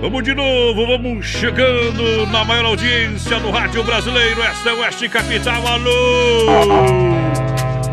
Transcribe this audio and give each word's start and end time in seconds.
Vamos 0.00 0.24
de 0.24 0.34
novo, 0.34 0.86
vamos 0.86 1.24
chegando 1.26 2.26
na 2.26 2.44
maior 2.44 2.66
audiência 2.66 3.38
do 3.38 3.50
rádio 3.50 3.84
brasileiro, 3.84 4.42
esta 4.42 4.70
é 4.70 4.72
Oeste 4.72 5.08
Capital, 5.08 5.64
alô! 5.66 5.94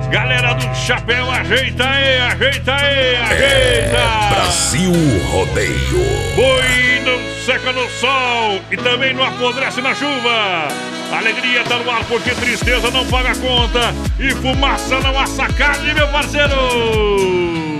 Galera 0.09 0.53
do 0.53 0.75
chapéu, 0.75 1.29
ajeita 1.29 1.87
aí, 1.87 2.17
ajeita 2.17 2.75
aí, 2.75 3.15
ajeita! 3.15 3.97
É 3.97 4.29
Brasil 4.33 4.91
Rodeio. 5.31 6.35
Boi 6.35 7.01
não 7.05 7.45
seca 7.45 7.71
no 7.71 7.87
sol 7.91 8.59
e 8.71 8.77
também 8.77 9.13
não 9.13 9.23
apodrece 9.23 9.81
na 9.81 9.93
chuva. 9.93 10.67
Alegria 11.15 11.63
tá 11.63 11.77
no 11.77 11.91
ar 11.91 12.03
porque 12.05 12.31
tristeza 12.31 12.89
não 12.89 13.05
paga 13.05 13.35
conta 13.35 13.93
e 14.19 14.31
fumaça 14.31 14.99
não 14.99 15.19
assa 15.19 15.45
carne, 15.47 15.93
meu 15.93 16.07
parceiro! 16.07 17.70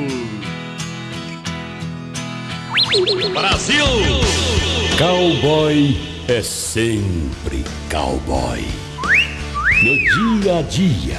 Brasil! 2.92 3.86
Cowboy 4.98 5.98
é 6.28 6.42
sempre 6.42 7.64
cowboy. 7.90 8.66
No 9.82 10.42
dia 10.42 10.60
a 10.60 10.62
dia 10.62 11.18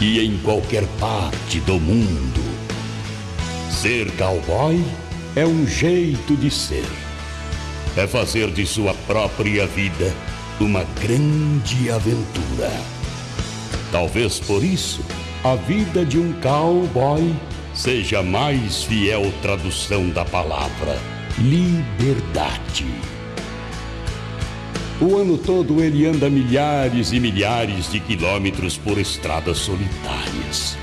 e 0.00 0.18
em 0.18 0.36
qualquer 0.38 0.84
parte 0.98 1.60
do 1.60 1.78
mundo. 1.78 2.42
Ser 3.70 4.10
cowboy 4.16 4.84
é 5.36 5.46
um 5.46 5.64
jeito 5.64 6.34
de 6.36 6.50
ser. 6.50 6.88
É 7.96 8.04
fazer 8.08 8.50
de 8.50 8.66
sua 8.66 8.92
própria 9.06 9.64
vida 9.64 10.12
uma 10.58 10.82
grande 11.00 11.88
aventura. 11.88 12.72
Talvez 13.92 14.40
por 14.40 14.64
isso 14.64 15.02
a 15.44 15.54
vida 15.54 16.04
de 16.04 16.18
um 16.18 16.32
cowboy 16.40 17.32
seja 17.76 18.22
mais 18.22 18.82
fiel 18.84 19.30
tradução 19.42 20.08
da 20.08 20.24
palavra 20.24 20.98
liberdade. 21.38 22.86
O 24.98 25.18
ano 25.18 25.36
todo 25.36 25.82
ele 25.82 26.06
anda 26.06 26.30
milhares 26.30 27.12
e 27.12 27.20
milhares 27.20 27.92
de 27.92 28.00
quilômetros 28.00 28.78
por 28.78 28.96
estradas 28.96 29.58
solitárias, 29.58 30.78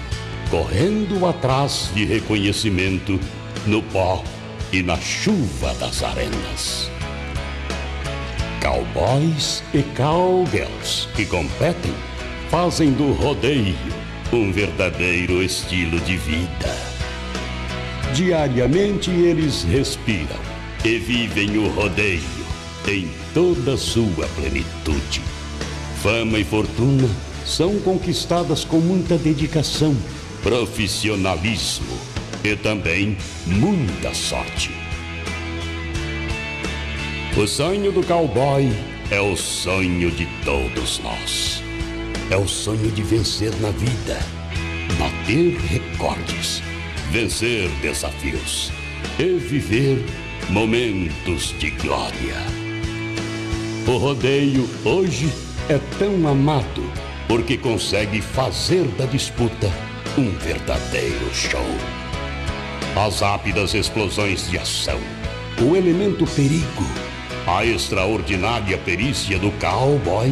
correndo 0.52 1.26
atrás 1.26 1.90
de 1.96 2.06
reconhecimento 2.06 3.20
no 3.66 3.82
pó 3.82 4.24
e 4.72 4.84
na 4.84 4.98
chuva 4.98 5.74
das 5.80 6.04
arenas. 6.04 6.92
Cowboys 8.62 9.64
e 9.74 9.82
cowgirls 9.98 11.08
que 11.16 11.26
competem 11.26 11.94
fazem 12.50 12.92
do 12.92 13.12
rodeio 13.14 14.03
um 14.32 14.52
verdadeiro 14.52 15.44
estilo 15.44 16.00
de 16.02 16.18
vida. 16.18 16.76
Diariamente 18.14 19.10
eles 19.10 19.64
respiram 19.64 20.40
e 20.86 20.98
vivem 20.98 21.58
o 21.58 21.68
rodeio 21.70 22.22
em 22.88 23.10
toda 23.34 23.78
sua 23.78 24.28
plenitude. 24.36 25.22
Fama 26.02 26.38
e 26.38 26.44
fortuna 26.44 27.10
são 27.46 27.80
conquistadas 27.80 28.64
com 28.64 28.78
muita 28.78 29.18
dedicação, 29.18 29.96
profissionalismo 30.42 31.98
e 32.44 32.56
também 32.56 33.18
muita 33.46 34.14
sorte. 34.14 34.72
O 37.36 37.48
sonho 37.48 37.92
do 37.92 38.06
cowboy 38.06 38.72
é 39.10 39.20
o 39.20 39.36
sonho 39.36 40.12
de 40.12 40.28
todos 40.46 41.00
nós. 41.00 41.63
É 42.30 42.38
o 42.38 42.48
sonho 42.48 42.90
de 42.92 43.04
vencer 43.04 43.54
na 43.60 43.70
vida, 43.72 44.18
bater 44.98 45.58
recordes, 45.58 46.64
vencer 47.12 47.70
desafios 47.82 48.72
e 49.20 49.38
viver 49.38 50.04
momentos 50.50 51.54
de 51.60 51.70
glória. 51.72 52.38
O 53.86 53.98
rodeio 53.98 54.68
hoje 54.86 55.30
é 55.70 55.78
tão 56.00 56.28
amado 56.28 56.84
porque 57.28 57.58
consegue 57.58 58.22
fazer 58.22 58.86
da 58.98 59.06
disputa 59.06 59.70
um 60.18 60.32
verdadeiro 60.32 61.34
show. 61.34 61.62
As 62.96 63.20
rápidas 63.20 63.74
explosões 63.74 64.50
de 64.50 64.58
ação, 64.58 65.00
o 65.62 65.76
elemento 65.76 66.26
perigo, 66.28 66.86
a 67.46 67.66
extraordinária 67.66 68.78
perícia 68.78 69.38
do 69.38 69.52
cowboy 69.60 70.32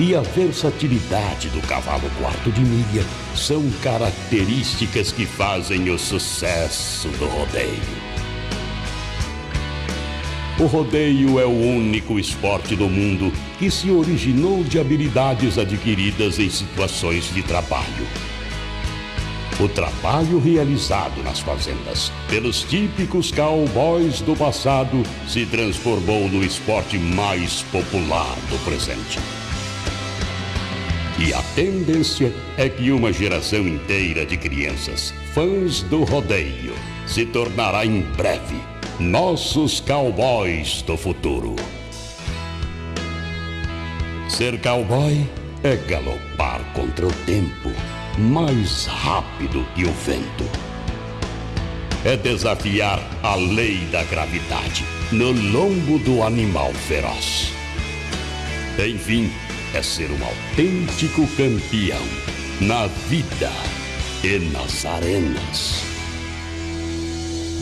e 0.00 0.14
a 0.14 0.22
versatilidade 0.22 1.50
do 1.50 1.60
cavalo 1.60 2.10
quarto 2.18 2.50
de 2.50 2.62
milha 2.62 3.04
são 3.34 3.70
características 3.82 5.12
que 5.12 5.26
fazem 5.26 5.90
o 5.90 5.98
sucesso 5.98 7.08
do 7.10 7.26
rodeio. 7.26 8.10
O 10.58 10.64
rodeio 10.64 11.38
é 11.38 11.44
o 11.44 11.50
único 11.50 12.18
esporte 12.18 12.74
do 12.74 12.88
mundo 12.88 13.30
que 13.58 13.70
se 13.70 13.90
originou 13.90 14.64
de 14.64 14.80
habilidades 14.80 15.58
adquiridas 15.58 16.38
em 16.38 16.48
situações 16.48 17.32
de 17.34 17.42
trabalho. 17.42 18.06
O 19.60 19.68
trabalho 19.68 20.38
realizado 20.38 21.22
nas 21.22 21.40
fazendas 21.40 22.10
pelos 22.30 22.62
típicos 22.62 23.30
cowboys 23.30 24.22
do 24.22 24.34
passado 24.34 25.02
se 25.28 25.44
transformou 25.44 26.26
no 26.26 26.42
esporte 26.42 26.98
mais 26.98 27.60
popular 27.64 28.34
do 28.48 28.58
presente. 28.64 29.18
E 31.20 31.34
a 31.34 31.42
tendência 31.54 32.32
é 32.56 32.66
que 32.66 32.90
uma 32.90 33.12
geração 33.12 33.68
inteira 33.68 34.24
de 34.24 34.38
crianças, 34.38 35.12
fãs 35.34 35.82
do 35.82 36.02
rodeio, 36.02 36.72
se 37.06 37.26
tornará 37.26 37.84
em 37.84 38.00
breve 38.00 38.56
nossos 38.98 39.80
cowboys 39.80 40.80
do 40.80 40.96
futuro. 40.96 41.56
Ser 44.28 44.58
cowboy 44.62 45.28
é 45.62 45.76
galopar 45.76 46.62
contra 46.72 47.06
o 47.06 47.12
tempo, 47.26 47.70
mais 48.16 48.86
rápido 48.86 49.66
que 49.74 49.84
o 49.84 49.92
vento. 49.92 50.44
É 52.02 52.16
desafiar 52.16 52.98
a 53.22 53.34
lei 53.34 53.86
da 53.92 54.04
gravidade 54.04 54.86
no 55.12 55.32
lombo 55.32 55.98
do 55.98 56.22
animal 56.22 56.72
feroz. 56.72 57.52
Enfim, 58.78 59.30
é 59.74 59.82
ser 59.82 60.10
um 60.10 60.24
autêntico 60.24 61.26
campeão 61.36 62.02
na 62.60 62.86
vida 63.08 63.50
e 64.24 64.38
nas 64.52 64.84
arenas. 64.84 65.84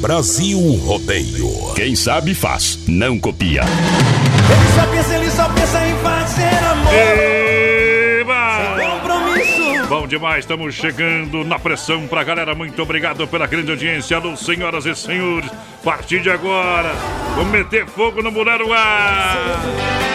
Brasil 0.01 0.59
Rodeio. 0.77 1.75
Quem 1.75 1.95
sabe 1.95 2.35
faz, 2.35 2.79
não 2.87 3.19
copia. 3.19 3.63
Ele 3.63 4.75
só 4.75 4.87
pensa, 4.87 5.15
ele 5.17 5.31
só 5.31 5.49
pensa 5.51 5.87
em 5.87 5.97
fazer 5.97 6.65
amor. 6.65 6.95
Eba! 6.95 8.77
Sem 8.77 8.89
compromisso. 8.89 9.89
Bom 9.89 10.07
demais, 10.07 10.41
estamos 10.41 10.75
chegando 10.75 11.45
na 11.45 11.59
pressão 11.59 12.07
pra 12.07 12.25
galera. 12.25 12.55
Muito 12.55 12.81
obrigado 12.81 13.27
pela 13.27 13.47
grande 13.47 13.71
audiência, 13.71 14.17
alô, 14.17 14.37
senhoras 14.37 14.87
e 14.87 14.95
senhores. 14.95 15.51
A 15.51 15.85
partir 15.85 16.21
de 16.23 16.31
agora, 16.31 16.95
vamos 17.35 17.53
meter 17.53 17.87
fogo 17.87 18.23
no 18.23 18.31
Muraruá. 18.31 20.08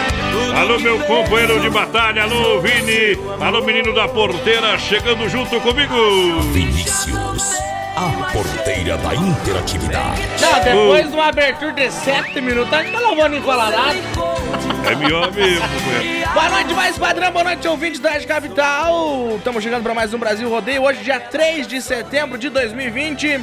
Alô, 0.56 0.80
meu 0.80 1.00
companheiro 1.00 1.60
de 1.60 1.70
batalha, 1.70 2.24
alô, 2.24 2.62
Vini. 2.62 3.18
Alô, 3.42 3.62
menino 3.64 3.94
da 3.94 4.08
porteira, 4.08 4.78
chegando 4.78 5.28
junto 5.28 5.60
comigo. 5.62 5.96
Vinícius, 6.54 7.54
a 7.96 8.32
porteira 8.32 8.98
da 8.98 9.16
interatividade. 9.16 10.22
Não, 10.40 10.64
depois 10.64 11.08
de 11.10 11.14
uma 11.14 11.28
abertura 11.28 11.74
de 11.74 11.92
7 11.92 12.40
minutos, 12.40 12.72
a 12.72 12.84
gente 12.84 12.94
tá 12.94 13.00
lavando 13.00 13.36
encolarado. 13.36 13.98
É 14.90 14.96
melhor 14.96 15.32
mesmo, 15.34 15.68
companheiro. 15.68 16.30
Boa 16.34 16.50
noite, 16.50 16.74
mais 16.74 16.98
padrão, 16.98 17.32
boa 17.32 17.44
noite, 17.44 17.68
ouvintes 17.68 18.00
da 18.00 18.12
Rádio 18.12 18.28
Capital. 18.28 19.36
Estamos 19.38 19.64
chegando 19.64 19.84
para 19.84 19.94
mais 19.94 20.14
um 20.14 20.20
Brasil 20.20 20.48
Rodeio, 20.50 20.84
hoje, 20.84 21.04
dia 21.04 21.20
3 21.20 21.68
de 21.68 21.82
setembro 21.82 22.38
de 22.38 22.50
2020. 22.50 23.42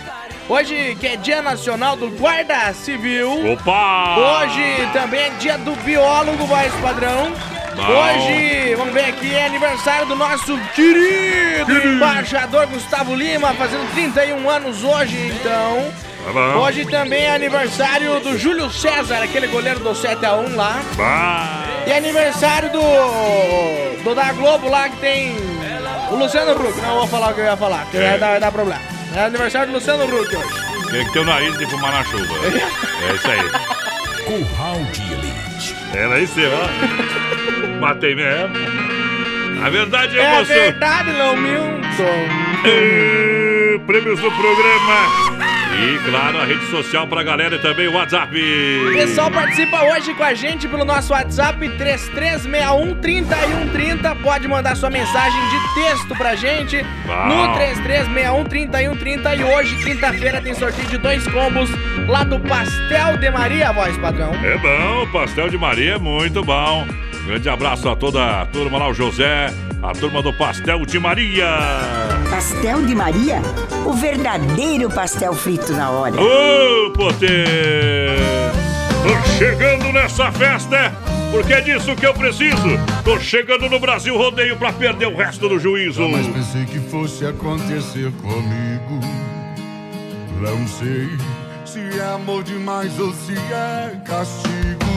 Hoje, 0.50 0.97
que 0.99 1.06
é 1.06 1.17
Dia 1.17 1.41
Nacional 1.41 1.94
do 1.94 2.11
Guarda 2.11 2.73
Civil. 2.73 3.52
Opa! 3.52 4.17
Hoje 4.19 4.91
também 4.93 5.20
é 5.20 5.31
dia 5.38 5.56
do 5.56 5.76
biólogo, 5.85 6.44
voz 6.44 6.73
padrão. 6.82 7.32
Hoje, 7.79 8.75
vamos 8.75 8.93
ver 8.93 9.05
aqui, 9.05 9.32
é 9.32 9.47
aniversário 9.47 10.08
do 10.08 10.17
nosso 10.17 10.58
querido 10.75 11.73
embaixador 11.87 12.67
Gustavo 12.67 13.14
Lima, 13.14 13.55
fazendo 13.55 13.88
31 13.94 14.50
anos 14.50 14.82
hoje, 14.82 15.17
então. 15.29 15.93
Tá. 16.35 16.58
Hoje 16.58 16.85
também 16.85 17.26
é 17.26 17.35
aniversário 17.37 18.19
do 18.19 18.37
Júlio 18.37 18.69
César, 18.73 19.23
aquele 19.23 19.46
goleiro 19.46 19.79
do 19.79 19.91
7x1 19.91 20.56
lá. 20.56 20.82
Bah. 20.96 21.64
E 21.87 21.93
é 21.93 21.96
aniversário 21.96 22.73
do, 22.73 24.03
do 24.03 24.14
da 24.17 24.32
Globo 24.32 24.69
lá 24.69 24.88
que 24.88 24.96
tem 24.96 25.32
o 26.11 26.17
Luciano 26.17 26.61
Huck. 26.61 26.81
Não 26.81 26.96
vou 26.96 27.06
falar 27.06 27.31
o 27.31 27.35
que 27.35 27.41
eu 27.41 27.44
ia 27.44 27.56
falar, 27.56 27.87
que 27.88 27.96
vai 27.96 28.19
dar, 28.19 28.31
vai 28.31 28.41
dar 28.41 28.50
problema. 28.50 29.00
É 29.15 29.25
aniversário 29.25 29.69
do 29.69 29.75
Luciano 29.75 30.05
Huck 30.05 30.37
hoje. 30.37 30.91
Tem 30.91 31.05
que 31.05 31.12
ter 31.12 31.19
o 31.21 31.25
nariz 31.25 31.57
de 31.59 31.67
fumar 31.67 31.93
na 31.93 32.05
chuva. 32.05 32.35
É 32.47 33.15
isso 33.15 33.31
aí. 33.31 33.51
Curral 34.25 34.77
de 34.93 35.03
Elite. 35.12 35.77
Era 35.95 36.21
isso 36.21 36.39
aí, 36.39 36.47
ó. 36.47 37.81
Matei 37.81 38.15
mesmo. 38.15 38.55
A 39.65 39.69
verdade 39.71 40.19
é, 40.19 40.23
É 40.23 40.45
você. 40.45 40.55
verdade, 40.55 41.12
Lão 41.12 41.37
Milton. 41.37 42.29
Prêmios 43.87 44.21
do 44.21 44.31
programa. 44.31 45.50
E, 45.81 45.99
claro, 46.11 46.38
a 46.38 46.44
rede 46.44 46.67
social 46.67 47.06
pra 47.06 47.23
galera 47.23 47.56
e 47.56 47.59
também 47.59 47.88
o 47.88 47.94
WhatsApp. 47.94 48.37
O 48.37 48.93
pessoal 48.93 49.31
participa 49.31 49.82
hoje 49.85 50.12
com 50.12 50.23
a 50.23 50.35
gente 50.35 50.69
pelo 50.69 50.85
nosso 50.85 51.15
WhatsApp 51.15 51.59
33613130. 51.59 54.15
Pode 54.23 54.47
mandar 54.47 54.77
sua 54.77 54.91
mensagem 54.91 55.41
de 55.49 55.75
texto 55.75 56.15
pra 56.17 56.37
gente 56.37 56.85
Bom. 57.06 57.29
no 57.29 57.55
33613130. 57.55 59.38
E 59.38 59.44
hoje, 59.44 59.75
quinta-feira, 59.82 60.43
tem 60.43 60.53
sorteio 60.53 60.87
de 60.87 60.99
dois 60.99 61.27
combos 61.29 61.71
lá 62.06 62.25
do 62.25 62.38
Pastel 62.41 63.17
de 63.17 63.31
Maria, 63.31 63.73
voz 63.73 63.97
padrão. 63.97 64.35
É 64.35 64.59
bom, 64.59 65.05
o 65.05 65.12
pastel 65.12 65.49
de 65.49 65.56
Maria 65.56 65.94
é 65.94 65.99
muito 65.99 66.44
bom. 66.44 66.87
Grande 67.25 67.49
abraço 67.49 67.88
a 67.88 67.97
toda 67.97 68.43
a 68.43 68.47
turma 68.47 68.77
lá, 68.77 68.87
o 68.88 68.93
José, 68.93 69.47
a 69.82 69.93
turma 69.93 70.21
do 70.21 70.31
Pastel 70.32 70.85
de 70.85 70.99
Maria. 70.99 71.47
Pastel 72.31 72.87
de 72.87 72.94
Maria? 72.94 73.43
O 73.85 73.93
verdadeiro 73.93 74.88
pastel 74.88 75.35
frito 75.35 75.73
na 75.73 75.91
hora. 75.91 76.15
Ô, 76.15 76.91
poder! 76.93 78.19
Tô 79.03 79.29
chegando 79.37 79.93
nessa 79.93 80.31
festa, 80.31 80.93
porque 81.32 81.53
é 81.53 81.61
disso 81.61 81.97
que 81.97 82.06
eu 82.06 82.15
preciso. 82.15 82.69
Tô 83.05 83.19
chegando 83.19 83.69
no 83.69 83.81
Brasil 83.81 84.17
Rodeio 84.17 84.56
pra 84.56 84.73
perder 84.73 85.06
o 85.06 85.17
resto 85.17 85.49
do 85.49 85.59
juízo. 85.59 86.03
Jamais 86.03 86.29
pensei 86.29 86.65
que 86.67 86.79
fosse 86.79 87.27
acontecer 87.27 88.12
comigo. 88.23 89.00
Não 90.41 90.69
sei 90.69 91.09
se 91.65 91.99
é 91.99 92.15
amor 92.15 92.44
demais 92.44 92.99
ou 93.00 93.12
se 93.12 93.35
é 93.35 93.97
castigo. 94.06 94.91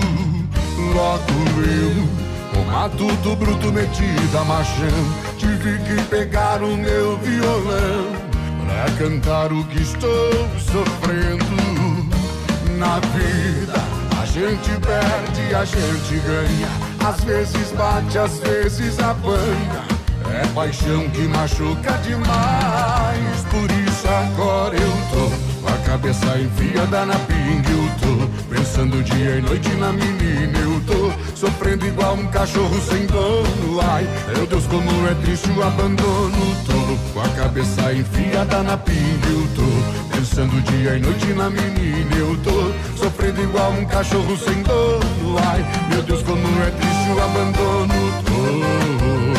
Logo 0.94 1.24
eu, 1.66 2.23
o 2.60 2.66
matuto 2.72 3.36
bruto 3.36 3.72
metido 3.72 4.38
a 4.38 4.46
machão, 4.46 4.88
tive 5.38 5.78
que 5.80 6.02
pegar 6.10 6.62
o 6.62 6.76
meu 6.78 7.18
violão 7.18 8.12
pra 8.66 8.92
cantar 8.98 9.52
o 9.52 9.64
que 9.66 9.82
estou 9.82 10.32
sofrendo 10.60 11.46
na 12.78 13.00
vida. 13.00 13.74
A 14.22 14.26
gente 14.26 14.72
perde, 14.80 15.56
a 15.56 15.66
gente 15.66 16.20
ganha. 16.26 16.68
Às 17.08 17.24
vezes 17.24 17.72
bate, 17.74 18.18
às 18.18 18.40
vezes 18.40 19.00
apanha. 19.00 19.84
É 20.34 20.48
paixão 20.56 21.10
que 21.10 21.28
machuca 21.28 21.92
demais. 22.04 23.46
Por 23.52 23.70
isso 23.88 24.08
agora 24.08 24.76
eu 24.76 24.83
cabeça 25.94 26.40
enfiada 26.40 27.06
na 27.06 27.14
pinga. 27.20 27.70
Eu 27.70 27.88
tô 28.02 28.28
pensando 28.50 29.04
dia 29.04 29.38
e 29.38 29.42
noite 29.42 29.70
na 29.76 29.92
menina. 29.92 30.58
Eu 30.58 30.82
tô 30.88 31.12
sofrendo 31.36 31.86
igual 31.86 32.16
um 32.16 32.26
cachorro 32.28 32.82
sem 32.82 33.06
dono. 33.06 33.80
Ai, 33.80 34.08
meu 34.36 34.48
Deus, 34.48 34.66
como 34.66 34.90
é 35.08 35.14
triste 35.24 35.50
o 35.52 35.64
abandono. 35.64 36.56
Tô 36.66 37.14
com 37.14 37.22
a 37.22 37.30
cabeça 37.30 37.94
enfiada 37.94 38.64
na 38.64 38.76
pinga. 38.76 39.28
Eu 39.30 39.48
tô 39.56 40.18
pensando 40.18 40.62
dia 40.64 40.98
e 40.98 41.00
noite 41.00 41.28
na 41.34 41.50
menina. 41.52 42.16
Eu 42.18 42.38
tô 42.38 42.74
sofrendo 42.98 43.44
igual 43.44 43.72
um 43.74 43.86
cachorro 43.86 44.36
sem 44.36 44.64
dono. 44.64 45.38
Ai, 45.46 45.64
meu 45.92 46.02
Deus, 46.02 46.24
como 46.24 46.48
é 46.64 46.72
triste 46.72 47.10
o 47.12 47.24
abandono. 47.24 47.94
Tô. 48.26 49.33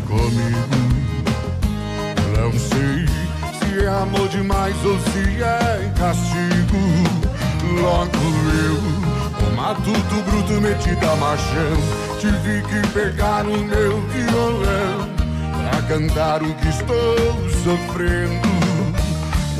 Comigo. 0.00 0.92
Não 2.36 2.52
sei 2.52 3.06
se 3.58 3.84
é 3.84 3.88
amor 3.88 4.28
demais 4.28 4.74
ou 4.84 4.98
se 4.98 5.42
é 5.42 5.92
castigo. 5.98 7.22
Logo 7.80 8.10
eu, 8.66 9.46
o 9.46 9.56
matuto 9.56 10.22
bruto 10.30 10.60
metido 10.60 11.04
a 11.10 11.16
machão, 11.16 11.76
tive 12.20 12.62
que 12.62 12.88
pegar 12.88 13.46
o 13.46 13.58
meu 13.58 14.00
violão 14.08 15.08
pra 15.70 15.82
cantar 15.82 16.42
o 16.42 16.54
que 16.54 16.68
estou 16.68 17.50
sofrendo. 17.62 18.52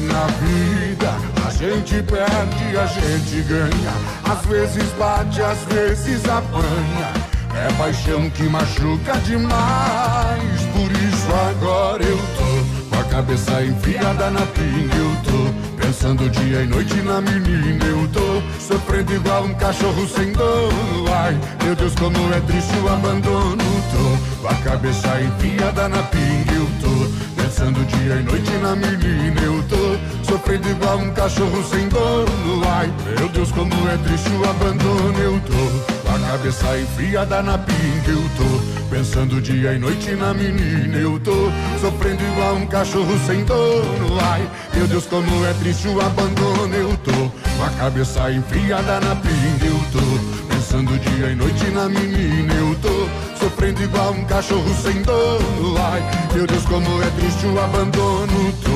Na 0.02 0.26
vida 0.26 1.14
a 1.46 1.50
gente 1.50 2.02
perde, 2.02 2.76
a 2.76 2.86
gente 2.86 3.42
ganha. 3.42 3.92
Às 4.24 4.44
vezes 4.46 4.90
bate, 4.98 5.40
às 5.40 5.58
vezes 5.64 6.24
apanha. 6.28 7.21
É 7.54 7.72
paixão 7.74 8.30
que 8.30 8.44
machuca 8.44 9.12
demais. 9.24 10.62
Por 10.72 10.90
isso 10.90 11.28
agora 11.50 12.02
eu 12.02 12.16
tô 12.16 12.90
com 12.90 13.00
a 13.00 13.04
cabeça 13.04 13.62
enfiada 13.62 14.30
na 14.30 14.40
pinga. 14.46 14.96
Eu 14.96 15.16
tô 15.22 15.82
pensando 15.84 16.28
dia 16.30 16.62
e 16.62 16.66
noite 16.66 16.94
na 17.02 17.20
menina. 17.20 17.84
Eu 17.84 18.08
tô 18.08 18.42
sofrendo 18.58 19.14
igual 19.14 19.44
um 19.44 19.54
cachorro 19.54 20.08
sem 20.08 20.32
dono. 20.32 21.12
Ai, 21.12 21.38
meu 21.64 21.76
Deus, 21.76 21.94
como 21.94 22.16
é 22.34 22.40
triste 22.40 22.76
o 22.78 22.88
abandono. 22.88 23.64
Tô 23.92 24.42
com 24.42 24.48
a 24.48 24.54
cabeça 24.56 25.20
enfiada 25.20 25.88
na 25.88 26.02
pinga. 26.04 26.52
Eu 26.52 26.66
tô 26.80 27.32
Pensando 27.52 27.84
dia 27.84 28.14
e 28.14 28.22
noite 28.22 28.50
na 28.62 28.74
menina 28.74 29.40
eu 29.42 29.62
tô 29.64 30.24
Sofrendo 30.24 30.70
igual 30.70 30.96
um 30.96 31.12
cachorro 31.12 31.62
sem 31.64 31.86
dono 31.88 32.62
Ai, 32.66 32.90
meu 33.18 33.28
Deus, 33.28 33.52
como 33.52 33.74
é 33.90 33.96
triste 33.98 34.30
o 34.30 34.48
abandono 34.48 35.18
eu 35.18 35.40
tô 35.40 35.91
A 36.14 36.18
cabeça 36.18 36.78
enfiada 36.78 37.42
na 37.42 37.56
pinga 37.56 38.10
eu 38.10 38.22
tô 38.36 38.90
Pensando 38.90 39.40
dia 39.40 39.72
e 39.72 39.78
noite 39.78 40.10
na 40.10 40.34
menina 40.34 40.98
eu 40.98 41.18
tô 41.18 41.50
Sofrendo 41.80 42.22
igual 42.22 42.56
um 42.56 42.66
cachorro 42.66 43.18
sem 43.26 43.42
dono. 43.44 44.20
Ai, 44.20 44.46
meu 44.74 44.86
Deus, 44.86 45.06
como 45.06 45.46
é 45.46 45.54
triste 45.54 45.88
o 45.88 45.98
abandono 46.02 46.74
eu 46.74 46.94
tô 46.98 47.32
a 47.64 47.70
cabeça 47.78 48.30
enfiada 48.30 49.00
na 49.00 49.16
pinga 49.16 49.64
eu 49.64 49.80
tô 49.90 50.54
Pensando 50.54 50.98
dia 50.98 51.30
e 51.30 51.34
noite 51.34 51.64
na 51.70 51.88
menina 51.88 52.52
eu 52.54 52.76
tô 52.82 53.08
Sofrendo 53.42 53.82
igual 53.82 54.12
um 54.12 54.24
cachorro 54.26 54.74
sem 54.82 55.00
dono. 55.00 55.78
Ai, 55.78 56.02
meu 56.34 56.46
Deus, 56.46 56.64
como 56.64 57.02
é 57.02 57.10
triste 57.10 57.46
o 57.46 57.58
abandono 57.58 58.52
Tô 58.62 58.71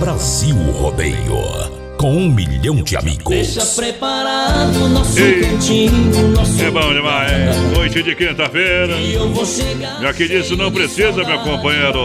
Brasil 0.00 0.56
Rodeio. 0.56 1.68
Com 1.98 2.16
um 2.16 2.30
milhão 2.30 2.76
de 2.82 2.96
amigos. 2.96 3.54
Deixa 3.54 3.66
preparado 3.66 4.88
nosso 4.88 5.14
cantinho, 5.14 6.28
nosso 6.28 6.62
É 6.62 6.70
bom 6.70 6.94
demais. 6.94 7.54
Noite 7.76 8.02
de 8.02 8.16
quinta-feira. 8.16 8.94
Já 10.00 10.14
que 10.14 10.26
disso 10.26 10.56
não 10.56 10.72
precisa, 10.72 11.22
meu 11.22 11.40
companheiro. 11.40 12.00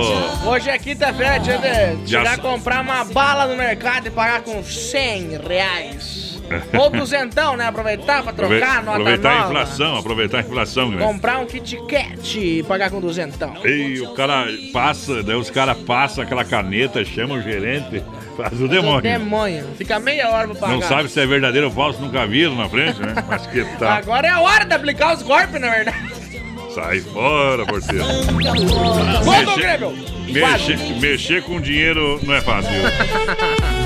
Hoje 0.45 0.69
é 0.69 0.77
quinta-feira, 0.77 1.37
dia 1.39 1.57
de 2.03 2.11
Já 2.11 2.37
comprar 2.37 2.81
uma 2.81 3.05
bala 3.05 3.47
no 3.47 3.55
mercado 3.55 4.07
e 4.07 4.11
pagar 4.11 4.41
com 4.41 4.61
100 4.61 5.39
reais. 5.47 6.24
Ou 6.77 6.89
duzentão, 6.89 7.57
né? 7.57 7.67
Aproveitar 7.67 8.23
pra 8.23 8.33
trocar, 8.33 8.83
nota 8.83 8.91
aproveitar 8.97 9.31
a 9.31 9.35
nova. 9.35 9.49
inflação, 9.49 9.97
aproveitar 9.97 10.37
a 10.37 10.41
inflação, 10.41 10.91
né? 10.91 11.03
Comprar 11.03 11.39
um 11.39 11.45
Kit 11.45 11.77
Kat 11.87 12.39
e 12.39 12.63
pagar 12.63 12.89
com 12.89 12.99
duzentão. 12.99 13.55
E 13.65 14.01
o 14.01 14.13
cara 14.13 14.45
passa, 14.71 15.23
daí 15.23 15.35
os 15.35 15.49
caras 15.49 15.77
passam 15.79 16.23
aquela 16.23 16.43
caneta, 16.45 17.03
chamam 17.03 17.37
o 17.37 17.41
gerente, 17.41 18.03
faz 18.37 18.59
o 18.61 18.67
demônio. 18.67 19.01
demônio. 19.01 19.65
Fica 19.77 19.99
meia 19.99 20.29
hora 20.29 20.47
pra 20.47 20.55
pagar. 20.55 20.73
Não 20.73 20.81
sabe 20.81 21.09
se 21.09 21.19
é 21.19 21.25
verdadeiro 21.25 21.67
ou 21.67 21.73
falso, 21.73 22.01
nunca 22.01 22.25
viram 22.27 22.55
na 22.55 22.69
frente, 22.69 22.99
né? 23.01 23.13
Mas 23.27 23.47
que 23.47 23.63
tá. 23.77 23.95
Agora 23.95 24.27
é 24.27 24.31
a 24.31 24.41
hora 24.41 24.65
de 24.65 24.73
aplicar 24.73 25.15
os 25.15 25.21
golpes, 25.23 25.59
na 25.59 25.69
verdade. 25.69 26.25
Sai 26.73 26.99
fora, 26.99 27.65
porteiro. 27.65 28.03
Do 28.05 29.55
Grêmio! 29.55 30.15
Mexer, 30.27 30.77
mexer 30.99 31.43
com 31.43 31.61
dinheiro 31.61 32.19
não 32.23 32.33
é 32.33 32.41
fácil. 32.41 32.71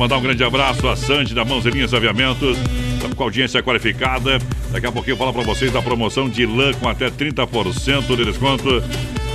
Mandar 0.00 0.16
um 0.16 0.22
grande 0.22 0.42
abraço 0.42 0.88
a 0.88 0.96
Sandy 0.96 1.34
da 1.34 1.44
Mãozinhas 1.44 1.92
Aviamentos. 1.92 2.56
Estamos 2.94 3.14
com 3.14 3.22
audiência 3.22 3.62
qualificada. 3.62 4.38
Daqui 4.72 4.86
a 4.86 4.90
pouquinho 4.90 5.12
eu 5.12 5.18
falo 5.18 5.30
para 5.30 5.42
vocês 5.42 5.70
da 5.70 5.82
promoção 5.82 6.26
de 6.26 6.46
lã 6.46 6.72
com 6.72 6.88
até 6.88 7.10
30% 7.10 8.16
de 8.16 8.24
desconto. 8.24 8.82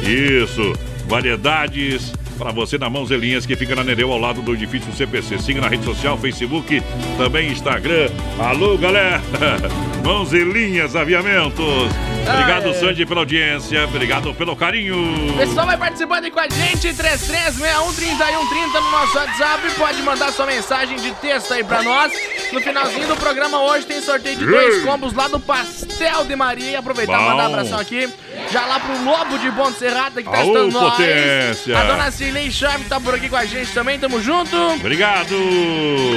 Isso, 0.01 0.74
variedades 1.07 2.12
para 2.39 2.51
você 2.51 2.79
na 2.79 2.89
Mãozelinhas, 2.89 3.45
que 3.45 3.55
fica 3.55 3.75
na 3.75 3.84
Nereu, 3.84 4.12
ao 4.12 4.17
lado 4.17 4.41
do 4.41 4.55
edifício 4.55 4.91
CPC. 4.91 5.38
Siga 5.38 5.62
na 5.62 5.67
rede 5.67 5.86
social, 5.86 6.17
Facebook, 6.17 6.81
também 7.15 7.51
Instagram. 7.51 8.10
Alô, 8.39 8.75
galera! 8.75 9.22
Mãozelinhas 10.03 10.95
Aviamentos. 10.95 11.91
Obrigado. 12.27 12.74
Sandy, 12.74 13.05
pela 13.05 13.22
audiência. 13.22 13.84
Obrigado 13.86 14.34
pelo 14.34 14.55
carinho. 14.55 15.29
O 15.32 15.38
pessoal 15.38 15.65
vai 15.65 15.77
participando 15.77 16.25
aí 16.25 16.32
com 16.32 16.39
a 16.39 16.48
gente, 16.50 16.88
33613130 16.89 18.74
no 18.74 18.91
nosso 18.91 19.17
WhatsApp. 19.17 19.70
Pode 19.77 20.01
mandar 20.01 20.32
sua 20.32 20.46
mensagem 20.46 20.98
de 20.98 21.12
texto 21.13 21.53
aí 21.53 21.63
pra 21.63 21.84
nós. 21.84 22.12
No 22.51 22.60
finalzinho 22.62 23.08
do 23.08 23.15
programa 23.15 23.62
hoje 23.62 23.86
tem 23.86 24.01
sorteio 24.01 24.38
de 24.38 24.46
dois 24.46 24.84
combos 24.84 25.13
lá 25.13 25.27
do 25.27 25.39
Pastel 25.39 26.25
de 26.25 26.36
Maria. 26.36 26.72
E 26.72 26.75
aproveitar 26.75 27.20
e 27.20 27.24
mandar 27.24 27.44
um 27.50 27.53
abração 27.53 27.79
aqui. 27.79 28.10
Já 28.51 28.65
lá 28.65 28.79
pro 28.79 29.03
Lobo 29.03 29.38
de 29.39 29.50
Bom 29.51 29.72
Serrata 29.72 30.22
que 30.22 30.29
tá 30.29 30.38
Aô, 30.39 30.48
estando 30.48 30.72
nós. 30.74 30.91
potência. 30.96 31.77
A 31.77 31.84
dona 31.84 32.12
Cirlei 32.12 32.51
Chave 32.51 32.84
tá 32.86 33.00
por 33.00 33.15
aqui 33.15 33.29
com 33.29 33.36
a 33.38 33.46
gente 33.46 33.72
também, 33.72 33.98
tamo 34.00 34.22
junto. 34.22 34.55
Obrigado! 34.74 35.36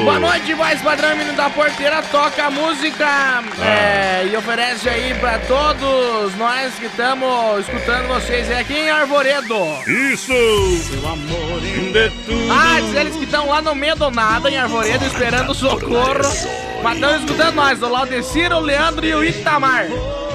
Boa 0.05 0.19
noite, 0.19 0.53
voz 0.55 0.81
padrão, 0.81 1.17
menino 1.17 1.37
da 1.37 1.49
porteira, 1.51 2.03
toca 2.11 2.45
a 2.47 2.51
música 2.51 3.07
Ah. 3.07 3.43
é, 3.65 4.27
e 4.33 4.37
oferece 4.37 4.89
aí 4.89 5.15
pra 5.15 5.39
todos 5.41 5.98
nós 6.37 6.75
que 6.75 6.87
estamos 6.87 7.61
escutando 7.61 8.09
vocês 8.09 8.49
aí 8.51 8.59
aqui 8.61 8.75
em 8.75 8.91
Arvoredo. 8.91 9.55
Isso! 9.87 10.33
De 11.93 12.11
tudo. 12.27 12.53
Ah, 12.53 12.81
diz 12.81 12.95
eles 12.95 13.17
que 13.17 13.25
estão 13.25 13.49
lá 13.49 13.63
no 13.63 13.75
meio 13.75 13.97
do 13.97 14.11
nada, 14.11 14.51
em 14.51 14.57
Arvoredo, 14.57 15.05
esperando 15.05 15.55
socorro. 15.55 16.21
Mas 16.83 16.95
estão 16.95 17.17
escutando 17.17 17.55
nós, 17.55 17.83
o 17.83 17.89
Laudecir, 17.89 18.53
o 18.53 18.61
Leandro 18.61 19.05
e 19.05 19.15
o 19.15 19.25
Itamar. 19.25 19.87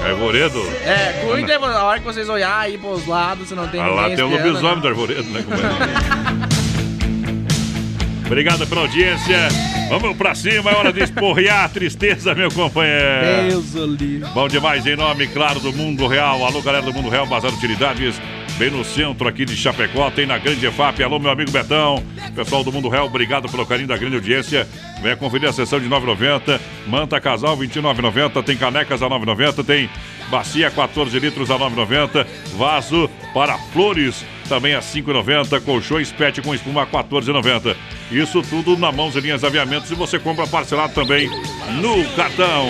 Arvoredo? 0.04 0.60
É, 0.84 1.24
cuidem, 1.26 1.56
a 1.56 1.84
hora 1.84 1.98
que 1.98 2.04
vocês 2.04 2.28
olhar 2.28 2.58
aí 2.58 2.76
pros 2.76 3.06
lados, 3.06 3.48
se 3.48 3.54
não 3.54 3.66
tem 3.68 3.80
Ah, 3.80 3.84
ninguém 3.84 3.96
lá 3.96 4.16
tem 4.16 4.24
o 4.24 4.28
espiando, 4.28 4.46
lobisomem 4.48 4.76
né? 4.76 4.80
do 4.82 4.88
Arvoredo, 4.88 5.30
né? 5.30 5.44
Obrigado 8.26 8.66
pela 8.66 8.82
audiência. 8.82 9.48
Vamos 9.88 10.16
pra 10.16 10.34
cima, 10.34 10.70
é 10.70 10.74
hora 10.74 10.92
de 10.92 11.02
esporrear 11.02 11.64
a 11.64 11.68
tristeza, 11.68 12.34
meu 12.34 12.50
companheiro. 12.50 13.48
Deus 13.48 13.74
o 13.74 13.86
livre. 13.86 14.28
Bom 14.32 14.48
demais, 14.48 14.86
em 14.86 14.96
nome, 14.96 15.26
claro, 15.28 15.60
do 15.60 15.72
Mundo 15.72 16.06
Real. 16.06 16.44
Alô, 16.44 16.62
galera 16.62 16.84
do 16.84 16.92
Mundo 16.92 17.08
Real, 17.10 17.26
Bazar 17.26 17.52
Utilidades. 17.52 18.20
Bem 18.56 18.70
no 18.70 18.84
centro 18.84 19.26
aqui 19.26 19.44
de 19.44 19.56
Chapecó, 19.56 20.08
tem 20.12 20.26
na 20.26 20.38
Grande 20.38 20.64
EFAP. 20.64 21.02
Alô, 21.02 21.18
meu 21.18 21.30
amigo 21.30 21.50
Betão. 21.50 22.00
Pessoal 22.36 22.62
do 22.62 22.70
Mundo 22.70 22.88
Real, 22.88 23.06
obrigado 23.06 23.48
pelo 23.48 23.66
carinho 23.66 23.88
da 23.88 23.96
grande 23.96 24.14
audiência. 24.14 24.68
Venha 25.02 25.16
conferir 25.16 25.48
a 25.48 25.52
sessão 25.52 25.80
de 25.80 25.88
9,90. 25.88 26.60
Manta 26.86 27.20
Casal, 27.20 27.58
29,90. 27.58 28.44
Tem 28.44 28.56
canecas 28.56 29.02
a 29.02 29.08
9,90. 29.08 29.64
Tem 29.64 29.90
bacia 30.30 30.70
14 30.70 31.18
litros 31.18 31.50
a 31.50 31.58
9,90. 31.58 32.24
Vaso 32.56 33.10
para 33.34 33.58
flores 33.72 34.24
também 34.48 34.76
a 34.76 34.80
5,90. 34.80 35.60
Colchões 35.62 36.12
pet 36.12 36.40
com 36.40 36.54
espuma 36.54 36.82
a 36.82 36.86
14,90. 36.86 37.74
Isso 38.12 38.40
tudo 38.42 38.76
na 38.76 38.92
mãos 38.92 39.16
e 39.16 39.20
linhas 39.20 39.42
aviamentos 39.42 39.90
e 39.90 39.96
você 39.96 40.16
compra 40.16 40.46
parcelado 40.46 40.94
também 40.94 41.28
no 41.80 42.04
cartão. 42.14 42.68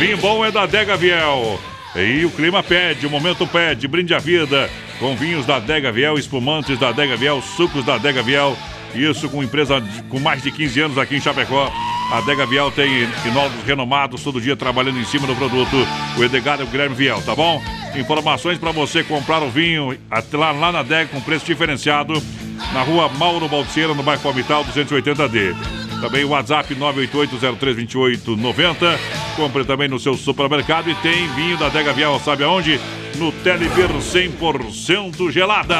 Vinho 0.00 0.18
bom 0.18 0.44
é 0.44 0.50
da 0.50 0.66
Dega 0.66 0.96
Viel. 0.96 1.69
E 1.96 2.24
o 2.24 2.30
clima 2.30 2.62
pede, 2.62 3.06
o 3.06 3.10
momento 3.10 3.46
pede, 3.46 3.88
brinde 3.88 4.14
a 4.14 4.18
vida 4.18 4.70
com 5.00 5.16
vinhos 5.16 5.44
da 5.44 5.58
Dega 5.58 5.90
Viel, 5.90 6.16
espumantes 6.18 6.78
da 6.78 6.92
Dega 6.92 7.16
Viel, 7.16 7.42
sucos 7.42 7.84
da 7.84 7.98
Dega 7.98 8.22
Viel. 8.22 8.56
Isso 8.94 9.28
com 9.28 9.42
empresa 9.42 9.82
com 10.08 10.20
mais 10.20 10.42
de 10.42 10.50
15 10.50 10.80
anos 10.80 10.98
aqui 10.98 11.16
em 11.16 11.20
Chapecó. 11.20 11.72
A 12.12 12.20
Dega 12.20 12.46
Viel 12.46 12.70
tem 12.72 13.08
enólogos 13.24 13.64
renomados 13.64 14.22
todo 14.22 14.40
dia 14.40 14.56
trabalhando 14.56 14.98
em 14.98 15.04
cima 15.04 15.26
do 15.26 15.34
produto. 15.34 15.76
O 16.16 16.24
Edgar 16.24 16.60
e 16.60 16.64
o 16.64 16.66
Guilherme 16.66 16.94
Viel, 16.94 17.20
tá 17.22 17.34
bom? 17.34 17.62
Informações 17.96 18.58
para 18.58 18.70
você 18.70 19.02
comprar 19.02 19.42
o 19.42 19.50
vinho 19.50 19.98
lá, 20.32 20.52
lá 20.52 20.72
na 20.72 20.82
Dega 20.82 21.10
com 21.10 21.20
preço 21.20 21.44
diferenciado. 21.44 22.22
Na 22.72 22.82
rua 22.82 23.08
Mauro 23.08 23.48
Balseira, 23.48 23.94
no 23.94 24.02
bairro 24.02 24.22
Palmital, 24.22 24.64
280D. 24.64 25.79
Também 26.00 26.24
o 26.24 26.30
WhatsApp 26.30 26.74
988032890. 26.74 28.98
Compre 29.36 29.64
também 29.64 29.88
no 29.88 29.98
seu 29.98 30.14
supermercado 30.14 30.90
e 30.90 30.94
tem 30.96 31.28
vinho 31.34 31.56
da 31.58 31.68
Dega 31.68 31.92
Viel, 31.92 32.18
sabe 32.20 32.44
aonde? 32.44 32.80
No 33.16 33.30
Telebir 33.30 33.88
100% 33.88 35.30
gelada. 35.30 35.76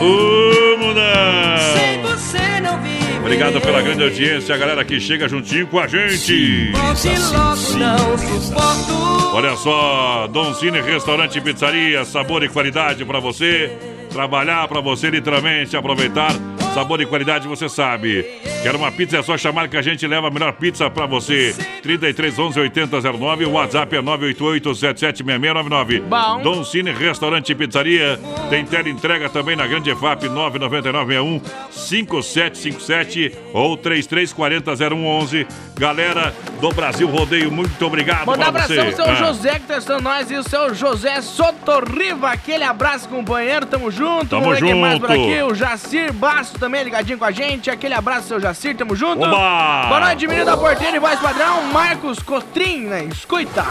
Ô, 0.00 0.78
mudar! 0.78 1.58
Sem 1.58 2.00
você 2.02 2.60
não 2.60 2.80
vive. 2.80 3.18
Obrigado 3.18 3.60
pela 3.60 3.82
grande 3.82 4.02
audiência, 4.02 4.54
a 4.54 4.58
galera 4.58 4.84
que 4.84 5.00
chega 5.00 5.28
juntinho 5.28 5.66
com 5.66 5.78
a 5.78 5.86
gente. 5.86 6.70
Volte 6.72 7.08
logo, 7.08 7.78
não 7.78 8.18
suporto. 8.18 9.32
Olha 9.34 9.56
só, 9.56 10.26
Don 10.28 10.52
Cine 10.54 10.80
Restaurante 10.80 11.38
e 11.38 11.40
Pizzaria, 11.40 12.04
sabor 12.04 12.42
e 12.42 12.48
qualidade 12.48 13.04
para 13.04 13.20
você. 13.20 13.70
Trabalhar 14.10 14.66
para 14.68 14.80
você, 14.80 15.08
literalmente, 15.08 15.76
aproveitar. 15.76 16.32
Sabor 16.74 17.00
e 17.02 17.06
qualidade, 17.06 17.46
você 17.46 17.68
sabe. 17.68 18.24
Quer 18.62 18.74
uma 18.74 18.90
pizza? 18.90 19.18
É 19.18 19.22
só 19.22 19.36
chamar 19.36 19.68
que 19.68 19.76
a 19.76 19.82
gente 19.82 20.06
leva 20.06 20.28
a 20.28 20.30
melhor 20.30 20.52
pizza 20.54 20.88
para 20.88 21.04
você. 21.04 21.54
33 21.82 22.38
11 22.38 22.60
80 22.60 23.00
09, 23.18 23.44
o 23.44 23.50
WhatsApp 23.52 23.94
é 23.96 24.00
988 24.00 24.74
776699. 24.76 26.00
Bom. 26.00 26.40
Don 26.42 26.64
Cine 26.64 26.90
Restaurante 26.90 27.52
e 27.52 27.54
Pizzaria. 27.54 28.18
Tem 28.48 28.64
tela 28.64 28.88
entrega 28.88 29.28
também 29.28 29.54
na 29.54 29.66
Grande 29.66 29.90
EFAP 29.90 30.24
99961 30.30 31.40
5757 31.70 33.32
ou 33.52 33.76
3340 33.76 34.74
0111. 34.96 35.46
Galera 35.78 36.32
do 36.60 36.70
Brasil 36.70 37.08
Rodeio, 37.08 37.50
muito 37.50 37.84
obrigado 37.84 38.24
Manda 38.26 38.38
pra 38.38 38.48
abração 38.48 38.86
ao 38.86 38.92
seu 38.92 39.04
Ah. 39.04 39.14
José 39.16 39.54
que 39.58 39.66
tá 39.66 39.76
estando 39.78 40.02
nós 40.02 40.30
e 40.30 40.36
o 40.36 40.42
seu 40.48 40.74
José 40.74 41.20
Sotorriva. 41.20 42.30
Aquele 42.30 42.64
abraço, 42.64 43.08
companheiro. 43.08 43.66
Tamo 43.66 43.90
junto. 43.90 44.26
Tamo 44.28 44.44
Vamos 44.44 44.60
quem 44.60 44.74
mais 44.74 44.98
por 44.98 45.10
junto. 45.10 45.28
aqui. 45.28 45.42
O 45.42 45.54
Jacir 45.54 46.12
Basso 46.12 46.58
também 46.62 46.84
ligadinho 46.84 47.18
com 47.18 47.24
a 47.24 47.32
gente. 47.32 47.68
Aquele 47.68 47.92
abraço, 47.92 48.28
seu 48.28 48.40
Jacir. 48.40 48.76
Tamo 48.76 48.94
junto. 48.94 49.20
Oba! 49.24 49.86
Boa 49.88 50.00
noite, 50.00 50.28
menino 50.28 50.46
da 50.46 50.56
porteira 50.56 50.96
e 50.96 51.00
voz 51.00 51.18
padrão. 51.18 51.64
Marcos 51.72 52.20
Cotrim, 52.20 52.82
né? 52.82 53.04
Escuta. 53.10 53.64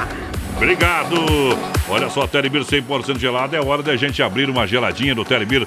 Obrigado! 0.58 1.16
Olha 1.88 2.10
só, 2.10 2.28
Telebir 2.28 2.64
100% 2.64 3.18
gelada. 3.18 3.56
É 3.56 3.62
hora 3.62 3.82
da 3.82 3.96
gente 3.96 4.22
abrir 4.22 4.50
uma 4.50 4.68
geladinha 4.68 5.16
do 5.16 5.24
Telebir 5.24 5.66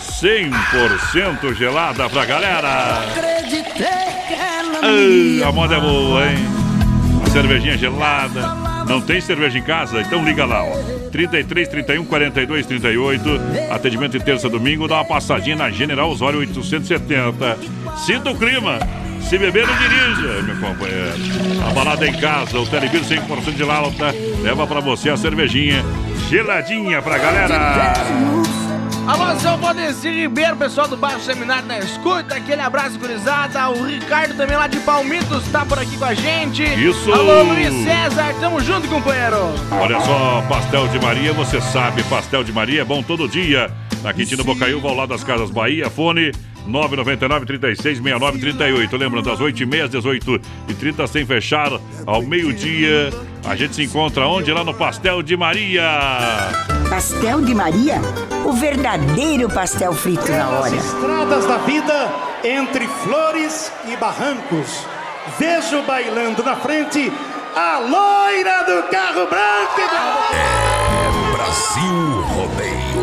100% 0.00 1.54
gelada 1.54 2.08
pra 2.08 2.24
galera. 2.24 3.02
Acreditei 3.10 3.86
que 4.26 4.34
ela 4.34 4.78
Ai, 4.82 5.42
a 5.46 5.52
moda 5.52 5.76
é 5.76 5.80
boa, 5.80 6.26
hein? 6.26 6.38
A 7.22 7.30
cervejinha 7.30 7.76
gelada. 7.76 8.54
Não 8.88 9.02
tem 9.02 9.20
cerveja 9.20 9.58
em 9.58 9.62
casa? 9.62 10.00
Então 10.00 10.24
liga 10.24 10.46
lá, 10.46 10.64
ó. 10.64 10.95
33 11.16 11.68
31 11.68 12.04
42 12.04 12.66
38. 12.66 13.40
Atendimento 13.70 14.18
de 14.18 14.24
terça 14.24 14.50
domingo. 14.50 14.86
Dá 14.86 14.96
uma 14.96 15.04
passadinha 15.06 15.56
na 15.56 15.70
General 15.70 16.10
Osório 16.10 16.40
870. 16.40 17.56
Sinta 18.04 18.30
o 18.30 18.36
clima. 18.36 18.78
Se 19.22 19.38
beber, 19.38 19.66
não 19.66 19.74
dirija, 19.76 20.42
meu 20.42 20.56
companheiro. 20.56 21.14
A 21.66 21.72
balada 21.72 22.06
é 22.06 22.10
em 22.10 22.20
casa, 22.20 22.60
o 22.60 22.66
Telebir 22.66 23.00
100% 23.00 23.56
gelada. 23.56 24.14
Leva 24.42 24.66
pra 24.66 24.80
você 24.80 25.08
a 25.08 25.16
cervejinha 25.16 25.82
geladinha 26.28 27.00
pra 27.00 27.16
galera. 27.18 27.92
Alô, 29.06 29.38
seu 29.38 29.56
Valdecir 29.56 30.12
Ribeiro, 30.12 30.56
pessoal 30.56 30.88
do 30.88 30.96
Baixo 30.96 31.20
Seminário 31.20 31.66
na 31.68 31.78
escuta. 31.78 32.34
Aquele 32.34 32.60
abraço, 32.60 32.98
gurizada. 32.98 33.68
O 33.70 33.84
Ricardo 33.84 34.36
também 34.36 34.56
lá 34.56 34.66
de 34.66 34.80
Palmitos 34.80 35.46
tá 35.52 35.64
por 35.64 35.78
aqui 35.78 35.96
com 35.96 36.04
a 36.06 36.14
gente. 36.14 36.64
Isso. 36.64 37.12
Alô, 37.12 37.44
Luiz 37.44 37.72
César. 37.84 38.34
Tamo 38.40 38.60
junto, 38.60 38.88
companheiro. 38.88 39.36
Olha 39.70 40.00
só, 40.00 40.42
pastel 40.48 40.88
de 40.88 40.98
Maria, 40.98 41.32
você 41.32 41.60
sabe, 41.60 42.02
pastel 42.04 42.42
de 42.42 42.52
Maria 42.52 42.80
é 42.80 42.84
bom 42.84 43.00
todo 43.00 43.28
dia. 43.28 43.70
na 44.02 44.12
Quintino 44.12 44.42
Bocaiúva, 44.42 44.88
ao 44.88 44.94
lado 44.96 45.10
das 45.10 45.22
Casas 45.22 45.50
Bahia. 45.52 45.88
Fone 45.88 46.32
999 46.66 47.46
36 47.46 47.98
69 47.98 48.40
38. 48.40 48.96
Lembrando, 48.96 49.30
às 49.30 49.38
8h30, 49.38 49.84
às 49.84 50.04
18h30, 50.04 51.06
sem 51.06 51.24
fechar, 51.24 51.70
ao 52.04 52.22
meio-dia. 52.22 53.10
A 53.44 53.54
gente 53.54 53.76
se 53.76 53.84
encontra 53.84 54.26
onde? 54.26 54.52
Lá 54.52 54.64
no 54.64 54.74
Pastel 54.74 55.22
de 55.22 55.36
Maria. 55.36 56.75
Pastel 56.88 57.40
de 57.42 57.54
Maria? 57.54 58.00
O 58.44 58.52
verdadeiro 58.52 59.48
pastel 59.48 59.92
frito 59.92 60.30
na 60.30 60.48
hora. 60.48 60.74
estradas 60.74 61.44
da 61.44 61.58
vida 61.58 62.12
entre 62.44 62.86
flores 62.86 63.72
e 63.86 63.96
barrancos. 63.96 64.86
Vejo 65.38 65.82
bailando 65.82 66.42
na 66.42 66.56
frente 66.56 67.12
a 67.54 67.78
loira 67.78 68.62
do 68.64 68.88
carro 68.88 69.26
branco. 69.26 69.80
É 70.32 71.36
Brasil 71.36 72.22
Rodeio. 72.22 72.95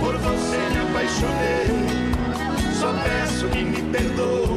Por 0.00 0.16
você 0.18 0.56
me 0.56 0.78
apaixonei. 0.78 1.75
Só 2.86 2.92
peço 2.92 3.48
que 3.48 3.64
me 3.64 3.82
perdoe 3.90 4.55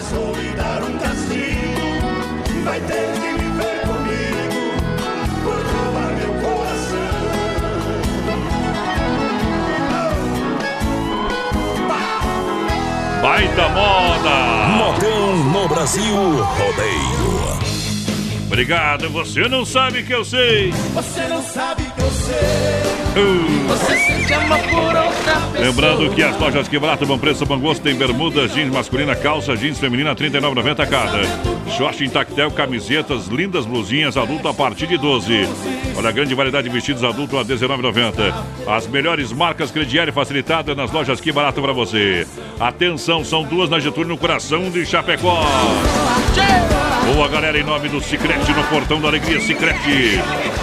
Mas 0.00 0.12
vou 0.12 0.34
lhe 0.34 0.48
dar 0.52 0.82
um 0.82 0.96
castigo, 0.98 2.64
vai 2.64 2.80
ter 2.80 3.12
que 3.12 3.32
viver 3.38 3.80
comigo 3.82 4.72
por 5.44 5.60
roubar 5.76 6.10
meu 6.16 6.32
coração. 6.40 7.10
Baita 13.20 13.68
moda! 13.68 14.36
Modão 14.78 15.36
no 15.52 15.68
Brasil 15.68 16.16
Rodeio. 16.16 17.60
Obrigado, 18.46 19.10
você 19.10 19.46
não 19.50 19.66
sabe 19.66 20.02
que 20.02 20.14
eu 20.14 20.24
sei. 20.24 20.72
Você 20.94 21.28
não 21.28 21.42
sabe 21.42 21.82
que 21.82 22.00
eu 22.00 22.10
sei. 22.10 22.79
Você 23.12 24.34
amor 24.34 24.58
por 24.58 24.96
outra 24.96 25.34
pessoa. 25.34 25.60
Lembrando 25.60 26.10
que 26.14 26.22
as 26.22 26.38
lojas 26.38 26.68
que 26.68 26.78
barato, 26.78 27.04
bom 27.06 27.18
preço, 27.18 27.44
bom 27.44 27.58
gosto, 27.58 27.82
tem 27.82 27.94
bermudas, 27.94 28.52
jeans 28.54 28.72
masculina, 28.72 29.16
calça, 29.16 29.56
jeans 29.56 29.78
feminina, 29.78 30.10
R$ 30.10 30.16
39,90 30.16 30.88
cada. 30.88 31.70
Short 31.76 32.04
em 32.04 32.08
tactel, 32.08 32.50
camisetas, 32.50 33.26
lindas 33.26 33.66
blusinhas, 33.66 34.16
adulto 34.16 34.48
a 34.48 34.54
partir 34.54 34.86
de 34.86 34.96
12. 34.96 35.48
Olha 35.96 36.08
a 36.08 36.12
grande 36.12 36.34
variedade 36.34 36.68
de 36.68 36.74
vestidos 36.74 37.02
adulto 37.02 37.36
a 37.36 37.42
R$ 37.42 37.48
19,90. 37.48 38.32
As 38.66 38.86
melhores 38.86 39.32
marcas 39.32 39.70
crediário 39.70 40.12
facilitada 40.12 40.74
nas 40.74 40.90
lojas 40.92 41.20
que 41.20 41.32
barato 41.32 41.60
para 41.60 41.72
você. 41.72 42.26
Atenção, 42.58 43.24
são 43.24 43.42
duas 43.42 43.68
na 43.68 43.80
Getúlio 43.80 44.08
no 44.08 44.18
coração 44.18 44.70
de 44.70 44.86
Chapecó. 44.86 45.44
Boa 47.14 47.26
galera, 47.26 47.58
em 47.58 47.64
nome 47.64 47.88
do 47.88 48.00
Cicrete 48.00 48.52
no 48.52 48.62
Portão 48.64 49.00
da 49.00 49.08
Alegria 49.08 49.40
Cicrete. 49.40 50.20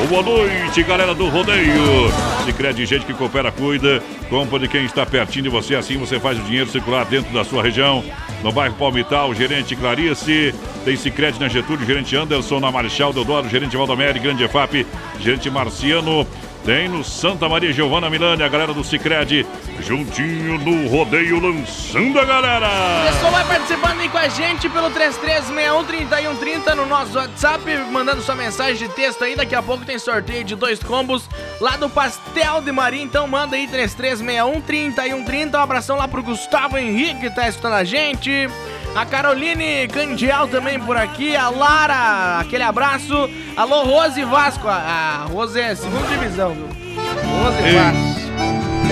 Boa 0.08 0.24
noite, 0.24 0.82
galera 0.82 1.14
do 1.14 1.28
rodeio. 1.28 2.10
Cicrete, 2.46 2.86
gente 2.86 3.06
que 3.06 3.14
coopera, 3.14 3.52
cuida, 3.52 4.02
compra 4.30 4.58
de 4.58 4.68
quem 4.70 4.86
está 4.86 5.06
pertinho 5.06 5.44
de 5.44 5.50
você, 5.50 5.76
assim 5.76 5.98
você 5.98 6.20
faz 6.20 6.40
o 6.40 6.44
dinheiro 6.44 6.70
circular 6.70 7.06
dentro 7.06 7.34
da 7.34 7.44
sua 7.44 7.62
região. 7.62 8.04
No 8.42 8.52
bairro 8.52 8.76
Palmital, 8.76 9.34
gerente 9.34 9.76
Clarice, 9.76 10.56
tem 10.86 10.96
Cicrete 10.96 11.40
na 11.40 11.50
Getúlio, 11.50 11.86
gerente 11.86 12.16
Anderson 12.16 12.60
na 12.62 12.72
Marechal 12.72 13.12
Deodoro, 13.12 13.50
gerente 13.50 13.76
Valdomeri, 13.76 14.20
Grande 14.20 14.44
EFAP, 14.44 14.86
gerente 15.20 15.50
Marciano. 15.50 16.26
Tem 16.66 16.90
no 16.90 17.04
Santa 17.04 17.48
Maria 17.48 17.72
Giovana 17.72 18.10
Milani, 18.10 18.44
a 18.44 18.48
galera 18.48 18.74
do 18.74 18.84
Cicred, 18.84 19.46
juntinho 19.80 20.58
no 20.60 20.88
rodeio, 20.90 21.40
lançando 21.40 22.20
a 22.20 22.26
galera. 22.26 22.68
O 22.68 23.14
pessoal 23.14 23.32
vai 23.32 23.46
participando 23.46 24.00
aí 24.02 24.10
com 24.10 24.18
a 24.18 24.28
gente 24.28 24.68
pelo 24.70 24.92
33613130 24.92 26.76
no 26.76 26.86
nosso 26.86 27.18
WhatsApp, 27.18 27.64
mandando 27.92 28.22
sua 28.22 28.36
mensagem 28.36 28.88
de 28.88 28.94
texto 28.94 29.24
aí. 29.24 29.36
Daqui 29.36 29.56
a 29.56 29.62
pouco 29.62 29.86
tem 29.86 29.98
sorteio 29.98 30.44
de 30.44 30.56
dois 30.56 30.84
combos 30.84 31.30
lá 31.62 31.78
do 31.78 31.90
Pastel 31.90 32.62
de 32.62 32.72
Maria. 32.72 33.02
Então 33.02 33.28
manda 33.28 33.56
aí 33.56 33.68
33613130. 33.68 35.56
Um 35.56 35.62
abração 35.62 35.98
lá 35.98 36.08
pro 36.08 36.22
Gustavo 36.22 36.78
Henrique 36.78 37.22
que 37.22 37.30
tá 37.30 37.48
escutando 37.48 37.74
a 37.74 37.84
gente. 37.84 38.50
A 38.98 39.06
Caroline 39.06 39.88
Candiel 39.90 40.48
também 40.48 40.80
por 40.80 40.98
aqui. 40.98 41.36
A 41.36 41.50
Lara, 41.50 42.40
aquele 42.40 42.64
abraço. 42.64 43.30
Alô, 43.56 43.84
Rose 43.84 44.24
Vasco. 44.24 44.68
A, 44.68 45.28
Rose 45.32 45.60
é 45.60 45.76
segunda 45.76 46.08
divisão, 46.08 46.56
viu? 46.56 46.66
Rose 46.66 47.64
Ei. 47.64 47.74
Vasco. 47.76 48.18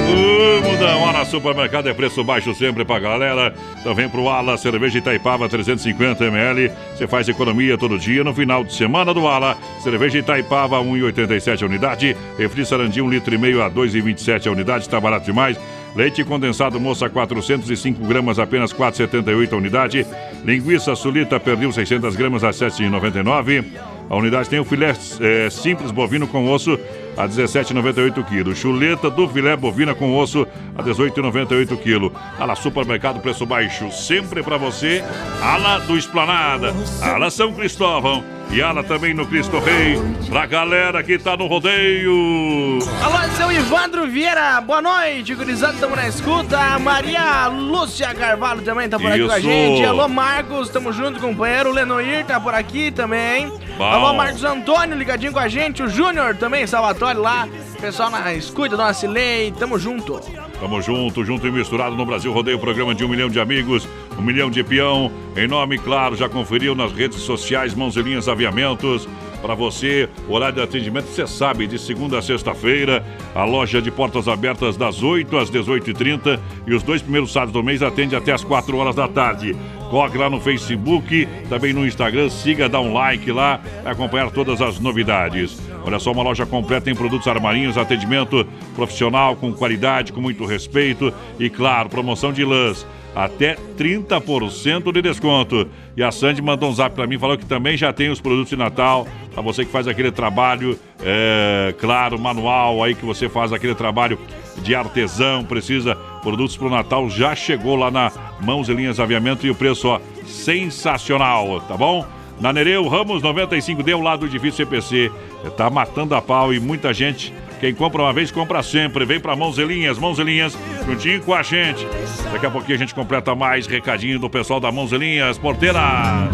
Ô, 0.07 0.69
Mudão, 0.69 1.09
Ala 1.09 1.25
Supermercado 1.25 1.89
é 1.89 1.93
preço 1.95 2.23
baixo 2.23 2.53
sempre 2.53 2.85
pra 2.85 2.99
galera. 2.99 3.51
Também 3.83 4.07
pro 4.07 4.29
Ala, 4.29 4.55
cerveja 4.59 4.99
Itaipava 4.99 5.49
350ml. 5.49 6.71
Você 6.95 7.07
faz 7.07 7.27
economia 7.27 7.75
todo 7.75 7.97
dia 7.97 8.23
no 8.23 8.31
final 8.31 8.63
de 8.63 8.75
semana 8.75 9.11
do 9.11 9.27
Ala. 9.27 9.57
Cerveja 9.79 10.19
Itaipava 10.19 10.77
1,87 10.83 11.63
a 11.63 11.65
unidade. 11.65 12.15
Refri 12.37 12.63
Sarandi 12.63 13.01
1 13.01 13.09
litro 13.09 13.33
e 13.33 13.39
meio 13.39 13.63
a 13.63 13.71
2,27 13.71 14.45
a 14.45 14.51
unidade. 14.51 14.87
Tá 14.87 15.01
barato 15.01 15.25
demais. 15.25 15.57
Leite 15.95 16.25
condensado 16.25 16.79
moça 16.79 17.09
405 17.09 18.05
gramas, 18.05 18.37
apenas 18.37 18.73
4,78 18.73 19.53
a 19.53 19.55
unidade. 19.55 20.05
Linguiça 20.43 20.93
sulita 20.93 21.39
perdeu 21.39 21.71
600 21.71 22.15
gramas 22.17 22.43
a 22.43 22.49
7,99. 22.49 23.63
A 24.09 24.15
unidade 24.15 24.49
tem 24.49 24.59
o 24.59 24.65
filé 24.65 24.93
eh, 25.21 25.49
simples 25.49 25.91
bovino 25.91 26.27
com 26.27 26.51
osso 26.51 26.77
a 27.17 27.27
17,98 27.27 28.23
kg. 28.25 28.53
Chuleta 28.53 29.09
do 29.09 29.27
filé 29.27 29.55
bovina 29.55 29.95
com 29.95 30.15
osso 30.17 30.45
a 30.77 30.83
18,98 30.83 31.77
kg. 31.77 32.11
Ala 32.37 32.55
Supermercado, 32.55 33.21
preço 33.21 33.45
baixo 33.45 33.89
sempre 33.91 34.43
para 34.43 34.57
você. 34.57 35.01
Ala 35.41 35.79
do 35.79 35.97
Esplanada, 35.97 36.75
Ala 37.01 37.31
São 37.31 37.53
Cristóvão 37.53 38.34
e 38.51 38.61
Ala 38.61 38.83
também 38.83 39.13
no 39.13 39.25
Cristo 39.25 39.59
Rei. 39.59 39.99
Pra 40.29 40.45
galera 40.45 41.03
que 41.03 41.17
tá 41.17 41.35
no 41.35 41.47
rodeio. 41.47 42.79
Alô, 43.03 43.17
seu 43.35 43.51
Ivandro 43.51 44.07
Vieira, 44.07 44.61
boa 44.61 44.81
noite, 44.81 45.33
gurizada, 45.35 45.73
estamos 45.73 45.95
na 45.95 46.07
escuta. 46.07 46.57
A 46.57 46.79
Maria 46.79 47.47
Lúcia 47.47 48.13
Carvalho 48.13 48.61
também 48.61 48.87
tá 48.87 48.97
por 48.97 49.11
aqui 49.11 49.25
com 49.25 49.31
a 49.31 49.39
gente. 49.39 49.83
Alô, 49.83 50.07
Marcos, 50.07 50.69
tamo 50.69 50.91
junto, 50.93 51.19
companheiro. 51.19 51.69
O 51.69 51.73
Lenoir 51.73 52.25
tá 52.25 52.39
por 52.39 52.53
aqui 52.53 52.91
também. 52.91 53.51
Bom. 53.77 53.83
Alô, 53.83 54.13
Marcos 54.13 54.43
Antônio, 54.43 54.97
ligadinho 54.97 55.33
com 55.33 55.39
a 55.39 55.47
gente. 55.47 55.83
O 55.83 55.89
Júnior 55.89 56.35
também, 56.35 56.65
Salvatore 56.65 57.17
lá. 57.17 57.47
Pessoal 57.79 58.09
na 58.09 58.33
escuta, 58.33 58.77
Dona 58.77 58.93
Cilei, 58.93 59.51
tamo 59.51 59.77
junto. 59.77 60.19
Tamo 60.59 60.81
junto, 60.81 61.23
junto 61.23 61.45
e 61.45 61.51
misturado 61.51 61.95
no 61.95 62.05
Brasil 62.05 62.31
Rodeio, 62.31 62.57
programa 62.57 62.95
de 62.95 63.03
um 63.03 63.09
milhão 63.09 63.29
de 63.29 63.39
amigos, 63.39 63.87
um 64.17 64.21
milhão 64.21 64.49
de 64.49 64.63
peão. 64.63 65.11
Em 65.35 65.47
nome, 65.47 65.77
claro, 65.77 66.15
já 66.15 66.29
conferiu 66.29 66.73
nas 66.73 66.93
redes 66.93 67.19
sociais, 67.19 67.73
Mãos 67.73 67.97
e 67.97 68.01
Linhas 68.01 68.29
Aviamentos. 68.29 69.07
Para 69.41 69.53
você, 69.53 70.09
horário 70.27 70.55
de 70.55 70.61
atendimento, 70.63 71.05
você 71.05 71.27
sabe, 71.27 71.67
de 71.67 71.77
segunda 71.77 72.17
a 72.17 72.21
sexta-feira, 72.21 73.05
a 73.35 73.43
loja 73.43 73.81
de 73.81 73.91
portas 73.91 74.27
abertas 74.27 74.77
das 74.77 75.03
8 75.03 75.37
às 75.37 75.51
18h30 75.51 76.39
e 76.65 76.73
os 76.73 76.81
dois 76.81 77.01
primeiros 77.01 77.31
sábados 77.31 77.53
do 77.53 77.61
mês 77.61 77.83
atende 77.83 78.15
até 78.15 78.31
as 78.31 78.43
4 78.43 78.75
horas 78.77 78.95
da 78.95 79.07
tarde. 79.07 79.55
Corre 79.89 80.17
lá 80.17 80.29
no 80.29 80.39
Facebook, 80.39 81.27
também 81.47 81.73
no 81.73 81.85
Instagram, 81.85 82.29
siga, 82.29 82.67
dá 82.67 82.79
um 82.79 82.93
like 82.93 83.31
lá, 83.31 83.61
acompanhar 83.85 84.31
todas 84.31 84.61
as 84.61 84.79
novidades. 84.79 85.59
Olha 85.85 85.99
só, 85.99 86.11
uma 86.11 86.23
loja 86.23 86.45
completa 86.45 86.89
em 86.89 86.95
produtos 86.95 87.27
armarinhos, 87.27 87.77
atendimento 87.77 88.45
profissional, 88.75 89.35
com 89.35 89.53
qualidade, 89.53 90.11
com 90.11 90.19
muito 90.19 90.43
respeito 90.43 91.13
e, 91.39 91.47
claro, 91.49 91.89
promoção 91.89 92.33
de 92.33 92.43
lãs. 92.43 92.85
Até 93.15 93.55
30% 93.77 94.91
de 94.91 95.01
desconto. 95.01 95.69
E 95.95 96.03
a 96.03 96.11
Sandy 96.11 96.41
mandou 96.41 96.69
um 96.69 96.73
zap 96.73 96.93
pra 96.93 97.07
mim, 97.07 97.17
falou 97.17 97.37
que 97.37 97.45
também 97.45 97.77
já 97.77 97.93
tem 97.93 98.09
os 98.09 98.19
produtos 98.19 98.49
de 98.49 98.57
Natal. 98.57 99.07
Pra 99.31 99.41
você 99.41 99.63
que 99.63 99.71
faz 99.71 99.87
aquele 99.87 100.11
trabalho, 100.11 100.77
é, 101.01 101.73
claro, 101.79 102.19
manual, 102.19 102.83
aí 102.83 102.95
que 102.95 103.05
você 103.05 103.29
faz 103.29 103.53
aquele 103.53 103.75
trabalho 103.75 104.19
de 104.57 104.73
artesão, 104.73 105.45
precisa 105.45 105.95
produtos 106.21 106.57
pro 106.57 106.69
Natal, 106.69 107.09
já 107.09 107.35
chegou 107.35 107.75
lá 107.75 107.91
na 107.91 108.11
Mãos 108.41 108.67
e 108.67 108.73
Linhas 108.73 108.99
Aviamento 108.99 109.45
e 109.45 109.49
o 109.49 109.55
preço, 109.55 109.87
ó, 109.87 109.99
sensacional, 110.25 111.61
tá 111.61 111.77
bom? 111.77 112.05
Na 112.39 112.51
Nereu 112.51 112.87
Ramos 112.87 113.21
95D, 113.21 113.93
ao 113.93 114.01
lado 114.01 114.21
do 114.21 114.25
edifício 114.25 114.65
CPC. 114.65 115.11
Tá 115.55 115.69
matando 115.69 116.15
a 116.15 116.21
pau 116.21 116.53
e 116.53 116.59
muita 116.59 116.93
gente. 116.93 117.33
Quem 117.59 117.73
compra 117.73 118.01
uma 118.01 118.13
vez, 118.13 118.31
compra 118.31 118.61
sempre. 118.61 119.05
Vem 119.05 119.19
pra 119.19 119.35
Mãos 119.35 119.57
e 119.57 119.63
Linhas, 119.63 119.97
Mãos 119.97 120.19
e 120.19 120.23
Linhas, 120.23 120.57
juntinho 120.85 121.21
com 121.21 121.33
a 121.33 121.41
gente. 121.41 121.87
Daqui 122.31 122.45
a 122.45 122.51
pouquinho 122.51 122.75
a 122.75 122.79
gente 122.79 122.93
completa 122.93 123.33
mais 123.33 123.65
recadinho 123.65 124.19
do 124.19 124.29
pessoal 124.29 124.59
da 124.59 124.71
Mãos 124.71 124.91
e 124.91 124.97
Linhas. 124.97 125.37
Porteira! 125.37 125.79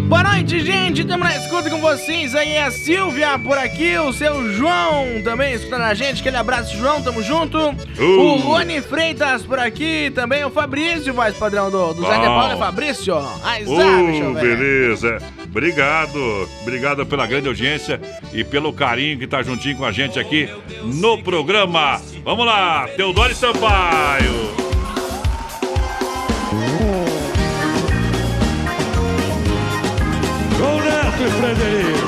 Boa 0.04 0.24
noite, 0.24 0.60
gente. 0.60 1.02
Estamos 1.02 1.28
na 1.28 1.36
escuta 1.38 1.70
com 1.70 1.80
vocês. 1.80 2.36
Aí 2.36 2.54
é 2.54 2.64
a 2.64 2.72
Silvia 2.72 3.38
por 3.40 3.58
aqui, 3.58 3.98
o 3.98 4.12
seu 4.12 4.52
João 4.54 5.22
também 5.24 5.54
escutando 5.54 5.84
a 5.84 5.94
gente. 5.94 6.22
Aquele 6.22 6.38
abraço, 6.38 6.76
João. 6.76 7.02
Tamo 7.02 7.22
junto. 7.22 7.58
O 8.00 8.36
Rony 8.38 8.82
Freitas 8.82 9.44
por 9.44 9.60
aqui 9.60 10.12
também. 10.14 10.44
O 10.44 10.50
Fabrício, 10.50 11.14
voz 11.14 11.36
padrão 11.38 11.70
do, 11.70 11.94
do 11.94 12.02
Zé 12.02 12.14
de 12.14 12.26
Bom. 12.26 12.26
Paulo. 12.26 12.54
É 12.54 12.58
Fabrício? 12.58 13.16
Ai, 13.44 13.64
eu 13.64 14.34
ver. 14.34 14.58
beleza. 14.58 15.18
Obrigado. 15.46 16.48
Obrigado 16.62 17.06
pela 17.06 17.28
grande 17.28 17.48
audiência 17.48 18.00
e 18.34 18.44
pelo 18.44 18.74
carinho 18.74 19.20
que 19.20 19.28
tá 19.28 19.44
juntinho 19.44 19.78
com 19.78 19.86
a 19.86 19.92
gente 19.92 20.18
aqui 20.18 20.50
no 20.84 21.11
programa. 21.17 22.02
Vamos 22.24 22.45
lá, 22.45 22.88
Teodoro 22.95 23.34
Sampaio. 23.34 24.52
Com 30.58 30.82
Neto 30.82 31.24
e 31.24 31.32
Frederico. 31.32 32.01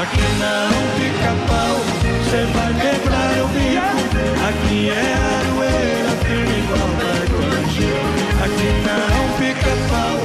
Aqui 0.00 0.22
não 0.38 0.72
fica 0.96 1.30
pau, 1.46 1.76
cê 2.30 2.42
vai 2.54 2.72
quebrar 2.72 3.44
o 3.44 3.48
bico. 3.48 4.00
Aqui 4.48 4.88
é 4.88 5.12
aroeira, 5.36 6.12
firme 6.24 6.56
igual 6.58 6.88
antigo. 7.60 8.08
Aqui 8.42 8.70
não 8.86 9.20
fica 9.36 9.72
pau, 9.90 10.16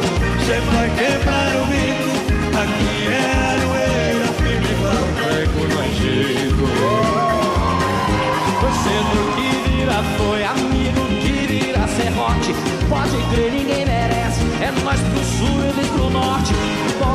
cê 0.45 0.57
vai 0.71 0.89
quebrar 0.91 1.51
o 1.57 1.65
bico. 1.65 2.07
Aqui 2.57 2.95
é 3.11 3.19
aroeira, 3.51 4.27
firme 4.38 4.69
igual 4.71 5.03
antigo. 5.83 6.65
Você 8.61 8.95
do 9.11 9.21
que 9.35 9.49
vira 9.69 9.99
foi 10.17 10.41
amigo 10.45 11.03
que 11.21 11.33
vira 11.47 11.85
serrote. 11.89 12.55
Pode 12.88 13.17
crer, 13.35 13.51
ninguém 13.51 13.85
merece. 13.85 14.39
É 14.61 14.71
nós 14.85 15.01
pro 15.01 15.21
sul 15.25 15.65
eles 15.65 15.88
pro 15.89 16.09
norte. 16.11 16.53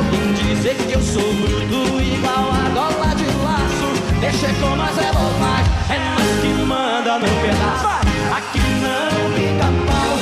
Podem 0.01 0.33
dizer 0.33 0.75
que 0.75 0.93
eu 0.93 1.01
sou 1.01 1.21
bruto 1.21 2.01
igual 2.01 2.49
a 2.51 2.69
gola 2.73 3.13
de 3.15 3.25
laço. 3.43 4.19
Deixa 4.19 4.47
com 4.59 4.75
nós 4.75 4.97
é 4.97 5.11
bobagem. 5.11 5.71
É 5.89 5.99
nós 5.99 6.41
que 6.41 6.65
manda 6.65 7.19
no 7.19 7.27
pedaço. 7.41 7.87
Aqui 8.35 8.65
não 8.81 9.31
fica 9.35 9.67
pau. 9.85 10.13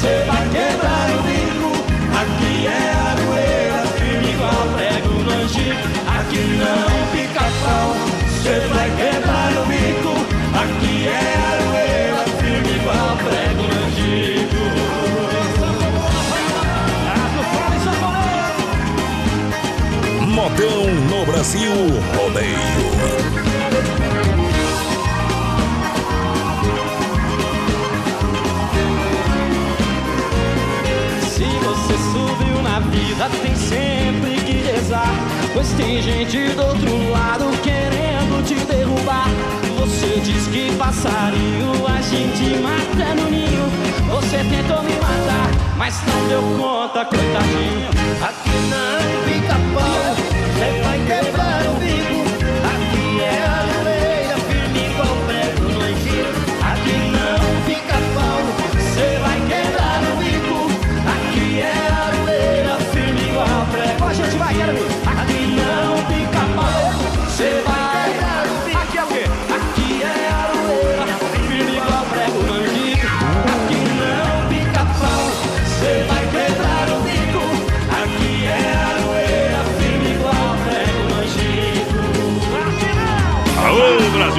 Cê 0.00 0.24
vai 0.26 0.44
quebrar 0.48 1.08
o 1.14 1.22
bico. 1.22 1.70
Aqui 2.20 2.66
é 2.66 2.92
aroeira, 3.10 3.80
firme 3.96 4.32
igual 4.32 4.62
prego 4.74 5.12
no 5.22 5.30
antigo. 5.42 5.86
Aqui 6.18 6.42
não 6.58 6.88
fica 7.12 7.44
pau. 7.62 7.94
Cê 8.42 8.58
vai 8.74 8.90
quebrar 8.96 9.17
Modão 20.48 20.86
no 21.10 21.26
Brasil 21.26 21.70
Rodeio. 22.16 22.56
Se 31.28 31.44
você 31.44 31.94
subiu 32.12 32.62
na 32.62 32.80
vida, 32.80 33.28
tem 33.42 33.54
sempre 33.54 34.40
que 34.40 34.52
rezar. 34.52 35.12
Pois 35.52 35.68
tem 35.74 36.00
gente 36.00 36.38
do 36.54 36.62
outro 36.62 37.10
lado 37.10 37.44
querendo 37.62 38.42
te 38.46 38.54
derrubar. 38.54 39.28
Você 39.78 40.18
diz 40.20 40.46
que 40.46 40.74
passarinho 40.78 41.86
a 41.86 42.00
gente 42.00 42.58
mata 42.62 43.14
no 43.14 43.28
ninho. 43.28 43.70
Você 44.08 44.38
tentou 44.38 44.82
me 44.82 44.94
matar, 44.94 45.76
mas 45.76 45.94
não 46.06 46.28
deu 46.28 46.40
conta, 46.58 47.04
coitadinho. 47.04 47.90
Aqui 48.22 48.50
não 48.70 49.07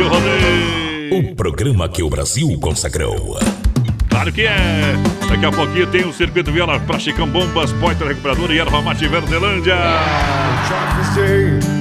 Rodeio! 0.07 1.29
O 1.31 1.35
programa 1.35 1.89
que 1.89 2.03
o 2.03 2.09
Brasil 2.09 2.57
consagrou. 2.59 3.37
Claro 4.09 4.31
que 4.31 4.41
é! 4.41 4.95
Daqui 5.29 5.45
a 5.45 5.51
pouquinho 5.51 5.87
tem 5.87 6.05
o 6.05 6.11
Circuito 6.11 6.51
Viola 6.51 6.79
para 6.79 6.99
Chicão 6.99 7.27
Bombas, 7.27 7.71
Poitra 7.73 8.07
Recuperadora 8.07 8.53
e 8.53 8.59
Erva 8.59 8.81
Mate 8.81 9.07
Verdelândia. 9.07 9.75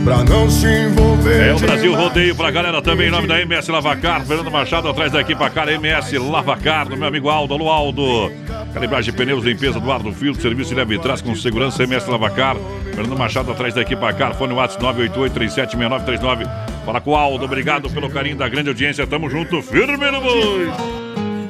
Pra 0.05 0.25
não 0.25 0.49
se 0.49 0.67
envolver 0.67 1.49
É 1.49 1.55
o 1.55 1.59
Brasil 1.59 1.95
Rodeio 1.95 2.35
pra 2.35 2.51
galera 2.51 2.81
também, 2.81 3.09
em 3.09 3.11
nome 3.11 3.27
da 3.27 3.41
MS 3.41 3.71
Lavacar, 3.71 4.25
Fernando 4.25 4.51
Machado 4.51 4.89
atrás 4.89 5.13
da 5.13 5.21
equipe 5.21 5.51
cara 5.51 5.73
MS 5.73 6.17
Lavacar, 6.19 6.89
do 6.89 6.97
meu 6.97 7.09
amigo 7.09 7.29
Aldo, 7.29 7.55
alô 7.55 7.69
Aldo. 7.69 8.31
Calibragem 8.73 9.11
de 9.11 9.17
pneus, 9.17 9.45
limpeza 9.45 9.81
do 9.81 9.91
ar 9.91 10.01
do 10.01 10.13
filtro, 10.13 10.41
serviço 10.41 10.71
de 10.71 10.77
leve 10.77 10.95
e 10.95 10.99
trás 10.99 11.21
com 11.21 11.35
segurança 11.35 11.83
MS 11.83 12.09
Lavacar. 12.11 12.57
Fernando 12.95 13.19
Machado 13.19 13.51
atrás 13.51 13.75
da 13.75 13.83
equipe 13.83 14.01
Car, 14.15 14.35
fone 14.35 14.55
WhatsApp 14.55 14.85
988-376939. 14.85 16.78
Fala 16.88 17.03
com 17.03 17.11
o 17.11 17.16
Aldo, 17.16 17.44
obrigado 17.44 17.90
pelo 17.90 18.09
carinho 18.09 18.35
da 18.35 18.48
grande 18.48 18.70
audiência, 18.70 19.07
tamo 19.07 19.29
junto, 19.29 19.61
firme 19.61 20.11
no 20.11 20.22
boi. 20.22 20.72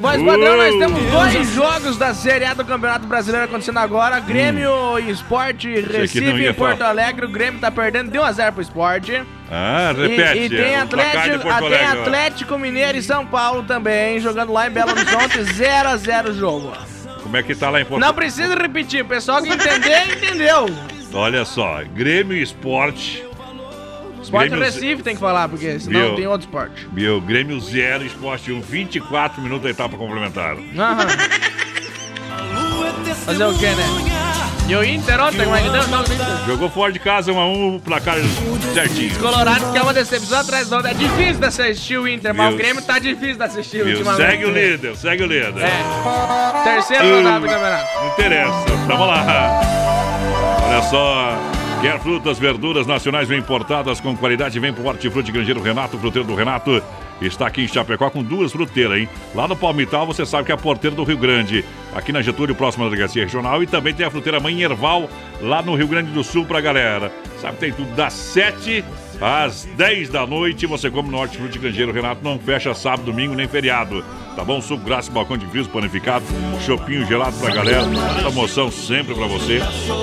Mas, 0.01 0.21
padrão, 0.21 0.57
nós 0.57 0.75
Uh, 0.75 0.79
temos 0.79 1.01
dois 1.05 1.53
jogos 1.53 1.97
da 1.97 2.13
Série 2.13 2.43
A 2.43 2.53
do 2.53 2.65
Campeonato 2.65 3.07
Brasileiro 3.07 3.45
acontecendo 3.45 3.77
agora. 3.77 4.19
Grêmio 4.19 4.99
e 4.99 5.09
Esporte 5.09 5.79
Recife 5.79 6.25
e 6.43 6.51
Porto 6.51 6.79
falar. 6.79 6.89
Alegre. 6.89 7.25
O 7.25 7.29
Grêmio 7.29 7.57
tá 7.57 7.71
perdendo 7.71 8.11
de 8.11 8.17
1x0 8.17 8.51
pro 8.51 8.61
Esporte. 8.61 9.23
Ah, 9.49 9.93
E, 9.97 10.07
repete. 10.07 10.39
e 10.39 10.49
tem, 10.49 10.59
é, 10.73 10.81
Atlético, 10.81 11.49
ah, 11.49 11.59
tem. 11.61 11.85
Atlético 11.85 12.59
Mineiro 12.59 12.97
e 12.97 13.01
São 13.01 13.25
Paulo 13.25 13.63
também, 13.63 14.19
jogando 14.19 14.51
lá 14.51 14.67
em 14.67 14.71
Belo 14.71 14.91
Horizonte, 14.91 15.37
0x0 15.55 16.31
o 16.31 16.33
jogo. 16.33 16.73
Como 17.23 17.37
é 17.37 17.43
que 17.43 17.55
tá 17.55 17.69
lá 17.69 17.79
em 17.79 17.85
Porto 17.85 18.01
Não 18.01 18.13
precisa 18.13 18.55
repetir, 18.55 19.03
o 19.03 19.07
pessoal 19.07 19.41
que 19.41 19.47
entender, 19.47 20.17
entendeu. 20.17 20.65
Olha 21.13 21.45
só, 21.45 21.81
Grêmio 21.95 22.35
e 22.35 22.41
Esporte. 22.41 23.28
Esporte 24.29 24.49
Grêmio 24.49 24.65
Recife 24.65 25.01
tem 25.01 25.15
que 25.15 25.19
falar, 25.19 25.49
porque 25.49 25.79
senão 25.79 25.99
Viu? 26.01 26.15
tem 26.15 26.27
outro 26.27 26.45
esporte. 26.47 26.87
Meu, 26.93 27.19
Grêmio 27.19 27.59
0, 27.59 28.05
Esporte 28.05 28.51
1, 28.51 28.61
24 28.61 29.41
minutos 29.41 29.63
da 29.63 29.71
etapa 29.71 29.97
complementar. 29.97 30.55
Aham. 30.77 31.07
Fazer 33.25 33.43
o 33.43 33.57
quê, 33.57 33.65
né? 33.65 33.85
E 34.67 34.75
o 34.75 34.83
Inter 34.83 35.19
ontem, 35.19 35.43
como 35.43 35.55
é 35.55 35.63
que 35.63 35.69
deu? 35.69 35.87
Não, 35.87 36.01
o 36.01 36.03
Inter. 36.03 36.45
Jogou 36.45 36.69
fora 36.69 36.91
de 36.93 36.99
casa 36.99 37.31
1 37.33 37.39
a 37.39 37.47
1 37.47 37.75
o 37.75 37.79
placar 37.79 38.17
certinho. 38.71 39.11
Os 39.11 39.17
Colorados 39.17 39.71
que 39.71 39.77
é 39.79 39.81
uma 39.81 39.93
decepção 39.95 40.39
atrás 40.39 40.69
da 40.69 40.75
outra. 40.77 40.91
É 40.91 40.93
difícil 40.93 41.39
de 41.39 41.45
assistir 41.47 41.97
o 41.97 42.07
Inter, 42.07 42.35
mas 42.35 42.53
o 42.53 42.57
Grêmio 42.57 42.83
tá 42.83 42.99
difícil 42.99 43.37
de 43.37 43.43
assistir 43.43 43.83
Viu? 43.83 43.93
ultimamente. 43.97 44.29
Segue 44.29 44.45
o 44.45 44.51
líder, 44.51 44.95
segue 44.95 45.23
o 45.23 45.25
líder. 45.25 45.53
É. 45.57 46.63
Terceiro 46.63 47.15
rodada 47.15 47.39
do 47.39 47.47
campeonato. 47.47 47.85
Não 47.99 48.07
interessa, 48.09 48.65
vamos 48.87 49.07
lá. 49.07 49.61
Olha 50.67 50.83
só. 50.83 51.58
Quer 51.81 51.97
frutas, 52.01 52.37
verduras 52.37 52.85
nacionais 52.85 53.29
bem 53.29 53.39
importadas 53.39 54.01
com 54.01 54.13
qualidade? 54.15 54.59
Vem 54.59 54.73
pro 54.73 54.85
Hortifruti 54.85 55.31
Grangeiro 55.31 55.61
Renato, 55.61 55.97
fruteiro 55.97 56.27
do 56.27 56.35
Renato. 56.35 56.83
Está 57.21 57.47
aqui 57.47 57.61
em 57.61 57.67
Chapecó 57.69 58.09
com 58.09 58.21
duas 58.21 58.51
fruteiras, 58.51 58.99
hein? 58.99 59.09
Lá 59.33 59.47
no 59.47 59.55
Palmital 59.55 60.05
você 60.05 60.25
sabe 60.25 60.43
que 60.43 60.51
é 60.51 60.55
a 60.55 60.57
porteira 60.57 60.93
do 60.93 61.05
Rio 61.05 61.17
Grande. 61.17 61.63
Aqui 61.95 62.11
na 62.11 62.21
Getúlio, 62.21 62.53
próxima 62.53 62.83
da 62.83 62.89
Delegacia 62.91 63.23
Regional. 63.23 63.63
E 63.63 63.67
também 63.67 63.93
tem 63.93 64.05
a 64.05 64.11
fruteira 64.11 64.41
Mãe 64.41 64.61
Erval, 64.61 65.09
lá 65.41 65.61
no 65.61 65.73
Rio 65.73 65.87
Grande 65.87 66.11
do 66.11 66.21
Sul 66.21 66.45
pra 66.45 66.59
galera. 66.59 67.13
Sabe, 67.39 67.55
tem 67.55 67.71
tudo 67.71 67.95
das 67.95 68.11
7 68.11 68.83
às 69.21 69.65
10 69.65 70.09
da 70.09 70.25
noite. 70.25 70.65
Você 70.65 70.89
come 70.89 71.09
no 71.09 71.17
Hortifruti 71.17 71.59
Grangeiro 71.59 71.91
Renato. 71.91 72.21
Não 72.23 72.39
fecha 72.39 72.73
sábado, 72.73 73.05
domingo 73.05 73.35
nem 73.35 73.47
feriado. 73.47 74.03
Tá 74.35 74.45
bom? 74.45 74.61
Suco 74.61 74.85
graça, 74.85 75.11
balcão 75.11 75.37
de 75.37 75.45
frios 75.47 75.67
panificado, 75.67 76.23
chopinho 76.65 77.05
gelado 77.05 77.35
pra 77.37 77.53
galera. 77.53 77.83
Promoção 78.21 78.71
sempre 78.71 79.13
pra 79.13 79.27
você. 79.27 79.59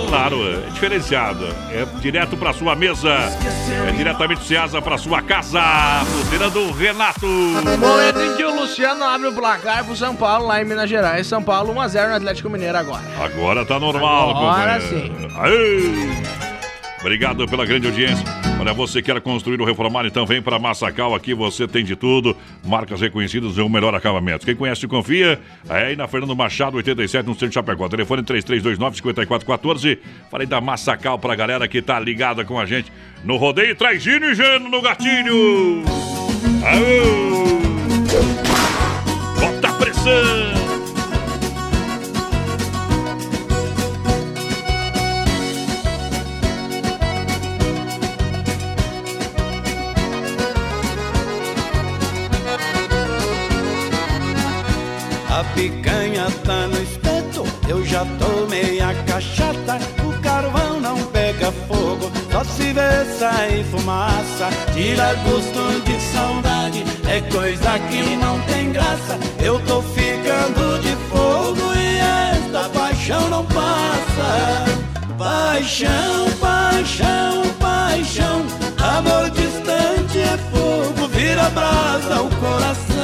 Claro, 0.08 0.36
é 0.46 0.68
diferenciado. 0.70 1.46
É 1.70 1.86
direto 2.00 2.36
pra 2.36 2.52
sua 2.52 2.74
mesa. 2.76 3.08
É 3.88 3.92
diretamente 3.92 4.40
do 4.40 4.44
Ceasa 4.44 4.82
pra 4.82 4.98
sua 4.98 5.22
casa. 5.22 5.60
Fruteira 6.04 6.50
do 6.50 6.70
Renato. 6.72 7.26
Momento 7.26 8.20
em 8.20 8.36
que 8.36 8.44
o 8.44 8.60
Luciano 8.60 9.04
abre 9.04 9.28
o 9.28 9.32
placar 9.32 9.84
pro 9.84 9.96
São 9.96 10.14
Paulo 10.14 10.46
lá 10.48 10.60
em 10.60 10.64
Minas 10.66 10.90
Gerais. 10.90 11.26
São 11.26 11.42
Paulo 11.42 11.72
1x0 11.74 12.08
no 12.08 12.14
Atlético 12.16 12.50
Mineiro 12.50 12.76
agora. 12.76 13.04
Agora 13.18 13.64
tá 13.64 13.80
normal, 13.80 14.30
Agora 14.30 14.80
companheiro. 14.80 15.32
Aê! 15.40 16.55
Obrigado 17.00 17.46
pela 17.46 17.64
grande 17.64 17.86
audiência. 17.86 18.24
Olha, 18.58 18.72
você 18.72 19.02
quer 19.02 19.20
construir 19.20 19.60
ou 19.60 19.66
reformar, 19.66 20.06
então 20.06 20.24
vem 20.24 20.40
para 20.40 20.58
Massacal. 20.58 21.14
Aqui 21.14 21.34
você 21.34 21.68
tem 21.68 21.84
de 21.84 21.94
tudo. 21.94 22.36
Marcas 22.64 23.00
reconhecidas 23.00 23.56
e 23.56 23.60
o 23.60 23.68
melhor 23.68 23.94
acabamento. 23.94 24.46
Quem 24.46 24.56
conhece, 24.56 24.88
confia. 24.88 25.38
É 25.68 25.88
aí 25.88 25.96
na 25.96 26.08
Fernando 26.08 26.34
Machado, 26.34 26.78
87, 26.78 27.26
no 27.26 27.34
centro 27.34 27.48
de 27.48 27.54
Chapecó. 27.54 27.88
Telefone 27.88 28.22
3329-5414. 28.22 29.98
Falei 30.30 30.46
da 30.46 30.60
Massacal 30.60 31.18
pra 31.18 31.34
galera 31.34 31.68
que 31.68 31.82
tá 31.82 32.00
ligada 32.00 32.44
com 32.44 32.58
a 32.58 32.64
gente 32.64 32.90
no 33.22 33.36
rodeio. 33.36 33.76
Traz 33.76 34.02
Gino 34.02 34.26
e 34.26 34.34
Geno 34.34 34.68
no 34.70 34.80
gatinho. 34.80 35.84
Aô! 36.64 37.60
Bota 39.38 39.68
a 39.68 39.72
pressão! 39.74 40.55
Picanha 55.56 56.26
tá 56.44 56.68
no 56.68 56.80
espeto, 56.82 57.44
eu 57.66 57.84
já 57.84 58.04
tomei 58.18 58.78
a 58.80 58.94
cachaça. 59.04 59.80
O 60.04 60.12
carvão 60.20 60.78
não 60.80 60.98
pega 61.06 61.50
fogo, 61.66 62.12
só 62.30 62.44
se 62.44 62.72
vê 62.74 63.04
sair 63.18 63.64
fumaça. 63.64 64.50
Tira 64.74 65.14
gosto 65.24 65.80
de 65.84 66.00
saudade, 66.12 66.84
é 67.08 67.20
coisa 67.32 67.78
que 67.88 68.16
não 68.16 68.38
tem 68.42 68.70
graça. 68.70 69.18
Eu 69.42 69.58
tô 69.60 69.80
ficando 69.82 70.78
de 70.82 70.94
fogo 71.08 71.72
e 71.74 72.36
esta 72.36 72.68
paixão 72.68 73.28
não 73.30 73.44
passa. 73.46 74.66
Paixão, 75.18 76.30
paixão, 76.38 77.42
paixão, 77.58 78.44
amor 78.78 79.30
distante 79.30 80.18
é 80.18 80.36
fogo, 80.52 81.08
vira 81.08 81.48
brasa 81.50 82.20
o 82.20 82.28
coração. 82.36 82.95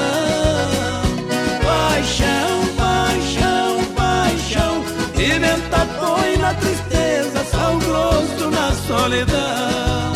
Põe 5.86 6.36
na 6.38 6.54
tristeza 6.54 7.44
Sal 7.50 7.76
grosso 7.78 8.50
na 8.50 8.72
solidão 8.72 10.12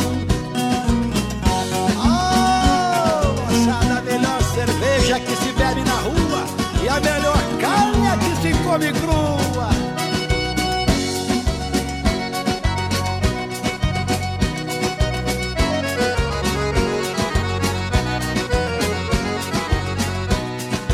Oh, 1.99 3.29
moçada, 3.43 3.99
a 3.99 4.03
melhor 4.03 4.43
cerveja 4.55 5.21
que 5.21 5.37
se 5.37 5.53
bebe 5.53 5.83
na 5.83 5.95
rua 5.95 6.45
E 6.83 6.89
a 6.89 7.01
melhor 7.01 7.39
carne 7.61 8.07
é 8.07 8.17
que 8.17 8.43
se 8.43 8.63
come 8.65 8.93
crua. 8.93 9.71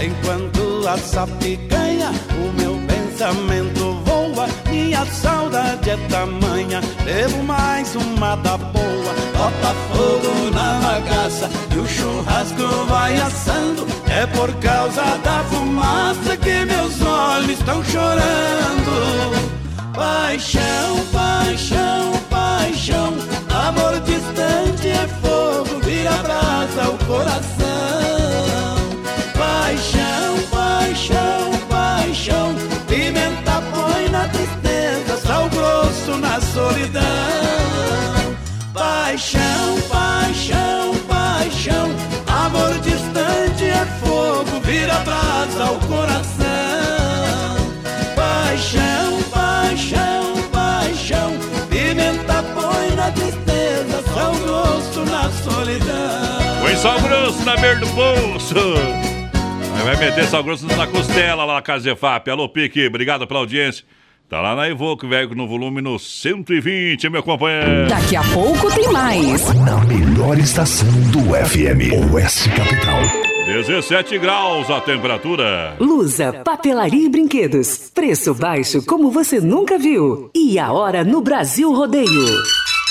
Enquanto 0.03 0.89
essa 0.89 1.27
picanha, 1.27 2.11
o 2.37 2.53
meu 2.61 2.75
pensamento 2.87 3.82
minha 5.03 5.07
saudade 5.07 5.91
é 5.91 5.97
tamanha. 6.09 6.81
Devo 7.05 7.43
mais 7.43 7.95
uma 7.97 8.37
da 8.37 8.57
boa, 8.57 9.15
bota 9.37 9.75
fogo 9.93 10.51
na 10.55 10.81
bagaça 10.81 11.51
e 11.75 11.79
o 11.79 11.87
churrasco 11.87 12.63
vai 12.89 13.17
assando. 13.17 13.87
É 14.09 14.27
por 14.27 14.53
causa 14.55 15.03
da 15.19 15.45
fumaça 15.45 16.37
que 16.37 16.65
meus 16.65 17.01
olhos 17.03 17.51
estão 17.51 17.83
chorando. 17.85 19.53
Paixão, 19.95 21.05
paixão, 21.13 22.13
paixão, 22.31 23.15
amor 23.69 24.01
distante 24.01 24.89
é 24.89 25.09
fogo, 25.21 25.81
vira 25.85 26.15
brasa 26.23 26.91
o 26.91 26.99
coração. 27.07 27.72
solidão. 36.73 38.37
Paixão, 38.73 39.81
paixão, 39.91 40.95
paixão, 41.07 41.91
amor 42.27 42.79
distante 42.81 43.65
é 43.65 43.87
fogo, 44.03 44.61
vira 44.65 44.99
brasa 45.01 45.65
ao 45.65 45.75
coração. 45.81 46.47
Paixão, 48.17 49.23
paixão, 49.31 50.49
paixão, 50.51 51.33
pimenta 51.69 52.43
põe 52.55 52.97
na 52.97 53.11
tristeza, 53.11 54.03
sal 54.15 54.35
grosso 54.35 55.05
na 55.05 55.31
solidão. 55.31 56.61
Põe 56.63 56.77
sal 56.77 57.01
grosso 57.01 57.45
na 57.45 57.57
beira 57.57 57.81
do 57.81 57.87
bolso. 57.89 58.55
Vai 59.85 59.97
meter 59.97 60.25
sal 60.27 60.45
grosso 60.45 60.67
na 60.67 60.87
costela 60.87 61.45
lá, 61.45 61.61
Casefap. 61.61 62.31
Alô, 62.31 62.49
Pique, 62.49 62.87
obrigado 62.87 63.27
pela 63.27 63.41
audiência. 63.41 63.85
Tá 64.33 64.41
lá 64.41 64.57
na 64.57 64.67
Evoque, 64.67 65.07
velho, 65.07 65.35
no 65.35 65.47
volume 65.47 65.83
no 65.83 65.99
120, 65.99 67.11
meu 67.11 67.23
companheiro. 67.23 67.87
Daqui 67.87 68.17
a 68.17 68.23
pouco 68.23 68.75
tem 68.75 68.91
mais. 68.91 69.53
Na 69.57 69.85
melhor 69.85 70.39
estação 70.39 70.89
do 71.11 71.35
FM, 71.35 72.11
Oeste 72.15 72.49
Capital. 72.49 72.99
17 73.45 74.19
graus 74.19 74.71
a 74.71 74.81
temperatura. 74.81 75.77
Lusa, 75.79 76.33
papelaria 76.43 77.05
e 77.05 77.11
brinquedos. 77.11 77.91
Preço 77.95 78.33
baixo 78.33 78.83
como 78.87 79.11
você 79.11 79.39
nunca 79.39 79.79
viu. 79.79 80.31
E 80.35 80.59
a 80.59 80.73
hora 80.73 81.05
no 81.05 81.21
Brasil 81.21 81.71
Rodeio. 81.71 82.27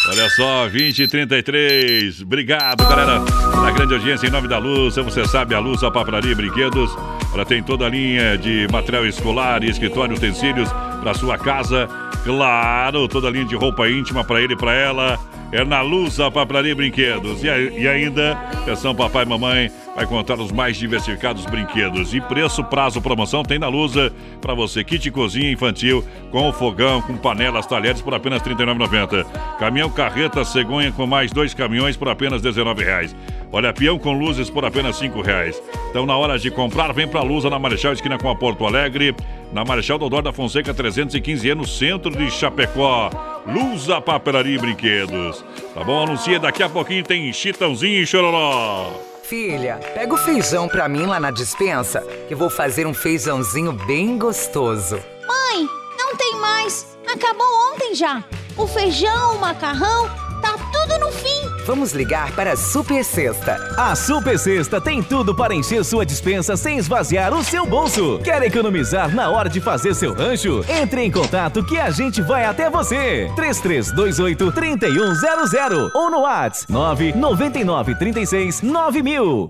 Olha 0.09 0.29
só, 0.29 0.67
20 0.67 1.01
e 1.01 1.07
33. 1.07 2.21
Obrigado, 2.21 2.87
galera, 2.87 3.17
da 3.17 3.71
grande 3.71 3.95
audiência 3.95 4.27
em 4.27 4.31
nome 4.31 4.47
da 4.47 4.59
Lusa. 4.59 5.01
Você 5.01 5.27
sabe, 5.27 5.55
a 5.55 5.59
Lusa 5.59 5.89
Papelaria 5.89 6.33
e 6.33 6.35
Brinquedos. 6.35 6.95
Ela 7.33 7.45
tem 7.45 7.63
toda 7.63 7.87
a 7.87 7.89
linha 7.89 8.37
de 8.37 8.67
material 8.71 9.07
escolar 9.07 9.63
e 9.63 9.71
escritório, 9.71 10.15
utensílios 10.15 10.69
para 11.01 11.13
sua 11.13 11.37
casa. 11.37 11.89
Claro, 12.23 13.07
toda 13.07 13.27
a 13.27 13.31
linha 13.31 13.45
de 13.45 13.55
roupa 13.55 13.89
íntima 13.89 14.23
para 14.23 14.39
ele 14.41 14.53
e 14.53 14.57
para 14.57 14.73
ela. 14.73 15.19
É 15.51 15.65
na 15.65 15.81
Lusa 15.81 16.31
Papelaria 16.31 16.71
e 16.71 16.75
Brinquedos. 16.75 17.43
E, 17.43 17.49
a- 17.49 17.57
e 17.59 17.85
ainda, 17.85 18.33
atenção, 18.61 18.95
papai 18.95 19.25
e 19.25 19.27
mamãe, 19.27 19.69
vai 19.93 20.05
contar 20.05 20.39
os 20.39 20.49
mais 20.49 20.77
diversificados 20.77 21.45
brinquedos. 21.45 22.13
E 22.13 22.21
preço, 22.21 22.63
prazo, 22.63 23.01
promoção 23.01 23.43
tem 23.43 23.59
na 23.59 23.67
Lusa 23.67 24.13
para 24.39 24.53
você. 24.53 24.81
Kit 24.81 25.11
cozinha 25.11 25.51
infantil 25.51 26.05
com 26.31 26.53
fogão, 26.53 27.01
com 27.01 27.17
panelas, 27.17 27.65
talheres 27.65 27.99
por 28.01 28.13
apenas 28.13 28.41
R$ 28.41 28.55
39,90. 28.55 29.25
Caminhão 29.59 29.89
carreta 29.89 30.45
cegonha 30.45 30.89
com 30.93 31.05
mais 31.05 31.31
dois 31.33 31.53
caminhões 31.53 31.97
por 31.97 32.07
apenas 32.07 32.41
R$ 32.41 32.49
19,00. 32.49 33.13
Olha, 33.51 33.73
peão 33.73 33.99
com 33.99 34.13
luzes 34.13 34.49
por 34.49 34.63
apenas 34.63 34.99
R$ 34.99 35.09
5,00. 35.09 35.55
Então, 35.89 36.05
na 36.05 36.15
hora 36.15 36.39
de 36.39 36.49
comprar, 36.49 36.93
vem 36.93 37.07
pra 37.07 37.21
Lusa 37.21 37.49
na 37.49 37.59
Marechal 37.59 37.91
Esquina 37.91 38.17
com 38.17 38.29
a 38.29 38.35
Porto 38.35 38.65
Alegre. 38.65 39.13
Na 39.51 39.65
Marechal 39.65 39.97
Dodor 39.97 40.21
da 40.21 40.31
Fonseca 40.31 40.73
315 40.73 41.53
no 41.53 41.67
centro 41.67 42.11
de 42.11 42.31
Chapecó. 42.31 43.09
Lusa 43.45 43.99
Papelaria 43.99 44.55
e 44.55 44.59
Brinquedos. 44.59 45.43
Tá 45.73 45.83
bom? 45.83 46.03
Anuncia 46.03 46.39
daqui 46.39 46.63
a 46.63 46.69
pouquinho 46.69 47.03
tem 47.03 47.31
Chitãozinho 47.33 48.01
e 48.01 48.07
Chororó. 48.07 48.91
Filha, 49.23 49.79
pega 49.93 50.13
o 50.13 50.17
feijão 50.17 50.67
pra 50.67 50.87
mim 50.89 51.05
lá 51.05 51.19
na 51.19 51.31
dispensa, 51.31 52.01
que 52.27 52.33
eu 52.33 52.37
vou 52.37 52.49
fazer 52.49 52.85
um 52.85 52.93
feijãozinho 52.93 53.71
bem 53.71 54.17
gostoso. 54.17 54.95
Mãe, 55.27 55.67
não 55.97 56.15
tem 56.15 56.35
mais. 56.35 56.97
Acabou 57.07 57.47
ontem 57.73 57.95
já. 57.95 58.23
O 58.57 58.67
feijão, 58.67 59.35
o 59.35 59.39
macarrão, 59.39 60.09
tá 60.41 60.57
tudo 60.91 61.05
no 61.05 61.11
fim. 61.11 61.41
Vamos 61.65 61.91
ligar 61.93 62.31
para 62.33 62.53
a 62.53 62.57
Super 62.57 63.03
Sexta. 63.03 63.55
A 63.77 63.95
Super 63.95 64.37
Sexta 64.37 64.81
tem 64.81 65.01
tudo 65.01 65.33
para 65.35 65.53
encher 65.53 65.83
sua 65.83 66.05
dispensa 66.05 66.57
sem 66.57 66.77
esvaziar 66.77 67.33
o 67.33 67.43
seu 67.43 67.65
bolso. 67.65 68.19
Quer 68.23 68.41
economizar 68.43 69.13
na 69.13 69.29
hora 69.29 69.49
de 69.49 69.61
fazer 69.61 69.93
seu 69.93 70.13
rancho? 70.13 70.65
Entre 70.67 71.01
em 71.03 71.11
contato 71.11 71.63
que 71.63 71.77
a 71.79 71.89
gente 71.89 72.21
vai 72.21 72.45
até 72.45 72.69
você. 72.69 73.31
3328 73.35 74.51
3100 74.51 75.91
ou 75.93 76.09
no 76.11 76.21
WhatsApp 76.21 76.71
999 76.71 77.95
36 77.95 78.61
9000. 78.61 79.47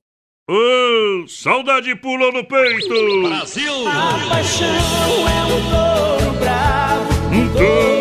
Ô, 0.49 1.27
saudade 1.27 1.95
pulou 1.95 2.31
no 2.33 2.43
peito! 2.43 3.29
Brasil! 3.29 3.87
A 3.87 4.27
paixão 4.27 4.67
é 4.67 5.45
um 5.45 5.61
touro 5.69 6.33
bravo, 6.39 7.33
Um 7.33 7.49
touro 7.53 7.61
bravo. 7.63 8.00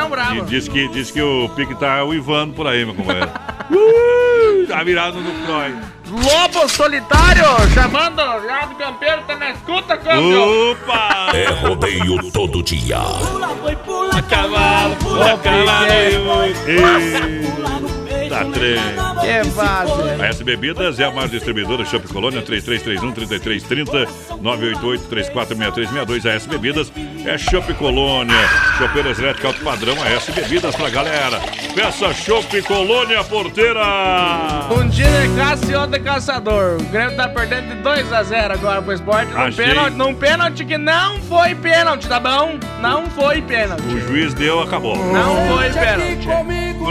É 0.00 0.08
bravo. 0.08 0.36
E 0.36 0.40
diz 0.42 0.68
que, 0.68 0.88
diz 0.88 1.10
que 1.10 1.20
o 1.20 1.48
pique 1.50 1.74
tá 1.74 2.04
uivando 2.04 2.54
por 2.54 2.66
aí, 2.66 2.84
meu 2.84 2.94
companheiro. 2.94 3.30
Uh, 3.72 4.66
tá 4.66 4.82
virado 4.82 5.18
no 5.18 5.32
Croy. 5.46 5.74
Lobo 6.10 6.68
solitário, 6.68 7.44
chamando 7.72 8.20
o 8.20 8.40
viado 8.40 8.74
campeiro, 8.74 9.22
tá 9.22 9.34
na 9.36 9.52
escuta, 9.52 9.96
câmbio. 9.96 10.72
Opa! 10.72 11.30
É 11.34 11.46
rodeio 11.66 12.30
todo 12.32 12.62
dia. 12.62 12.98
pula 12.98 13.46
boi, 13.54 13.76
pula 13.76 14.22
Cavalo, 14.22 14.96
pula 14.96 15.38
cavalo. 15.38 15.88
Tá 18.32 18.46
trem. 18.46 18.76
Que 19.20 19.50
fácil. 19.50 20.04
A 20.18 20.26
S 20.26 20.42
Bebidas 20.42 20.98
é 20.98 21.04
a 21.04 21.10
maior 21.10 21.28
distribuidora 21.28 21.84
Shop 21.84 22.08
Colônia 22.08 22.40
3331-3330 22.40 24.08
988-346362. 24.42 26.24
A 26.24 26.30
S 26.30 26.48
Bebidas 26.48 26.90
é 27.26 27.36
Shop 27.36 27.74
Colônia. 27.74 28.34
Chopeiras 28.78 29.18
elétricas 29.18 29.52
alto 29.52 29.62
padrão. 29.62 30.02
A 30.02 30.08
S 30.12 30.32
Bebidas 30.32 30.74
pra 30.74 30.88
galera. 30.88 31.40
Peça 31.74 32.14
Shop 32.14 32.62
Colônia 32.62 33.22
Porteira. 33.24 33.82
Um 34.70 34.88
dia 34.88 35.04
de 35.04 35.36
caça 35.36 35.70
e 35.70 35.74
outro 35.74 35.90
de 35.92 36.00
caçador. 36.00 36.80
O 36.80 36.84
Grêmio 36.84 37.14
tá 37.14 37.28
perdendo 37.28 37.68
de 37.68 37.82
2x0 37.82 38.50
agora 38.52 38.80
pro 38.80 38.94
esporte. 38.94 39.30
Num 39.30 39.52
pênalti, 39.52 39.94
num 39.94 40.14
pênalti 40.14 40.64
que 40.64 40.78
não 40.78 41.20
foi 41.20 41.54
pênalti, 41.54 42.08
tá 42.08 42.18
bom? 42.18 42.58
Não 42.80 43.10
foi 43.10 43.42
pênalti. 43.42 43.82
O 43.82 44.00
juiz 44.08 44.32
deu, 44.32 44.62
acabou. 44.62 44.96
Não 44.96 45.36
foi 45.48 45.70
pênalti. 45.70 46.28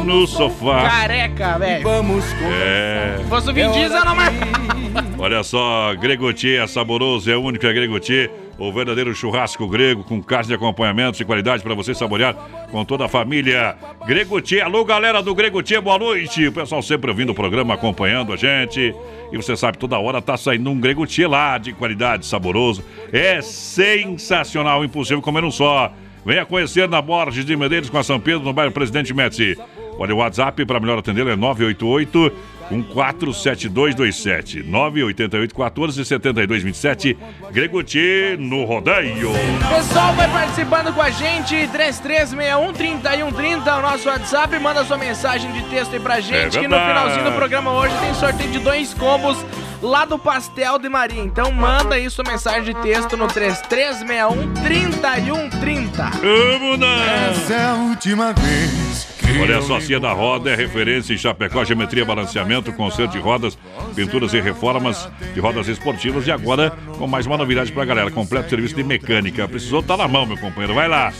No 0.05 0.27
sofá. 0.27 0.87
Careca, 0.89 1.30
velho. 1.59 1.83
Vamos 1.83 2.25
É. 2.43 3.17
Se 3.17 3.23
fosse 3.25 3.49
o 3.49 3.53
Vin 3.53 3.71
Diesel, 3.71 4.05
não 4.05 4.15
marcava. 4.15 4.71
Olha 5.17 5.43
só, 5.43 5.93
Gregotier 5.95 6.63
é 6.63 6.67
saboroso, 6.67 7.31
é 7.31 7.37
único, 7.37 7.65
é 7.65 7.73
Gregotier. 7.73 8.29
O 8.57 8.71
verdadeiro 8.71 9.13
churrasco 9.15 9.67
grego 9.67 10.03
com 10.03 10.21
carne 10.21 10.49
de 10.49 10.53
acompanhamento 10.53 11.17
de 11.17 11.25
qualidade 11.25 11.63
para 11.63 11.73
você 11.73 11.95
saborear 11.95 12.35
com 12.69 12.85
toda 12.85 13.05
a 13.05 13.07
família. 13.07 13.75
Gregotier, 14.05 14.63
alô 14.63 14.85
galera 14.85 15.21
do 15.21 15.33
Gregotier, 15.33 15.81
boa 15.81 15.97
noite. 15.97 16.47
O 16.47 16.51
pessoal 16.51 16.81
sempre 16.81 17.09
ouvindo 17.09 17.31
o 17.31 17.35
programa, 17.35 17.73
acompanhando 17.73 18.33
a 18.33 18.35
gente. 18.35 18.93
E 19.31 19.37
você 19.37 19.55
sabe, 19.55 19.77
toda 19.77 19.97
hora 19.97 20.21
tá 20.21 20.37
saindo 20.37 20.69
um 20.69 20.79
Gregotier 20.79 21.29
lá 21.29 21.57
de 21.57 21.73
qualidade, 21.73 22.25
saboroso. 22.25 22.83
É 23.11 23.41
sensacional, 23.41 24.83
impossível 24.83 25.21
comer 25.21 25.43
um 25.43 25.51
só. 25.51 25.91
Venha 26.23 26.45
conhecer 26.45 26.87
na 26.87 27.01
Borges 27.01 27.43
de 27.43 27.55
Medeiros 27.55 27.89
com 27.89 27.97
a 27.97 28.03
São 28.03 28.19
Pedro, 28.19 28.43
no 28.43 28.53
bairro 28.53 28.71
Presidente 28.71 29.11
Médici. 29.11 29.57
Olha, 29.97 30.13
o 30.15 30.17
WhatsApp 30.17 30.65
para 30.65 30.79
melhor 30.79 30.97
atender 30.99 31.27
é 31.27 31.35
988 31.35 32.31
147227 32.71 34.63
988 34.63 35.53
14 35.53 36.05
7227 36.05 37.17
Gregotier 37.51 38.39
no 38.39 38.63
rodeio. 38.63 39.31
Pessoal, 39.69 40.13
vai 40.13 40.29
participando 40.29 40.93
com 40.93 41.01
a 41.01 41.09
gente, 41.09 41.53
3361-3130, 41.55 43.77
o 43.77 43.81
nosso 43.81 44.07
WhatsApp, 44.07 44.57
manda 44.59 44.85
sua 44.85 44.97
mensagem 44.97 45.51
de 45.51 45.61
texto 45.63 45.93
aí 45.93 45.99
pra 45.99 46.21
gente, 46.21 46.57
É 46.57 46.61
que 46.61 46.67
no 46.67 46.77
finalzinho 46.77 47.25
do 47.25 47.33
programa 47.33 47.71
hoje 47.73 47.93
tem 47.99 48.13
sorteio 48.13 48.51
de 48.51 48.59
dois 48.59 48.93
combos 48.93 49.37
lá 49.81 50.05
do 50.05 50.17
Pastel 50.17 50.79
de 50.79 50.87
Maria. 50.89 51.21
Então 51.21 51.51
manda 51.51 51.95
aí 51.95 52.09
sua 52.09 52.23
mensagem 52.27 52.73
de 52.73 52.81
texto 52.81 53.17
no 53.17 53.27
3361-3130. 53.27 56.11
Vamos 56.21 56.79
lá! 56.79 57.05
Essa 57.29 57.53
é 57.53 57.65
a 57.65 57.73
última 57.73 58.33
vez 58.33 59.11
que 59.31 59.39
Olha 59.39 59.61
só, 59.61 59.79
Cia 59.79 59.99
da 59.99 60.11
Roda 60.11 60.49
é 60.49 60.55
referência 60.55 61.13
em 61.13 61.17
Chapecó, 61.17 61.63
geometria, 61.63 62.03
balanceamento, 62.03 62.73
conserto 62.73 63.11
de 63.11 63.19
rodas, 63.19 63.57
pinturas 63.95 64.33
e 64.33 64.41
reformas 64.41 65.09
de 65.33 65.39
rodas 65.39 65.67
esportivas. 65.67 66.27
E 66.27 66.31
agora, 66.31 66.71
com 66.97 67.07
mais 67.07 67.25
uma 67.25 67.37
novidade 67.37 67.71
pra 67.71 67.85
galera: 67.85 68.11
completo 68.11 68.49
serviço 68.49 68.75
de 68.75 68.83
mecânica. 68.83 69.47
Precisou, 69.47 69.81
tá 69.81 69.95
na 69.95 70.07
mão, 70.07 70.25
meu 70.25 70.37
companheiro. 70.37 70.73
Vai 70.73 70.87
lá. 70.87 71.13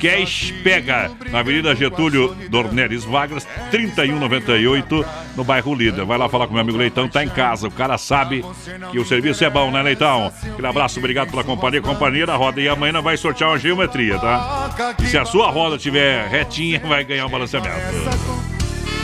Cash 0.00 0.52
Pega, 0.62 1.10
na 1.30 1.40
Avenida 1.40 1.74
Getúlio 1.74 2.34
Dornelles 2.48 3.04
Vargas, 3.04 3.46
3198, 3.70 5.04
no 5.36 5.44
bairro 5.44 5.74
Líder. 5.74 6.04
Vai 6.04 6.18
lá 6.18 6.28
falar 6.28 6.46
com 6.46 6.52
meu 6.52 6.62
amigo 6.62 6.78
Leitão, 6.78 7.08
tá 7.08 7.24
em 7.24 7.28
casa. 7.28 7.68
O 7.68 7.70
cara 7.70 7.96
sabe 8.04 8.44
que 8.92 8.98
o 8.98 9.04
serviço 9.04 9.44
é 9.44 9.50
bom, 9.50 9.70
né, 9.70 9.82
Leitão? 9.82 10.32
Aquele 10.52 10.66
abraço, 10.66 10.98
obrigado 10.98 11.30
pela 11.30 11.42
companhia, 11.42 11.80
companhia 11.80 12.26
da 12.26 12.36
roda. 12.36 12.60
E 12.60 12.68
amanhã 12.68 13.00
vai 13.00 13.16
sortear 13.16 13.50
uma 13.50 13.58
geometria, 13.58 14.18
tá? 14.18 14.94
E 15.02 15.06
se 15.06 15.18
a 15.18 15.24
sua 15.24 15.50
roda 15.50 15.78
tiver 15.78 16.28
retinha, 16.28 16.80
vai 16.80 17.04
ganhar 17.04 17.26
um 17.26 17.30
balanceamento. 17.30 17.74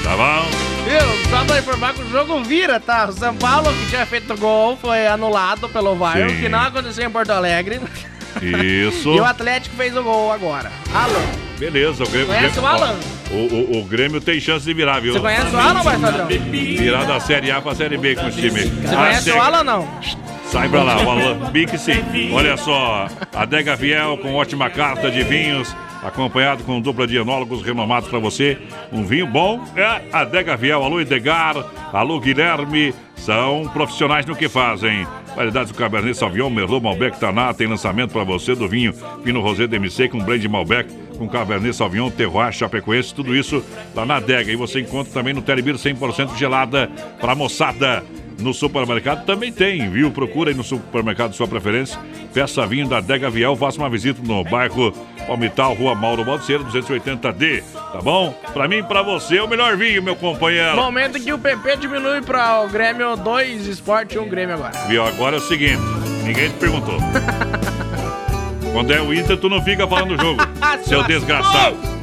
Tá 0.03 0.16
bom? 0.16 0.70
Viu? 0.84 1.30
Só 1.30 1.44
pra 1.44 1.59
informar 1.59 1.94
que 1.94 2.03
o 2.03 2.11
jogo 2.11 2.42
vira, 2.42 2.80
tá? 2.80 3.07
O 3.09 3.12
São 3.12 3.36
Paulo, 3.36 3.72
que 3.72 3.90
tinha 3.90 4.07
feito 4.07 4.36
gol, 4.36 4.76
foi 4.76 5.07
anulado 5.07 5.68
pelo 5.68 5.94
VAR, 5.94 6.16
o 6.16 6.30
Sim. 6.30 6.40
que 6.40 6.48
não 6.48 6.61
aconteceu 6.61 7.07
em 7.07 7.11
Porto 7.11 7.30
Alegre. 7.30 7.80
Isso. 8.43 9.11
E 9.14 9.20
o 9.20 9.24
Atlético 9.24 9.76
fez 9.76 9.97
o 9.97 10.03
gol 10.03 10.33
agora. 10.33 10.70
Alan, 10.95 11.24
Beleza, 11.59 12.05
o 12.05 12.09
Grêmio. 12.09 12.26
Conhece 12.28 12.59
o 12.59 12.66
Alan? 12.66 12.97
ó, 13.31 13.35
O, 13.35 13.37
o, 13.76 13.81
o 13.81 13.85
Grêmio 13.85 14.20
tem 14.20 14.41
chance 14.41 14.64
de 14.64 14.72
virar, 14.72 15.01
viu? 15.01 15.12
você 15.12 15.20
conhece 15.20 15.55
o 15.55 15.59
Alan, 15.59 15.83
vai, 15.83 15.99
padrão? 15.99 16.26
Virar 16.26 17.05
da 17.05 17.20
Série 17.20 17.51
A 17.51 17.61
pra 17.61 17.74
Série 17.74 17.99
B 17.99 18.14
com 18.14 18.28
esse 18.28 18.41
time. 18.41 18.61
Você 18.62 18.97
conhece 18.97 19.31
o 19.31 19.41
Alan 19.41 19.64
não? 19.64 19.89
Sai 20.47 20.68
pra 20.68 20.83
lá, 20.83 20.97
o 21.03 21.11
Alan 21.11 21.51
Bic 21.51 21.76
sim. 21.78 22.03
Olha 22.33 22.57
só, 22.57 23.07
a 23.35 23.45
Dega 23.45 23.76
Viel 23.76 24.16
com 24.18 24.35
ótima 24.35 24.68
carta 24.70 25.11
de 25.11 25.22
vinhos 25.22 25.74
acompanhado 26.03 26.64
com 26.64 26.81
dupla 26.81 27.07
de 27.07 27.16
enólogos 27.16 27.62
renomados 27.62 28.09
para 28.09 28.18
você. 28.18 28.59
Um 28.91 29.05
vinho 29.05 29.26
bom 29.26 29.62
é 29.76 29.85
a 29.85 30.20
Adega 30.20 30.57
Viel. 30.57 30.83
Alô, 30.83 31.01
Edgar. 31.01 31.57
Alô, 31.93 32.18
Guilherme. 32.18 32.95
São 33.16 33.68
profissionais 33.72 34.24
no 34.24 34.35
que 34.35 34.49
fazem. 34.49 35.07
Variedades 35.35 35.72
do 35.72 35.78
Cabernet 35.78 36.16
Sauvignon, 36.16 36.51
Merlot, 36.51 36.83
Malbec, 36.83 37.18
Taná. 37.18 37.53
Tem 37.55 37.66
lançamento 37.66 38.12
para 38.12 38.24
você 38.24 38.55
do 38.55 38.68
vinho 38.68 38.93
Pino 39.22 39.41
Rosé 39.41 39.66
DMC 39.66 40.09
com 40.09 40.18
blend 40.18 40.47
Malbec 40.49 40.93
com 41.20 41.28
Cabernet 41.28 41.76
Sauvignon, 41.76 42.11
Terroir, 42.11 42.51
Chapecoense, 42.51 43.14
tudo 43.14 43.37
isso 43.37 43.62
lá 43.95 44.07
na 44.07 44.16
adega. 44.16 44.51
E 44.51 44.57
você 44.57 44.81
encontra 44.81 45.12
também 45.12 45.35
no 45.35 45.43
Telebir 45.43 45.74
100% 45.74 46.35
gelada 46.37 46.91
para 47.20 47.35
moçada. 47.35 48.03
No 48.39 48.55
supermercado 48.55 49.26
também 49.26 49.53
tem, 49.53 49.91
viu? 49.91 50.11
Procura 50.11 50.51
aí 50.51 50.57
no 50.57 50.64
supermercado 50.64 51.33
de 51.33 51.37
sua 51.37 51.47
preferência. 51.47 52.01
Peça 52.33 52.66
vinho 52.66 52.89
da 52.89 52.97
Adega 52.97 53.28
Viel, 53.28 53.55
faça 53.55 53.76
uma 53.76 53.91
visita 53.91 54.22
no 54.24 54.43
bairro 54.45 54.95
Palmital, 55.26 55.74
Rua 55.74 55.94
Mauro 55.94 56.24
Baldeiro, 56.24 56.64
280D. 56.64 57.62
Tá 57.92 58.00
bom? 58.02 58.32
Pra 58.52 58.66
mim 58.68 58.78
e 58.78 58.82
pra 58.82 59.02
você 59.02 59.38
é 59.38 59.42
o 59.42 59.48
melhor 59.48 59.76
vinho, 59.76 60.02
meu 60.02 60.16
companheiro. 60.16 60.76
Momento 60.76 61.20
que 61.20 61.32
o 61.32 61.38
PP 61.38 61.76
diminui 61.76 62.20
para 62.22 62.62
o 62.62 62.68
Grêmio 62.68 63.16
2 63.16 63.66
Esporte 63.66 64.18
1 64.18 64.28
Grêmio 64.28 64.54
agora. 64.54 64.72
Viu? 64.86 65.04
Agora 65.04 65.36
é 65.36 65.38
o 65.38 65.42
seguinte: 65.42 65.82
ninguém 66.24 66.48
te 66.48 66.56
perguntou. 66.56 66.98
Quando 68.72 68.92
é 68.92 69.00
o 69.00 69.12
Inter, 69.12 69.36
tu 69.36 69.48
não 69.48 69.62
fica 69.62 69.86
falando 69.86 70.16
do 70.16 70.22
jogo. 70.22 70.40
seu 70.86 71.02
desgraçado. 71.04 71.99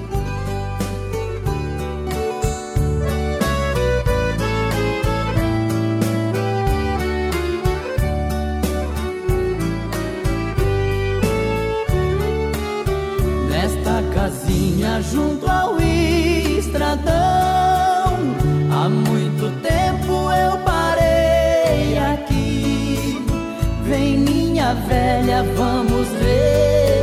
Junto 15.11 15.49
ao 15.49 15.79
estradão, 15.79 17.13
há 18.71 18.89
muito 18.89 19.49
tempo 19.61 20.31
eu 20.31 20.57
parei 20.59 21.97
aqui. 21.97 23.25
Vem 23.83 24.17
minha 24.19 24.73
velha, 24.73 25.43
vamos 25.55 26.07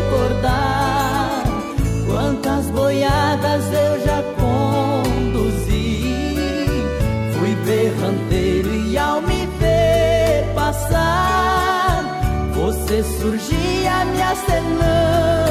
recordar 0.06 1.42
quantas 2.06 2.66
boiadas 2.70 3.64
eu 3.72 4.06
já 4.06 4.22
conduzi. 4.38 6.14
Fui 7.32 7.54
berranteiro 7.64 8.74
e 8.74 8.98
ao 8.98 9.22
me 9.22 9.46
ver 9.58 10.52
passar, 10.54 12.04
você 12.54 13.02
surgia 13.02 14.04
me 14.06 14.22
acenando 14.22 15.43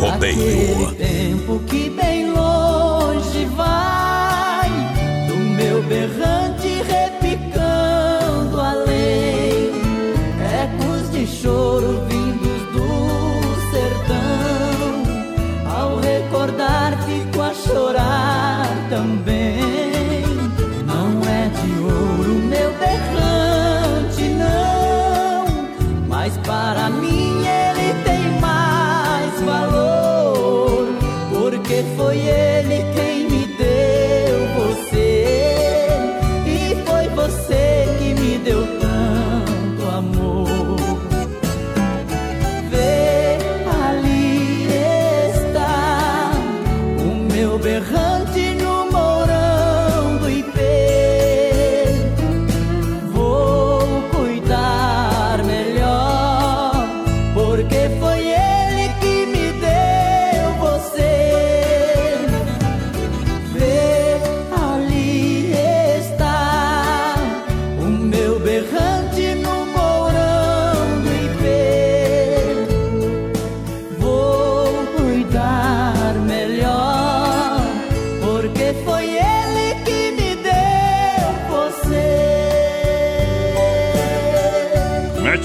Rodeio. 0.00 0.88
Aquele 0.88 0.94
tempo 0.96 1.58
que 1.66 1.90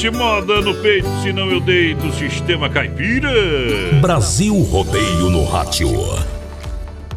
moda 0.09 0.61
no 0.61 0.73
peito, 0.75 1.07
senão 1.23 1.49
eu 1.49 1.59
deito. 1.59 2.11
Sistema 2.13 2.69
Caipira. 2.69 3.31
Brasil 4.01 4.55
Rodeio 4.63 5.29
no 5.29 5.45
rádio. 5.45 5.89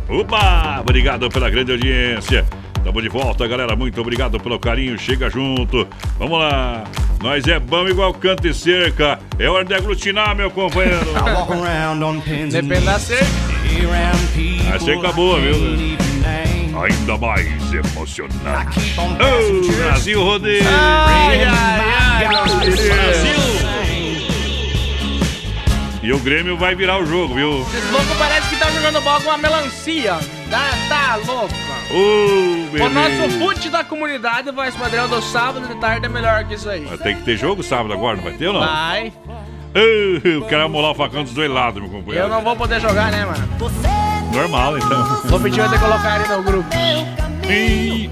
Opa! 0.09 0.81
Obrigado 0.81 1.29
pela 1.29 1.51
grande 1.51 1.73
audiência. 1.73 2.47
Tamo 2.83 3.03
de 3.03 3.09
volta, 3.09 3.47
galera. 3.47 3.77
Muito 3.77 4.01
obrigado 4.01 4.41
pelo 4.41 4.59
carinho. 4.59 4.99
Chega 4.99 5.29
junto. 5.29 5.87
Vamos 6.19 6.39
lá. 6.39 6.85
Nós 7.23 7.47
é 7.47 7.59
bom 7.59 7.87
igual 7.89 8.15
canto 8.15 8.47
e 8.47 8.55
cerca. 8.55 9.19
É 9.39 9.49
hora 9.49 9.65
de 9.65 9.75
aglutinar, 9.75 10.35
meu 10.35 10.51
companheiro. 10.51 10.99
Depende 12.51 12.87
da 12.87 12.99
cerca. 12.99 13.27
A 14.75 14.79
cerca 14.79 15.13
boa, 15.13 15.39
viu? 15.41 15.55
Ainda 16.81 17.19
mais 17.19 17.75
emocionante. 17.75 18.95
Ô, 18.99 19.73
Brasil 19.83 20.23
Rodeio! 20.23 20.63
Ai, 20.69 21.45
ai, 21.45 21.45
ai! 21.45 22.08
E 26.03 26.13
o 26.13 26.19
Grêmio 26.21 26.57
vai 26.57 26.75
virar 26.75 26.99
o 26.99 27.07
jogo, 27.07 27.35
viu? 27.35 27.61
Esse 27.63 27.93
louco 27.93 28.15
parece 28.19 28.49
que 28.49 28.57
tá 28.57 28.71
jogando 28.71 29.01
bola 29.03 29.21
com 29.21 29.29
uma 29.29 29.39
melancia. 29.39 30.15
Tá, 30.49 30.71
tá 30.89 31.17
louco. 31.27 31.55
Ô, 31.91 32.85
O 32.85 32.89
nosso 32.89 33.39
fute 33.39 33.69
da 33.69 33.85
comunidade, 33.85 34.51
voz 34.51 34.75
padrão 34.75 35.09
do 35.09 35.21
sábado 35.21 35.67
de 35.67 35.75
tarde 35.81 36.07
é 36.07 36.09
melhor 36.09 36.45
que 36.45 36.55
isso 36.55 36.69
aí. 36.69 36.87
Mas 36.89 37.01
tem 37.01 37.17
que 37.17 37.23
ter 37.23 37.37
jogo 37.37 37.63
sábado 37.63 37.93
agora, 37.93 38.17
não 38.17 38.25
vai 38.25 38.33
ter 38.35 38.47
ou 38.47 38.55
não? 38.55 38.61
Vai. 38.61 39.13
Eu 39.75 40.43
quero 40.49 40.63
amolar 40.65 40.93
o 40.93 40.95
facão 40.95 41.23
dos 41.25 41.33
dois 41.35 41.51
lados, 41.51 41.81
meu 41.83 41.91
companheiro. 41.91 42.27
Eu 42.27 42.31
não 42.31 42.43
vou 42.43 42.57
poder 42.57 42.81
jogar, 42.81 43.11
né, 43.13 43.25
mano? 43.27 43.49
Normal, 44.33 44.79
então. 44.79 45.21
Vou 45.25 45.41
pedir 45.41 45.69
pra 45.69 45.79
colocar 45.79 46.21
ele 46.21 46.29
no 46.37 46.43
grupo. 46.43 46.69
Ih, 47.49 48.11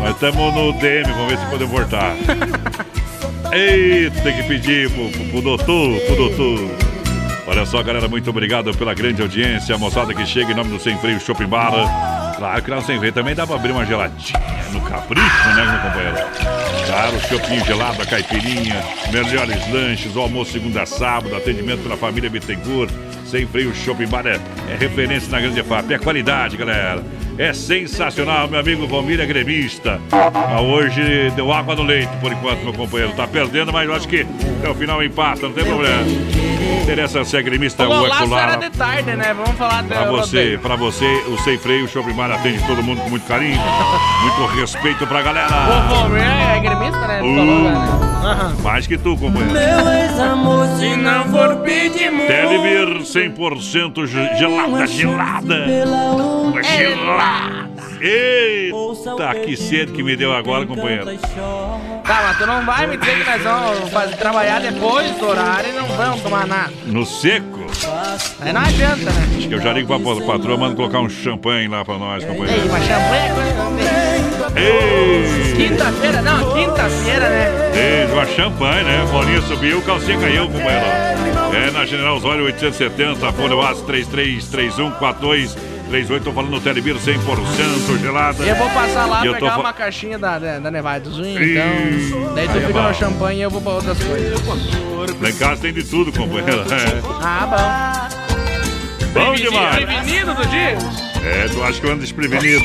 Nós 0.00 0.14
estamos 0.14 0.54
no 0.54 0.72
DM, 0.72 1.12
vamos 1.12 1.32
ver 1.32 1.38
se 1.38 1.46
podemos 1.46 1.72
voltar. 1.72 2.16
Eita, 3.52 4.20
tem 4.22 4.34
que 4.34 4.42
pedir 4.44 4.90
pro, 4.90 5.10
pro, 5.28 5.42
doutor, 5.42 6.00
pro 6.00 6.16
doutor. 6.16 6.70
Olha 7.46 7.66
só, 7.66 7.82
galera, 7.82 8.08
muito 8.08 8.30
obrigado 8.30 8.72
pela 8.74 8.94
grande 8.94 9.20
audiência. 9.20 9.74
A 9.74 9.78
moçada 9.78 10.14
que 10.14 10.24
chega 10.24 10.52
em 10.52 10.54
nome 10.54 10.70
do 10.70 10.80
Sem 10.80 10.96
Freio 10.98 11.20
Shopping 11.20 11.46
Bar. 11.46 12.34
Claro 12.38 12.62
que 12.62 12.70
lá 12.70 12.76
no 12.76 12.82
Sem 12.82 12.98
Freio 12.98 13.12
também 13.12 13.34
dá 13.34 13.46
pra 13.46 13.56
abrir 13.56 13.72
uma 13.72 13.84
geladinha 13.84 14.40
no 14.72 14.80
capricho, 14.80 15.48
né, 15.54 15.66
meu 15.66 15.80
companheiro? 15.80 16.16
Claro, 16.86 17.16
o 17.16 17.20
shopping 17.20 17.64
gelado, 17.64 18.02
a 18.02 18.06
caipirinha, 18.06 18.82
melhores 19.12 19.70
lanches, 19.70 20.16
o 20.16 20.20
almoço 20.20 20.52
segunda 20.52 20.82
a 20.82 20.86
sábado, 20.86 21.36
atendimento 21.36 21.82
pela 21.82 21.96
família 21.96 22.30
Bittencourt. 22.30 22.90
Sem 23.26 23.46
Freio 23.46 23.72
Shopping 23.74 24.08
Bar 24.08 24.26
é, 24.26 24.40
é 24.68 24.76
referência 24.76 25.30
na 25.30 25.40
Grande 25.40 25.62
FAP. 25.62 25.92
É 25.92 25.98
qualidade, 25.98 26.56
galera. 26.56 27.04
É 27.40 27.54
sensacional, 27.54 28.48
meu 28.48 28.60
amigo 28.60 28.86
Valmir 28.86 29.18
é 29.18 29.24
gremista. 29.24 29.98
Ah, 30.12 30.60
hoje 30.60 31.30
deu 31.34 31.50
água 31.50 31.74
no 31.74 31.82
leite, 31.82 32.14
por 32.20 32.30
enquanto, 32.30 32.62
meu 32.62 32.74
companheiro. 32.74 33.14
Tá 33.14 33.26
perdendo, 33.26 33.72
mas 33.72 33.88
eu 33.88 33.94
acho 33.94 34.06
que 34.06 34.26
até 34.58 34.68
o 34.68 34.74
final 34.74 35.02
empata, 35.02 35.48
não 35.48 35.52
tem 35.54 35.64
problema. 35.64 36.02
Interessa 36.82 37.24
se 37.24 37.38
é 37.38 37.42
gremista 37.42 37.88
O 37.88 37.92
ou 37.92 38.06
é 38.06 38.10
colar. 38.10 38.58
de 38.58 38.68
tarde, 38.68 39.16
né? 39.16 39.32
Vamos 39.32 39.52
falar 39.52 39.82
Pra 39.84 40.04
do 40.04 40.18
você, 40.18 40.58
pra 40.60 40.76
você, 40.76 41.06
o 41.28 41.38
Sem 41.38 41.56
Freio 41.56 41.88
Shopping 41.88 42.12
Bar 42.12 42.30
atende 42.30 42.62
todo 42.66 42.82
mundo 42.82 43.00
com 43.00 43.08
muito 43.08 43.26
carinho, 43.26 43.58
muito 44.20 44.60
respeito 44.60 45.06
pra 45.06 45.22
galera. 45.22 45.48
O 45.48 45.94
Valmir 45.94 46.22
é 46.22 46.60
gremista, 46.60 47.06
né? 47.06 47.22
Uh. 47.22 47.36
falou, 47.36 47.64
já, 47.64 48.06
né? 48.06 48.09
Aham. 48.22 48.54
Mais 48.62 48.86
que 48.86 48.98
tu, 48.98 49.16
companheiro. 49.16 49.56
ex-amor, 49.56 50.66
se 50.78 50.96
não 50.96 51.24
for 51.26 51.56
pedir 51.58 52.10
muito. 52.10 52.26
Televir 52.26 53.02
100% 53.02 54.06
ge- 54.06 54.36
gelada, 54.36 54.86
gelada. 54.86 55.54
Uma 56.44 56.62
gelada. 56.62 57.70
Eita, 58.02 59.34
que 59.44 59.56
sede 59.56 59.92
que 59.92 60.02
me 60.02 60.16
deu 60.16 60.34
agora, 60.34 60.64
companheiro. 60.66 61.04
Tá, 62.04 62.22
mas 62.28 62.38
tu 62.38 62.46
não 62.46 62.64
vai 62.64 62.86
me 62.86 62.96
dizer 62.96 63.22
que 63.24 63.30
nós 63.30 63.42
vamos 63.42 63.90
fazer, 63.90 64.16
trabalhar 64.16 64.60
depois 64.60 65.10
do 65.16 65.26
horário 65.28 65.68
e 65.70 65.72
não 65.72 65.86
vamos 65.86 66.20
tomar 66.22 66.46
nada. 66.46 66.72
No 66.86 67.04
seco. 67.04 67.60
Aí 68.40 68.52
não 68.52 68.60
adianta, 68.62 69.04
né? 69.04 69.26
Acho 69.38 69.48
que 69.48 69.54
eu 69.54 69.60
já 69.60 69.72
ligo 69.72 69.86
pra 69.86 69.98
pa- 69.98 70.32
patroa, 70.32 70.56
mando 70.56 70.76
colocar 70.76 71.00
um 71.00 71.08
champanhe 71.10 71.68
lá 71.68 71.84
pra 71.84 71.98
nós, 71.98 72.22
Ei, 72.22 72.28
companheiro. 72.30 72.68
mas 72.70 72.84
champanhe 72.84 73.28
é 73.28 73.34
coisa 73.34 73.99
Ei! 74.56 75.52
Quinta-feira, 75.56 76.22
não, 76.22 76.52
quinta-feira, 76.54 77.28
né? 77.28 77.70
Ei, 77.74 78.06
uma 78.12 78.26
champanhe, 78.26 78.84
né? 78.84 79.04
Bolinha 79.10 79.42
subiu, 79.42 79.82
calcinha 79.82 80.18
caiu, 80.18 80.46
companheiro. 80.46 80.86
É 81.52 81.70
na 81.72 81.84
General 81.84 82.16
Osório 82.16 82.44
870, 82.44 83.32
fone 83.32 83.54
WhatsApp 83.54 83.92
33314238. 83.92 86.22
Tô 86.22 86.32
falando 86.32 86.60
Telebir 86.60 86.94
100% 86.96 87.98
gelada. 88.00 88.44
E 88.44 88.48
eu 88.48 88.54
vou 88.56 88.70
passar 88.70 89.06
lá 89.06 89.26
E 89.26 89.32
pegar 89.34 89.58
uma 89.58 89.72
caixinha 89.72 90.16
da, 90.18 90.38
da, 90.38 90.58
da 90.60 90.70
Nevada 90.70 91.00
do 91.00 91.10
Zwin, 91.14 91.36
Ih, 91.36 91.58
então. 91.58 92.34
Daí 92.34 92.46
tu 92.46 92.52
aí 92.52 92.58
é 92.62 92.66
fica 92.66 92.80
bom. 92.80 92.88
no 92.88 92.94
champanhe 92.94 93.38
e 93.40 93.42
eu 93.42 93.50
vou 93.50 93.60
pra 93.60 93.72
outras 93.72 93.98
coisas. 94.02 94.40
Lá 95.20 95.28
em 95.30 95.34
casa 95.36 95.62
tem 95.62 95.72
de 95.72 95.82
tudo, 95.84 96.12
companheiro. 96.12 96.62
É. 96.62 97.00
Ah, 97.22 98.08
bom. 99.10 99.12
Bom 99.12 99.34
demais. 99.34 99.74
Prevenido 99.76 100.34
do 100.34 100.46
dia? 100.46 100.78
É, 101.24 101.48
tu 101.48 101.62
acha 101.62 101.80
que 101.80 101.86
eu 101.86 101.92
ando 101.92 102.00
desprevenido. 102.00 102.64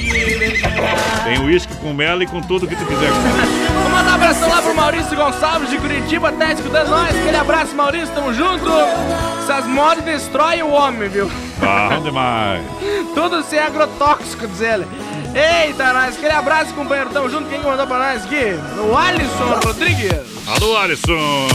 Tem 1.24 1.40
uísque 1.44 1.76
com 1.76 1.94
mel 1.94 2.22
e 2.22 2.28
com 2.28 2.42
tudo 2.42 2.68
que 2.68 2.76
tu 2.76 2.86
quiser. 2.86 3.12
Vou 3.12 3.90
mandar 3.92 4.12
um 4.12 4.16
abração 4.16 4.50
lá 4.50 4.62
pro 4.62 4.76
Maurício 4.76 5.16
Gonçalves 5.16 5.70
de 5.70 5.78
Curitiba, 5.78 6.32
tá 6.32 6.54
escutando 6.54 6.90
nós. 6.90 7.16
Aquele 7.16 7.38
abraço, 7.38 7.76
Maurício, 7.76 8.14
tamo 8.16 8.34
junto. 8.34 8.70
Essas 9.44 9.68
modas 9.68 10.04
destroem 10.04 10.64
o 10.64 10.70
homem, 10.70 11.10
viu? 11.10 11.30
Bom 11.60 12.02
demais. 12.02 12.64
Tudo 13.14 13.44
sem 13.44 13.60
agrotóxico, 13.60 14.48
diz 14.48 14.62
ele. 14.62 14.86
Eita, 15.36 15.94
nós. 15.94 16.16
Aquele 16.16 16.34
abraço, 16.34 16.74
companheiro. 16.74 17.10
Tamo 17.12 17.30
junto. 17.30 17.50
Quem 17.50 17.60
que 17.60 17.68
mandou 17.68 17.86
pra 17.86 18.00
nós 18.00 18.24
aqui? 18.24 18.58
O 18.80 18.96
Alisson 18.98 19.60
Rodrigues. 19.66 20.14
Alô, 20.48 20.78
Alisson. 20.78 21.48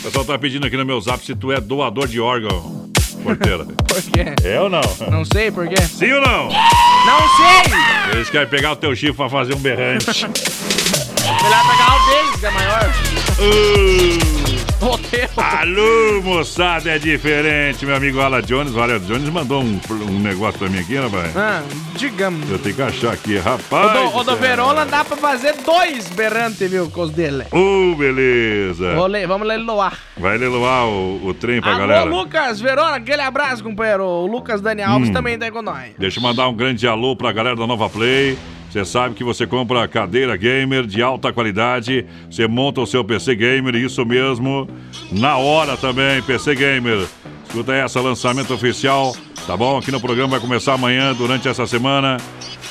O 0.00 0.02
pessoal 0.02 0.24
tá 0.24 0.38
pedindo 0.38 0.66
aqui 0.66 0.76
no 0.76 0.84
meu 0.84 1.00
zap 1.00 1.24
se 1.24 1.34
tu 1.34 1.52
é 1.52 1.60
doador 1.60 2.06
de 2.06 2.20
órgão, 2.20 2.85
porteira. 3.26 3.64
Por 3.86 4.02
quê? 4.02 4.34
É 4.44 4.60
ou 4.60 4.68
não? 4.68 4.82
Não 5.10 5.24
sei 5.24 5.50
por 5.50 5.66
quê. 5.68 5.76
Sim 5.82 6.12
ou 6.12 6.20
não? 6.20 6.48
Não 6.48 7.20
sei! 7.36 8.12
Eles 8.12 8.30
querem 8.30 8.48
pegar 8.48 8.72
o 8.72 8.76
teu 8.76 8.94
chifre 8.94 9.14
pra 9.16 9.28
fazer 9.28 9.54
um 9.54 9.58
berrante. 9.58 10.06
Melhor 11.42 11.66
pegar 11.70 11.96
o 11.96 12.06
deles, 12.06 12.40
que 12.40 12.46
é 12.46 12.50
maior. 12.50 12.92
O 13.38 14.35
teu. 14.80 15.28
Alô, 15.42 16.22
moçada, 16.22 16.90
é 16.90 16.98
diferente. 16.98 17.84
Meu 17.86 17.96
amigo 17.96 18.20
Ala 18.20 18.42
Jones. 18.42 18.74
O 18.74 18.80
Ala 18.80 18.98
Jones 19.00 19.28
mandou 19.30 19.62
um, 19.62 19.80
um 19.90 20.18
negócio 20.20 20.58
pra 20.58 20.68
mim 20.68 20.78
aqui, 20.78 20.96
rapaz. 20.96 21.36
Ah, 21.36 21.62
digamos. 21.96 22.48
Eu 22.50 22.58
tenho 22.58 22.74
que 22.74 22.82
achar 22.82 23.12
aqui, 23.12 23.36
O 23.36 23.42
rapaz. 23.42 23.92
do, 24.12 24.16
o 24.18 24.24
do 24.24 24.36
Verona 24.36 24.84
dá 24.84 25.04
pra 25.04 25.16
fazer 25.16 25.54
dois 25.64 26.08
berrantes, 26.10 26.70
viu, 26.70 26.90
com 26.90 27.02
os 27.02 27.10
dele. 27.10 27.44
Ô, 27.50 27.94
beleza. 27.96 28.94
Vou 28.94 29.06
le- 29.06 29.26
vamos 29.26 29.46
leiloar. 29.48 29.98
Vai 30.16 30.36
leiloar 30.38 30.86
o, 30.86 31.26
o 31.26 31.34
trem 31.34 31.60
pra 31.60 31.70
Alô, 31.72 31.80
galera. 31.80 32.04
Lucas 32.04 32.60
Verona, 32.60 32.96
aquele 32.96 33.22
abraço, 33.22 33.62
companheiro. 33.62 34.04
O 34.04 34.26
Lucas 34.26 34.60
Dani 34.60 34.82
Alves 34.82 35.08
Hum. 35.08 35.12
também 35.12 35.38
tá 35.38 35.50
com 35.50 35.62
nós. 35.62 35.92
Deixa 35.98 36.18
eu 36.18 36.22
mandar 36.22 36.48
um 36.48 36.54
grande 36.54 36.86
alô 36.86 37.16
pra 37.16 37.32
galera 37.32 37.56
da 37.56 37.66
Nova 37.66 37.88
Play. 37.88 38.36
Você 38.76 38.84
sabe 38.84 39.14
que 39.14 39.24
você 39.24 39.46
compra 39.46 39.88
cadeira 39.88 40.36
gamer 40.36 40.86
de 40.86 41.00
alta 41.00 41.32
qualidade, 41.32 42.04
você 42.30 42.46
monta 42.46 42.78
o 42.82 42.86
seu 42.86 43.02
PC 43.02 43.34
gamer, 43.34 43.74
isso 43.74 44.04
mesmo, 44.04 44.68
na 45.10 45.38
hora 45.38 45.78
também, 45.78 46.20
PC 46.20 46.54
gamer. 46.54 47.06
Escuta 47.46 47.72
essa, 47.72 48.02
lançamento 48.02 48.52
oficial, 48.52 49.16
tá 49.46 49.56
bom? 49.56 49.78
Aqui 49.78 49.90
no 49.90 49.98
programa 49.98 50.32
vai 50.32 50.40
começar 50.40 50.74
amanhã, 50.74 51.14
durante 51.14 51.48
essa 51.48 51.66
semana. 51.66 52.18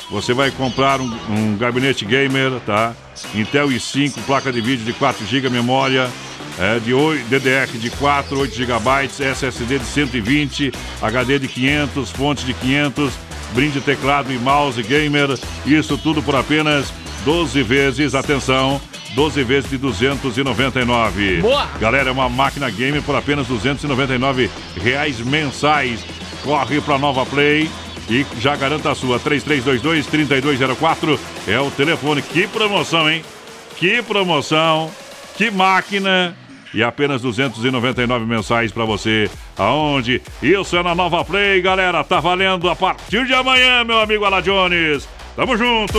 Você 0.08 0.32
vai 0.32 0.52
comprar 0.52 1.00
um, 1.00 1.10
um 1.28 1.56
gabinete 1.56 2.04
gamer, 2.04 2.52
tá? 2.64 2.94
Intel 3.34 3.66
i5, 3.66 4.14
placa 4.26 4.52
de 4.52 4.60
vídeo 4.60 4.84
de 4.84 4.92
4 4.92 5.26
GB, 5.26 5.50
memória 5.50 6.08
é, 6.56 6.78
de 6.78 6.94
8, 6.94 7.26
DDR 7.28 7.66
de 7.78 7.90
4, 7.90 8.38
8 8.38 8.54
GB, 8.54 9.04
SSD 9.04 9.80
de 9.80 9.84
120, 9.84 10.72
HD 11.02 11.40
de 11.40 11.48
500, 11.48 12.10
fonte 12.10 12.46
de 12.46 12.54
500, 12.54 13.25
brinde 13.56 13.80
teclado 13.80 14.30
e 14.30 14.38
mouse 14.38 14.80
gamer. 14.82 15.30
Isso 15.64 15.96
tudo 15.96 16.22
por 16.22 16.36
apenas 16.36 16.92
12 17.24 17.62
vezes, 17.62 18.14
atenção, 18.14 18.78
12 19.14 19.42
vezes 19.42 19.70
de 19.70 19.78
299. 19.78 21.40
Boa! 21.40 21.66
Galera, 21.80 22.10
é 22.10 22.12
uma 22.12 22.28
máquina 22.28 22.68
gamer 22.70 23.00
por 23.02 23.16
apenas 23.16 23.46
299 23.46 24.50
reais 24.76 25.18
mensais. 25.20 26.04
Corre 26.44 26.82
pra 26.82 26.98
Nova 26.98 27.24
Play 27.24 27.70
e 28.10 28.26
já 28.38 28.54
garanta 28.54 28.90
a 28.90 28.94
sua 28.94 29.18
3322-3204 29.18 31.18
é 31.48 31.58
o 31.58 31.70
telefone. 31.70 32.20
Que 32.20 32.46
promoção, 32.46 33.08
hein? 33.10 33.24
Que 33.78 34.02
promoção! 34.02 34.90
Que 35.36 35.50
máquina! 35.50 36.36
E 36.76 36.82
apenas 36.82 37.22
299 37.22 38.26
mensais 38.26 38.70
pra 38.70 38.84
você. 38.84 39.30
Aonde? 39.56 40.20
Isso 40.42 40.76
é 40.76 40.82
na 40.82 40.94
Nova 40.94 41.24
Play, 41.24 41.62
galera. 41.62 42.04
Tá 42.04 42.20
valendo 42.20 42.68
a 42.68 42.76
partir 42.76 43.24
de 43.24 43.32
amanhã, 43.32 43.82
meu 43.82 43.98
amigo 43.98 44.26
Ala 44.26 44.42
Jones. 44.42 45.08
Tamo 45.34 45.56
junto! 45.56 45.98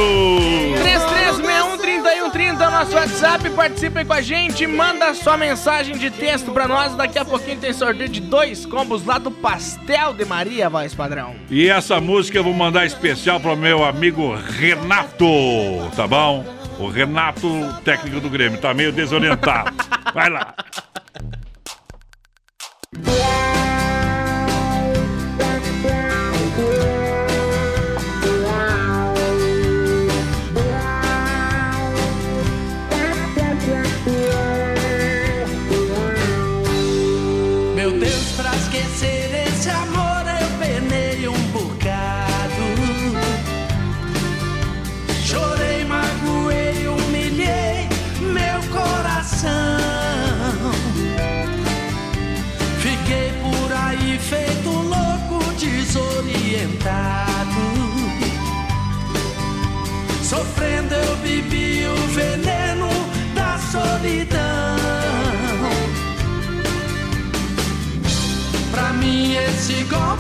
3361-3130 2.29 2.61
é 2.61 2.67
o 2.67 2.71
nosso 2.71 2.95
WhatsApp, 2.95 3.49
participe 3.51 4.05
com 4.05 4.13
a 4.13 4.21
gente, 4.21 4.67
manda 4.67 5.13
sua 5.15 5.35
mensagem 5.35 5.97
de 5.97 6.11
texto 6.11 6.51
pra 6.51 6.67
nós. 6.67 6.95
Daqui 6.95 7.17
a 7.17 7.25
pouquinho 7.25 7.57
tem 7.59 7.73
sorteio 7.73 8.09
de 8.09 8.21
dois 8.21 8.63
combos 8.63 9.03
lá 9.03 9.17
do 9.17 9.31
Pastel 9.31 10.13
de 10.13 10.25
Maria, 10.25 10.69
voz 10.69 10.93
padrão. 10.93 11.35
E 11.49 11.69
essa 11.69 11.99
música 11.99 12.37
eu 12.37 12.43
vou 12.43 12.53
mandar 12.53 12.85
especial 12.85 13.39
pro 13.39 13.57
meu 13.57 13.83
amigo 13.83 14.35
Renato, 14.35 15.25
tá 15.95 16.05
bom? 16.07 16.56
O 16.79 16.89
Renato, 16.89 17.47
técnico 17.83 18.19
do 18.19 18.29
Grêmio, 18.29 18.59
tá 18.59 18.73
meio 18.73 18.91
desorientado. 18.91 19.71
Vai 20.13 20.29
lá. 20.29 20.53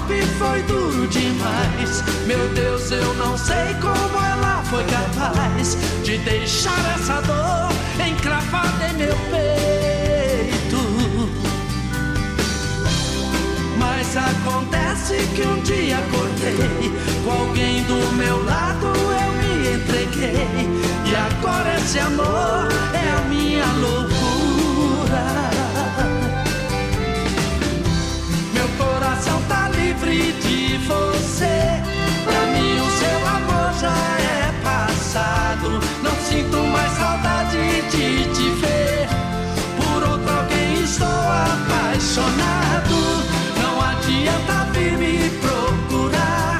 Golpe 0.07 0.21
foi 0.39 0.61
duro 0.63 1.07
demais. 1.07 2.03
Meu 2.25 2.47
Deus, 2.49 2.91
eu 2.91 3.13
não 3.15 3.37
sei 3.37 3.73
como 3.81 4.23
ela 4.23 4.63
foi 4.63 4.83
capaz 4.85 5.77
de 6.03 6.17
deixar 6.19 6.79
essa 6.95 7.21
dor 7.21 7.69
encravada 8.07 8.87
em 8.89 8.93
meu 8.93 9.15
peito. 9.29 10.77
Mas 13.77 14.15
acontece 14.15 15.15
que 15.35 15.41
um 15.41 15.61
dia 15.61 15.97
acordei 15.97 16.91
com 17.23 17.31
alguém 17.31 17.83
do 17.83 18.15
meu 18.15 18.43
lado, 18.45 18.87
eu 18.87 19.31
me 19.33 19.75
entreguei. 19.75 20.67
E 21.05 21.15
agora 21.15 21.75
esse 21.75 21.99
amor 21.99 22.69
é 22.93 23.11
a 23.11 23.21
minha 23.29 23.65
loucura. 23.65 24.17
Meu 28.53 28.67
coração 28.77 29.41
te 38.33 38.49
ver. 38.61 39.07
Por 39.77 40.03
outro 40.09 40.31
alguém 40.31 40.83
estou 40.83 41.07
apaixonado. 41.07 42.99
Não 43.61 43.81
adianta 43.81 44.71
vir 44.73 44.97
me 44.97 45.29
procurar, 45.41 46.59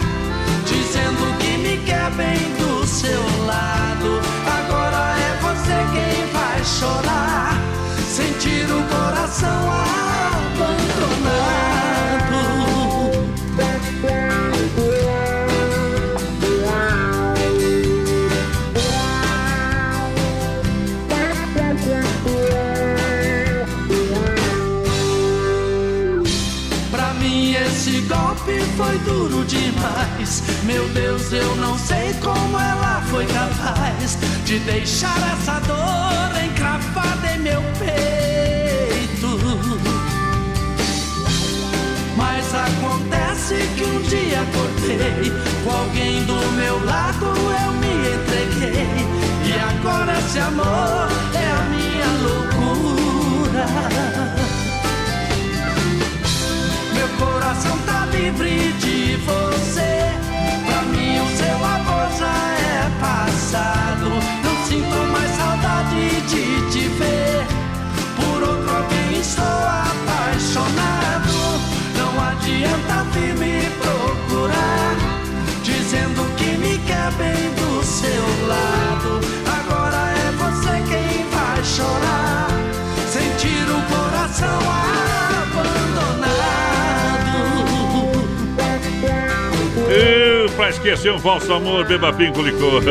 dizendo 0.65 1.37
que 1.39 1.57
me 1.57 1.77
quer 1.85 2.09
bem 2.11 2.39
do 2.59 2.85
seu 2.85 3.21
lado. 3.45 4.21
Agora 4.59 5.15
é 5.19 5.37
você 5.41 5.77
quem 5.93 6.31
vai 6.33 6.63
chorar, 6.63 7.57
sentir 8.07 8.65
o 8.65 8.83
coração 8.83 9.71
abandonado. 9.71 10.06
Meu 30.67 30.85
Deus, 30.89 31.31
eu 31.31 31.55
não 31.55 31.79
sei 31.79 32.13
como 32.21 32.59
ela 32.59 33.01
foi 33.09 33.25
capaz 33.27 34.17
de 34.43 34.59
deixar 34.59 35.17
essa 35.31 35.61
dor 35.61 36.43
encravada 36.43 37.35
em 37.35 37.39
meu 37.39 37.61
peito. 37.79 39.39
Mas 42.17 42.53
acontece 42.53 43.55
que 43.77 43.83
um 43.85 44.01
dia 44.01 44.41
acordei 44.41 45.31
com 45.63 45.71
alguém 45.71 46.25
do 46.25 46.35
meu 46.57 46.83
lado, 46.83 47.27
eu 47.27 47.71
me 47.71 47.93
entreguei. 48.15 49.07
E 49.45 49.53
agora 49.53 50.19
esse 50.19 50.37
amor 50.37 51.07
é 51.33 51.47
a 51.49 51.63
minha 51.69 52.09
loucura. 52.27 53.65
Meu 56.93 57.07
coração 57.25 57.77
tá 57.85 58.05
livre 58.11 58.73
de 58.73 59.15
você. 59.25 59.86
Pra 90.55 90.69
esquecer 90.69 91.11
um 91.11 91.19
falso 91.19 91.53
amor, 91.53 91.85
beba 91.85 92.11
pinco 92.13 92.41
licor. 92.41 92.81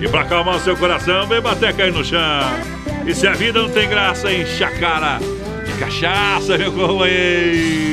E 0.00 0.08
pra 0.08 0.22
acalmar 0.22 0.58
seu 0.60 0.76
coração, 0.76 1.26
beba 1.26 1.52
até 1.52 1.72
cair 1.72 1.92
no 1.92 2.04
chão. 2.04 2.20
E 3.06 3.14
se 3.14 3.26
a 3.26 3.32
vida 3.32 3.60
não 3.62 3.68
tem 3.70 3.88
graça, 3.88 4.32
enche 4.32 4.62
a 4.64 4.70
cara 4.70 5.18
de 5.64 5.72
cachaça, 5.74 6.56
meu 6.56 6.72
companheiro. 6.72 7.88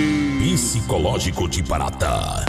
Psicológico 0.56 1.48
de 1.50 1.62
Barata. 1.64 2.46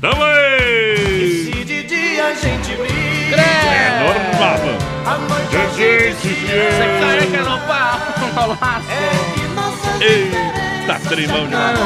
Tamo 0.00 0.22
aí! 0.22 1.50
Se 1.52 1.64
de 1.64 1.82
dia 1.84 2.26
a 2.26 2.34
gente 2.34 2.72
briga, 2.76 3.36
É 3.36 4.04
normal. 4.04 4.60
a 5.06 5.18
noite 5.18 5.56
a 5.56 5.66
Gente, 5.74 6.22
gente 6.22 6.36
se 6.36 6.46
Você 6.46 6.82
ama. 6.82 7.00
careca 7.00 7.42
no 7.50 7.58
pau, 7.66 7.95
no 7.95 7.95
laço. 8.40 8.86
Eita, 10.00 11.08
trimão 11.08 11.46
demais. 11.46 11.78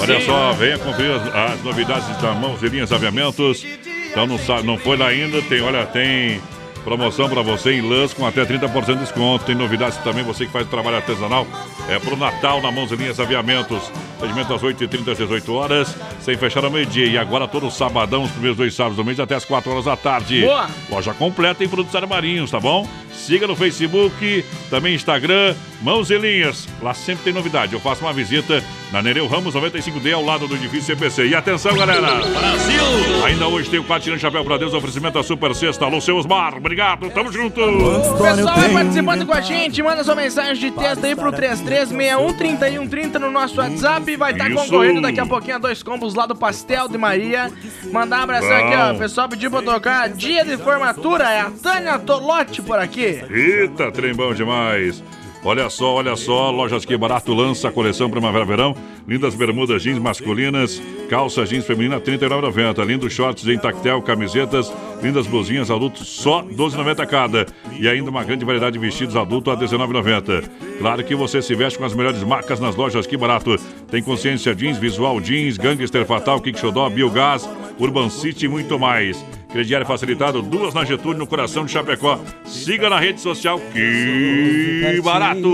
Olha 0.00 0.20
só, 0.24 0.52
venha 0.52 0.78
conferir 0.78 1.12
as, 1.12 1.52
as 1.52 1.62
novidades 1.62 2.16
da 2.20 2.32
Mãos 2.32 2.62
e 2.62 2.68
Linhas 2.68 2.92
Aviamentos. 2.92 3.64
Então 4.10 4.26
não, 4.26 4.38
sabe, 4.38 4.62
não 4.62 4.78
foi 4.78 4.96
lá 4.96 5.08
ainda, 5.08 5.42
tem, 5.42 5.60
olha, 5.60 5.84
tem 5.84 6.40
promoção 6.86 7.28
para 7.28 7.42
você 7.42 7.72
em 7.72 7.80
lãs 7.80 8.14
com 8.14 8.24
até 8.24 8.44
30% 8.44 8.86
de 8.86 8.94
desconto. 9.00 9.44
Tem 9.44 9.56
novidades 9.56 9.98
também, 9.98 10.22
você 10.22 10.46
que 10.46 10.52
faz 10.52 10.68
trabalho 10.68 10.96
artesanal. 10.96 11.44
É 11.88 11.98
pro 11.98 12.16
Natal 12.16 12.62
na 12.62 12.70
Mãos 12.70 12.92
Linhas 12.92 13.18
Aviamentos. 13.18 13.90
Atendimento 14.16 14.54
às 14.54 14.62
8h30 14.62 15.10
às 15.10 15.18
18 15.18 15.52
horas, 15.52 15.96
sem 16.20 16.36
fechar 16.36 16.64
ao 16.64 16.70
meio-dia. 16.70 17.06
E 17.06 17.18
agora 17.18 17.48
todo 17.48 17.68
sabadão, 17.72 18.22
os 18.22 18.30
primeiros 18.30 18.56
dois 18.56 18.72
sábados 18.72 18.96
do 18.96 19.04
mês, 19.04 19.18
até 19.18 19.34
as 19.34 19.44
4 19.44 19.68
horas 19.68 19.84
da 19.86 19.96
tarde. 19.96 20.42
Boa. 20.42 20.68
Loja 20.88 21.12
completa 21.12 21.64
em 21.64 21.68
produtos 21.68 21.94
armarinhos, 21.96 22.52
tá 22.52 22.60
bom? 22.60 22.88
Siga 23.12 23.48
no 23.48 23.56
Facebook, 23.56 24.44
também 24.70 24.94
Instagram, 24.94 25.56
Mãos 25.82 26.10
e 26.10 26.18
Linhas. 26.18 26.66
Lá 26.82 26.94
sempre 26.94 27.24
tem 27.24 27.32
novidade. 27.32 27.72
Eu 27.72 27.80
faço 27.80 28.02
uma 28.02 28.12
visita 28.12 28.62
na 28.92 29.02
Nereu 29.02 29.26
Ramos 29.26 29.54
95D, 29.54 30.12
ao 30.12 30.24
lado 30.24 30.46
do 30.48 30.54
edifício 30.54 30.94
CPC. 30.94 31.26
E 31.26 31.34
atenção, 31.34 31.74
galera! 31.74 32.00
Brasil! 32.00 33.24
Ainda 33.24 33.46
hoje 33.48 33.68
tem 33.68 33.78
o 33.78 33.84
quadro 33.84 34.04
Tirando 34.04 34.20
Chapéu 34.20 34.44
pra 34.44 34.56
Deus, 34.56 34.72
oferecimento 34.72 35.14
da 35.14 35.22
Super 35.22 35.54
Sexta. 35.54 35.84
Alô, 35.84 36.00
seu 36.00 36.16
Osmar. 36.16 36.56
Obrigado, 36.56 37.10
tamo 37.10 37.32
junto! 37.32 37.60
O 37.60 38.18
pessoal 38.18 38.56
vai 38.56 38.72
participando 38.72 39.26
com 39.26 39.32
a 39.32 39.40
gente, 39.40 39.82
manda 39.82 40.04
sua 40.04 40.14
mensagem 40.14 40.70
de 40.70 40.70
texto 40.70 41.04
aí 41.04 41.14
pro 41.14 41.32
33613130 41.32 43.18
no 43.18 43.30
nosso 43.30 43.60
WhatsApp 43.60 44.10
e 44.10 44.16
vai 44.16 44.32
estar 44.32 44.50
Isso. 44.50 44.64
concorrendo 44.64 45.00
daqui 45.02 45.20
a 45.20 45.26
pouquinho 45.26 45.56
a 45.56 45.58
dois 45.58 45.82
combos 45.82 46.14
lá 46.14 46.26
do 46.26 46.34
Pastel 46.34 46.88
de 46.88 46.96
Maria. 46.96 47.50
Mandar 47.92 48.20
um 48.20 48.22
abração 48.22 48.52
aqui, 48.52 48.76
ó. 48.76 48.92
O 48.94 48.98
pessoal 48.98 49.28
pediu 49.28 49.50
pra 49.50 49.62
tocar 49.62 50.08
dia 50.08 50.44
de 50.44 50.56
formatura, 50.56 51.24
é 51.24 51.40
a 51.40 51.50
Tânia 51.50 51.98
Tolotti 51.98 52.62
por 52.62 52.78
aqui. 52.78 53.22
Eita, 53.30 53.90
trem 53.90 54.14
bom 54.14 54.32
demais. 54.32 55.02
Olha 55.46 55.70
só, 55.70 55.94
olha 55.94 56.16
só, 56.16 56.50
Lojas 56.50 56.84
Que 56.84 56.96
Barato 56.96 57.32
lança 57.32 57.68
a 57.68 57.72
coleção 57.72 58.10
Primavera-Verão. 58.10 58.74
Lindas 59.06 59.36
bermudas 59.36 59.80
jeans 59.80 59.96
masculinas, 59.96 60.82
calça 61.08 61.46
jeans 61.46 61.64
feminina 61.64 61.98
R$ 61.98 62.02
39,90. 62.02 62.84
Lindos 62.84 63.12
shorts 63.12 63.46
em 63.46 63.56
tactel, 63.56 64.02
camisetas, 64.02 64.74
lindas 65.00 65.28
blusinhas 65.28 65.70
adultos 65.70 66.08
só 66.08 66.40
R$ 66.40 66.52
12,90 66.52 67.06
cada. 67.06 67.46
E 67.78 67.88
ainda 67.88 68.10
uma 68.10 68.24
grande 68.24 68.44
variedade 68.44 68.72
de 68.72 68.84
vestidos 68.84 69.14
adultos 69.14 69.54
a 69.54 69.56
R$ 69.56 69.64
19,90. 69.64 70.50
Claro 70.80 71.04
que 71.04 71.14
você 71.14 71.40
se 71.40 71.54
veste 71.54 71.78
com 71.78 71.84
as 71.84 71.94
melhores 71.94 72.24
marcas 72.24 72.58
nas 72.58 72.74
lojas 72.74 73.06
Que 73.06 73.16
Barato. 73.16 73.56
Tem 73.88 74.02
Consciência 74.02 74.52
Jeans, 74.52 74.78
Visual 74.78 75.20
Jeans, 75.20 75.56
Gangster 75.56 76.04
Fatal, 76.04 76.40
Kick 76.40 76.60
Biogás, 76.92 77.48
Urban 77.78 78.10
City 78.10 78.46
e 78.46 78.48
muito 78.48 78.80
mais. 78.80 79.24
Crediário 79.56 79.86
facilitado, 79.86 80.42
duas 80.42 80.74
na 80.74 80.84
Getúlio, 80.84 81.18
no 81.18 81.26
coração 81.26 81.64
de 81.64 81.72
Chapecó. 81.72 82.20
Siga 82.44 82.90
na 82.90 83.00
rede 83.00 83.22
social 83.22 83.58
Que 83.72 85.00
Barato! 85.02 85.50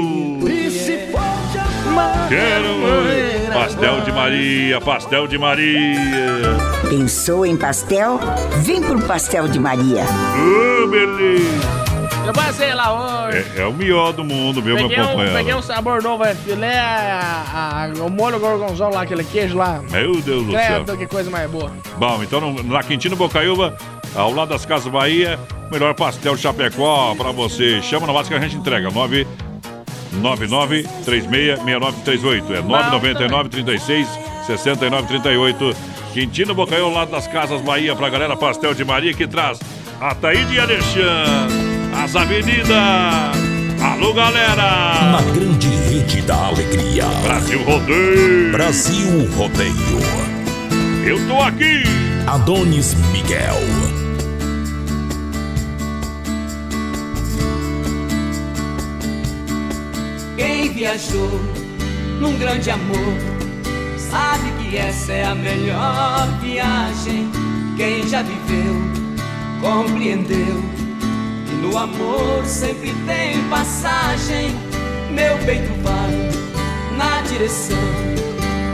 Quero 2.28 3.52
pastel 3.54 4.00
de 4.00 4.10
Maria, 4.10 4.80
pastel 4.80 5.28
de 5.28 5.38
Maria. 5.38 6.56
Pensou 6.90 7.46
em 7.46 7.56
pastel? 7.56 8.18
Vem 8.64 8.82
pro 8.82 9.00
Pastel 9.02 9.46
de 9.46 9.60
Maria. 9.60 10.02
Ô, 10.02 10.88
beleza! 10.88 11.91
Eu 12.26 12.32
passei 12.32 12.72
lá 12.72 13.26
hoje. 13.28 13.44
É, 13.56 13.60
é 13.62 13.66
o 13.66 13.72
melhor 13.72 14.12
do 14.12 14.22
mundo, 14.24 14.62
viu, 14.62 14.74
meu 14.76 14.88
Peguei 14.88 15.02
um, 15.02 15.06
companheiro? 15.08 15.36
peguei 15.36 15.54
um 15.54 15.62
sabor 15.62 16.02
novo, 16.02 16.24
é 16.24 16.34
filé, 16.34 16.78
a- 16.78 17.84
a- 17.84 17.88
o 18.04 18.08
molho 18.10 18.38
gorgonzola 18.38 18.94
lá, 18.96 19.02
aquele 19.02 19.24
queijo 19.24 19.56
lá. 19.58 19.82
Meu 19.90 20.20
Deus 20.20 20.46
do 20.46 20.52
céu. 20.52 20.84
Credo, 20.84 20.96
que 20.96 21.06
coisa 21.06 21.30
mais 21.30 21.50
boa. 21.50 21.70
Bom, 21.98 22.22
então 22.22 22.40
no- 22.40 22.62
na 22.62 22.82
Quintino 22.82 23.16
Bocaiúva, 23.16 23.76
ao 24.14 24.32
lado 24.32 24.50
das 24.50 24.64
Casas 24.64 24.90
Bahia, 24.92 25.38
melhor 25.70 25.94
pastel 25.94 26.36
de 26.36 26.42
Chapecó 26.42 27.14
pra 27.16 27.32
você. 27.32 27.82
Chama 27.82 28.06
no 28.06 28.12
WhatsApp 28.12 28.38
que 28.38 28.44
a 28.44 28.48
gente 28.48 28.56
entrega. 28.60 28.88
9 28.90 29.26
99366938. 30.20 32.54
É 32.54 32.62
999 32.62 33.48
36 33.48 34.06
69 34.46 35.08
38. 35.08 35.74
Quintino 36.12 36.54
Bocaiúva, 36.54 36.88
ao 36.88 36.94
lado 36.94 37.10
das 37.10 37.26
Casas 37.26 37.60
Bahia, 37.62 37.96
pra 37.96 38.08
galera 38.10 38.36
Pastel 38.36 38.74
de 38.74 38.84
Maria, 38.84 39.12
que 39.14 39.26
traz 39.26 39.58
Ataíde 40.00 40.54
e 40.54 40.60
Alexandre. 40.60 41.71
As 42.02 42.16
avenidas. 42.16 42.68
Alô, 43.80 44.12
galera. 44.12 45.12
Na 45.12 45.22
grande 45.32 45.68
rede 45.68 46.20
da 46.22 46.46
alegria. 46.48 47.04
Brasil 47.22 47.62
Rodeio. 47.62 48.50
Brasil 48.50 49.30
Rodeio. 49.36 50.00
Eu 51.06 51.28
tô 51.28 51.40
aqui. 51.40 51.84
Adonis 52.26 52.94
Miguel. 53.12 53.54
Quem 60.36 60.72
viajou 60.72 61.40
num 62.18 62.36
grande 62.36 62.68
amor 62.68 63.16
sabe 63.96 64.50
que 64.60 64.76
essa 64.76 65.12
é 65.12 65.24
a 65.24 65.36
melhor 65.36 66.26
viagem. 66.40 67.30
Quem 67.76 68.08
já 68.08 68.22
viveu 68.22 68.74
compreendeu 69.60 70.81
no 71.62 71.78
amor 71.78 72.44
sempre 72.44 72.92
tem 73.06 73.42
passagem. 73.48 74.54
Meu 75.10 75.38
peito 75.46 75.72
vai 75.82 76.32
na 76.96 77.22
direção, 77.22 77.76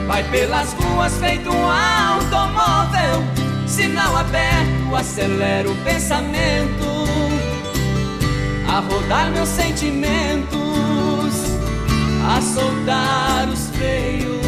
vai 0.07 0.25
pelas 0.31 0.73
ruas 0.73 1.15
feito 1.19 1.51
um 1.51 1.71
automóvel. 1.71 3.23
Sinal 3.67 4.17
aberto, 4.17 4.97
acelera 4.97 5.71
o 5.71 5.77
pensamento. 5.85 6.89
A 8.67 8.81
rodar 8.81 9.31
meus 9.31 9.49
sentimentos, 9.49 10.59
a 12.27 12.41
soltar 12.41 13.49
os 13.49 13.69
freios. 13.77 14.39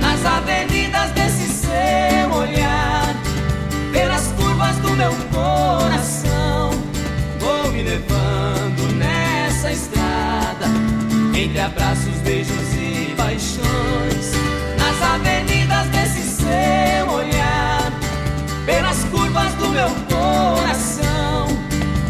Nas 0.00 0.24
avenidas 0.24 1.10
desse 1.12 1.48
seu 1.48 2.32
olhar, 2.32 2.75
meu 4.96 5.12
coração, 5.30 6.70
vou 7.38 7.70
me 7.70 7.82
levando 7.82 8.94
nessa 8.96 9.70
estrada, 9.70 10.66
entre 11.34 11.60
abraços, 11.60 12.14
beijos 12.24 12.72
e 12.74 13.14
paixões, 13.14 14.32
nas 14.78 15.02
avenidas 15.02 15.86
desse 15.88 16.22
seu 16.22 17.10
olhar, 17.10 17.92
pelas 18.64 19.04
curvas 19.04 19.52
do 19.54 19.68
meu 19.68 19.90
coração, 20.08 21.46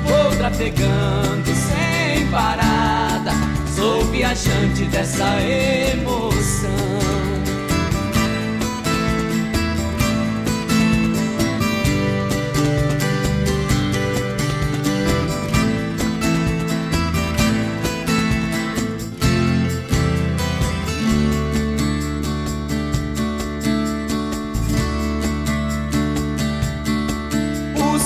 vou 0.04 0.36
trafegando 0.36 1.52
sem 1.54 2.26
parada, 2.28 3.32
sou 3.74 4.04
viajante 4.04 4.84
dessa 4.84 5.40
emoção. 5.42 7.25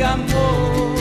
de 0.00 0.04
amor. 0.04 0.94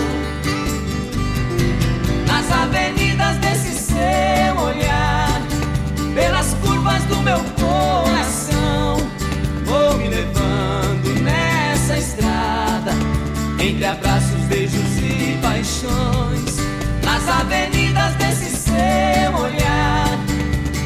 Nas 2.28 2.52
avenidas 2.52 3.38
desse 3.38 3.72
seu 3.72 4.62
olhar, 4.62 5.42
pelas 6.14 6.54
curvas 6.56 7.02
do 7.06 7.16
meu 7.22 7.40
coração, 7.58 8.98
vou 9.64 9.98
me 9.98 10.10
levando 10.10 11.18
nessa 11.22 11.98
estrada, 11.98 12.92
entre 13.58 13.86
abraços, 13.86 14.42
beijos 14.50 14.98
e 14.98 15.40
paixões. 15.42 16.58
Nas 17.02 17.26
avenidas 17.30 18.16
desse 18.16 18.50
seu 18.50 19.34
olhar, 19.42 20.20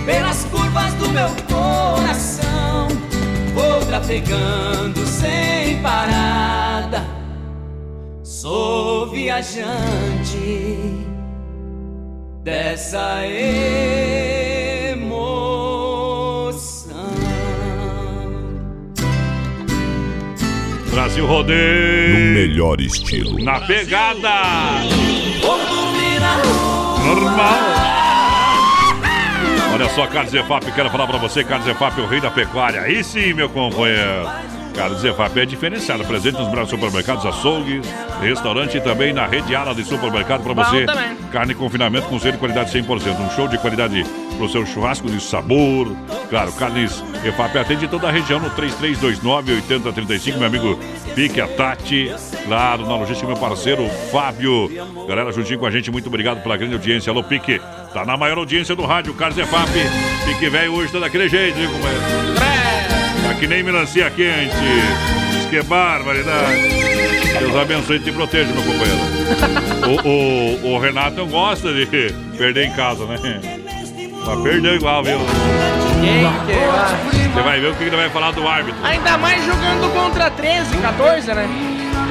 pelas 0.05 0.43
curvas 0.51 0.93
do 0.93 1.09
meu 1.09 1.29
coração, 1.49 2.89
vou 3.55 3.83
trafegando 3.87 5.03
sem 5.07 5.81
parada. 5.81 7.12
Sou 8.43 9.07
viajante 9.07 10.75
dessa 12.43 13.25
emoção. 13.25 14.51
Brasil 20.91 21.25
Rodeio. 21.25 22.19
No 22.19 22.25
melhor 22.33 22.81
estilo. 22.81 23.41
Na 23.41 23.61
pegada. 23.61 24.81
Vou 25.41 25.57
dormir 25.65 26.19
na 26.19 26.35
rua. 26.35 26.99
Normal. 26.99 27.59
Olha 29.73 29.87
só, 29.91 30.05
Carlos 30.07 30.33
Zefap, 30.33 30.69
quero 30.73 30.89
falar 30.89 31.07
pra 31.07 31.17
você, 31.17 31.45
Carlos 31.45 31.65
Zefap, 31.65 31.97
o 32.01 32.07
rei 32.07 32.19
da 32.19 32.29
pecuária. 32.29 32.81
Aí 32.81 33.05
sim, 33.05 33.31
meu 33.31 33.47
companheiro. 33.47 34.29
Carlos 34.75 35.01
Zefap 35.01 35.39
é 35.39 35.45
diferenciado, 35.45 36.03
presente 36.05 36.37
nos 36.37 36.47
melhores 36.49 36.69
supermercados, 36.69 37.25
açougues, 37.25 37.87
restaurante 38.21 38.77
e 38.77 38.81
também 38.81 39.13
na 39.13 39.25
rede 39.25 39.55
ala 39.55 39.73
de 39.73 39.83
supermercado 39.83 40.43
Bom 40.43 40.55
você. 40.55 40.85
também. 40.85 41.15
Carne 41.31 41.53
confinamento 41.53 42.07
com 42.07 42.19
selo 42.19 42.33
de 42.33 42.39
qualidade 42.39 42.71
100%. 42.71 43.19
Um 43.19 43.29
show 43.31 43.47
de 43.47 43.57
qualidade 43.57 44.03
pro 44.37 44.49
seu 44.49 44.65
churrasco 44.65 45.09
de 45.09 45.21
sabor. 45.21 45.95
Claro, 46.29 46.51
Carnes 46.53 47.03
Zefap 47.21 47.57
atende 47.57 47.87
toda 47.87 48.07
a 48.07 48.11
região 48.11 48.39
no 48.39 48.49
3329-8035, 48.51 50.37
meu 50.37 50.47
amigo 50.47 50.79
Pique, 51.15 51.39
a 51.39 51.47
Tati. 51.47 52.11
Claro, 52.45 52.87
na 52.87 52.95
logística, 52.95 53.27
meu 53.27 53.37
parceiro 53.37 53.87
Fábio. 54.11 54.69
Galera, 55.07 55.31
juntinho 55.31 55.59
com 55.59 55.65
a 55.65 55.71
gente, 55.71 55.91
muito 55.91 56.07
obrigado 56.07 56.41
pela 56.41 56.57
grande 56.57 56.73
audiência. 56.73 57.11
Alô, 57.11 57.23
Pique. 57.23 57.61
Tá 57.93 58.03
na 58.05 58.17
maior 58.17 58.39
audiência 58.39 58.75
do 58.75 58.83
rádio, 58.85 59.13
Carlos 59.13 59.35
Zefap. 59.35 59.71
Pique 60.25 60.49
velho 60.49 60.73
hoje 60.73 60.91
tá 60.91 60.99
daquele 60.99 61.29
jeito, 61.29 61.55
viu, 61.55 61.69
companheiro? 61.69 62.52
Tá 63.33 63.39
que 63.39 63.47
nem 63.47 63.63
melancia 63.63 64.11
quente. 64.11 64.53
Diz 65.31 65.47
que 65.47 65.57
é 65.57 65.63
barbaridade. 65.63 66.61
Deus 67.39 67.55
abençoe 67.55 67.95
e 67.97 67.99
te 67.99 68.11
proteja, 68.11 68.53
meu 68.53 68.61
companheiro. 68.63 69.01
O, 69.83 69.99
o, 70.07 70.75
o 70.75 70.79
Renato 70.79 71.17
não 71.17 71.27
gosta 71.27 71.73
de 71.73 71.85
perder 72.37 72.67
em 72.67 72.71
casa, 72.71 73.03
né? 73.05 73.17
Mas 74.25 74.41
perdeu 74.41 74.75
igual, 74.75 75.03
viu? 75.03 75.19
Você 75.19 75.25
vai 77.41 77.59
ver 77.59 77.71
o 77.71 77.75
que 77.75 77.83
ele 77.83 77.97
vai 77.97 78.09
falar 78.09 78.31
do 78.31 78.47
árbitro. 78.47 78.79
Ainda 78.81 79.17
mais 79.17 79.45
jogando 79.45 79.93
contra 79.93 80.31
13, 80.31 80.77
14, 80.77 81.33
né? 81.33 81.49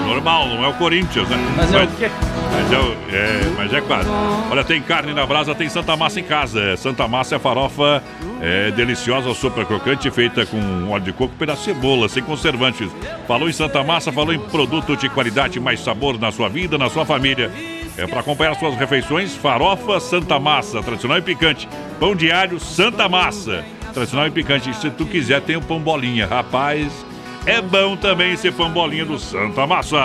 Normal, 0.07 0.49
não 0.49 0.62
é 0.64 0.68
o 0.68 0.75
Corinthians, 0.75 1.27
né? 1.31 1.39
Mas 1.57 1.73
é 1.73 1.83
o 1.83 1.89
quê? 1.89 2.11
Mas 2.53 2.70
é, 2.73 2.77
é, 3.16 3.41
mas 3.57 3.73
é 3.73 3.81
quase. 3.81 4.11
Olha, 4.51 4.62
tem 4.64 4.83
carne 4.83 5.14
na 5.14 5.25
brasa, 5.25 5.55
tem 5.55 5.70
Santa 5.70 5.97
Massa 5.97 6.20
em 6.20 6.25
casa. 6.25 6.77
Santa 6.77 7.09
Massa 7.09 7.37
é 7.37 7.39
farofa 7.39 8.03
é, 8.43 8.72
deliciosa, 8.72 9.32
super 9.34 9.64
crocante, 9.64 10.11
feita 10.11 10.45
com 10.45 10.90
óleo 10.90 11.05
de 11.05 11.12
coco, 11.12 11.32
pedaço 11.38 11.61
de 11.61 11.66
cebola, 11.66 12.09
sem 12.09 12.24
conservantes. 12.24 12.90
Falou 13.28 13.49
em 13.49 13.53
Santa 13.53 13.84
Massa, 13.84 14.11
falou 14.11 14.34
em 14.34 14.38
produto 14.38 14.97
de 14.97 15.09
qualidade, 15.09 15.61
mais 15.61 15.78
sabor 15.78 16.18
na 16.18 16.32
sua 16.32 16.49
vida, 16.49 16.76
na 16.76 16.90
sua 16.90 17.07
família. 17.07 17.53
É 17.97 18.05
para 18.05 18.18
acompanhar 18.18 18.57
suas 18.57 18.74
refeições, 18.74 19.36
farofa 19.36 20.01
Santa 20.01 20.40
Massa, 20.40 20.82
tradicional 20.82 21.18
e 21.18 21.22
picante. 21.22 21.68
Pão 22.01 22.16
diário 22.16 22.59
Santa 22.59 23.09
Massa, 23.09 23.64
tradicional 23.95 24.26
e 24.26 24.30
picante. 24.32 24.74
Se 24.74 24.90
tu 24.90 25.07
quiser, 25.07 25.40
tem 25.43 25.55
o 25.55 25.62
pão 25.62 25.78
bolinha. 25.78 26.26
Rapaz, 26.26 26.90
é 27.47 27.61
bom 27.61 27.97
também 27.97 28.32
esse 28.32 28.51
pão 28.51 28.70
bolinha 28.70 29.05
do 29.05 29.18
Santa 29.18 29.66
Massa. 29.66 29.97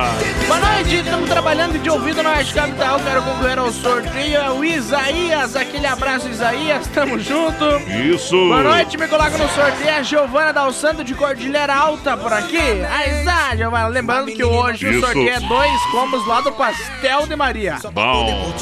Boa 0.47 0.59
noite, 0.59 0.95
estamos 0.95 1.29
trabalhando 1.29 1.77
de 1.81 1.89
ouvido 1.89 2.23
na 2.23 2.33
Rádio 2.33 2.55
Capital. 2.55 2.99
Quero 2.99 3.21
concorrer 3.21 3.59
ao 3.59 3.71
sorteio. 3.71 4.37
É 4.37 4.51
o 4.51 4.63
Isaías, 4.63 5.55
aquele 5.55 5.85
abraço, 5.85 6.27
Isaías. 6.27 6.87
Tamo 6.93 7.19
junto. 7.19 7.65
Isso. 8.13 8.35
Boa 8.35 8.63
noite, 8.63 8.97
me 8.97 9.07
coloca 9.07 9.37
no 9.37 9.47
sorteio. 9.49 9.95
A 9.97 10.03
Giovana 10.03 10.51
Dalsando 10.51 11.03
de 11.03 11.13
Cordilheira 11.13 11.73
Alta 11.73 12.17
por 12.17 12.33
aqui. 12.33 12.57
Aí 12.57 13.19
está, 13.19 13.55
Giovana. 13.55 13.87
Lembrando 13.87 14.31
que 14.31 14.43
hoje 14.43 14.87
o 14.87 14.91
Isso. 14.91 15.01
sorteio 15.01 15.29
é 15.29 15.39
dois 15.39 15.81
combos 15.91 16.25
lá 16.27 16.41
do 16.41 16.51
Pastel 16.51 17.27
de 17.27 17.35
Maria. 17.35 17.77
Bom. 17.93 18.53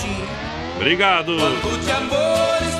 Obrigado. 0.75 1.35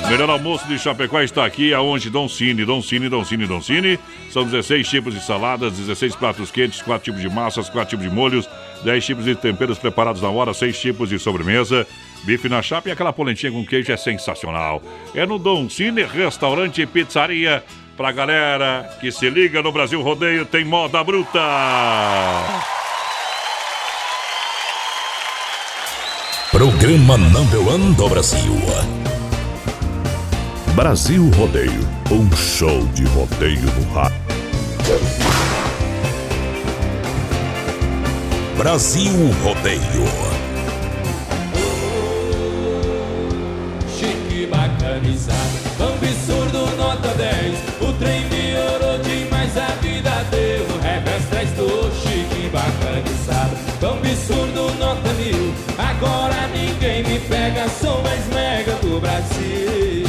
Melhor 0.08 0.30
almoço 0.30 0.68
de 0.68 0.78
Chapecó 0.78 1.20
está 1.20 1.44
aqui, 1.44 1.74
aonde 1.74 2.08
Dom 2.08 2.28
Cine, 2.28 2.64
Dom 2.64 2.80
Cine, 2.80 3.08
Dom 3.08 3.24
Cine, 3.24 3.46
Dom 3.46 3.60
Cine. 3.60 3.98
São 4.30 4.44
16 4.44 4.88
tipos 4.88 5.14
de 5.14 5.20
saladas, 5.20 5.72
16 5.72 6.14
pratos 6.14 6.50
quentes, 6.50 6.80
4 6.80 7.04
tipos 7.04 7.20
de 7.20 7.28
massas, 7.28 7.68
4 7.68 7.90
tipos 7.90 8.08
de 8.08 8.14
molhos, 8.14 8.48
10 8.84 9.04
tipos 9.04 9.24
de 9.24 9.34
temperos 9.34 9.78
preparados 9.78 10.22
na 10.22 10.28
hora, 10.28 10.54
6 10.54 10.78
tipos 10.78 11.08
de 11.08 11.18
sobremesa. 11.18 11.86
Bife 12.24 12.48
na 12.48 12.62
chapa 12.62 12.88
e 12.88 12.92
aquela 12.92 13.12
polentinha 13.12 13.50
com 13.50 13.66
queijo 13.66 13.90
é 13.90 13.96
sensacional. 13.96 14.80
É 15.14 15.26
no 15.26 15.38
Dom 15.38 15.68
Cine, 15.68 16.04
restaurante 16.04 16.82
e 16.82 16.86
pizzaria. 16.86 17.64
Pra 17.96 18.12
galera 18.12 18.88
que 19.00 19.10
se 19.10 19.28
liga 19.30 19.62
no 19.62 19.72
Brasil 19.72 20.00
Rodeio, 20.02 20.44
tem 20.44 20.64
moda 20.64 21.02
bruta. 21.02 21.40
Programa 26.56 27.18
Number 27.18 27.60
One 27.68 27.92
do 27.96 28.08
Brasil. 28.08 28.56
Brasil 30.74 31.30
Rodeio, 31.36 31.86
um 32.10 32.34
show 32.34 32.82
de 32.94 33.04
rodeio 33.08 33.60
no 33.60 33.92
rádio. 33.92 34.16
Brasil 38.56 39.12
Rodeio. 39.44 40.08
Chique 43.94 44.46
bacanizado, 44.46 45.36
absurdo 45.78 46.74
nota 46.78 47.08
10 47.18 47.58
O 47.82 47.92
trem 47.98 48.26
melhorou 48.30 48.98
demais, 49.00 49.54
a 49.58 49.66
vida 49.82 50.24
deu 50.30 50.66
revés 50.80 51.22
Traz 51.28 51.50
do 51.50 51.92
chique 52.00 52.48
bacanizado 52.48 53.56
absurdo 53.82 54.74
nota 54.78 55.12
mil 55.12 55.15
Agora 55.15 55.15
ninguém 55.15 55.15
me 55.15 55.15
pega, 57.28 57.68
sou 57.68 58.02
mais 58.02 58.26
mega 58.28 58.72
do 58.82 59.00
Brasil. 59.00 60.06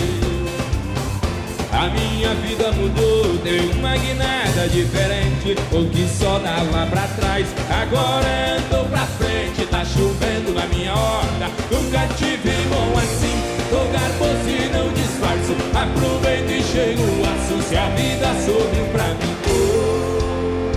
A 1.77 1.89
minha 1.89 2.33
vida 2.35 2.71
mudou, 2.71 3.37
deu 3.43 3.69
uma 3.77 3.95
guinada 3.97 4.67
diferente 4.67 5.55
O 5.71 5.87
que 5.89 6.07
só 6.07 6.39
dava 6.39 6.87
pra 6.87 7.07
trás, 7.09 7.47
agora 7.69 8.57
andou 8.57 8.85
pra 8.85 9.05
frente 9.05 9.63
Tá 9.69 9.85
chovendo 9.85 10.53
na 10.53 10.65
minha 10.65 10.95
horta, 10.95 11.51
nunca 11.69 12.07
tive 12.15 12.49
bom 12.69 12.97
assim 12.97 13.37
Tô 13.69 13.85
garboso 13.91 14.49
e 14.49 14.69
não 14.73 14.91
disfarço, 14.93 15.55
aproveito 15.75 16.49
e 16.49 16.63
chego 16.63 17.03
aço 17.25 17.61
Se 17.69 17.77
a 17.77 17.89
vida 17.89 18.33
sorriu 18.43 18.85
pra 18.91 19.09
mim, 19.09 19.35
oh, 19.51 20.73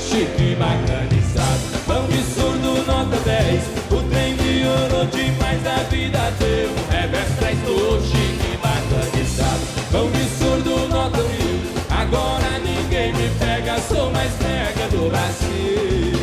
chique 0.00 0.56
bacanizado 0.56 1.60
Pão 1.86 2.06
de 2.08 2.22
surdo, 2.34 2.84
nota 2.84 3.16
10 3.24 3.62
O 3.92 4.03
piorou 4.74 5.06
demais, 5.06 5.66
a 5.66 5.82
vida 5.84 6.32
deu 6.38 6.68
um 6.68 6.90
revés 6.90 7.28
Traz 7.38 7.58
chique 8.08 8.58
bacanizado 8.62 9.60
Pão 9.92 10.10
de 10.10 10.24
surdo, 10.38 10.88
nota 10.88 11.22
mil. 11.22 11.60
Agora 11.90 12.58
ninguém 12.58 13.12
me 13.12 13.28
pega 13.38 13.80
Sou 13.80 14.10
mais 14.10 14.32
mega 14.40 14.88
do 14.88 15.08
Brasil 15.08 16.13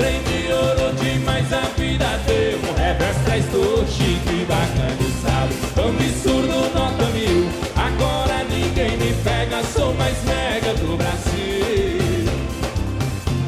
O 0.00 0.02
trem 0.02 0.20
piorou 0.22 0.92
demais, 0.94 1.52
a 1.52 1.60
vida 1.78 2.20
deu 2.26 2.58
um 2.58 2.74
revés 2.74 3.16
Traz 3.24 3.44
do 3.46 3.86
chique 3.86 4.46
bacanizado 4.46 5.54
Pão 5.74 5.90
absurdo, 5.90 6.74
nota 6.74 7.06
mil. 7.10 7.48
Agora 7.76 8.44
ninguém 8.44 8.96
me 8.96 9.14
pega, 9.22 9.62
sou 9.64 9.94
mais 9.94 10.16
mega 10.24 10.74
do 10.74 10.96
Brasil. 10.96 12.28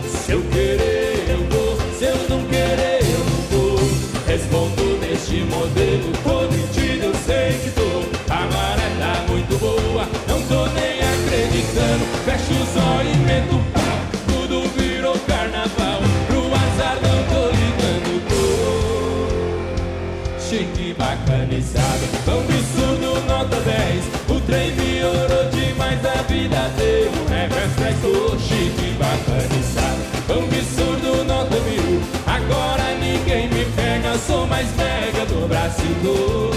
Se 0.07 0.32
eu 0.32 0.42
querer 0.42 1.24
eu 1.28 1.44
vou, 1.50 1.78
se 1.98 2.05
eu 2.05 2.16
não 2.28 2.44
querer 2.46 3.00
eu 3.03 3.18
não 3.18 3.42
vou. 3.50 3.78
Respondo 4.26 4.98
neste 5.00 5.42
modelo, 5.44 6.12
tô 6.22 6.42
mentindo, 6.50 7.05
eu 7.05 7.14
sei 7.26 7.59
que 7.59 7.70
tô. 7.70 8.32
A 8.32 8.40
maré 8.46 8.90
tá 8.98 9.24
muito 9.28 9.59
boa, 9.59 10.09
não 10.28 10.42
tô 10.42 10.66
nem 10.72 11.00
acreditando. 11.00 12.05
Fecho 12.24 12.55
os 12.62 12.82
olhos 12.82 13.14
e 13.14 13.18
meto 13.18 13.62
mais 34.63 34.77
mega 34.77 35.27
do 35.27 35.49
Brasil 35.49 36.51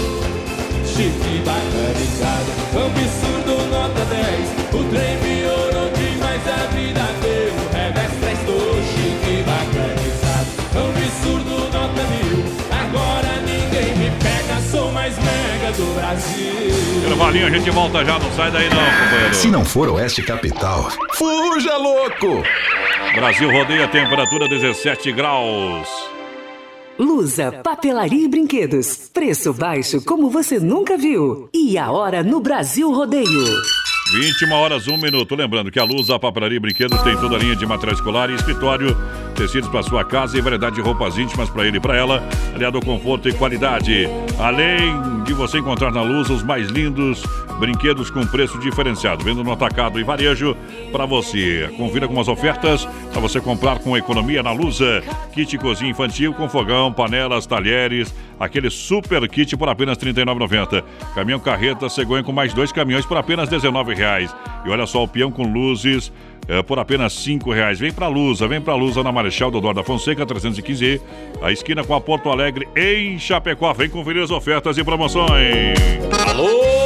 Chique 0.86 1.42
bacanizado, 1.44 2.50
absurdo, 2.86 3.70
nota 3.70 4.04
10 4.04 4.50
O 4.72 4.84
trem 4.90 5.18
piorou 5.18 5.90
demais, 5.90 6.42
a 6.46 6.66
vida 6.68 7.02
deu 7.20 7.52
um 7.52 7.68
revés 7.74 8.12
Traz 8.20 8.38
tô 8.46 8.58
chique 8.92 9.42
bacanizado, 9.42 10.48
absurdo, 10.88 11.54
nota 11.72 12.02
mil 12.04 12.44
Agora 12.70 13.40
ninguém 13.42 13.96
me 13.96 14.10
pega, 14.22 14.60
sou 14.70 14.92
mais 14.92 15.16
mega 15.18 15.72
do 15.72 15.94
Brasil 15.94 17.02
Intervalinho, 17.04 17.46
a 17.46 17.50
gente 17.50 17.70
volta 17.70 18.04
já, 18.04 18.18
não 18.18 18.32
sai 18.32 18.50
daí 18.50 18.68
não, 18.68 18.76
companheiro. 18.76 19.34
Se 19.34 19.48
não 19.48 19.64
for 19.64 19.88
Oeste 19.90 20.22
Capital, 20.22 20.90
fuja 21.14 21.76
louco! 21.76 22.42
Brasil 23.14 23.50
rodeia 23.50 23.86
temperatura 23.86 24.48
17 24.48 25.12
graus. 25.12 26.15
Lusa, 26.98 27.52
papelaria 27.62 28.24
e 28.24 28.28
brinquedos. 28.28 29.10
Preço 29.12 29.52
baixo 29.52 30.02
como 30.02 30.30
você 30.30 30.58
nunca 30.58 30.96
viu. 30.96 31.48
E 31.52 31.76
a 31.76 31.90
hora 31.90 32.22
no 32.22 32.40
Brasil 32.40 32.90
Rodeio. 32.90 33.44
21 34.12 34.52
horas, 34.52 34.86
1 34.86 34.96
minuto. 34.96 35.34
Lembrando 35.34 35.70
que 35.70 35.78
a 35.78 35.84
Luz, 35.84 36.06
Papelaria 36.20 36.56
e 36.56 36.60
Brinquedos 36.60 37.02
tem 37.02 37.16
toda 37.16 37.36
a 37.36 37.38
linha 37.38 37.56
de 37.56 37.66
material 37.66 37.96
escolar 37.96 38.30
e 38.30 38.34
escritório, 38.34 38.96
tecidos 39.36 39.68
para 39.68 39.82
sua 39.82 40.04
casa 40.04 40.36
e 40.36 40.40
variedade 40.40 40.76
de 40.76 40.82
roupas 40.82 41.16
íntimas 41.18 41.48
para 41.50 41.66
ele 41.66 41.76
e 41.76 41.80
para 41.80 41.96
ela, 41.96 42.22
aliado 42.54 42.78
ao 42.78 42.84
conforto 42.84 43.28
e 43.28 43.32
qualidade. 43.32 44.08
Além 44.38 45.22
de 45.24 45.32
você 45.32 45.58
encontrar 45.58 45.92
na 45.92 46.02
Luz 46.02 46.30
os 46.30 46.42
mais 46.42 46.68
lindos 46.68 47.22
brinquedos 47.58 48.10
com 48.10 48.26
preço 48.26 48.58
diferenciado, 48.58 49.24
vendo 49.24 49.42
no 49.42 49.52
atacado 49.52 49.98
e 49.98 50.04
varejo 50.04 50.56
para 50.92 51.06
você. 51.06 51.70
Confira 51.76 52.06
com 52.06 52.20
as 52.20 52.28
ofertas 52.28 52.86
para 53.10 53.20
você 53.20 53.40
comprar 53.40 53.78
com 53.78 53.96
economia 53.96 54.42
na 54.42 54.52
Lusa. 54.52 55.02
Kit 55.32 55.56
cozinha 55.58 55.90
infantil 55.90 56.32
com 56.34 56.48
fogão, 56.48 56.92
panelas, 56.92 57.46
talheres, 57.46 58.14
aquele 58.38 58.70
super 58.70 59.26
kit 59.28 59.56
por 59.56 59.68
apenas 59.68 59.98
R$ 59.98 60.12
39,90. 60.12 60.84
Caminhão 61.14 61.40
carreta 61.40 61.88
cegonha 61.88 62.22
com 62.22 62.32
mais 62.32 62.52
dois 62.52 62.70
caminhões 62.72 63.06
por 63.06 63.16
apenas 63.16 63.48
R$ 63.48 63.56
19,00. 63.56 64.30
E 64.64 64.68
olha 64.68 64.86
só 64.86 65.02
o 65.02 65.08
peão 65.08 65.30
com 65.30 65.44
luzes 65.44 66.12
é, 66.48 66.62
por 66.62 66.78
apenas 66.78 67.26
R$ 67.26 67.34
5,00. 67.34 67.76
Vem 67.76 67.92
pra 67.92 68.08
Lusa, 68.08 68.46
vem 68.48 68.60
pra 68.60 68.74
Lusa 68.74 69.02
na 69.02 69.12
Marechal 69.12 69.50
Dodoro 69.50 69.74
da 69.74 69.82
Fonseca 69.82 70.24
315, 70.24 71.00
a 71.42 71.52
esquina 71.52 71.84
com 71.84 71.94
a 71.94 72.00
Porto 72.00 72.30
Alegre 72.30 72.68
em 72.76 73.18
Chapecó. 73.18 73.72
Vem 73.72 73.88
conferir 73.88 74.22
as 74.22 74.30
ofertas 74.30 74.78
e 74.78 74.84
promoções. 74.84 75.76
Alô, 76.28 76.85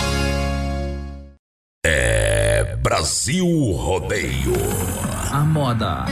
Brasil 2.91 3.47
Rodeio. 3.71 4.51
A 5.31 5.45
moda 5.45 6.05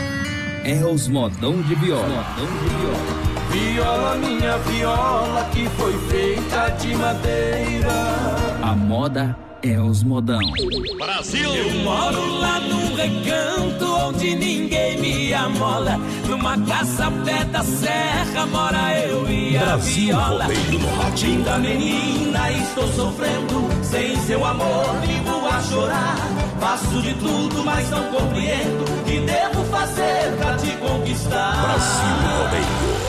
é 0.64 0.82
os 0.86 1.10
modão 1.10 1.62
de 1.62 1.76
viola. 1.76 2.08
Modão 2.08 2.46
de. 2.46 3.29
Viola, 3.50 4.16
minha 4.16 4.58
viola, 4.60 5.50
que 5.52 5.68
foi 5.70 5.94
feita 6.08 6.70
de 6.80 6.96
madeira. 6.96 7.90
A 8.62 8.76
moda 8.76 9.36
é 9.64 9.80
os 9.80 10.04
modão. 10.04 10.40
Brasil! 10.98 11.54
Eu 11.56 11.84
moro 11.84 12.40
lá 12.40 12.60
num 12.60 12.96
recanto 12.96 13.86
onde 14.06 14.36
ninguém 14.36 15.00
me 15.00 15.34
amola. 15.34 16.00
Numa 16.28 16.58
casa 16.60 17.12
pé 17.26 17.44
da 17.46 17.64
serra 17.64 18.46
mora 18.46 19.00
eu 19.00 19.28
e 19.28 19.58
a 19.58 19.62
Brasil 19.62 20.06
viola. 20.06 20.48
Linda 21.18 21.58
menina, 21.58 22.52
estou 22.52 22.88
sofrendo. 22.94 23.68
Sem 23.84 24.16
seu 24.22 24.46
amor, 24.46 24.96
vivo 25.02 25.48
a 25.48 25.62
chorar. 25.64 26.18
Faço 26.60 27.02
de 27.02 27.14
tudo, 27.16 27.64
mas 27.64 27.90
não 27.90 28.04
compreendo. 28.12 28.84
O 28.84 29.04
que 29.06 29.20
devo 29.20 29.64
fazer 29.72 30.36
pra 30.38 30.56
te 30.56 30.72
conquistar? 30.78 31.62
Brasil 31.64 32.16
rodeio. 32.38 33.09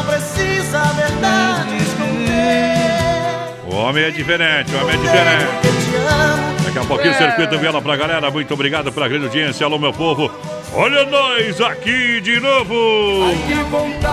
Não 0.00 0.04
precisa 0.04 0.80
a 0.80 0.92
verdade 0.92 1.76
esconder. 1.76 3.70
O 3.70 3.74
homem 3.76 4.04
é 4.04 4.10
diferente, 4.10 4.74
o 4.74 4.80
homem 4.80 4.94
é 4.94 4.98
diferente. 4.98 6.49
Daqui 6.70 6.78
a 6.78 6.84
pouquinho 6.84 7.12
o 7.12 7.16
circuito 7.16 7.58
viola 7.58 7.82
pra 7.82 7.96
galera. 7.96 8.30
Muito 8.30 8.54
obrigado 8.54 8.92
pela 8.92 9.08
grande 9.08 9.24
audiência. 9.24 9.66
Alô, 9.66 9.76
meu 9.76 9.92
povo. 9.92 10.30
Olha 10.72 11.04
nós 11.06 11.60
aqui 11.60 12.20
de 12.20 12.38
novo. 12.38 12.74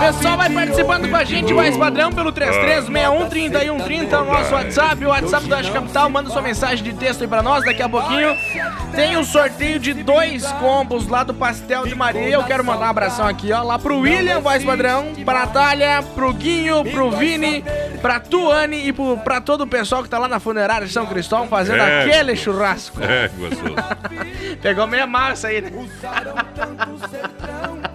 Pessoal, 0.00 0.36
vai 0.36 0.50
participando 0.50 1.08
com 1.08 1.14
a 1.16 1.22
gente, 1.22 1.54
mais 1.54 1.76
padrão, 1.76 2.10
pelo 2.10 2.32
33613130, 2.32 4.20
o 4.20 4.24
nosso 4.24 4.54
WhatsApp, 4.54 5.04
o 5.04 5.08
WhatsApp 5.08 5.46
do 5.46 5.54
Oeste 5.54 5.70
Capital. 5.70 6.10
Manda 6.10 6.30
sua 6.30 6.42
mensagem 6.42 6.82
de 6.84 6.92
texto 6.94 7.22
aí 7.22 7.28
pra 7.28 7.44
nós. 7.44 7.64
Daqui 7.64 7.80
a 7.80 7.88
pouquinho 7.88 8.34
tem 8.92 9.16
o 9.16 9.22
sorteio 9.24 9.78
de 9.78 9.94
dois 9.94 10.50
combos 10.52 11.06
lá 11.06 11.22
do 11.22 11.32
Pastel 11.32 11.86
de 11.86 11.94
Maria. 11.94 12.28
Eu 12.28 12.42
quero 12.42 12.64
mandar 12.64 12.86
um 12.86 12.90
abração 12.90 13.28
aqui, 13.28 13.52
ó, 13.52 13.62
lá 13.62 13.78
pro 13.78 14.00
William, 14.00 14.40
voz 14.40 14.64
padrão, 14.64 15.12
pra 15.24 15.34
Natália, 15.40 16.02
pro 16.16 16.32
Guinho, 16.32 16.82
pro 16.90 17.12
Vini, 17.12 17.64
pra 18.02 18.18
Tuane 18.18 18.88
e 18.88 18.92
pro, 18.92 19.16
pra 19.18 19.40
todo 19.40 19.60
o 19.60 19.66
pessoal 19.66 20.02
que 20.02 20.08
tá 20.08 20.18
lá 20.18 20.26
na 20.26 20.40
funerária 20.40 20.88
de 20.88 20.92
São 20.92 21.06
Cristóvão 21.06 21.46
fazendo 21.46 21.78
É. 21.82 22.02
aquele 22.02 22.34
churrasco. 22.52 23.02
É, 23.02 23.28
gostoso. 23.28 23.74
Pegou 24.62 24.86
meia 24.86 25.06
massa 25.06 25.48
aí, 25.48 25.60
né? 25.60 25.70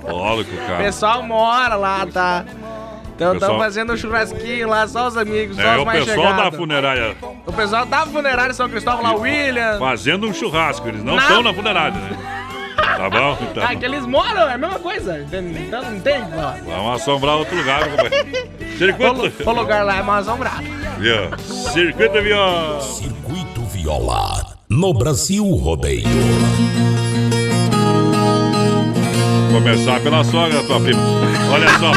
Olha 0.06 0.44
que 0.44 0.52
o 0.56 0.64
O 0.64 0.68
cara. 0.68 0.84
pessoal 0.84 1.24
mora 1.24 1.76
lá, 1.76 2.06
tá? 2.12 2.46
Então 3.16 3.34
estão 3.36 3.58
fazendo 3.60 3.94
um 3.94 3.98
churrasquinho 3.98 4.68
lá, 4.68 4.88
só 4.88 5.08
os 5.08 5.16
amigos, 5.18 5.56
só 5.56 5.62
É 5.62 5.76
os 5.78 5.84
o 5.84 5.86
mais 5.86 6.04
pessoal 6.04 6.28
da 6.30 6.36
chegados. 6.38 6.60
funerária 6.60 7.16
O 7.46 7.54
pessoal 7.54 7.86
da 7.86 8.06
funerária 8.06 8.54
São 8.54 8.68
Cristóvão 8.70 9.04
lá, 9.04 9.14
o 9.16 9.22
William. 9.22 9.78
fazendo 9.80 10.28
um 10.28 10.34
churrasco. 10.34 10.88
Eles 10.88 11.04
não 11.04 11.16
Na- 11.16 11.22
estão 11.22 11.44
na 11.44 11.54
funerária, 11.54 11.96
né? 11.98 12.18
Tá 12.84 13.10
bom? 13.10 13.38
Então. 13.42 13.64
Ah, 13.66 13.76
que 13.76 13.86
eles 13.86 14.06
moram, 14.06 14.48
é 14.50 14.54
a 14.54 14.58
mesma 14.58 14.80
coisa. 14.80 15.20
Então 15.20 15.82
não 15.84 16.00
tem. 16.00 16.22
ó. 16.22 16.54
Vamos 16.66 17.02
assombrar 17.02 17.36
outro 17.38 17.56
lugar, 17.56 17.88
companheiro. 17.90 18.50
Circuito. 18.78 19.50
o 19.50 19.54
lugar 19.54 19.86
lá 19.86 19.98
é 19.98 20.02
mais 20.04 20.28
assombrado. 20.28 20.64
Viu? 21.00 21.38
Circuito 21.38 22.22
viola. 22.22 22.82
Circuito 22.82 23.62
viola. 23.66 24.54
No 24.70 24.94
Brasil 24.94 25.44
rodeio. 25.56 26.04
Começar 29.52 30.00
pela 30.02 30.24
sogra, 30.24 30.64
tua 30.64 30.80
prima. 30.80 31.00
Olha 31.54 31.70
só, 31.78 31.92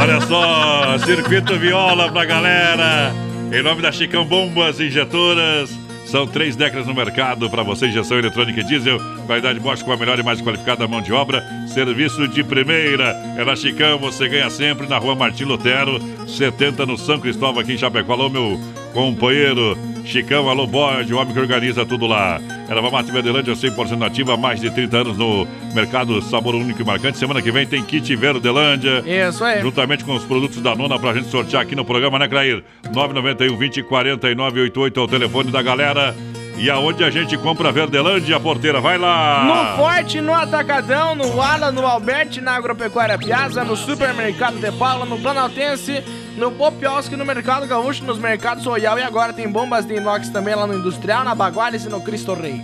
olha 0.00 0.20
só, 0.22 0.98
circuito 0.98 1.56
viola 1.58 2.10
pra 2.10 2.24
galera. 2.24 3.12
Em 3.52 3.62
nome 3.62 3.82
da 3.82 3.92
Chicão 3.92 4.24
Bombas 4.24 4.80
Injetoras. 4.80 5.70
São 6.12 6.26
três 6.26 6.54
décadas 6.54 6.86
no 6.86 6.94
mercado 6.94 7.48
para 7.48 7.62
você, 7.62 7.86
injeção 7.86 8.18
eletrônica 8.18 8.60
e 8.60 8.64
diesel. 8.64 9.00
Qualidade 9.24 9.58
Bosch 9.58 9.82
com 9.82 9.92
a 9.92 9.96
melhor 9.96 10.18
e 10.18 10.22
mais 10.22 10.42
qualificada 10.42 10.86
mão 10.86 11.00
de 11.00 11.10
obra. 11.10 11.42
Serviço 11.66 12.28
de 12.28 12.44
primeira. 12.44 13.16
É 13.34 13.42
na 13.42 13.56
Chicão, 13.56 13.98
você 13.98 14.28
ganha 14.28 14.50
sempre 14.50 14.86
na 14.86 14.98
rua 14.98 15.14
Martim 15.14 15.44
Lutero, 15.44 15.98
70 16.28 16.84
no 16.84 16.98
São 16.98 17.18
Cristóvão, 17.18 17.62
aqui 17.62 17.72
em 17.72 17.78
Chapecó. 17.78 18.12
Alô, 18.12 18.28
meu 18.28 18.60
companheiro. 18.92 19.74
Chicão, 20.04 20.48
alô, 20.48 20.66
bode, 20.66 21.14
o 21.14 21.18
homem 21.18 21.32
que 21.32 21.40
organiza 21.40 21.86
tudo 21.86 22.06
lá. 22.06 22.40
Erva 22.68 22.90
Mate 22.90 23.10
Verdelândia, 23.12 23.54
100% 23.54 23.96
nativa, 23.96 24.34
há 24.34 24.36
mais 24.36 24.60
de 24.60 24.70
30 24.70 24.96
anos 24.96 25.16
no 25.16 25.46
mercado 25.74 26.20
Sabor 26.22 26.54
Único 26.54 26.82
e 26.82 26.84
Marcante. 26.84 27.18
Semana 27.18 27.40
que 27.40 27.50
vem 27.50 27.66
tem 27.66 27.82
kit 27.82 28.14
Verdelândia. 28.16 29.02
Isso 29.06 29.44
aí. 29.44 29.60
Juntamente 29.62 30.04
com 30.04 30.14
os 30.14 30.24
produtos 30.24 30.60
da 30.60 30.74
nona 30.74 30.98
pra 30.98 31.14
gente 31.14 31.28
sortear 31.28 31.62
aqui 31.62 31.74
no 31.74 31.84
programa, 31.84 32.18
né, 32.18 32.28
Clair? 32.28 32.64
991 32.92 33.56
20 33.56 33.82
49 33.84 34.60
88 34.60 35.00
é 35.00 35.02
o 35.02 35.08
telefone 35.08 35.50
da 35.50 35.62
galera. 35.62 36.14
E 36.58 36.70
aonde 36.70 37.02
a 37.02 37.10
gente 37.10 37.36
compra 37.38 37.72
Verdelândia, 37.72 38.38
porteira? 38.38 38.80
Vai 38.80 38.98
lá! 38.98 39.74
No 39.74 39.82
Forte, 39.82 40.20
no 40.20 40.34
Atacadão, 40.34 41.14
no 41.14 41.40
Ala, 41.40 41.72
no 41.72 41.84
Alberti, 41.86 42.40
na 42.40 42.54
Agropecuária 42.54 43.18
Piazza, 43.18 43.64
no 43.64 43.76
Supermercado 43.76 44.60
de 44.60 44.70
Paula, 44.72 45.04
no 45.04 45.18
Planaltense, 45.18 46.04
no 46.36 46.50
Popioski, 46.52 47.16
no 47.16 47.24
Mercado 47.24 47.66
Gaúcho, 47.66 48.04
nos 48.04 48.18
Mercados 48.18 48.64
Royal 48.64 48.98
e 48.98 49.02
agora 49.02 49.32
tem 49.32 49.48
bombas 49.48 49.84
de 49.84 49.94
inox 49.94 50.28
também 50.28 50.54
lá 50.54 50.66
no 50.66 50.74
Industrial, 50.74 51.24
na 51.24 51.34
Baguales 51.34 51.84
e 51.84 51.88
no 51.88 52.00
Cristo 52.00 52.34
Rei. 52.34 52.62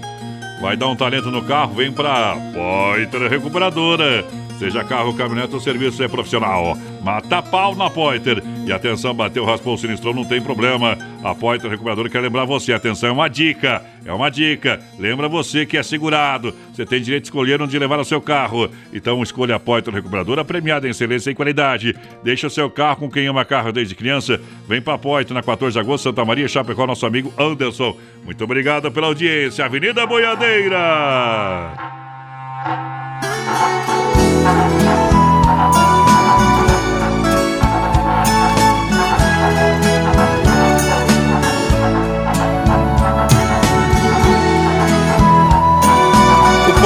Vai 0.61 0.77
dar 0.77 0.89
um 0.89 0.97
talento 0.97 1.31
no 1.31 1.43
carro, 1.45 1.75
vem 1.75 1.93
pra 1.93 2.37
Poiter 2.53 3.31
Recuperadora. 3.31 4.25
Seja 4.59 4.82
carro, 4.82 5.14
caminhonete, 5.14 5.54
o 5.54 5.61
serviço 5.61 6.02
é 6.02 6.09
profissional. 6.09 6.76
Mata 7.00 7.40
pau 7.40 7.76
na 7.76 7.88
Poiter. 7.88 8.42
E 8.66 8.72
atenção, 8.72 9.14
bateu, 9.14 9.44
raspou, 9.44 9.78
sinistrou, 9.78 10.12
não 10.12 10.24
tem 10.24 10.42
problema. 10.42 10.98
A 11.22 11.32
Poiter 11.32 11.70
Recuperadora 11.70 12.09
quer 12.09 12.20
lembrar 12.20 12.44
você. 12.44 12.72
Atenção, 12.72 13.09
é 13.09 13.12
uma 13.12 13.28
dica. 13.28 13.80
É 14.04 14.12
uma 14.12 14.28
dica. 14.30 14.80
Lembra 14.98 15.28
você 15.28 15.64
que 15.64 15.76
é 15.76 15.82
segurado. 15.82 16.52
Você 16.74 16.84
tem 16.84 17.00
direito 17.00 17.22
de 17.22 17.28
escolher 17.28 17.62
onde 17.62 17.78
levar 17.78 18.00
o 18.00 18.04
seu 18.04 18.20
carro. 18.20 18.68
Então 18.92 19.22
escolha 19.22 19.54
a 19.54 19.61
Poiter 19.61 19.94
Recuperadora, 19.94 20.44
premiada 20.44 20.88
em 20.88 20.90
excelência 20.90 21.30
e 21.30 21.36
qualidade. 21.36 21.94
Deixa 22.24 22.48
o 22.48 22.50
seu 22.50 22.68
carro 22.68 22.96
com 22.96 23.11
quem 23.11 23.28
ama 23.28 23.44
carro 23.44 23.70
desde 23.70 23.94
criança. 23.94 24.40
Vem 24.66 24.82
pra 24.82 24.98
Poiter 24.98 25.34
na 25.34 25.42
14 25.42 25.74
de 25.74 25.78
agosto, 25.78 26.04
Santa 26.04 26.24
Maria, 26.24 26.48
Chapecó, 26.48 26.84
nosso 26.84 27.06
amigo 27.06 27.32
Anderson. 27.38 27.96
Muito 28.24 28.42
obrigado 28.42 28.90
pela 28.90 29.06
audiência. 29.06 29.64
Avenida 29.64 30.04
Boiadeira. 30.04 30.78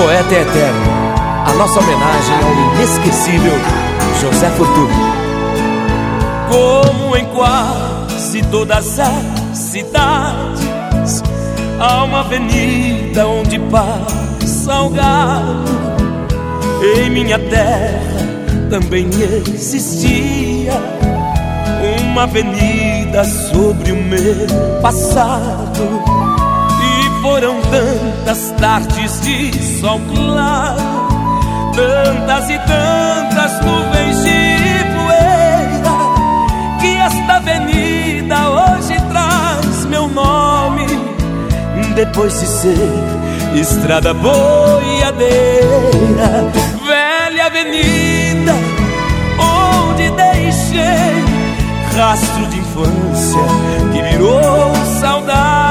Poeta 0.02 0.34
é 0.34 0.42
eterno. 0.42 0.84
A 1.46 1.52
nossa 1.54 1.78
homenagem 1.78 2.34
ao 2.42 2.74
inesquecível 2.74 3.52
José 4.20 4.50
Fortuny. 4.50 4.92
Como 6.50 7.16
em 7.16 7.24
quase 7.26 8.42
todas 8.50 8.98
as 8.98 9.56
cidades, 9.56 11.22
há 11.78 12.02
uma 12.02 12.20
avenida 12.20 13.26
onde 13.28 13.60
passa 13.60 14.80
o 14.80 14.90
gado. 14.90 15.70
Em 16.96 17.08
minha 17.08 17.38
terra 17.38 18.00
também 18.70 19.08
existia 19.54 20.72
uma 22.10 22.24
avenida 22.24 23.24
sobre 23.24 23.92
o 23.92 23.96
meu 23.96 24.80
passado. 24.82 26.11
Foram 27.32 27.56
tantas 27.62 28.50
tardes 28.60 29.22
de 29.22 29.80
sol 29.80 29.98
claro, 30.14 30.76
tantas 31.74 32.50
e 32.50 32.58
tantas 32.58 33.58
nuvens 33.64 34.22
de 34.22 34.84
poeira, 34.92 35.96
que 36.78 36.94
esta 36.94 37.36
avenida 37.36 38.50
hoje 38.50 39.00
traz 39.08 39.86
meu 39.86 40.08
nome, 40.08 40.86
depois 41.94 42.38
de 42.38 42.46
ser 42.46 42.92
estrada 43.54 44.12
boiadeira, 44.12 45.32
velha 46.84 47.46
avenida 47.46 48.52
onde 49.38 50.10
deixei 50.10 51.24
rastro 51.96 52.46
de 52.48 52.58
infância 52.58 53.40
que 53.90 54.02
virou 54.02 54.74
saudade 55.00 55.61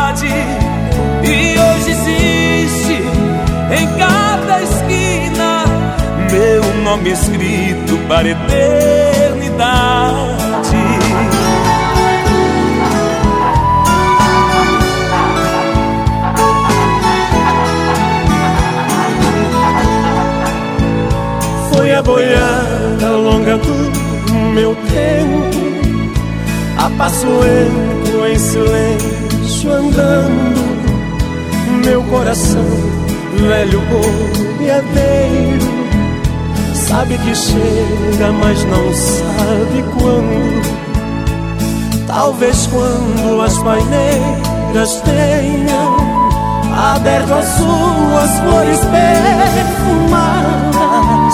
nome 6.92 7.12
escrito 7.12 7.98
para 8.10 8.28
a 8.28 8.32
eternidade. 8.32 9.62
Foi 21.74 21.94
a 21.94 22.04
boiada 22.04 23.10
longa 23.12 23.58
do 23.58 24.34
meu 24.54 24.76
tempo, 24.76 25.50
a 26.78 26.90
passo 26.98 27.26
lento 27.26 28.26
em 28.28 28.38
silêncio 28.38 29.72
andando, 29.72 30.62
meu 31.86 32.04
coração 32.04 32.66
velho 33.38 33.82
boiadeiro 34.60 35.81
Sabe 36.92 37.18
que 37.20 37.34
chega, 37.34 38.34
mas 38.34 38.64
não 38.66 38.94
sabe 38.94 39.82
quando 39.98 40.62
Talvez 42.06 42.68
quando 42.68 43.42
as 43.42 43.58
paineiras 43.60 45.02
tenham 45.06 45.96
aberto 46.76 47.34
as 47.34 47.46
suas 47.46 48.40
flores 48.42 48.80
perfumadas, 50.02 51.34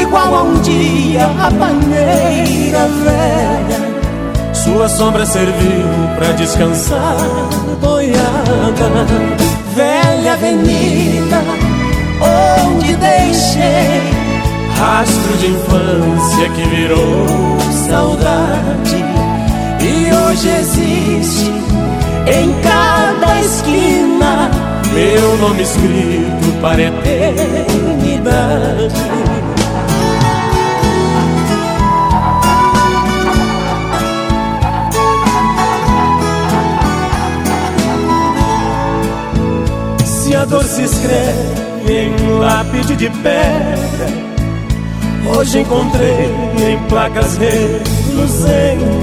igual 0.00 0.32
a 0.32 0.42
um 0.44 0.60
dia 0.60 1.26
a 1.26 1.50
paneira 1.50 2.86
velha. 3.02 4.54
Sua 4.54 4.88
sombra 4.88 5.26
serviu 5.26 5.88
pra 6.16 6.30
descansar, 6.32 7.16
boiada, 7.80 9.06
velha 9.74 10.34
avenida, 10.34 11.42
onde 12.68 12.94
deixei 12.94 14.25
rastro 14.78 15.36
de 15.38 15.46
infância 15.46 16.48
que 16.50 16.62
virou 16.68 17.26
saudade 17.88 19.04
e 19.80 20.12
hoje 20.12 20.48
existe 20.48 21.50
em 22.26 22.52
cada 22.62 23.40
esquina 23.40 24.50
meu 24.96 25.36
nome 25.36 25.62
escrito 25.62 26.60
para 26.62 26.80
a 26.80 26.86
eternidade. 26.86 27.66
Se 40.06 40.34
a 40.34 40.44
dor 40.46 40.64
se 40.64 40.82
escreve 40.84 41.92
em 41.92 42.38
lápide 42.38 42.96
de 42.96 43.10
pedra, 43.10 44.35
hoje 45.34 45.60
encontrei 45.60 46.26
em 46.68 46.78
placas 46.88 47.36
reluzentes 47.36 48.96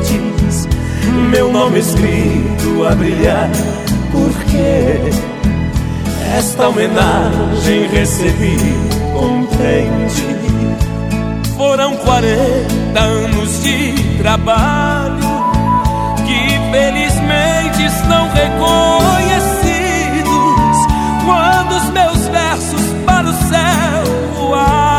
meu 1.34 1.52
nome 1.52 1.80
escrito 1.80 2.86
a 2.86 2.94
brilhar, 2.96 3.50
porque 4.12 5.00
esta 6.38 6.70
homenagem 6.70 7.88
recebi 7.88 8.58
contente. 9.14 10.28
Foram 11.58 11.98
40 11.98 13.00
anos 13.00 13.64
de 13.64 14.18
trabalho 14.20 15.18
que 16.26 16.60
felizmente 16.72 17.86
estão 17.86 18.30
reconhecidos 18.30 19.44
quando 21.26 21.76
os 21.78 21.90
meus 21.90 22.28
versos 22.28 22.82
para 23.06 23.28
o 23.28 23.34
céu 23.34 24.04
voarem. 24.40 24.93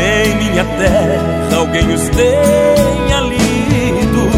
Em 0.00 0.34
minha 0.36 0.64
terra 0.64 1.56
alguém 1.56 1.92
os 1.92 2.08
tenha 2.08 3.20
lido, 3.20 4.30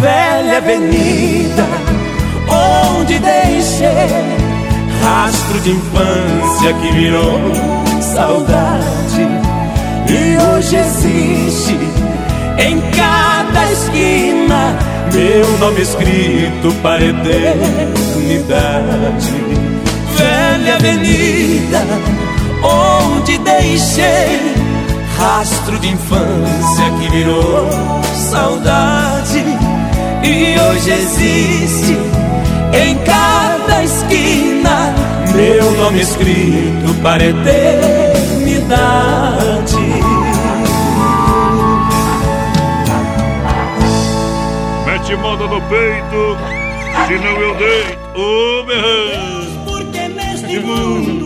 velha 0.00 0.58
avenida 0.58 1.66
onde 2.48 3.18
deixei 3.18 3.88
rastro 5.02 5.60
de 5.60 5.70
infância 5.70 6.72
que 6.74 6.92
virou 6.92 7.40
saudade 8.00 9.26
e 10.08 10.36
hoje 10.38 10.76
existe 10.76 11.78
em 12.58 12.80
cada 12.92 13.72
esquina 13.72 14.78
meu 15.12 15.58
nome 15.58 15.82
escrito 15.82 16.72
para 16.82 17.04
eternidade. 17.04 17.52
Velha 20.16 20.76
avenida 20.76 21.84
onde 22.62 23.36
deixei 23.38 24.61
rastro 25.22 25.78
de 25.78 25.88
infância 25.88 26.90
que 26.98 27.08
virou 27.10 27.68
saudade 28.12 29.44
e 30.24 30.58
hoje 30.58 30.90
existe 30.90 31.96
em 32.72 32.98
cada 33.04 33.84
esquina 33.84 34.92
meu 35.32 35.70
nome 35.72 36.00
escrito 36.00 36.92
para 37.02 37.24
eternidade. 37.24 37.62
Mete 44.86 45.16
moda 45.16 45.46
no 45.46 45.62
peito, 45.62 46.36
senão 47.06 47.40
eu 47.40 47.54
deito 47.54 48.18
o 48.18 48.64
berrão. 48.64 49.46
Porque 49.64 50.08
neste 50.08 50.58
mundo 50.58 51.21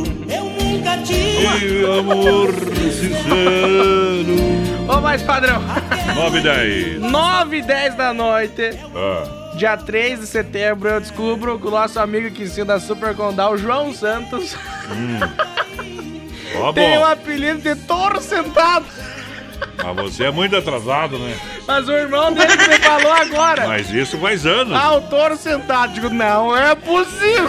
eu 1.47 1.53
nunca 1.53 1.59
tive 1.59 1.81
E 1.83 1.99
amor 1.99 2.53
sincero. 2.93 4.37
Ô, 4.89 5.01
mais 5.01 5.23
padrão. 5.23 5.63
9 6.15 6.39
e 6.39 6.43
10. 6.43 7.01
9 7.01 7.57
e 7.59 7.63
10 7.63 7.95
da 7.97 8.13
noite. 8.15 8.71
Ah, 8.95 9.47
Dia 9.57 9.77
3 9.77 10.21
de 10.21 10.27
setembro 10.27 10.89
eu 10.89 11.01
descubro 11.01 11.59
que 11.59 11.67
o 11.67 11.71
nosso 11.71 11.99
amigo 11.99 12.31
que 12.31 12.43
ensina 12.43 12.67
da 12.67 12.81
Super 12.81 13.15
Condal, 13.15 13.57
João 13.57 13.93
Santos, 13.93 14.55
hum. 14.91 15.19
Ó, 16.61 16.73
tem 16.73 16.97
o 16.99 17.01
bom. 17.01 17.07
apelido 17.07 17.61
de 17.61 17.75
Toro 17.75 18.21
Sentado. 18.21 18.85
Mas 19.85 19.97
você 19.97 20.25
é 20.25 20.31
muito 20.31 20.57
atrasado, 20.57 21.19
né? 21.19 21.37
Mas 21.67 21.89
o 21.89 21.93
irmão 21.93 22.33
dele 22.33 22.57
que 22.57 22.69
me 22.69 22.79
falou 22.79 23.13
agora. 23.13 23.67
Mas 23.69 23.91
isso 23.93 24.19
faz 24.19 24.45
anos. 24.47 24.75
Ah, 24.77 24.95
o 24.97 25.03
Toro 25.03 25.37
Sentado. 25.37 25.93
Digo, 25.93 26.09
não 26.11 26.57
é 26.57 26.75
possível. 26.75 27.49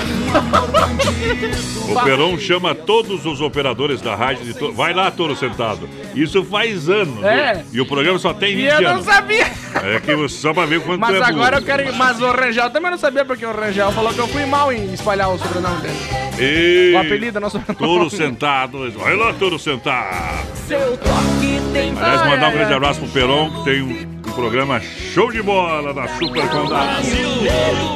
O 1.90 2.04
Peron 2.04 2.38
chama 2.38 2.76
todos 2.76 3.26
os 3.26 3.40
operadores 3.42 4.02
da 4.02 4.16
rádio 4.16 4.46
de 4.46 4.54
to... 4.54 4.74
Vai 4.74 4.94
lá, 4.94 5.10
Toro 5.10 5.36
Sentado. 5.36 5.88
Isso 6.14 6.44
faz 6.44 6.90
anos. 6.90 7.24
É. 7.24 7.54
viu? 7.56 7.66
E 7.74 7.82
o 7.82 7.86
programa 7.86 8.20
só 8.20 8.34
tem 8.34 8.56
20 8.56 8.64
E 8.64 8.68
eu 8.68 8.82
não 8.82 8.90
anos. 8.92 9.06
sabia. 9.06 9.48
É 9.84 10.00
que 10.00 10.16
você- 10.16 10.38
só 10.38 10.54
pra 10.54 10.66
ver 10.66 10.82
quanto 10.82 11.00
Mas 11.00 11.16
é 11.16 11.24
agora 11.24 11.58
eu 11.58 11.62
burro. 11.62 11.78
quero. 11.78 11.96
Mas 11.96 12.20
o 12.22 12.30
Rangel 12.32 12.70
também 12.70 12.92
não 12.92 12.98
sabia, 12.98 13.24
porque 13.24 13.46
o 13.46 13.52
Rangel 13.52 13.92
falou 13.92 14.14
que 14.14 14.20
eu 14.20 14.28
fui 14.28 14.46
mal 14.46 14.72
em 14.74 14.94
espalhar 14.94 15.30
o 15.30 15.38
sobrenome 15.38 15.82
dele. 15.82 15.98
E... 16.40 16.94
O 16.96 17.00
apelido, 17.00 17.40
não 17.40 17.50
sobrenome. 17.50 17.78
Toro 17.88 18.10
Sentado. 18.10 18.92
Vai 18.92 19.16
lá, 19.16 19.34
Toro 19.34 19.58
Sentado. 19.58 20.46
Seu 20.68 20.98
toque 20.98 21.62
tem 21.74 21.94
Aliás, 22.18 22.36
mandar 22.36 22.50
um 22.50 22.52
grande 22.54 22.74
abraço 22.74 23.00
pro 23.00 23.10
Peron, 23.10 23.50
que 23.52 23.64
tem 23.64 23.82
um, 23.82 23.90
um 24.28 24.32
programa 24.32 24.80
show 24.80 25.32
de 25.32 25.42
bola 25.42 25.94
da 25.94 26.08
Super 26.08 26.48
Condado. 26.50 27.08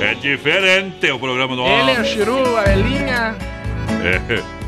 É 0.02 0.14
diferente 0.16 1.12
o 1.12 1.20
programa 1.20 1.56
do 1.56 1.64
Ele, 1.64 1.72
o 1.72 1.82
homem. 1.82 2.06
Chiru, 2.06 2.58
a 2.58 2.72
Elinha. 2.72 3.36
É. 4.04 4.62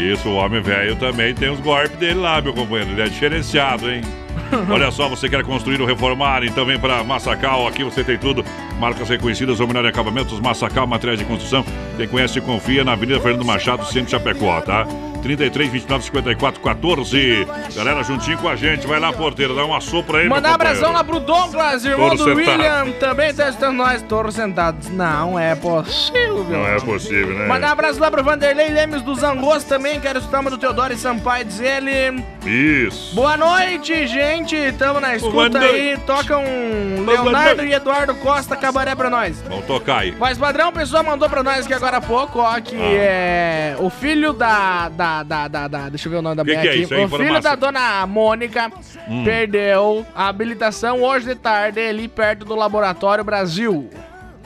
Isso, 0.00 0.28
o 0.28 0.34
homem 0.34 0.60
velho 0.60 0.96
também 0.96 1.34
tem 1.34 1.50
os 1.50 1.60
golpes 1.60 1.96
dele 1.98 2.18
lá, 2.18 2.40
meu 2.40 2.52
companheiro. 2.52 2.90
Ele 2.90 3.02
é 3.02 3.08
diferenciado, 3.08 3.90
hein? 3.90 4.00
Olha 4.68 4.90
só, 4.90 5.08
você 5.08 5.28
quer 5.28 5.44
construir 5.44 5.80
ou 5.80 5.86
reformar, 5.86 6.44
então 6.44 6.64
vem 6.66 6.78
para 6.78 7.04
Massacal. 7.04 7.66
Aqui 7.68 7.84
você 7.84 8.02
tem 8.02 8.18
tudo. 8.18 8.44
Marcas 8.80 9.08
reconhecidas, 9.08 9.60
ou 9.60 9.68
melhor, 9.68 9.86
acabamentos. 9.86 10.40
Massacal, 10.40 10.86
materiais 10.86 11.20
de 11.20 11.24
construção. 11.24 11.64
Quem 11.96 12.08
conhece, 12.08 12.40
confia 12.40 12.82
na 12.82 12.92
Avenida 12.92 13.20
Fernando 13.20 13.44
Machado, 13.44 13.84
centro 13.86 14.06
de 14.06 14.10
Chapecó, 14.10 14.60
tá? 14.60 14.86
33, 15.28 15.70
29, 15.70 16.04
54, 16.04 16.60
14. 16.60 17.46
Galera, 17.74 18.02
juntinho 18.04 18.36
com 18.36 18.46
a 18.46 18.54
gente. 18.54 18.86
Vai 18.86 19.00
lá, 19.00 19.10
porteira, 19.10 19.54
dá 19.54 19.64
uma 19.64 19.80
sopra 19.80 20.18
aí, 20.18 20.28
Mandar 20.28 20.50
um 20.50 20.54
abração 20.54 20.92
lá 20.92 21.02
pro 21.02 21.18
Douglas, 21.18 21.82
irmão 21.82 22.10
Toro 22.14 22.18
do 22.18 22.24
sentado. 22.38 22.60
William, 22.60 22.92
também 23.00 23.32
tá 23.32 23.44
assistindo 23.44 23.72
nós, 23.72 24.02
Toro 24.02 24.30
Sentados. 24.30 24.90
Não 24.90 25.38
é 25.38 25.54
possível. 25.54 26.44
Não 26.44 26.66
é 26.66 26.78
possível, 26.78 27.38
né? 27.38 27.46
Mandar 27.46 27.70
abraço 27.72 27.98
lá 27.98 28.10
pro 28.10 28.22
Vanderlei 28.22 28.68
Lemes 28.68 29.00
dos 29.00 29.22
Angos 29.22 29.64
também, 29.64 29.98
quero 29.98 30.18
escutar 30.18 30.42
do 30.42 30.58
Teodoro 30.58 30.92
e 30.92 30.96
Sampaio, 30.98 31.46
diz 31.46 31.58
ele. 31.58 32.22
Isso. 32.44 33.14
Boa 33.14 33.34
noite, 33.38 34.06
gente. 34.06 34.54
Tamo 34.72 35.00
na 35.00 35.16
escuta 35.16 35.58
aí. 35.58 35.96
Toca 36.06 36.36
um 36.36 37.02
Leonardo 37.06 37.64
e 37.64 37.72
Eduardo 37.72 38.14
Costa 38.16 38.56
Cabaré 38.56 38.94
pra 38.94 39.08
nós. 39.08 39.40
Vamos 39.48 39.64
tocar 39.64 40.00
aí. 40.00 40.14
Mas 40.18 40.36
padrão, 40.36 40.68
o 40.68 40.72
pessoal 40.72 41.02
mandou 41.02 41.30
pra 41.30 41.42
nós 41.42 41.64
aqui 41.64 41.72
agora 41.72 41.96
há 41.96 42.00
pouco, 42.02 42.40
ó, 42.40 42.60
que 42.60 42.76
Ah. 42.76 42.92
é 42.92 43.76
o 43.78 43.88
filho 43.88 44.34
da, 44.34 44.90
da, 44.90 45.13
da, 45.22 45.48
da, 45.48 45.68
da- 45.68 45.88
Deixa 45.88 46.08
eu 46.08 46.12
ver 46.12 46.18
o 46.18 46.22
nome 46.22 46.36
da 46.36 46.44
Que 46.44 46.50
mulher 46.50 46.62
que 46.62 46.68
é 46.68 46.70
aqui. 46.72 46.82
isso? 46.82 46.94
O 46.94 47.08
filho 47.18 47.40
da 47.40 47.54
dona 47.54 48.06
Mônica 48.06 48.70
Hum. 49.08 49.24
perdeu 49.24 50.04
a 50.14 50.28
habilitação 50.28 51.02
hoje 51.02 51.26
de 51.26 51.34
tarde 51.34 51.78
ali 51.80 52.08
perto 52.08 52.44
do 52.44 52.54
Laboratório 52.54 53.22
Brasil. 53.24 53.88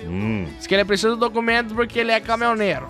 Hum. 0.05 0.47
Diz 0.57 0.67
que 0.67 0.75
ele 0.75 0.85
precisa 0.85 1.11
do 1.11 1.17
documento 1.17 1.75
porque 1.75 1.99
ele 1.99 2.11
é 2.13 2.21
caminhoneiro. 2.21 2.89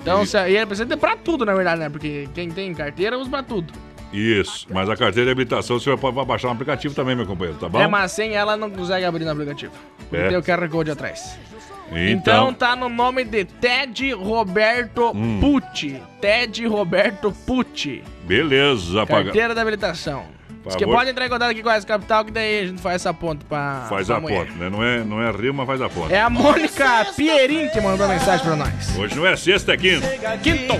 Então, 0.00 0.26
se, 0.26 0.36
e 0.36 0.56
ele 0.56 0.66
precisa 0.66 0.86
ter 0.88 0.96
pra 0.96 1.16
tudo, 1.16 1.44
na 1.46 1.54
verdade, 1.54 1.80
né? 1.80 1.88
Porque 1.88 2.28
quem 2.34 2.50
tem 2.50 2.74
carteira 2.74 3.16
usa 3.16 3.30
pra 3.30 3.42
tudo. 3.42 3.72
Isso. 4.12 4.66
Mas 4.68 4.90
a 4.90 4.96
carteira 4.96 5.26
de 5.26 5.32
habilitação 5.32 5.78
você 5.78 5.96
pode 5.96 6.26
baixar 6.26 6.48
um 6.48 6.52
aplicativo 6.52 6.94
também, 6.94 7.14
meu 7.16 7.24
companheiro, 7.26 7.58
tá 7.58 7.68
bom? 7.68 7.80
É, 7.80 7.86
mas 7.86 8.12
sem 8.12 8.34
ela 8.34 8.56
não 8.56 8.68
consegue 8.70 9.04
abrir 9.06 9.24
no 9.24 9.30
aplicativo. 9.30 9.72
Porque 10.10 10.16
É. 10.16 10.28
tem 10.28 10.36
o 10.36 10.42
QR 10.42 10.68
Code 10.68 10.90
atrás. 10.90 11.38
Então, 11.96 12.10
Então, 12.48 12.54
tá 12.54 12.74
no 12.76 12.88
nome 12.88 13.24
de 13.24 13.44
Ted 13.44 14.12
Roberto 14.12 15.10
Hum. 15.14 15.38
Pucci. 15.40 16.02
Ted 16.20 16.66
Roberto 16.66 17.32
Pucci. 17.46 18.02
beleza. 18.24 19.06
Paga... 19.06 19.24
Carteira 19.24 19.54
da 19.54 19.62
habilitação. 19.62 20.24
Diz 20.64 20.76
que 20.76 20.84
pode 20.86 21.10
entrar 21.10 21.26
em 21.26 21.28
contato 21.28 21.50
aqui 21.50 21.60
com 21.60 21.68
a 21.68 21.74
S 21.74 21.84
Capital, 21.84 22.24
que 22.24 22.30
daí 22.30 22.60
a 22.60 22.66
gente 22.68 22.80
faz 22.80 22.94
essa 22.96 23.12
ponta 23.12 23.44
pra. 23.48 23.86
Faz 23.88 24.06
pra 24.06 24.16
a 24.16 24.20
mulher. 24.20 24.46
ponta, 24.46 24.58
né? 24.58 24.70
Não 24.70 24.84
é, 24.84 25.02
não 25.02 25.20
é 25.20 25.28
rio, 25.32 25.52
mas 25.52 25.66
faz 25.66 25.80
a 25.82 25.88
ponta. 25.88 26.14
É 26.14 26.20
a 26.20 26.30
Mônica 26.30 27.04
Pierin 27.16 27.68
que 27.70 27.80
mandou 27.80 28.06
mensagem 28.06 28.46
pra 28.46 28.54
nós. 28.54 28.96
Hoje 28.96 29.16
não 29.16 29.26
é 29.26 29.34
sexta, 29.34 29.72
é 29.72 29.76
quinta. 29.76 30.06
Quinto. 30.40 30.74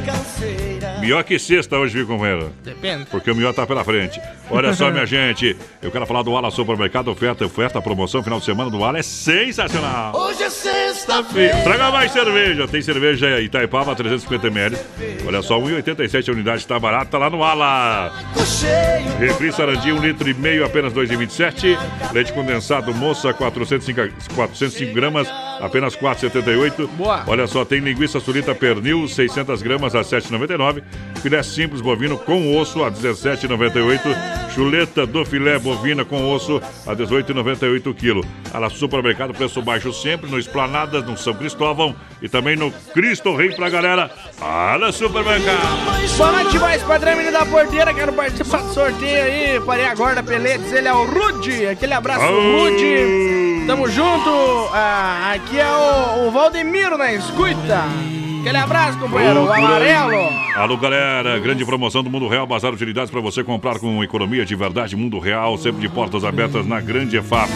Melhor 1.03 1.25
que 1.25 1.37
sexta 1.37 1.77
hoje, 1.77 1.95
viu, 1.95 2.07
companheiro? 2.07 2.53
Depende. 2.63 3.07
Porque 3.11 3.29
o 3.29 3.35
melhor 3.35 3.53
tá 3.53 3.67
pela 3.67 3.83
frente. 3.83 4.21
Olha 4.49 4.73
só, 4.73 4.89
minha 4.89 5.05
gente. 5.07 5.57
Eu 5.83 5.91
quero 5.91 6.07
falar 6.07 6.23
do 6.23 6.37
Ala 6.37 6.49
Supermercado. 6.53 7.09
Oferta, 7.09 7.45
oferta, 7.45 7.83
promoção. 7.83 8.23
Final 8.23 8.39
de 8.39 8.45
semana 8.45 8.71
do 8.71 8.85
Ala 8.85 8.99
é 8.99 9.03
sensacional. 9.03 10.15
Hoje 10.15 10.45
é 10.45 10.49
sexta-feira. 10.51 11.57
Traga 11.65 11.91
mais 11.91 12.13
cerveja. 12.13 12.69
Tem 12.69 12.81
cerveja 12.81 13.41
Itaipava 13.41 13.97
350ml. 13.97 14.79
Olha 15.27 15.43
só, 15.43 15.59
1,87 15.59 16.29
a 16.29 16.33
unidade. 16.33 16.65
Tá 16.69 16.79
barato, 16.79 17.11
tá 17.11 17.19
lá 17.19 17.29
no 17.29 17.43
Ala. 17.43 18.13
Refri 19.19 19.51
Sarandia, 19.53 19.93
1 19.95 19.99
litro 20.01 20.29
e 20.31 20.35
meio, 20.35 20.65
apenas 20.65 20.93
2,27. 20.93 21.77
Leite 22.13 22.33
condensado 22.33 22.95
Moça, 22.95 23.33
405, 23.35 24.01
405 24.37 24.95
gramas, 24.95 25.29
apenas 25.61 25.97
4,78. 25.97 26.87
Boa. 26.91 27.25
Olha 27.27 27.47
só, 27.49 27.65
tem 27.65 27.81
linguiça 27.81 28.21
sulita 28.21 28.55
pernil, 28.55 29.09
600 29.09 29.63
gramas, 29.63 29.97
a 29.97 30.03
7,99. 30.03 30.83
Filé 31.23 31.41
simples 31.45 31.81
bovino 31.81 32.19
com 32.19 32.59
osso, 32.59 32.83
a 32.83 32.91
17,98. 32.91 34.01
Chuleta 34.53 35.07
do 35.07 35.25
filé 35.25 35.57
bovina 35.57 36.05
com 36.05 36.29
osso, 36.31 36.61
a 36.85 36.97
18,98 36.97 37.95
quilo. 37.95 38.25
Ala 38.53 38.69
Supermercado, 38.69 39.33
preço 39.33 39.63
baixo 39.63 39.93
sempre, 39.93 40.29
no 40.29 40.37
Esplanadas, 40.37 41.05
no 41.07 41.17
São 41.17 41.33
Cristóvão 41.33 41.95
e 42.21 42.29
também 42.29 42.57
no 42.57 42.73
Cristo 42.93 43.37
Rei 43.37 43.55
pra 43.55 43.71
galera. 43.71 44.11
Ala 44.41 44.91
Supermercado. 44.91 45.61
Boa 46.17 46.33
noite, 46.33 46.59
mais 46.59 46.83
padrão, 46.83 47.17
menino 47.17 47.33
da 47.33 47.47
porteira. 47.47 47.95
Quero 47.95 48.13
participar 48.13 48.63
do 48.63 48.75
sorteio 48.75 49.23
aí. 49.23 49.61
Parei 49.65 49.87
agora 49.87 50.17
da 50.17 50.23
Peletes. 50.25 50.73
Ele 50.73 50.89
é 50.89 50.93
o 50.93 51.05
Rude. 51.05 51.69
Aquele 51.69 51.95
abraço, 51.95 52.25
Aô. 52.25 52.65
Rude. 52.65 53.65
Tamo 53.69 53.89
junto. 53.89 54.29
Ah, 54.73 55.35
aqui 55.35 55.59
é 55.59 55.71
o, 55.71 56.27
o 56.27 56.31
Valdemiro 56.33 56.99
na 56.99 57.13
escuta. 57.13 57.85
Aquele 58.43 58.59
abraço, 58.59 58.99
companheiro. 58.99 59.45
O 59.45 59.53
amarelo. 59.53 60.29
Alô, 60.57 60.77
galera, 60.77 61.39
grande 61.39 61.65
promoção 61.65 62.03
do 62.03 62.11
Mundo 62.11 62.27
Real, 62.27 62.45
Bazar 62.45 62.73
Utilidades 62.73 63.09
para 63.09 63.21
você 63.21 63.45
comprar 63.45 63.79
com 63.79 64.03
economia 64.03 64.45
de 64.45 64.57
verdade. 64.57 64.97
Mundo 64.97 65.21
Real, 65.21 65.57
sempre 65.57 65.81
de 65.81 65.89
portas 65.89 66.25
abertas 66.25 66.67
na 66.67 66.81
grande 66.81 67.17
EFAP, 67.17 67.53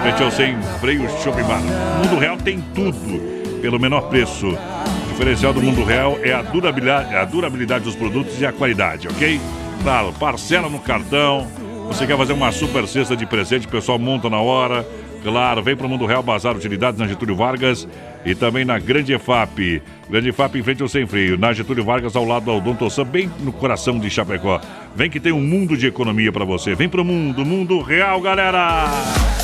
frente 0.00 0.22
ao 0.22 0.30
sem 0.30 0.56
freio 0.80 1.08
Shopping 1.18 1.42
Bar. 1.42 1.60
Mundo 1.98 2.20
Real 2.20 2.36
tem 2.36 2.60
tudo 2.72 3.60
pelo 3.60 3.80
menor 3.80 4.02
preço. 4.02 4.46
O 4.46 5.08
diferencial 5.08 5.52
do 5.52 5.60
Mundo 5.60 5.82
Real 5.82 6.16
é 6.22 6.32
a 6.32 6.42
durabilidade, 6.42 7.12
a 7.12 7.24
durabilidade 7.24 7.82
dos 7.82 7.96
produtos 7.96 8.40
e 8.40 8.46
a 8.46 8.52
qualidade, 8.52 9.08
ok? 9.08 9.40
Claro, 9.82 10.12
parcela 10.12 10.68
no 10.68 10.78
cartão. 10.78 11.44
Você 11.88 12.06
quer 12.06 12.16
fazer 12.16 12.34
uma 12.34 12.52
super 12.52 12.86
cesta 12.86 13.16
de 13.16 13.26
presente, 13.26 13.66
o 13.66 13.70
pessoal 13.70 13.98
monta 13.98 14.30
na 14.30 14.40
hora. 14.40 14.86
Claro, 15.24 15.60
vem 15.60 15.76
para 15.76 15.86
o 15.86 15.90
Mundo 15.90 16.06
Real 16.06 16.22
Bazar 16.22 16.54
Utilidades 16.54 17.00
na 17.00 17.08
Getúlio 17.08 17.34
Vargas 17.34 17.88
e 18.24 18.34
também 18.34 18.64
na 18.64 18.78
Grande 18.78 19.12
EFAP. 19.12 19.82
Grande 20.08 20.28
EFAP 20.30 20.56
em 20.56 20.62
frente 20.62 20.82
ao 20.82 20.88
Sem 20.88 21.06
Freio, 21.06 21.38
na 21.38 21.52
Getúlio 21.52 21.84
Vargas 21.84 22.16
ao 22.16 22.24
lado 22.24 22.46
da 22.46 22.52
Odontosan, 22.52 23.04
bem 23.04 23.30
no 23.40 23.52
coração 23.52 23.98
de 23.98 24.10
Chapecó. 24.10 24.60
Vem 24.94 25.08
que 25.08 25.20
tem 25.20 25.32
um 25.32 25.40
mundo 25.40 25.76
de 25.76 25.86
economia 25.86 26.32
para 26.32 26.44
você. 26.44 26.74
Vem 26.74 26.88
pro 26.88 27.04
mundo, 27.04 27.44
mundo 27.44 27.80
real, 27.80 28.20
galera! 28.20 28.88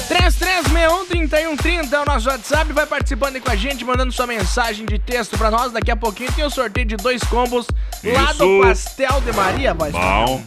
3361-3130 0.08 1.92
é 1.92 2.00
o 2.00 2.04
nosso 2.04 2.28
WhatsApp. 2.28 2.72
Vai 2.72 2.86
participando 2.86 3.36
aí 3.36 3.40
com 3.40 3.50
a 3.50 3.56
gente, 3.56 3.84
mandando 3.84 4.12
sua 4.12 4.26
mensagem 4.26 4.86
de 4.86 4.98
texto 4.98 5.36
pra 5.36 5.50
nós. 5.50 5.72
Daqui 5.72 5.90
a 5.90 5.96
pouquinho 5.96 6.32
tem 6.32 6.44
o 6.44 6.50
sorteio 6.50 6.86
de 6.86 6.96
dois 6.96 7.22
combos 7.24 7.66
lá 8.04 8.32
do 8.32 8.44
Isso. 8.44 8.62
Pastel 8.62 9.20
de 9.20 9.32
Maria, 9.32 9.74
vai. 9.74 9.90
Bom. 9.90 10.42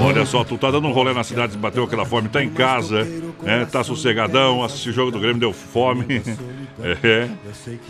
Olha 0.00 0.24
só, 0.24 0.44
tu 0.44 0.56
tá 0.58 0.70
dando 0.70 0.88
um 0.88 0.92
rolê 0.92 1.12
na 1.12 1.24
cidade, 1.24 1.56
bateu 1.56 1.84
aquela 1.84 2.04
fome, 2.04 2.28
tá 2.28 2.42
em 2.42 2.50
casa, 2.50 3.06
né? 3.42 3.66
Tá 3.70 3.84
sossegadão, 3.84 4.64
assistiu 4.64 4.92
o 4.92 4.94
jogo 4.94 5.10
do 5.10 5.20
Grêmio, 5.20 5.38
deu 5.40 5.52
fome. 5.52 6.22
É, 6.82 7.28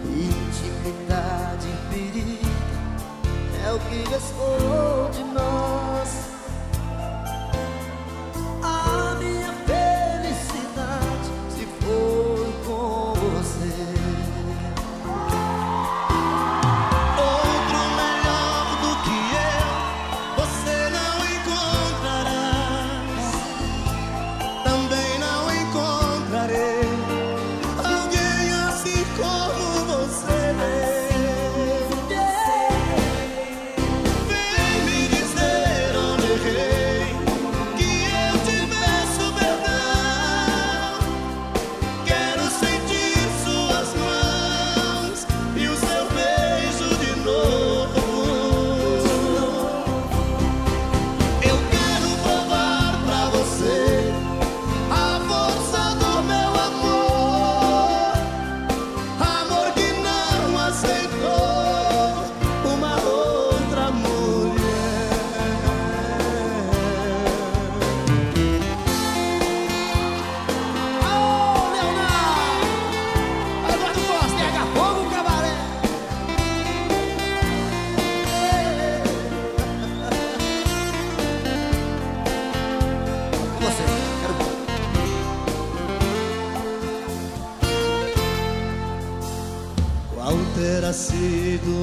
Intimidade 0.05 1.69
em 1.69 1.77
perigo 1.95 2.51
é 3.65 3.73
o 3.73 3.79
que 3.79 4.03
restou 4.11 5.11
de 5.13 5.23
nós. 5.33 6.36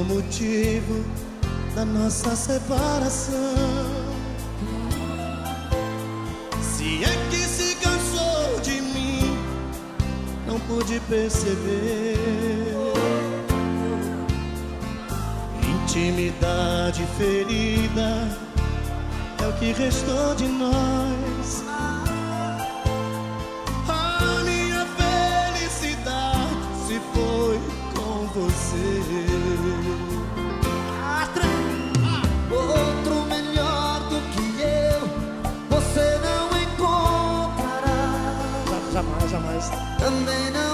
O 0.04 0.14
motivo 0.14 1.04
da 1.74 1.84
nossa 1.84 2.36
separação. 2.36 3.34
Se 6.60 7.02
é 7.04 7.28
que 7.30 7.36
se 7.36 7.74
cansou 7.76 8.60
de 8.60 8.80
mim, 8.80 9.38
não 10.46 10.60
pude 10.60 11.00
perceber. 11.08 12.18
Intimidade 15.62 17.04
ferida 17.16 18.38
é 19.42 19.46
o 19.46 19.52
que 19.54 19.72
restou 19.72 20.34
de 20.34 20.46
nós. 20.46 21.13
Você. 28.34 29.02
Outro 32.50 33.24
melhor 33.28 34.00
do 34.08 34.20
que 34.32 34.60
eu, 34.60 35.00
você 35.70 36.18
não 36.24 36.48
encontrará. 36.62 38.00
Jamais, 38.92 39.30
jamais. 39.30 39.70
Também 39.98 40.50
não 40.50 40.73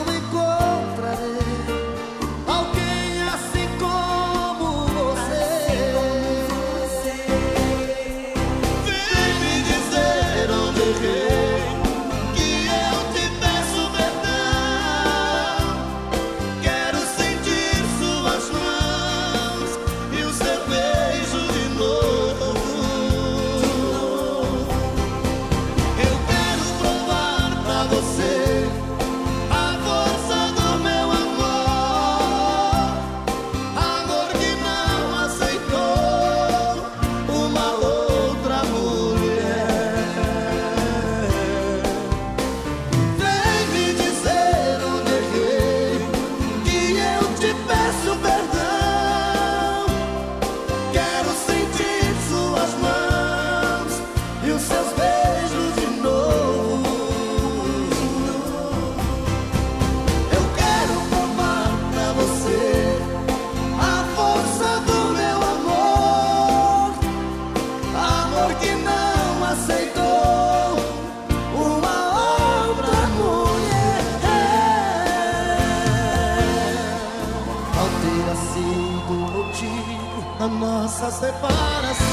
separação? 81.21 82.07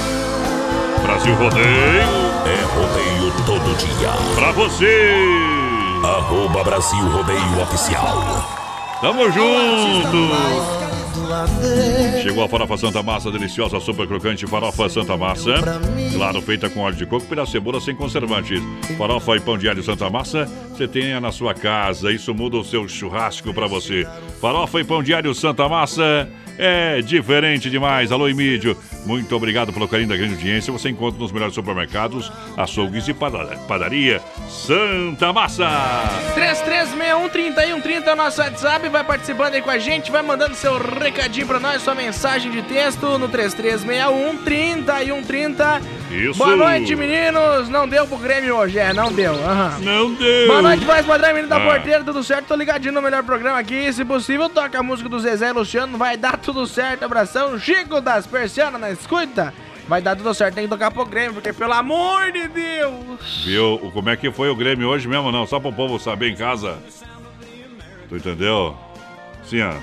Brasil 1.01 1.33
Rodeio. 1.35 1.65
É 2.45 2.61
rodeio 2.75 3.31
todo 3.45 3.77
dia. 3.77 4.11
Pra 4.35 4.51
você. 4.51 5.13
Arroba 6.03 6.63
Brasil 6.63 7.09
Rodeio 7.09 7.61
Oficial. 7.61 8.45
Tamo 8.99 9.31
junto. 9.31 10.67
Chegou 12.21 12.43
a 12.43 12.49
farofa 12.49 12.77
Santa 12.77 13.03
Massa, 13.03 13.31
deliciosa, 13.31 13.79
super 13.79 14.07
crocante 14.07 14.45
farofa 14.45 14.89
Santa 14.89 15.15
Massa. 15.15 15.53
Claro, 16.13 16.41
feita 16.41 16.69
com 16.69 16.81
óleo 16.81 16.95
de 16.95 17.05
coco, 17.05 17.25
pela 17.27 17.45
cebola 17.45 17.79
sem 17.79 17.95
conservantes. 17.95 18.61
Farofa 18.97 19.35
e 19.35 19.39
pão 19.39 19.57
de 19.57 19.69
alho 19.69 19.83
Santa 19.83 20.09
Massa, 20.09 20.45
você 20.69 20.87
tenha 20.87 21.19
na 21.19 21.31
sua 21.31 21.53
casa. 21.53 22.11
Isso 22.11 22.33
muda 22.33 22.57
o 22.57 22.63
seu 22.63 22.87
churrasco 22.87 23.53
pra 23.53 23.67
você. 23.67 24.07
Farofa 24.41 24.79
e 24.79 24.83
pão 24.83 25.01
de 25.01 25.13
alho 25.13 25.33
Santa 25.33 25.67
Massa 25.67 26.27
é 26.57 27.01
diferente 27.01 27.69
demais. 27.69 28.11
Alô, 28.11 28.27
Emílio. 28.27 28.75
Muito 29.07 29.33
obrigado 29.35 29.71
pelo 29.71 29.87
carinho 29.87 30.09
da 30.09 30.17
grande 30.17 30.33
audiência. 30.33 30.73
Você 30.73 30.89
encontra 30.89 31.17
nos 31.19 31.31
melhores 31.31 31.53
supermercados, 31.55 32.29
açougues 32.57 33.07
e 33.07 33.13
pada- 33.13 33.55
padaria 33.67 34.21
Santa 34.49 35.31
Massa. 35.31 35.65
3361-3130 36.35 38.07
é 38.07 38.13
o 38.13 38.15
nosso 38.17 38.41
WhatsApp. 38.41 38.89
Vai 38.89 39.03
participando 39.03 39.53
aí 39.55 39.61
com 39.61 39.69
a 39.69 39.77
gente, 39.77 40.11
vai 40.11 40.21
mandando 40.21 40.55
seu 40.55 40.77
recadinho 40.77 41.47
pra 41.47 41.59
nós, 41.59 41.81
sua 41.81 41.95
mensagem 41.95 42.51
de 42.51 42.61
texto 42.63 43.17
no 43.17 43.29
3361-3130. 43.29 45.81
Isso. 46.11 46.37
Boa 46.37 46.55
noite, 46.55 46.95
meninos. 46.95 47.67
Não 47.69 47.87
deu 47.87 48.07
pro 48.07 48.17
Grêmio 48.17 48.55
hoje, 48.55 48.79
é, 48.79 48.93
não 48.93 49.11
deu. 49.11 49.33
aham. 49.33 49.77
Não 49.79 50.13
deu. 50.13 50.47
Boa 50.47 50.61
noite, 50.61 50.85
voz 50.85 51.05
padrão, 51.05 51.29
menino 51.29 51.49
da 51.49 51.57
Ah. 51.57 51.65
porteira, 51.65 52.03
tudo 52.03 52.23
certo? 52.23 52.45
Tô 52.47 52.55
ligadinho 52.55 52.93
no 52.93 53.01
melhor 53.01 53.23
programa 53.23 53.59
aqui. 53.59 53.91
Se 53.91 54.05
possível, 54.05 54.47
toca 54.49 54.79
a 54.79 54.83
música 54.83 55.09
do 55.09 55.19
Zezé 55.19 55.51
Luciano, 55.51 55.97
vai 55.97 56.15
dar 56.15 56.37
tudo 56.37 56.65
certo. 56.65 57.03
Abração, 57.03 57.59
Chico 57.59 57.99
das 57.99 58.25
Persianas, 58.25 58.79
na 58.79 58.91
escuta. 59.01 59.53
Vai 59.87 60.01
dar 60.01 60.15
tudo 60.17 60.33
certo, 60.33 60.55
tem 60.55 60.65
que 60.65 60.69
tocar 60.69 60.91
pro 60.91 61.05
Grêmio, 61.05 61.33
porque 61.35 61.53
pelo 61.53 61.71
amor 61.73 62.29
de 62.31 62.47
Deus. 62.49 63.43
Viu 63.45 63.75
o- 63.75 63.91
como 63.91 64.09
é 64.09 64.17
que 64.17 64.29
foi 64.31 64.49
o 64.49 64.55
Grêmio 64.55 64.87
hoje 64.89 65.07
mesmo, 65.07 65.31
não? 65.31 65.47
Só 65.47 65.59
para 65.61 65.69
o 65.69 65.73
povo 65.73 65.97
saber 65.97 66.29
em 66.29 66.35
casa. 66.35 66.77
Tu 68.09 68.17
entendeu? 68.17 68.75
Sim, 69.49 69.61
ó. 69.61 69.73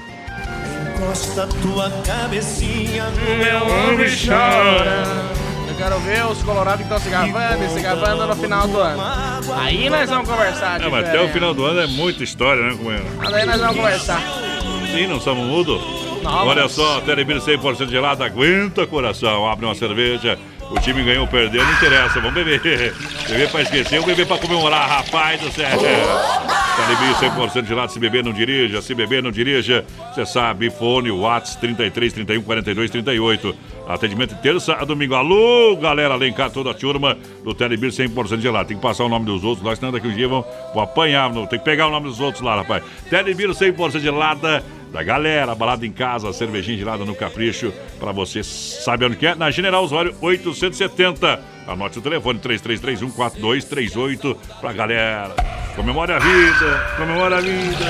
Encosta 0.97 1.47
tua 1.63 1.91
cabecinha 2.07 3.05
no 3.05 3.45
Meu 3.45 3.63
homem 3.67 4.09
chora. 4.27 5.05
Eu 5.69 5.75
quero 5.77 5.99
ver 6.01 6.25
os 6.27 6.43
colorados 6.43 6.79
que 6.79 6.83
estão 6.95 6.99
se 7.01 7.09
gravando 7.09 7.65
e 7.65 7.69
se 7.71 7.81
gravando 7.81 8.27
no 8.27 8.37
final 8.37 8.69
do 8.69 8.79
ano. 8.79 9.03
Aí 9.57 9.89
nós 9.91 10.09
vamos 10.09 10.29
conversar, 10.29 10.81
É, 10.83 10.89
mas 10.89 11.09
até 11.09 11.21
o 11.21 11.29
final 11.31 11.53
do 11.55 11.65
ano 11.65 11.81
é 11.81 11.87
muita 11.87 12.23
história, 12.23 12.63
né? 12.63 12.79
Mas 13.19 13.33
aí 13.33 13.45
nós 13.47 13.61
vamos 13.61 13.77
conversar. 13.77 14.21
Sim, 14.93 15.07
não 15.09 15.21
somos 15.21 15.47
mudos? 15.47 15.83
Olha 16.25 16.69
só, 16.69 17.01
Telebir 17.01 17.37
100% 17.37 17.89
gelado, 17.89 18.23
aguenta 18.25 18.87
coração. 18.87 19.47
Abre 19.49 19.67
uma 19.67 19.75
cerveja. 19.75 20.39
O 20.71 20.81
time 20.81 21.03
ganhou, 21.05 21.27
perdeu, 21.27 21.63
não 21.63 21.73
interessa, 21.75 22.21
vamos 22.21 22.35
beber. 22.43 22.95
Beber 23.29 23.51
pra 23.51 23.61
esquecer, 23.63 23.99
ou 24.01 24.07
beber 24.07 24.27
pra 24.27 24.39
comemorar, 24.39 24.89
rapaz 24.89 25.39
do 25.41 25.53
céu. 25.53 25.69
Telebir 25.79 27.15
100% 27.61 27.67
gelado, 27.67 27.93
se 27.93 28.01
beber 28.01 28.25
não 28.25 28.33
dirija, 28.33 28.81
se 28.81 28.95
beber 28.95 29.23
não 29.23 29.31
dirija. 29.31 29.85
Você 30.13 30.25
sabe, 30.25 30.71
fone, 30.71 31.11
Whats 31.11 31.55
33 31.57 32.15
31 32.15 32.43
42 32.43 32.91
38. 32.91 33.55
Atendimento 33.87 34.35
terça 34.43 34.73
a 34.73 34.85
domingo. 34.87 35.15
Alô, 35.15 35.77
galera, 35.77 36.15
alencar 36.15 36.51
toda 36.51 36.71
a 36.71 36.75
turma 36.75 37.17
do 37.45 37.53
Telebir 37.55 37.91
100% 37.91 38.41
gelado. 38.41 38.67
Tem 38.69 38.77
que 38.77 38.83
passar 38.83 39.05
o 39.05 39.09
nome 39.09 39.27
dos 39.27 39.45
outros 39.45 39.65
lá, 39.65 39.77
senão 39.77 39.93
daqui 39.93 40.09
um 40.09 40.15
dia 40.15 40.27
vão, 40.27 40.43
vão 40.73 40.83
apanhar. 40.83 41.31
não- 41.33 41.47
Tem 41.47 41.59
que 41.59 41.65
pegar 41.65 41.89
o 41.89 41.91
nome 41.91 42.09
dos 42.09 42.19
outros 42.21 42.43
lá, 42.43 42.57
rapaz. 42.57 42.83
Telebir 43.11 43.51
100% 43.55 44.01
gelada 44.01 44.65
da 44.95 45.03
galera, 45.03 45.55
balada 45.57 45.85
em 45.85 45.91
casa, 45.91 46.33
cervejinha 46.33 46.79
gelada 46.79 47.05
no 47.05 47.17
capricho, 47.17 47.73
pra 47.99 48.13
você 48.13 48.45
sabe 48.45 49.05
onde 49.05 49.17
que 49.17 49.27
é? 49.27 49.35
Na 49.35 49.51
General 49.51 49.83
Osório 49.83 50.15
870. 50.21 51.41
Anote 51.67 51.99
o 51.99 52.03
telefone 52.03 52.39
33314238 52.39 54.37
pra 54.61 54.73
galera. 54.73 55.35
Comemore 55.75 56.13
a 56.13 56.21
vida, 56.21 56.95
comemore 56.97 57.35
a 57.35 57.41
vida. 57.41 57.85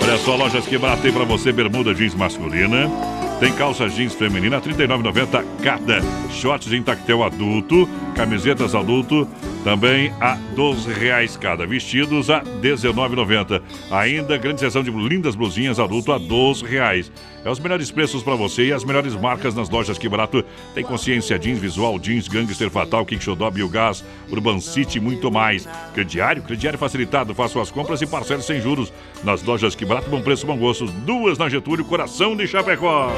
Olha 0.00 0.16
só, 0.18 0.36
lojas 0.36 0.64
que 0.64 0.78
tem 1.02 1.12
pra 1.12 1.24
você 1.24 1.50
bermuda 1.50 1.92
jeans 1.92 2.14
masculina. 2.14 3.17
Tem 3.40 3.52
calça 3.52 3.88
jeans 3.88 4.14
feminina 4.14 4.58
R$ 4.58 4.72
39,90 4.72 5.44
cada. 5.62 6.00
Shorts 6.32 6.72
em 6.72 6.82
tactel 6.82 7.22
adulto, 7.22 7.88
camisetas 8.16 8.74
adulto 8.74 9.28
também 9.62 10.12
a 10.20 10.34
12 10.56 10.92
reais 10.92 11.36
cada. 11.36 11.64
Vestidos 11.64 12.30
a 12.30 12.38
R$ 12.38 12.44
19,90. 12.60 13.62
Ainda 13.92 14.36
grande 14.36 14.58
seção 14.58 14.82
de 14.82 14.90
lindas 14.90 15.36
blusinhas 15.36 15.78
adulto 15.78 16.10
a 16.10 16.18
12 16.18 16.64
reais. 16.64 17.12
É 17.44 17.50
os 17.50 17.58
melhores 17.58 17.90
preços 17.90 18.22
para 18.22 18.34
você 18.34 18.66
e 18.66 18.72
as 18.72 18.84
melhores 18.84 19.14
marcas 19.14 19.54
nas 19.54 19.68
lojas 19.68 19.96
Que 19.96 20.08
Barato. 20.08 20.44
Tem 20.74 20.84
consciência 20.84 21.38
jeans, 21.38 21.58
visual 21.58 21.98
jeans, 21.98 22.28
gangster 22.28 22.70
fatal, 22.70 23.06
King 23.06 23.22
Xodó, 23.22 23.50
Biogás, 23.50 24.04
Urban 24.30 24.60
City 24.60 24.98
e 24.98 25.00
muito 25.00 25.30
mais. 25.30 25.68
Crediário, 25.94 26.42
crediário 26.42 26.78
facilitado. 26.78 27.34
Faça 27.34 27.54
suas 27.54 27.70
compras 27.70 28.02
e 28.02 28.06
parcele 28.06 28.42
sem 28.42 28.60
juros. 28.60 28.92
Nas 29.22 29.42
lojas 29.42 29.74
Que 29.74 29.84
Barato, 29.84 30.10
bom 30.10 30.20
preço, 30.20 30.46
bom 30.46 30.56
gosto. 30.56 30.86
Duas 30.86 31.38
na 31.38 31.48
Getúlio, 31.48 31.84
coração 31.84 32.36
de 32.36 32.46
Chapecó. 32.46 33.12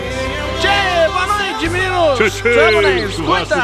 Tchê, 0.61 1.00
boa 1.13 1.27
noite, 1.27 1.69
meninos! 1.69 2.19
Tchê, 2.19 2.31
tchê, 2.31 2.55
Tamo 2.55 2.81
na 2.83 2.89
churrasco 3.09 3.47
escuta! 3.47 3.55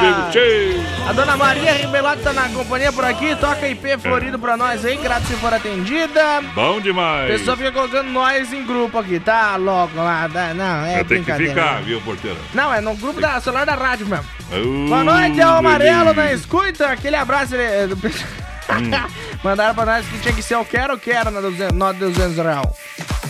A 1.08 1.12
dona 1.12 1.36
Maria 1.36 1.72
Ribelado 1.72 2.20
tá 2.22 2.32
na 2.32 2.48
companhia 2.48 2.92
por 2.92 3.04
aqui, 3.04 3.34
toca 3.36 3.68
IP 3.68 3.98
florido 3.98 4.38
pra 4.38 4.56
nós 4.56 4.84
aí, 4.84 4.96
grato 4.96 5.26
se 5.26 5.34
for 5.36 5.52
atendida. 5.54 6.42
Bom 6.54 6.80
demais. 6.80 7.30
pessoa 7.30 7.56
fica 7.56 7.70
colocando 7.72 8.10
nós 8.10 8.52
em 8.52 8.64
grupo 8.64 8.98
aqui, 8.98 9.20
tá 9.20 9.56
louco 9.56 9.96
lá, 9.96 10.28
tá- 10.32 10.52
não, 10.54 10.84
é 10.84 11.00
Eu 11.00 11.04
tenho 11.04 11.24
que 11.24 11.32
brincadeira. 11.32 11.54
ficar, 11.54 11.82
viu, 11.82 12.00
porteira? 12.00 12.36
Não, 12.54 12.72
é 12.72 12.80
no 12.80 12.94
grupo 12.96 13.20
da 13.20 13.40
celular 13.40 13.64
da 13.64 13.74
rádio 13.74 14.06
mesmo. 14.06 14.24
Uh, 14.52 14.88
Boa 14.88 15.04
noite, 15.04 15.40
é 15.40 15.46
o 15.46 15.50
Amarelo 15.50 16.12
na 16.14 16.32
escuta. 16.32 16.86
Aquele 16.88 17.16
abraço. 17.16 17.54
ele- 17.54 17.94
do- 17.94 17.96
Hum. 18.68 18.90
Mandaram 19.44 19.74
pra 19.76 19.86
nós 19.86 20.06
que 20.06 20.18
tinha 20.18 20.34
que 20.34 20.42
ser 20.42 20.56
o 20.56 20.64
quero, 20.64 20.98
quero 20.98 21.30
na 21.30 21.40
200, 21.40 21.76
nota 21.76 21.98
200 22.00 22.36
real. 22.36 22.76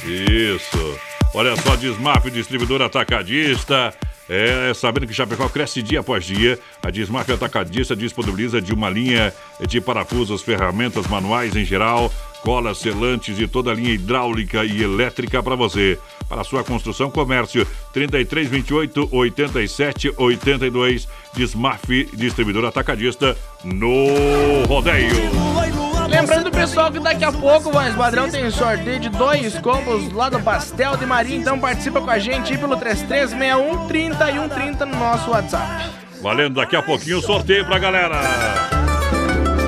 Isso. 0.04 0.98
Olha 1.36 1.54
só, 1.54 1.76
Desmaf, 1.76 2.30
distribuidor 2.30 2.80
atacadista. 2.80 3.92
É, 4.26 4.72
sabendo 4.74 5.06
que 5.06 5.12
Chapecó 5.12 5.46
cresce 5.50 5.82
dia 5.82 6.00
após 6.00 6.24
dia, 6.24 6.58
a 6.82 6.90
Desmaf 6.90 7.30
Atacadista 7.30 7.94
disponibiliza 7.94 8.60
de 8.60 8.72
uma 8.72 8.88
linha 8.88 9.34
de 9.68 9.78
parafusos, 9.78 10.40
ferramentas 10.40 11.06
manuais 11.06 11.54
em 11.54 11.64
geral, 11.64 12.10
colas, 12.42 12.78
selantes 12.78 13.38
e 13.38 13.46
toda 13.46 13.70
a 13.70 13.74
linha 13.74 13.92
hidráulica 13.92 14.64
e 14.64 14.82
elétrica 14.82 15.42
para 15.42 15.54
você. 15.54 15.98
Para 16.26 16.42
sua 16.42 16.64
construção, 16.64 17.10
comércio 17.10 17.66
33 17.92 18.48
28 18.48 19.08
87 19.12 20.14
82 20.16 21.06
Desmaf 21.34 21.86
Distribuidor 22.14 22.64
Atacadista 22.64 23.36
no 23.62 24.64
Rodeio. 24.66 25.85
Lembrando, 26.20 26.50
pessoal, 26.50 26.90
que 26.90 26.98
daqui 26.98 27.24
a 27.24 27.30
pouco 27.30 27.68
o 27.68 27.72
Voz 27.72 27.94
Padrão 27.94 28.30
tem 28.30 28.50
sorteio 28.50 28.98
de 28.98 29.10
dois 29.10 29.58
combos 29.58 30.10
lá 30.12 30.30
do 30.30 30.40
Pastel 30.40 30.96
de 30.96 31.04
Maria. 31.04 31.36
Então 31.36 31.60
participa 31.60 32.00
com 32.00 32.08
a 32.08 32.18
gente 32.18 32.54
aí 32.54 32.58
pelo 32.58 32.74
3361 32.74 33.86
30 33.86 34.30
e 34.30 34.34
130 34.34 34.86
no 34.86 34.96
nosso 34.96 35.30
WhatsApp. 35.30 35.90
Valendo 36.22 36.54
daqui 36.54 36.74
a 36.74 36.82
pouquinho 36.82 37.18
o 37.18 37.20
sorteio 37.20 37.66
pra 37.66 37.78
galera. 37.78 38.18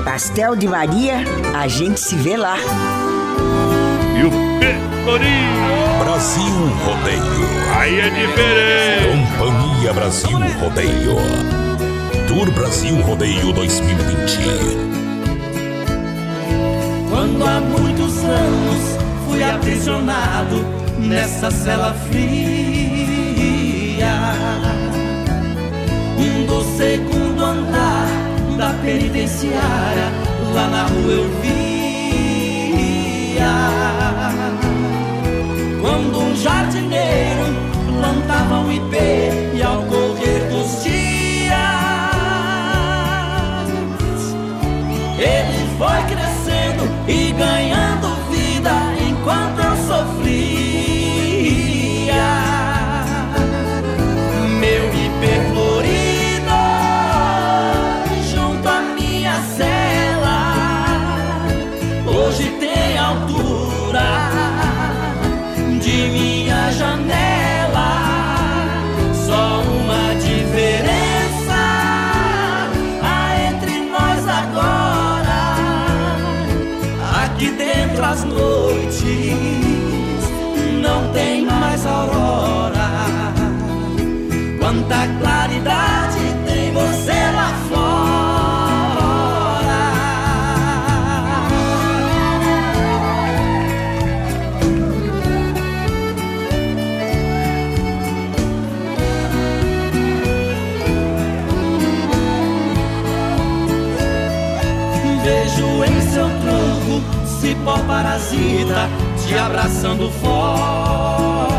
Pastel 0.03 0.55
de 0.55 0.67
Maria, 0.67 1.17
a 1.55 1.67
gente 1.67 1.99
se 1.99 2.15
vê 2.15 2.35
lá. 2.35 2.57
E 4.17 4.25
o 4.25 4.31
Pelourinho. 4.59 5.59
Brasil 6.03 6.43
Rodeio. 6.83 7.77
Aí 7.77 7.99
é 7.99 8.09
diferente. 8.09 9.37
Companhia 9.37 9.93
Brasil 9.93 10.39
Rodeio. 10.59 11.15
Tour 12.27 12.51
Brasil 12.51 12.95
Rodeio 13.01 13.53
2020. 13.53 14.98
Há 17.45 17.61
muitos 17.61 18.23
anos 18.23 18.97
fui 19.25 19.43
aprisionado 19.43 20.65
nessa 20.97 21.49
cela 21.49 21.93
fria. 22.09 22.39
Um 26.17 26.45
do 26.45 26.63
segundo 26.77 27.43
andar 27.43 28.07
da 28.57 28.73
penitenciária 28.83 30.11
Lá 30.53 30.67
na 30.67 30.83
rua 30.83 31.11
eu 31.11 31.29
via. 31.41 31.59
Quando 35.81 36.19
um 36.19 36.35
jardineiro 36.35 37.45
plantava 37.87 38.59
um 38.59 38.71
ipê 38.71 39.31
E 39.53 39.61
ao 39.63 39.81
correr 39.83 40.49
dos 40.49 40.83
dias 40.83 41.29
ele 45.17 45.77
foi 45.77 46.01
crescendo 46.07 46.38
e 47.09 47.31
ganhando 47.31 47.58
Quanta 84.89 85.07
claridade 85.19 86.19
tem 86.47 86.73
você 86.73 87.11
lá 87.35 87.53
fora. 87.69 88.89
Vejo 105.23 105.83
em 105.83 106.01
seu 106.01 106.27
tronco 106.41 107.03
cipó 107.27 107.77
parasita 107.85 108.89
te 109.23 109.37
abraçando 109.37 110.09
forte. 110.09 111.58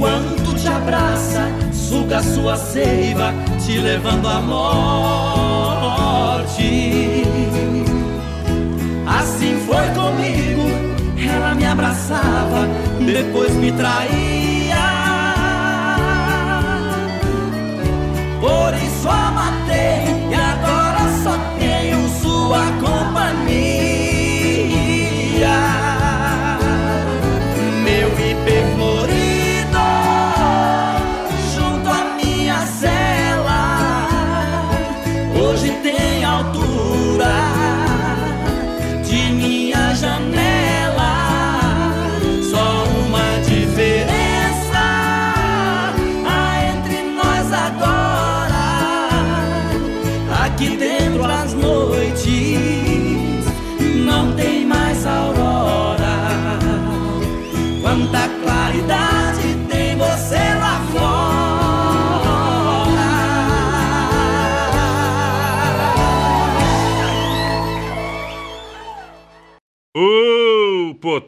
Enquanto 0.00 0.54
te 0.54 0.66
abraça, 0.66 1.46
suga 1.74 2.22
sua 2.22 2.56
seiva, 2.56 3.34
te 3.62 3.76
levando 3.76 4.26
à 4.30 4.40
morte. 4.40 4.72
Assim 9.06 9.60
foi 9.66 9.86
comigo, 9.88 10.70
ela 11.22 11.54
me 11.54 11.66
abraçava, 11.66 12.66
depois 13.04 13.54
me 13.56 13.72
traía. 13.72 14.74
Por 18.40 18.72
isso 18.82 19.06
a 19.06 19.30
matei 19.32 20.30
e 20.30 20.34
agora 20.34 21.00
só 21.22 21.38
tenho 21.58 22.08
sua 22.22 22.72
companhia. 22.80 23.89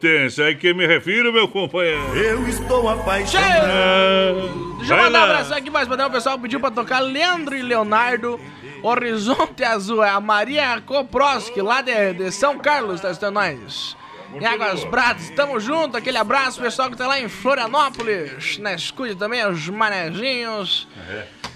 Potência, 0.03 0.45
aí 0.45 0.55
que 0.55 0.73
me 0.73 0.85
refiro, 0.85 1.31
meu 1.31 1.47
companheiro. 1.47 2.13
Eu 2.15 2.45
estou 2.47 2.89
apaixonado. 2.89 4.75
Deixa 4.77 4.93
eu 4.93 4.97
mandar 4.97 5.19
um 5.21 5.23
abraço 5.23 5.53
aqui 5.53 5.69
mais 5.69 5.87
padrão. 5.87 6.09
O 6.09 6.11
pessoal 6.11 6.37
pediu 6.37 6.59
pra 6.59 6.69
tocar 6.69 6.99
Leandro 6.99 7.55
e 7.55 7.61
Leonardo. 7.61 8.39
Horizonte 8.83 9.63
Azul. 9.63 10.03
É 10.03 10.09
a 10.09 10.19
Maria 10.19 10.81
Koproski, 10.81 11.61
lá 11.61 11.81
de, 11.81 12.13
de 12.13 12.31
São 12.31 12.59
Carlos, 12.59 12.99
tá 12.99 13.07
assistindo 13.07 13.31
nós. 13.31 13.95
Em 14.33 14.45
Águas 14.45 14.83
Pratas, 14.85 15.29
tamo 15.29 15.59
junto, 15.59 15.95
aquele 15.95 16.17
abraço, 16.17 16.59
pessoal 16.59 16.89
que 16.89 16.97
tá 16.97 17.05
lá 17.05 17.19
em 17.19 17.29
Florianópolis, 17.29 18.57
na 18.57 18.73
escuta 18.73 19.15
também, 19.15 19.45
os 19.45 19.69
manezinhos. 19.69 20.87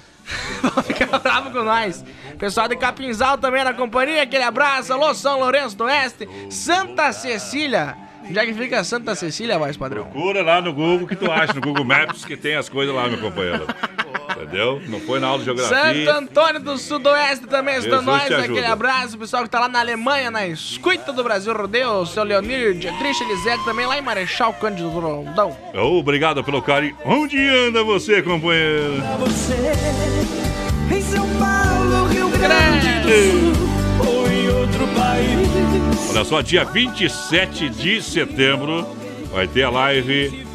Vão 0.62 0.84
ficar 0.84 1.18
bravo 1.20 1.52
com 1.52 1.64
nós. 1.64 2.06
Pessoal 2.38 2.68
de 2.68 2.78
Capinzal 2.78 3.38
também 3.40 3.64
na 3.64 3.74
companhia, 3.74 4.22
aquele 4.22 4.44
abraço. 4.44 4.94
Alô, 4.94 5.14
São 5.16 5.40
Lourenço 5.40 5.76
do 5.76 5.86
Oeste, 5.86 6.30
Santa 6.52 7.12
Cecília. 7.12 8.07
Já 8.32 8.46
que 8.46 8.54
fica 8.54 8.84
Santa 8.84 9.16
Cecília, 9.16 9.58
voz 9.58 9.78
padrão. 9.78 10.04
Procura 10.06 10.44
lá 10.44 10.62
no 10.62 10.74
Google 10.74 11.08
que 11.08 11.16
tu 11.16 11.32
acha, 11.32 11.54
no 11.54 11.62
Google 11.62 11.86
Maps, 11.86 12.26
que 12.26 12.36
tem 12.36 12.56
as 12.56 12.70
coisas 12.70 12.94
lá, 12.94 13.08
meu 13.08 13.20
companheiro. 13.20 13.66
Entendeu? 14.36 14.82
Não 14.88 15.00
foi 15.00 15.20
na 15.20 15.28
aula 15.28 15.44
de 15.44 15.46
Santo 15.46 15.64
geografia. 15.64 16.16
Antônio 16.16 16.60
do 16.62 16.78
Sudoeste 16.78 17.48
também 17.48 17.78
está 17.78 18.02
nós. 18.02 18.32
Aquele 18.32 18.66
abraço. 18.66 19.16
O 19.16 19.20
pessoal 19.20 19.44
que 19.44 19.50
tá 19.50 19.60
lá 19.62 19.68
na 19.68 19.80
Alemanha, 19.80 20.30
na 20.30 20.46
escuta 20.46 21.12
do 21.12 21.24
Brasil 21.24 21.54
Rodeio. 21.54 22.02
O 22.02 22.06
seu 22.06 22.24
Leonir, 22.24 22.76
Dietrich 22.76 23.24
Elisete 23.24 23.66
também 23.66 23.88
lá 23.88 23.98
em 23.98 24.02
Marechal 24.02 24.54
Cândido 24.54 24.90
Rondão. 24.90 25.58
Obrigado 25.74 26.44
pelo 26.44 26.62
carinho. 26.62 26.96
Onde 27.04 27.38
anda 27.50 27.84
você, 27.84 28.22
companheiro? 28.22 29.02
Em 30.96 31.02
São 31.02 31.28
Paulo, 31.40 32.06
Rio 32.08 32.30
Grande 32.30 33.00
do 33.00 33.56
Sul 33.56 33.67
outro 34.58 34.88
país. 34.88 36.10
Olha 36.12 36.24
só, 36.26 36.42
dia 36.42 36.64
27 36.66 37.70
de 37.70 38.02
setembro 38.02 38.86
vai 39.32 39.48
ter 39.48 39.64
a 39.64 39.70
live 39.70 40.46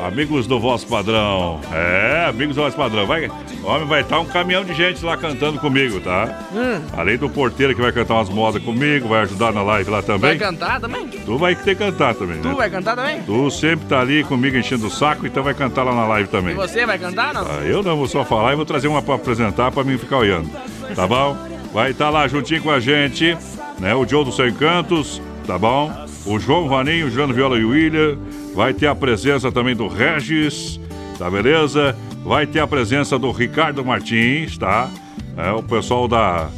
Amigos 0.00 0.46
do 0.46 0.58
Voz 0.58 0.84
Padrão. 0.84 1.60
É, 1.72 2.26
Amigos 2.28 2.56
do 2.56 2.62
Voz 2.62 2.74
Padrão. 2.74 3.06
Vai, 3.06 3.30
homem, 3.62 3.86
vai 3.86 4.00
estar 4.00 4.18
um 4.18 4.24
caminhão 4.24 4.64
de 4.64 4.74
gente 4.74 5.04
lá 5.04 5.16
cantando 5.16 5.60
comigo, 5.60 6.00
tá? 6.00 6.40
Hum. 6.52 6.80
Além 6.96 7.16
do 7.16 7.28
porteiro 7.30 7.72
que 7.74 7.80
vai 7.80 7.92
cantar 7.92 8.14
umas 8.14 8.28
modas 8.28 8.60
comigo, 8.64 9.06
vai 9.08 9.20
ajudar 9.22 9.52
na 9.52 9.62
live 9.62 9.90
lá 9.90 10.00
Vai 10.00 10.06
também. 10.18 10.38
cantar 10.38 10.80
também? 10.80 11.06
Tu 11.06 11.38
vai 11.38 11.54
ter 11.54 11.76
que 11.76 11.84
cantar 11.84 12.14
também, 12.16 12.40
Tu 12.40 12.48
né? 12.48 12.54
vai 12.54 12.68
cantar 12.68 12.96
também? 12.96 13.22
Tu 13.22 13.50
sempre 13.52 13.86
tá 13.86 14.00
ali 14.00 14.24
comigo 14.24 14.56
enchendo 14.56 14.86
o 14.86 14.90
saco, 14.90 15.24
então 15.26 15.42
vai 15.44 15.54
cantar 15.54 15.84
lá 15.84 15.94
na 15.94 16.06
live 16.08 16.28
E 16.28 16.32
também. 16.32 16.54
você 16.56 16.84
vai 16.84 16.98
cantar, 16.98 17.32
não? 17.32 17.42
Ah, 17.42 17.64
eu 17.64 17.80
não 17.82 17.96
vou 17.96 18.08
só 18.08 18.24
falar 18.24 18.54
e 18.54 18.56
vou 18.56 18.64
trazer 18.64 18.88
uma 18.88 19.02
pra 19.02 19.14
apresentar 19.14 19.70
pra 19.70 19.84
mim 19.84 19.96
ficar 19.98 20.16
olhando. 20.18 20.50
Tá 20.96 21.06
bom? 21.06 21.36
Vai 21.72 21.92
estar 21.92 22.10
lá 22.10 22.28
juntinho 22.28 22.62
com 22.62 22.70
a 22.70 22.78
gente, 22.78 23.36
né? 23.78 23.94
O 23.94 24.06
Joe 24.06 24.24
dos 24.24 24.36
Sem 24.36 24.52
Cantos, 24.52 25.22
tá 25.46 25.58
bom? 25.58 25.90
O 26.26 26.38
João 26.38 26.68
Vaninho, 26.68 27.10
Jano 27.10 27.32
Viola 27.32 27.58
e 27.58 27.64
o 27.64 27.70
William. 27.70 28.18
Vai 28.54 28.74
ter 28.74 28.86
a 28.86 28.94
presença 28.94 29.50
também 29.50 29.74
do 29.74 29.88
Regis, 29.88 30.78
tá 31.18 31.30
beleza? 31.30 31.96
Vai 32.24 32.46
ter 32.46 32.60
a 32.60 32.66
presença 32.66 33.18
do 33.18 33.30
Ricardo 33.30 33.84
Martins, 33.84 34.58
tá? 34.58 34.90
É, 35.36 35.50
o 35.52 35.62
pessoal 35.62 36.06
da, 36.06 36.48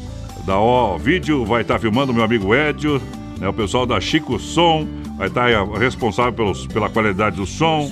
da 0.45 0.59
O 0.59 0.99
Vídeo 0.99 1.45
vai 1.45 1.63
estar 1.63 1.79
filmando 1.79 2.11
o 2.11 2.15
meu 2.15 2.25
amigo 2.25 2.53
Edio, 2.53 3.01
né? 3.39 3.49
O 3.49 3.53
pessoal 3.53 3.87
da 3.87 4.01
Chico 4.01 4.39
Som 4.39 4.87
vai 5.17 5.29
estar 5.29 5.51
eh, 5.51 5.57
responsável 5.79 6.33
pelos, 6.33 6.67
pela 6.67 6.89
qualidade 6.89 7.37
do 7.37 7.47
som. 7.47 7.91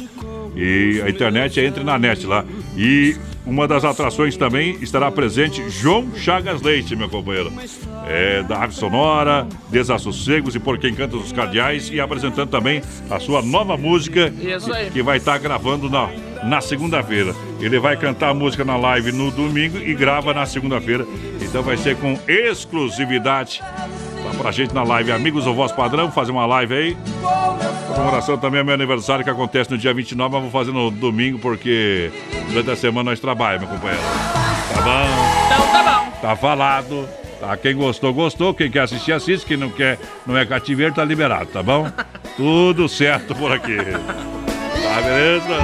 E 0.54 1.00
a 1.02 1.08
internet 1.08 1.60
entre 1.60 1.82
na 1.82 1.98
net 1.98 2.26
lá. 2.26 2.44
E 2.76 3.16
uma 3.44 3.66
das 3.66 3.84
atrações 3.84 4.36
também 4.36 4.78
estará 4.80 5.10
presente 5.10 5.68
João 5.68 6.14
Chagas 6.14 6.62
Leite, 6.62 6.94
meu 6.94 7.08
companheiro. 7.08 7.52
É, 8.06 8.42
da 8.42 8.62
Ave 8.62 8.74
Sonora, 8.74 9.46
Desassossegos 9.68 10.54
e 10.54 10.60
Por 10.60 10.78
Quem 10.78 10.94
Canta 10.94 11.16
os 11.16 11.32
Cardeais. 11.32 11.90
E 11.90 12.00
apresentando 12.00 12.50
também 12.50 12.82
a 13.10 13.18
sua 13.18 13.42
nova 13.42 13.76
música. 13.76 14.32
Isso 14.40 14.72
aí. 14.72 14.90
Que 14.90 15.02
vai 15.02 15.16
estar 15.16 15.38
gravando 15.38 15.90
na, 15.90 16.08
na 16.44 16.60
segunda-feira. 16.60 17.34
Ele 17.60 17.78
vai 17.80 17.96
cantar 17.96 18.30
a 18.30 18.34
música 18.34 18.64
na 18.64 18.76
live 18.76 19.10
no 19.10 19.30
domingo 19.30 19.78
e 19.78 19.92
grava 19.94 20.32
na 20.32 20.46
segunda-feira. 20.46 21.04
Então 21.40 21.62
vai 21.62 21.76
ser 21.76 21.96
com 21.96 22.16
exclusividade. 22.28 23.60
Tá 23.60 24.38
pra 24.38 24.52
gente 24.52 24.72
na 24.72 24.84
live. 24.84 25.10
Amigos 25.10 25.44
do 25.44 25.54
Voz 25.54 25.72
Padrão, 25.72 26.12
fazer 26.12 26.30
uma 26.30 26.46
live 26.46 26.74
aí. 26.74 26.96
Comemoração 27.94 28.38
também 28.38 28.60
é 28.60 28.64
meu 28.64 28.74
aniversário 28.74 29.22
que 29.22 29.30
acontece 29.30 29.70
no 29.70 29.76
dia 29.76 29.92
29, 29.92 30.32
mas 30.32 30.42
vou 30.42 30.50
fazer 30.50 30.72
no 30.72 30.90
domingo 30.90 31.38
porque 31.38 32.10
durante 32.48 32.70
a 32.70 32.76
semana 32.76 33.10
nós 33.10 33.20
trabalhamos, 33.20 33.68
meu 33.68 33.76
companheiro. 33.76 34.02
Tá 34.74 34.80
bom? 34.80 35.46
Então 35.46 35.72
tá 35.72 35.82
bom. 35.82 36.10
Tá 36.20 36.36
falado. 36.36 37.08
Tá, 37.38 37.56
quem 37.56 37.74
gostou, 37.74 38.14
gostou. 38.14 38.54
Quem 38.54 38.70
quer 38.70 38.82
assistir, 38.82 39.12
assiste. 39.12 39.44
Quem 39.44 39.56
não 39.56 39.68
quer, 39.68 39.98
não 40.26 40.36
é 40.38 40.46
cativeiro, 40.46 40.94
tá 40.94 41.04
liberado, 41.04 41.46
tá 41.46 41.62
bom? 41.62 41.90
Tudo 42.36 42.88
certo 42.88 43.34
por 43.34 43.52
aqui. 43.52 43.76
Tá, 43.76 45.00
beleza? 45.02 45.58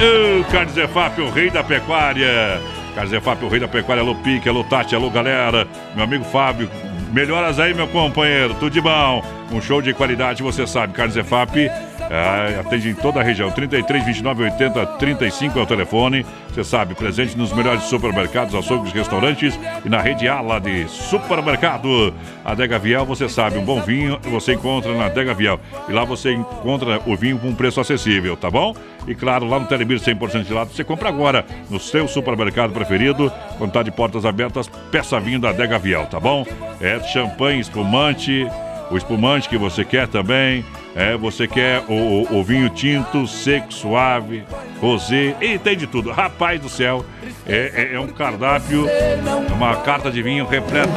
Ô, 0.00 0.52
Carlos 0.52 0.74
Zefap, 0.74 1.20
o 1.20 1.30
rei 1.30 1.50
da 1.50 1.64
pecuária. 1.64 2.60
Carlos 2.94 3.10
Zefap, 3.10 3.44
o 3.44 3.48
rei 3.48 3.60
da 3.60 3.68
pecuária. 3.68 4.02
Alô, 4.02 4.14
Pique, 4.16 4.48
alô, 4.48 4.62
Tati, 4.64 4.94
alô, 4.94 5.08
galera. 5.10 5.66
Meu 5.94 6.04
amigo 6.04 6.24
Fábio, 6.24 6.68
melhoras 7.12 7.58
aí, 7.58 7.74
meu 7.74 7.88
companheiro. 7.88 8.54
Tudo 8.54 8.70
de 8.70 8.80
bom. 8.80 9.24
Um 9.50 9.60
show 9.60 9.80
de 9.80 9.94
qualidade, 9.94 10.42
você 10.42 10.66
sabe. 10.66 10.92
Carlos 10.92 11.14
Zefap 11.14 11.70
é, 12.10 12.60
atende 12.60 12.90
em 12.90 12.94
toda 12.94 13.20
a 13.20 13.22
região. 13.22 13.50
33, 13.50 14.04
29, 14.04 14.44
80, 14.44 14.86
35 14.86 15.58
é 15.58 15.62
o 15.62 15.66
telefone. 15.66 16.26
Você 16.48 16.64
sabe, 16.64 16.94
presente 16.94 17.36
nos 17.36 17.52
melhores 17.52 17.84
supermercados, 17.84 18.54
açougues, 18.54 18.92
restaurantes 18.92 19.58
e 19.84 19.88
na 19.88 20.00
rede 20.00 20.26
Ala 20.26 20.58
de 20.58 20.88
supermercado. 20.88 22.14
A 22.44 22.54
Dega 22.54 22.78
Viel, 22.78 23.04
você 23.04 23.28
sabe, 23.28 23.58
um 23.58 23.64
bom 23.64 23.80
vinho 23.80 24.18
você 24.24 24.54
encontra 24.54 24.92
na 24.94 25.08
Dega 25.08 25.34
Viel. 25.34 25.60
E 25.88 25.92
lá 25.92 26.04
você 26.04 26.32
encontra 26.32 27.00
o 27.06 27.16
vinho 27.16 27.38
com 27.38 27.48
um 27.48 27.54
preço 27.54 27.80
acessível, 27.80 28.36
tá 28.36 28.50
bom? 28.50 28.74
E 29.06 29.14
claro, 29.14 29.46
lá 29.46 29.58
no 29.58 29.66
Telebir 29.66 29.98
100% 29.98 30.44
de 30.44 30.52
lado, 30.52 30.70
você 30.72 30.84
compra 30.84 31.08
agora 31.08 31.44
no 31.70 31.78
seu 31.78 32.08
supermercado 32.08 32.72
preferido. 32.72 33.32
Quando 33.58 33.72
tá 33.72 33.82
de 33.82 33.90
portas 33.90 34.24
abertas, 34.24 34.68
peça 34.90 35.20
vinho 35.20 35.38
da 35.38 35.52
Dega 35.52 35.78
Viel, 35.78 36.06
tá 36.06 36.18
bom? 36.18 36.46
É 36.80 37.00
champanhe, 37.00 37.60
espumante, 37.60 38.46
o 38.90 38.96
espumante 38.96 39.48
que 39.48 39.58
você 39.58 39.84
quer 39.84 40.08
também. 40.08 40.64
É, 41.00 41.16
você 41.16 41.46
quer 41.46 41.84
o, 41.88 41.92
o- 41.92 42.38
o 42.40 42.42
vinho 42.44 42.68
tinto, 42.70 43.24
seco, 43.28 43.72
suave, 43.72 44.42
rosé, 44.80 45.36
e 45.40 45.56
tem 45.56 45.76
de 45.76 45.86
tudo. 45.86 46.10
Rapaz 46.10 46.60
do 46.60 46.68
céu, 46.68 47.04
é, 47.46 47.90
é- 47.92 47.94
é 47.94 48.00
um 48.00 48.08
cardápio, 48.08 48.88
é 48.88 49.16
uma 49.54 49.76
carta 49.76 50.10
de 50.10 50.20
vinho 50.22 50.44
repleta 50.44 50.90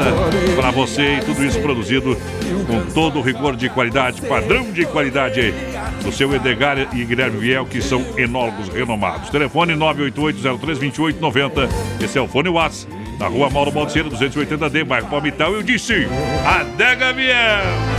para 0.55 0.71
você 0.71 1.17
e 1.17 1.19
tudo 1.21 1.45
isso 1.45 1.59
produzido 1.61 2.17
com 2.65 2.81
todo 2.93 3.19
o 3.19 3.21
rigor 3.21 3.55
de 3.55 3.69
qualidade, 3.69 4.21
padrão 4.23 4.71
de 4.71 4.85
qualidade. 4.85 5.53
Do 6.03 6.11
seu 6.11 6.33
Edgar 6.33 6.79
e 6.95 7.05
Guilherme 7.05 7.37
Viel, 7.37 7.63
que 7.67 7.79
são 7.79 8.03
enólogos 8.17 8.69
renomados. 8.69 9.29
Telefone 9.29 9.75
988-03-2890. 9.75 11.69
Esse 12.03 12.17
é 12.17 12.21
o 12.21 12.27
fone 12.27 12.49
Whats. 12.49 12.87
Na 13.21 13.27
rua 13.27 13.51
Mauro 13.51 13.69
Balseiro, 13.69 14.09
280D, 14.09 14.83
bairro 14.83 15.07
Palmital. 15.07 15.53
Eu 15.53 15.61
disse, 15.61 16.07
Adega 16.43 17.13
Viel. 17.13 17.35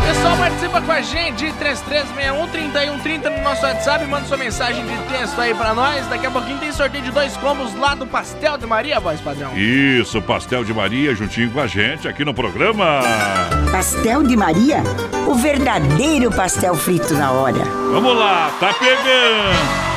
Pessoal, 0.05 0.37
participa 0.37 0.83
com 0.83 0.91
a 0.91 1.01
gente, 1.01 1.47
3361-3130 1.47 3.37
no 3.37 3.43
nosso 3.45 3.65
WhatsApp, 3.65 4.05
manda 4.07 4.27
sua 4.27 4.37
mensagem 4.37 4.85
de 4.85 4.97
texto 5.17 5.41
aí 5.41 5.55
pra 5.55 5.75
nós. 5.75 6.05
Daqui 6.09 6.27
a 6.27 6.31
pouquinho 6.31 6.59
tem 6.59 6.73
sorteio 6.73 7.05
de 7.05 7.13
dois 7.13 7.37
combos 7.37 7.73
lá 7.77 7.95
do 7.95 8.05
Pastel 8.05 8.59
de 8.59 8.67
Maria, 8.67 8.99
voz 8.99 9.21
padrão. 9.21 9.57
Isso, 9.57 10.21
Pastel 10.21 10.65
de 10.65 10.75
Maria 10.75 11.15
juntinho 11.15 11.53
com 11.53 11.61
a 11.61 11.69
gente 11.69 12.09
aqui 12.09 12.25
no 12.25 12.35
programa. 12.35 13.03
Pastel 13.71 14.25
de 14.25 14.37
Maria? 14.37 14.83
O 15.29 15.37
verdadeiro 15.37 16.33
pastel 16.33 16.75
frito 16.75 17.15
na 17.15 17.31
hora. 17.31 17.63
Vamos 17.93 18.17
lá, 18.17 18.51
tá 18.59 18.75
pegando. 18.75 19.92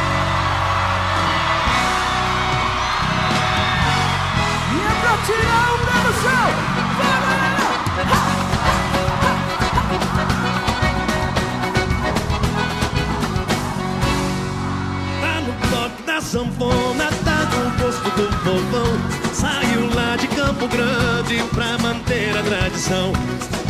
Sanfona, 16.35 17.09
tá 17.23 17.47
no 17.55 17.71
posto 17.81 18.09
do 18.11 18.27
povão. 18.43 18.91
Saiu 19.33 19.87
lá 19.95 20.17
de 20.17 20.27
Campo 20.27 20.67
Grande 20.67 21.41
pra 21.53 21.77
manter 21.77 22.37
a 22.37 22.43
tradição. 22.43 23.13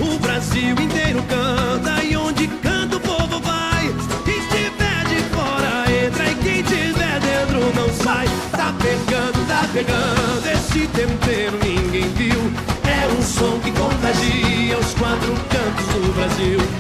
O 0.02 0.18
Brasil 0.18 0.72
inteiro 0.72 1.24
canta 1.30 2.04
e 2.04 2.18
onde 2.18 2.48
canta 2.48 2.98
o 2.98 3.00
povo 3.00 3.40
vai. 3.42 3.84
Quem 4.26 4.42
tiver 4.50 5.06
de 5.06 5.22
fora 5.36 5.86
entra 6.06 6.32
e 6.32 6.36
quem 6.44 6.64
tiver 6.64 7.20
dentro 7.20 7.72
não 7.76 7.90
sai. 8.04 8.28
Tá 8.52 8.74
pegando, 8.82 9.48
tá 9.48 9.70
pegando, 9.72 10.48
esse 10.52 10.88
tempero 10.88 11.60
ninguém 11.64 12.10
viu. 12.16 12.52
É 12.84 13.08
um 13.16 13.22
som 13.22 13.60
que 13.60 13.72
contagia 13.74 14.76
os 14.80 14.94
quatro 14.96 15.36
cantos 15.52 15.86
do 15.94 16.14
Brasil. 16.16 16.75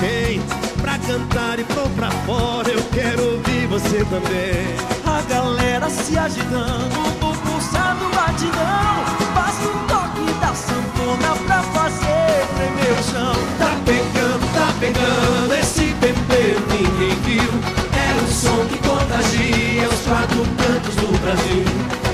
bem 0.00 0.40
Pra 0.80 0.98
cantar 0.98 1.58
e 1.58 1.64
pôr 1.64 1.88
pra 1.90 2.10
fora 2.10 2.68
Eu 2.68 2.82
quero 2.92 3.32
ouvir 3.32 3.66
você 3.66 4.04
também. 4.04 4.64
A 5.04 5.22
galera 5.22 5.88
se 5.90 6.18
agitando 6.18 7.00
O 7.20 7.36
pulsado 7.36 8.04
batidão. 8.14 9.04
Faz 9.34 9.56
um 9.66 9.86
toque 9.86 10.32
da 10.40 10.54
sanfona 10.54 11.36
Pra 11.46 11.62
fazer 11.62 12.46
tremer 12.56 12.92
o 12.92 13.02
chão. 13.10 13.34
Tá 13.58 13.76
pegando, 13.84 14.54
tá 14.54 14.74
pegando 14.78 15.54
Esse 15.54 15.94
tempero 16.00 16.60
ninguém 16.70 17.16
viu. 17.22 17.50
É 17.92 18.22
o 18.22 18.28
som 18.28 18.64
que 18.66 18.78
contagia 18.78 19.88
Os 19.88 20.00
quatro 20.06 20.44
cantos 20.56 20.94
do 20.96 21.18
Brasil. 21.20 21.64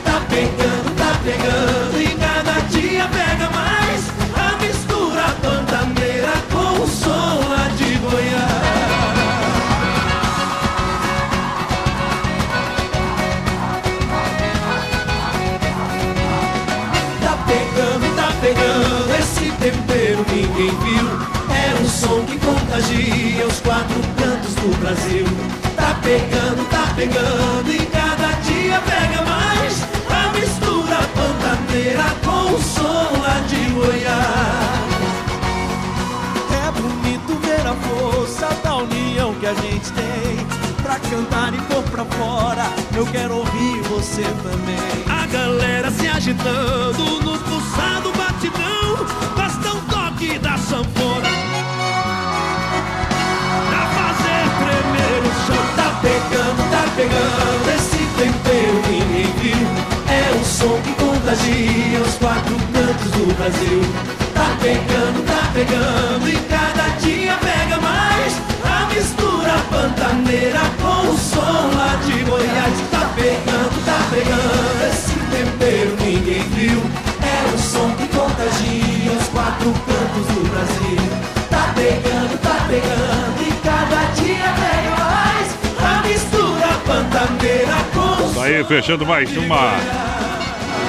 Tá 0.04 0.20
pegando, 0.28 0.96
tá 0.96 1.18
pegando 1.24 2.00
E 2.00 2.08
cada 2.16 2.60
dia 2.68 3.08
pega 3.08 3.50
mais. 3.50 3.81
A 30.08 30.28
mistura 30.32 30.98
pantaneira 31.14 32.04
com 32.24 32.54
o 32.54 32.62
som 32.62 33.20
lá 33.20 33.40
de 33.48 33.70
Goiás. 33.70 34.92
É 36.52 36.70
bonito 36.70 37.34
ver 37.40 37.66
a 37.66 37.74
força 37.74 38.48
da 38.62 38.76
união 38.76 39.34
que 39.34 39.46
a 39.46 39.54
gente 39.54 39.90
tem. 39.92 40.46
Pra 40.82 40.98
cantar 41.00 41.54
e 41.54 41.60
pôr 41.62 41.82
pra 41.84 42.04
fora, 42.04 42.70
eu 42.94 43.06
quero 43.06 43.38
ouvir 43.38 43.82
você 43.88 44.22
também. 44.22 44.78
A 45.10 45.26
galera 45.26 45.90
se 45.90 46.06
agitando 46.06 47.20
no 47.20 47.38
pulsado 47.38 48.12
batidão. 48.16 49.06
Basta 49.36 49.72
um 49.72 49.80
toque 49.86 50.38
da 50.38 50.56
sanfona. 50.58 51.51
Pegando, 56.02 56.70
tá 56.70 56.84
pegando. 56.96 57.70
Esse 57.74 57.98
tempero 58.18 58.82
viu. 59.40 59.66
É 60.08 60.36
um 60.36 60.44
som 60.44 60.80
que 60.82 60.92
contagia 60.94 62.00
os 62.00 62.14
quatro 62.16 62.56
cantos 62.72 63.10
do 63.12 63.34
Brasil. 63.34 63.80
Tá 64.34 64.56
pegando, 64.60 65.24
tá 65.24 65.50
pegando. 65.54 66.28
E 66.28 66.36
cada 66.48 66.88
dia 66.98 67.34
pega 67.40 67.80
mais. 67.80 68.34
A 68.64 68.86
mistura 68.94 69.54
pantaneira 69.70 70.60
com 70.82 71.08
o 71.08 71.16
som 71.16 71.70
lá 71.76 71.98
de 72.04 72.24
Goiás. 72.24 72.74
Tá 72.90 73.10
pegando, 73.16 73.84
tá 73.86 74.06
pegando. 74.10 74.88
Esse 74.90 75.11
aí, 88.54 88.64
fechando 88.64 89.06
mais 89.06 89.34
uma 89.36 89.72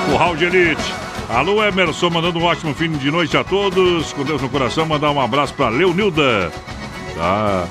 Curral 0.06 0.35
de 0.35 0.45
Elite. 0.45 0.94
Alô, 1.30 1.64
Emerson, 1.64 2.10
mandando 2.10 2.40
um 2.40 2.44
ótimo 2.44 2.73
fim 2.73 2.91
de 2.91 3.10
noite 3.10 3.38
a 3.38 3.44
todos. 3.44 4.11
Com 4.14 4.23
Deus 4.23 4.41
no 4.41 4.49
coração, 4.49 4.85
mandar 4.85 5.11
um 5.11 5.22
abraço 5.22 5.53
pra 5.53 5.69
Leonilda. 5.69 6.52
Tá? 7.15 7.65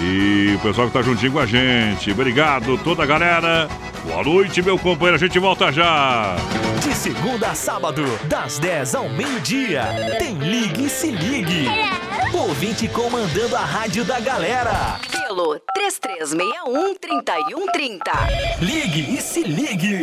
E 0.00 0.54
o 0.54 0.58
pessoal 0.60 0.86
que 0.86 0.92
tá 0.92 1.02
juntinho 1.02 1.32
com 1.32 1.38
a 1.38 1.46
gente. 1.46 2.10
Obrigado, 2.10 2.78
toda 2.78 3.02
a 3.02 3.06
galera. 3.06 3.68
Boa 4.04 4.22
noite, 4.22 4.62
meu 4.62 4.78
companheiro. 4.78 5.16
A 5.16 5.18
gente 5.18 5.38
volta 5.38 5.70
já. 5.70 6.36
De 6.82 6.94
segunda 6.94 7.50
a 7.50 7.54
sábado, 7.54 8.02
das 8.28 8.58
10 8.58 8.94
ao 8.94 9.08
meio-dia, 9.08 9.82
tem 10.18 10.36
Ligue 10.38 10.84
e 10.84 10.88
Se 10.88 11.10
Ligue. 11.10 11.66
Ouvinte 12.32 12.86
comandando 12.88 13.56
a 13.56 13.64
rádio 13.64 14.04
da 14.04 14.20
galera. 14.20 15.00
Pelo 15.10 15.60
3361-3130. 15.76 18.00
Ligue 18.60 19.16
e 19.16 19.20
Se 19.20 19.42
Ligue. 19.42 20.02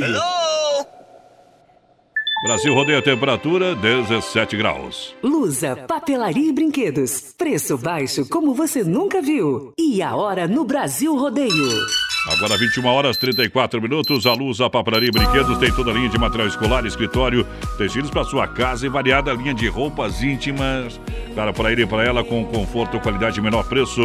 Brasil 2.43 2.73
rodeia 2.73 2.99
a 2.99 3.02
temperatura 3.02 3.73
17 3.76 4.57
graus. 4.57 5.15
Lusa, 5.23 5.76
papelaria 5.88 6.49
e 6.49 6.53
brinquedos. 6.53 7.34
Preço 7.38 7.77
baixo 7.77 8.27
como 8.30 8.53
você 8.53 8.84
nunca 8.84 9.22
viu. 9.22 9.73
E 9.80 10.02
a 10.02 10.14
hora 10.15 10.47
no 10.47 10.65
Brasil 10.65 11.15
Rodeio. 11.15 11.85
Agora 12.27 12.57
21 12.57 12.85
horas 12.88 13.18
34 13.18 13.80
minutos. 13.80 14.26
A 14.26 14.34
Luz, 14.34 14.60
a 14.60 14.68
Papelaria 14.68 15.10
e 15.10 15.11
Brinquedos 15.11 15.60
tem 15.60 15.72
toda 15.72 15.91
a 15.91 15.93
linha 15.93 16.10
de 16.10 16.18
material 16.18 16.47
escolar, 16.47 16.84
escritório, 16.85 17.45
tecidos 17.77 18.10
para 18.10 18.23
sua 18.23 18.47
casa 18.47 18.85
e 18.85 18.89
variada 18.89 19.31
linha 19.31 19.53
de 19.53 19.68
roupas 19.68 20.23
íntimas. 20.23 20.99
Claro, 21.35 21.53
para 21.53 21.72
ir 21.72 21.88
para 21.88 22.03
ela 22.03 22.23
com 22.23 22.43
conforto, 22.45 22.99
qualidade 22.99 23.39
e 23.39 23.43
menor 23.43 23.65
preço. 23.65 24.02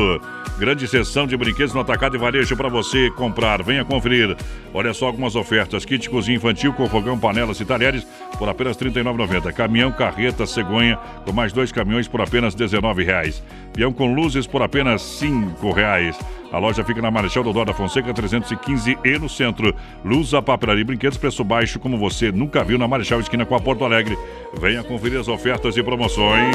Grande 0.59 0.87
seção 0.87 1.27
de 1.27 1.35
brinquedos 1.35 1.73
no 1.73 1.81
atacado 1.81 2.15
e 2.15 2.19
varejo 2.19 2.55
para 2.55 2.69
você 2.69 3.11
comprar. 3.13 3.63
Venha 3.63 3.87
conferir. 3.87 4.37
Olha 4.75 4.93
só 4.93 5.07
algumas 5.07 5.35
ofertas: 5.35 5.87
kit 5.87 6.11
cozinha 6.11 6.37
infantil 6.37 6.75
com 6.75 6.87
fogão, 6.89 7.19
panelas 7.19 7.59
e 7.61 7.65
talheres 7.65 8.07
por 8.39 8.51
apenas 8.51 8.77
R$ 8.77 8.91
39,90. 8.91 9.51
Caminhão, 9.55 9.91
carreta, 9.91 10.47
cegonha 10.47 10.99
com 11.25 11.33
mais 11.33 11.55
dois 11.55 11.73
caminhões 11.73 12.07
por 12.07 12.21
apenas 12.21 12.55
R$ 12.55 12.67
19,00. 12.67 13.41
Peão 13.73 13.93
com 13.95 14.13
luzes 14.13 14.47
por 14.47 14.61
apenas 14.61 15.23
R$ 15.23 15.29
5,00. 15.29 16.40
A 16.53 16.59
loja 16.59 16.85
fica 16.85 17.01
na 17.01 17.11
Marechal 17.11 17.45
Dodó 17.45 17.65
da 17.65 17.73
Fonseca 17.73 18.13
315 18.13 18.99
e 19.05 19.19
no 19.19 19.29
centro. 19.29 19.75
Luz, 20.05 20.35
a 20.35 20.43
papelaria 20.43 20.83
e 20.83 20.85
brinquedos, 20.85 21.17
preço 21.17 21.45
baixo 21.45 21.79
como 21.79 21.97
você 21.97 22.33
nunca 22.33 22.65
viu 22.65 22.77
na 22.77 22.89
Marechal 22.89 23.21
Esquina 23.21 23.47
com 23.47 23.55
a 23.55 23.61
Porto 23.61 23.85
Alegre. 23.85 24.19
Venha 24.55 24.83
conferir 24.83 25.21
as 25.21 25.29
ofertas 25.29 25.77
e 25.77 25.83
promoções. 25.83 26.55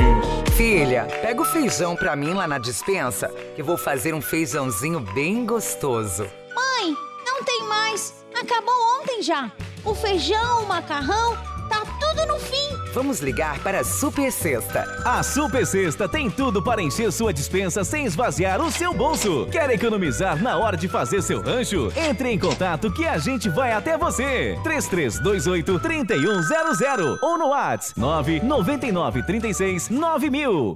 Filha, 0.57 1.07
pega 1.21 1.41
o 1.41 1.45
feijão 1.45 1.95
pra 1.95 2.15
mim 2.15 2.33
lá 2.33 2.45
na 2.45 2.57
dispensa, 2.57 3.29
que 3.55 3.61
eu 3.61 3.65
vou 3.65 3.77
fazer 3.77 4.13
um 4.13 4.21
feijãozinho 4.21 4.99
bem 4.99 5.45
gostoso. 5.45 6.23
Mãe, 6.53 6.93
não 7.25 7.43
tem 7.43 7.63
mais. 7.63 8.25
Acabou 8.33 8.75
ontem 9.01 9.21
já. 9.21 9.49
O 9.85 9.95
feijão, 9.95 10.63
o 10.63 10.67
macarrão, 10.67 11.37
tá 11.69 11.83
tudo 11.99 12.25
no 12.27 12.39
fim. 12.39 12.55
Vamos 12.93 13.19
ligar 13.19 13.59
para 13.59 13.81
a 13.81 13.83
Super 13.83 14.31
Sexta. 14.31 15.01
A 15.03 15.21
Super 15.21 15.65
Sexta 15.65 16.07
tem 16.07 16.29
tudo 16.29 16.63
para 16.63 16.81
encher 16.81 17.11
sua 17.11 17.33
dispensa 17.33 17.83
sem 17.83 18.05
esvaziar 18.05 18.61
o 18.61 18.71
seu 18.71 18.93
bolso. 18.93 19.47
Quer 19.51 19.69
economizar 19.69 20.41
na 20.41 20.57
hora 20.57 20.77
de 20.77 20.87
fazer 20.87 21.21
seu 21.21 21.41
rancho? 21.41 21.91
Entre 21.95 22.29
em 22.31 22.39
contato 22.39 22.91
que 22.91 23.05
a 23.05 23.17
gente 23.17 23.49
vai 23.49 23.71
até 23.71 23.97
você. 23.97 24.57
3328 24.63 25.79
3100 25.79 27.19
ou 27.21 27.37
no 27.37 27.49
WhatsApp 27.49 27.99
999 27.99 29.23
36 29.23 29.89
9000. 29.89 30.75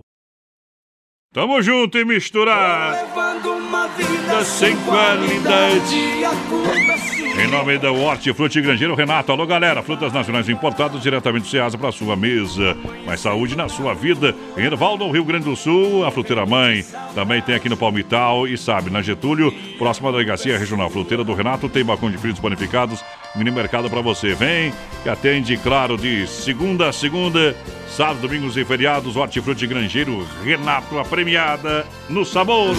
Tamo 1.31 1.61
junto 1.61 1.97
e 1.97 2.03
misturado. 2.03 2.95
Levando 2.95 3.51
uma 3.51 3.87
vida 3.89 4.43
sem 4.43 4.75
qualidade. 4.77 6.23
Em 7.39 7.47
nome 7.47 7.77
da 7.77 7.89
Hortifruti 7.89 8.59
Grangeiro 8.59 8.93
Renato. 8.93 9.31
Alô, 9.31 9.47
galera. 9.47 9.81
Frutas 9.81 10.11
nacionais 10.11 10.49
importadas 10.49 11.01
diretamente 11.01 11.43
do 11.43 11.49
Ceasa 11.49 11.77
para 11.77 11.89
sua 11.89 12.13
mesa. 12.13 12.75
Mais 13.05 13.21
saúde 13.21 13.55
na 13.55 13.69
sua 13.69 13.93
vida. 13.93 14.35
Em 14.57 14.65
Erval, 14.65 14.97
no 14.97 15.09
Rio 15.09 15.23
Grande 15.23 15.45
do 15.45 15.55
Sul, 15.55 16.05
a 16.05 16.11
Fruteira 16.11 16.45
Mãe. 16.45 16.83
Também 17.15 17.41
tem 17.41 17.55
aqui 17.55 17.69
no 17.69 17.77
Palmital 17.77 18.45
e 18.45 18.57
sabe, 18.57 18.89
na 18.89 19.01
Getúlio, 19.01 19.53
próxima 19.77 20.11
Delegacia 20.11 20.59
Regional 20.59 20.89
Fruteira 20.89 21.23
do 21.23 21.33
Renato, 21.33 21.69
tem 21.69 21.83
balcão 21.83 22.11
de 22.11 22.17
fritos 22.17 22.41
bonificados. 22.41 23.01
Mini 23.35 23.51
mercado 23.51 23.89
para 23.89 24.01
você. 24.01 24.34
Vem, 24.34 24.73
que 25.03 25.10
atende, 25.10 25.56
claro, 25.57 25.97
de 25.97 26.26
segunda 26.27 26.89
a 26.89 26.93
segunda, 26.93 27.56
sábado, 27.88 28.22
domingos 28.22 28.57
e 28.57 28.65
feriados. 28.65 29.15
Hortifruti 29.15 29.68
Grangeiro 29.68 30.27
Renato, 30.43 30.97
a 30.97 31.06
premiada 31.06 31.85
no 32.10 32.26
sabor. 32.26 32.76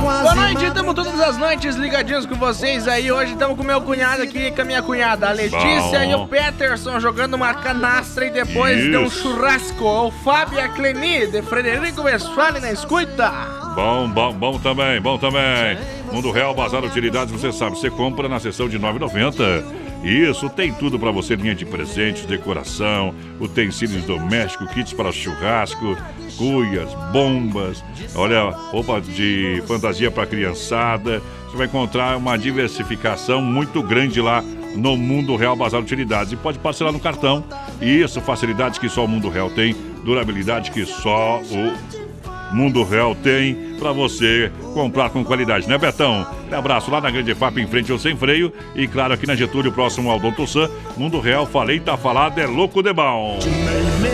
Boa 0.00 0.34
noite, 0.34 0.64
estamos 0.64 0.94
todas 0.94 1.20
as 1.20 1.36
noites 1.36 1.74
ligadinhos 1.76 2.24
com 2.24 2.36
vocês 2.36 2.86
aí. 2.86 3.10
Hoje 3.10 3.32
estamos 3.32 3.56
com 3.56 3.64
meu 3.64 3.80
cunhado 3.80 4.22
aqui, 4.22 4.52
com 4.52 4.62
a 4.62 4.64
minha 4.64 4.82
cunhada, 4.82 5.28
a 5.28 5.32
Letícia 5.32 5.98
Bom. 5.98 6.10
e 6.10 6.14
o 6.14 6.26
Peterson 6.28 7.00
jogando 7.00 7.34
uma 7.34 7.52
canastra 7.54 8.26
e 8.26 8.30
depois 8.30 8.88
deu 8.90 9.02
um 9.02 9.06
Isso. 9.06 9.22
churrasco. 9.22 9.84
O 9.84 10.10
Fábio 10.10 10.58
e 10.58 10.60
a 10.60 10.68
Cleni 10.68 11.26
de 11.26 11.42
Frederico 11.42 12.02
Westphalen 12.02 12.62
na 12.62 12.72
escuta. 12.72 13.30
Bom, 13.74 14.08
bom, 14.08 14.32
bom 14.32 14.58
também, 14.58 15.00
bom 15.00 15.18
também. 15.18 15.99
Mundo 16.12 16.32
Real 16.32 16.52
Bazar 16.52 16.84
Utilidades, 16.84 17.32
você 17.32 17.52
sabe, 17.52 17.78
você 17.78 17.88
compra 17.88 18.28
na 18.28 18.40
seção 18.40 18.68
de 18.68 18.76
R$ 18.76 18.82
9,90. 18.82 19.64
Isso, 20.02 20.48
tem 20.48 20.72
tudo 20.72 20.98
para 20.98 21.10
você, 21.10 21.36
linha 21.36 21.54
de 21.54 21.64
presentes, 21.64 22.24
decoração, 22.24 23.14
utensílios 23.38 24.04
domésticos, 24.04 24.70
kits 24.72 24.92
para 24.92 25.12
churrasco, 25.12 25.96
cuias, 26.36 26.92
bombas, 27.12 27.84
olha, 28.14 28.50
roupa 28.50 29.00
de 29.00 29.62
fantasia 29.68 30.10
para 30.10 30.26
criançada. 30.26 31.22
Você 31.46 31.56
vai 31.56 31.66
encontrar 31.66 32.16
uma 32.16 32.36
diversificação 32.36 33.40
muito 33.40 33.82
grande 33.82 34.20
lá 34.20 34.42
no 34.74 34.96
Mundo 34.96 35.36
Real 35.36 35.54
Bazar 35.54 35.80
Utilidades. 35.80 36.32
E 36.32 36.36
pode 36.36 36.58
parcelar 36.58 36.92
no 36.92 37.00
cartão. 37.00 37.44
Isso, 37.80 38.20
facilidades 38.20 38.78
que 38.78 38.88
só 38.88 39.04
o 39.04 39.08
Mundo 39.08 39.28
Real 39.28 39.50
tem, 39.50 39.76
durabilidade 40.04 40.70
que 40.70 40.84
só 40.86 41.40
o 41.40 42.09
Mundo 42.52 42.82
Real 42.82 43.14
tem 43.14 43.54
pra 43.78 43.92
você 43.92 44.50
comprar 44.74 45.10
com 45.10 45.24
qualidade, 45.24 45.68
né, 45.68 45.78
Betão? 45.78 46.26
Um 46.50 46.54
abraço 46.54 46.90
lá 46.90 47.00
na 47.00 47.10
Grande 47.10 47.34
FAP, 47.34 47.58
em 47.58 47.66
frente 47.66 47.90
ao 47.90 47.98
Sem 47.98 48.16
Freio. 48.16 48.52
E 48.74 48.86
claro, 48.86 49.14
aqui 49.14 49.26
na 49.26 49.34
Getúlio, 49.34 49.72
próximo 49.72 50.10
ao 50.10 50.18
Dom 50.18 50.32
Tossan. 50.32 50.68
Mundo 50.96 51.20
Real, 51.20 51.46
falei, 51.46 51.80
tá 51.80 51.96
falado, 51.96 52.38
é 52.38 52.46
louco 52.46 52.82
de 52.82 52.92
bom. 52.92 53.38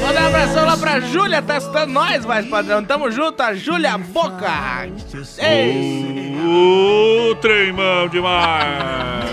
Manda 0.02 0.20
um 0.20 0.26
abração 0.26 0.66
lá 0.66 0.76
pra 0.76 1.00
Júlia, 1.00 1.42
tá 1.42 1.58
escutando 1.58 1.90
nós, 1.92 2.24
mais 2.24 2.46
padrão. 2.46 2.84
Tamo 2.84 3.10
junto, 3.10 3.42
a 3.42 3.54
Júlia 3.54 3.96
Boca. 3.98 4.86
Ei. 5.38 6.36
O 6.44 7.34
trem 7.36 7.72
mão 7.72 8.08
demais. 8.08 9.24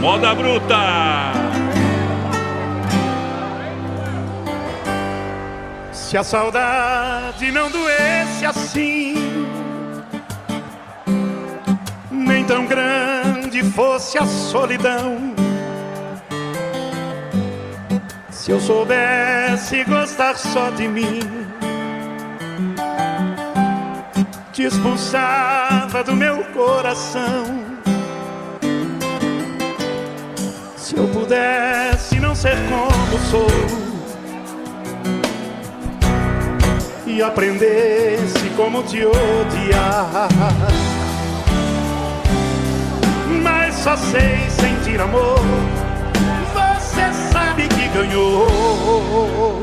Moda 0.00 0.34
bruta. 0.34 1.51
Se 6.12 6.18
a 6.18 6.22
saudade 6.22 7.50
não 7.50 7.70
doesse 7.70 8.44
assim, 8.44 9.14
nem 12.10 12.44
tão 12.44 12.66
grande 12.66 13.62
fosse 13.62 14.18
a 14.18 14.26
solidão. 14.26 15.34
Se 18.28 18.50
eu 18.50 18.60
soubesse 18.60 19.84
gostar 19.84 20.36
só 20.36 20.68
de 20.68 20.86
mim, 20.86 21.20
te 24.52 24.64
expulsava 24.64 26.04
do 26.04 26.14
meu 26.14 26.44
coração. 26.52 27.46
Se 30.76 30.94
eu 30.94 31.08
pudesse 31.08 32.20
não 32.20 32.34
ser 32.34 32.58
como 32.68 33.18
sou 33.30 33.81
e 37.12 37.22
aprendesse 37.22 38.48
como 38.56 38.82
te 38.82 39.04
odiar, 39.04 40.28
mas 43.42 43.74
só 43.74 43.96
sei 43.96 44.48
sentir 44.48 45.00
amor. 45.00 45.40
Você 46.54 47.12
sabe 47.32 47.68
que 47.68 47.88
ganhou 47.88 49.62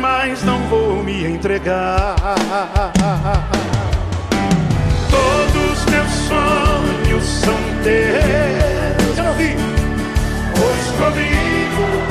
mas 0.00 0.42
não 0.44 0.60
vou 0.68 1.02
me 1.02 1.26
entregar. 1.26 2.14
Todos 5.10 5.84
meus 5.90 6.10
sonhos 6.28 7.24
são 7.24 7.54
teus. 7.82 9.18
Pois 10.54 10.86
comigo 10.98 12.07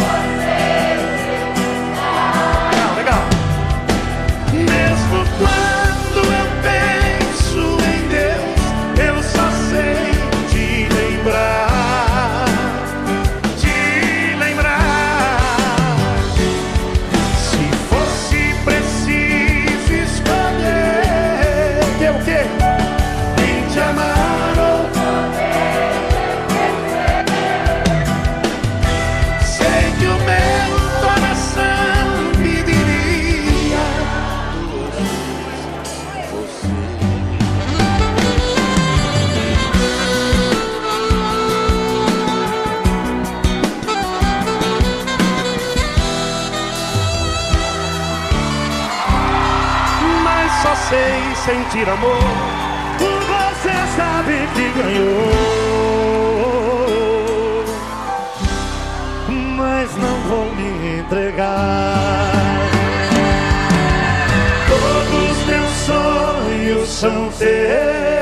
sentir 51.77 51.89
amor. 51.89 52.17
Você 52.97 53.73
sabe 53.95 54.47
que 54.55 54.69
ganhou. 54.79 55.27
Mas 59.57 59.95
não 59.97 60.19
vou 60.29 60.45
me 60.55 60.99
entregar. 60.99 62.31
Todos 64.67 65.45
meus 65.45 65.71
sonhos 65.85 66.89
são 66.89 67.29
teus 67.37 68.16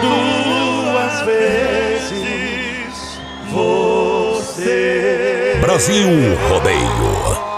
Duas 0.00 1.20
vezes 1.22 3.20
você. 3.50 5.58
Brasil 5.60 6.08
Rodeio. 6.48 6.80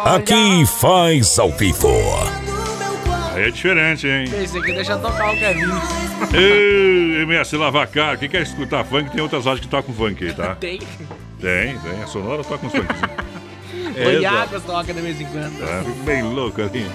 Aqui 0.05 0.67
faz 0.67 1.39
ao 1.39 1.51
vivo. 1.53 1.89
Aí 3.35 3.45
é 3.45 3.51
diferente, 3.51 4.07
hein? 4.07 4.25
Esse 4.43 4.59
aqui 4.59 4.73
deixa 4.73 4.97
tocar 4.99 5.33
o 5.33 5.39
Kevin. 5.39 5.71
Ei, 6.35 7.23
MS 7.23 7.57
Lavacar, 7.57 8.19
quem 8.19 8.29
quer 8.29 8.43
escutar 8.43 8.85
funk, 8.85 9.11
tem 9.11 9.21
outras 9.23 9.45
rádios 9.45 9.61
que 9.65 9.69
tocam 9.69 9.95
funk 9.95 10.25
aí, 10.25 10.33
tá? 10.35 10.55
Tem. 10.57 10.79
Tem, 11.41 11.79
tem. 11.79 12.03
A 12.03 12.07
Sonora 12.07 12.45
toca 12.45 12.67
uns 12.67 12.73
funk. 12.73 12.87
O 13.97 14.11
Iagas 14.21 14.63
toca 14.65 14.93
de 14.93 15.01
vez 15.01 15.21
em 15.21 15.27
quando. 15.27 15.85
Fico 15.85 16.03
bem 16.05 16.23
louco 16.23 16.61
ali. 16.63 16.87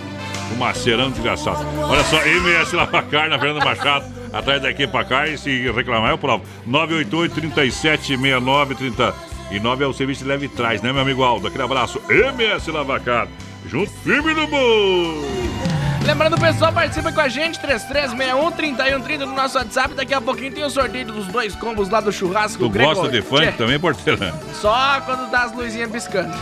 Macerão 0.55 1.11
desgraçado. 1.11 1.65
Olha 1.81 2.03
só, 2.03 2.21
MS 2.25 2.75
Lavacar 2.75 3.29
na 3.29 3.37
Fernanda 3.37 3.63
Machado, 3.63 4.05
atrás 4.31 4.61
daqui 4.61 4.87
pra 4.87 5.03
cá, 5.03 5.27
e 5.27 5.37
se 5.37 5.69
reclamar 5.71 6.11
eu 6.11 6.17
provo. 6.17 6.43
988 6.65 7.35
37 7.35 8.07
69 8.07 8.75
39 8.75 9.83
é 9.83 9.87
o 9.87 9.93
serviço 9.93 10.23
de 10.23 10.29
leve 10.29 10.45
e 10.45 10.49
trás, 10.49 10.81
né, 10.81 10.91
meu 10.91 11.01
amigo 11.01 11.23
Aldo? 11.23 11.47
Aquele 11.47 11.63
abraço. 11.63 12.01
MS 12.09 12.71
Lavacar, 12.71 13.27
junto 13.67 13.91
firme 14.03 14.33
no 14.33 14.47
bom. 14.47 15.76
Lembrando, 16.07 16.39
pessoal, 16.39 16.71
participa 16.71 17.11
com 17.11 17.19
a 17.19 17.27
gente, 17.27 17.59
3361-3130 17.59 19.17
no 19.19 19.35
nosso 19.35 19.57
WhatsApp. 19.57 19.93
Daqui 19.93 20.13
a 20.13 20.21
pouquinho 20.21 20.53
tem 20.53 20.63
o 20.63 20.69
sorteio 20.69 21.05
dos 21.07 21.27
dois 21.27 21.53
combos 21.53 21.89
lá 21.89 21.99
do 21.99 22.13
churrasco. 22.13 22.63
Tu 22.63 22.69
Greco. 22.69 22.93
gosta 22.95 23.11
de 23.11 23.21
funk 23.21 23.45
Tchê, 23.45 23.51
também, 23.51 23.77
porteira? 23.77 24.33
Só 24.53 25.01
quando 25.01 25.29
dá 25.29 25.43
as 25.43 25.53
luzinhas 25.53 25.91
piscando. 25.91 26.33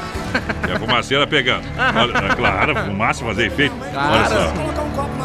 E 0.70 0.72
a 0.72 0.80
fumaceira 0.80 1.26
pegando. 1.26 1.66
Olha, 1.78 2.14
é 2.32 2.36
claro, 2.36 2.76
fumaça 2.76 3.26
fazer 3.26 3.48
efeito. 3.48 3.74
Olha 3.82 4.30
só. 4.30 4.76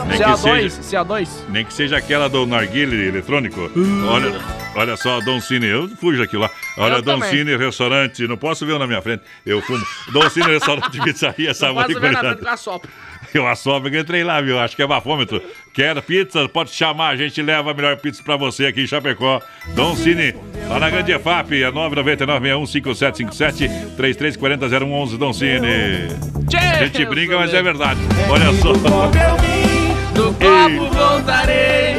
Nem 0.07 0.19
que, 0.19 0.25
CO2, 0.25 0.71
seja, 0.71 1.05
CO2. 1.05 1.29
nem 1.51 1.65
que 1.67 1.75
seja 1.75 1.97
aquela 1.99 2.27
do 2.27 2.47
narguile 2.47 3.09
eletrônico. 3.09 3.71
Olha, 4.09 4.41
olha 4.75 4.97
só, 4.97 5.21
Dom 5.21 5.39
Cine, 5.43 5.67
eu 5.67 5.87
fujo 5.87 6.19
daquilo 6.19 6.43
lá. 6.43 6.51
Olha, 6.79 6.95
Eu 6.95 7.03
Dom 7.03 7.21
também. 7.21 7.31
Cine 7.31 7.57
Restaurante, 7.59 8.27
não 8.27 8.39
posso 8.39 8.65
ver 8.65 8.73
um 8.73 8.79
na 8.79 8.87
minha 8.87 9.03
frente, 9.03 9.23
eu 9.45 9.61
fumo. 9.61 9.85
Dom 10.13 10.29
Cine 10.31 10.47
Restaurante 10.47 10.99
Pizzaria, 11.05 11.49
Não 11.49 11.55
sabor 11.55 11.85
posso 11.85 11.99
e 11.99 12.01
ver 12.01 12.13
na 12.13 12.21
frente 12.21 12.47
com 13.33 13.39
a. 13.39 13.41
Eu 13.41 13.49
assopro 13.49 13.91
que 13.91 13.97
eu 13.97 14.01
entrei 14.01 14.25
lá, 14.25 14.41
viu? 14.41 14.59
Acho 14.59 14.75
que 14.77 14.83
é 14.83 14.87
bafômetro. 14.87 15.43
Quer 15.73 16.01
pizza? 16.03 16.49
Pode 16.49 16.71
chamar, 16.71 17.11
a 17.11 17.17
gente 17.17 17.41
leva 17.43 17.71
a 17.71 17.75
melhor 17.75 17.97
pizza 17.97 18.23
pra 18.23 18.37
você 18.37 18.67
aqui 18.67 18.83
em 18.83 18.87
Chapecó. 18.87 19.41
Dom 19.75 19.97
Cine, 19.97 20.35
lá 20.69 20.79
na 20.79 20.91
Grande 20.91 21.13
EFAP, 21.13 21.63
é 21.63 21.71
999-615757, 21.71 23.71
3340-0111, 23.97 25.17
Dom 25.17 25.33
Cine. 25.33 26.09
A 26.81 26.85
gente 26.85 27.05
brinca, 27.07 27.37
mas 27.37 27.55
é 27.55 27.63
verdade. 27.63 28.01
Olha 28.29 28.53
só. 28.55 28.73
Do 30.15 30.35
copo 30.35 30.91
voltarei. 30.95 31.97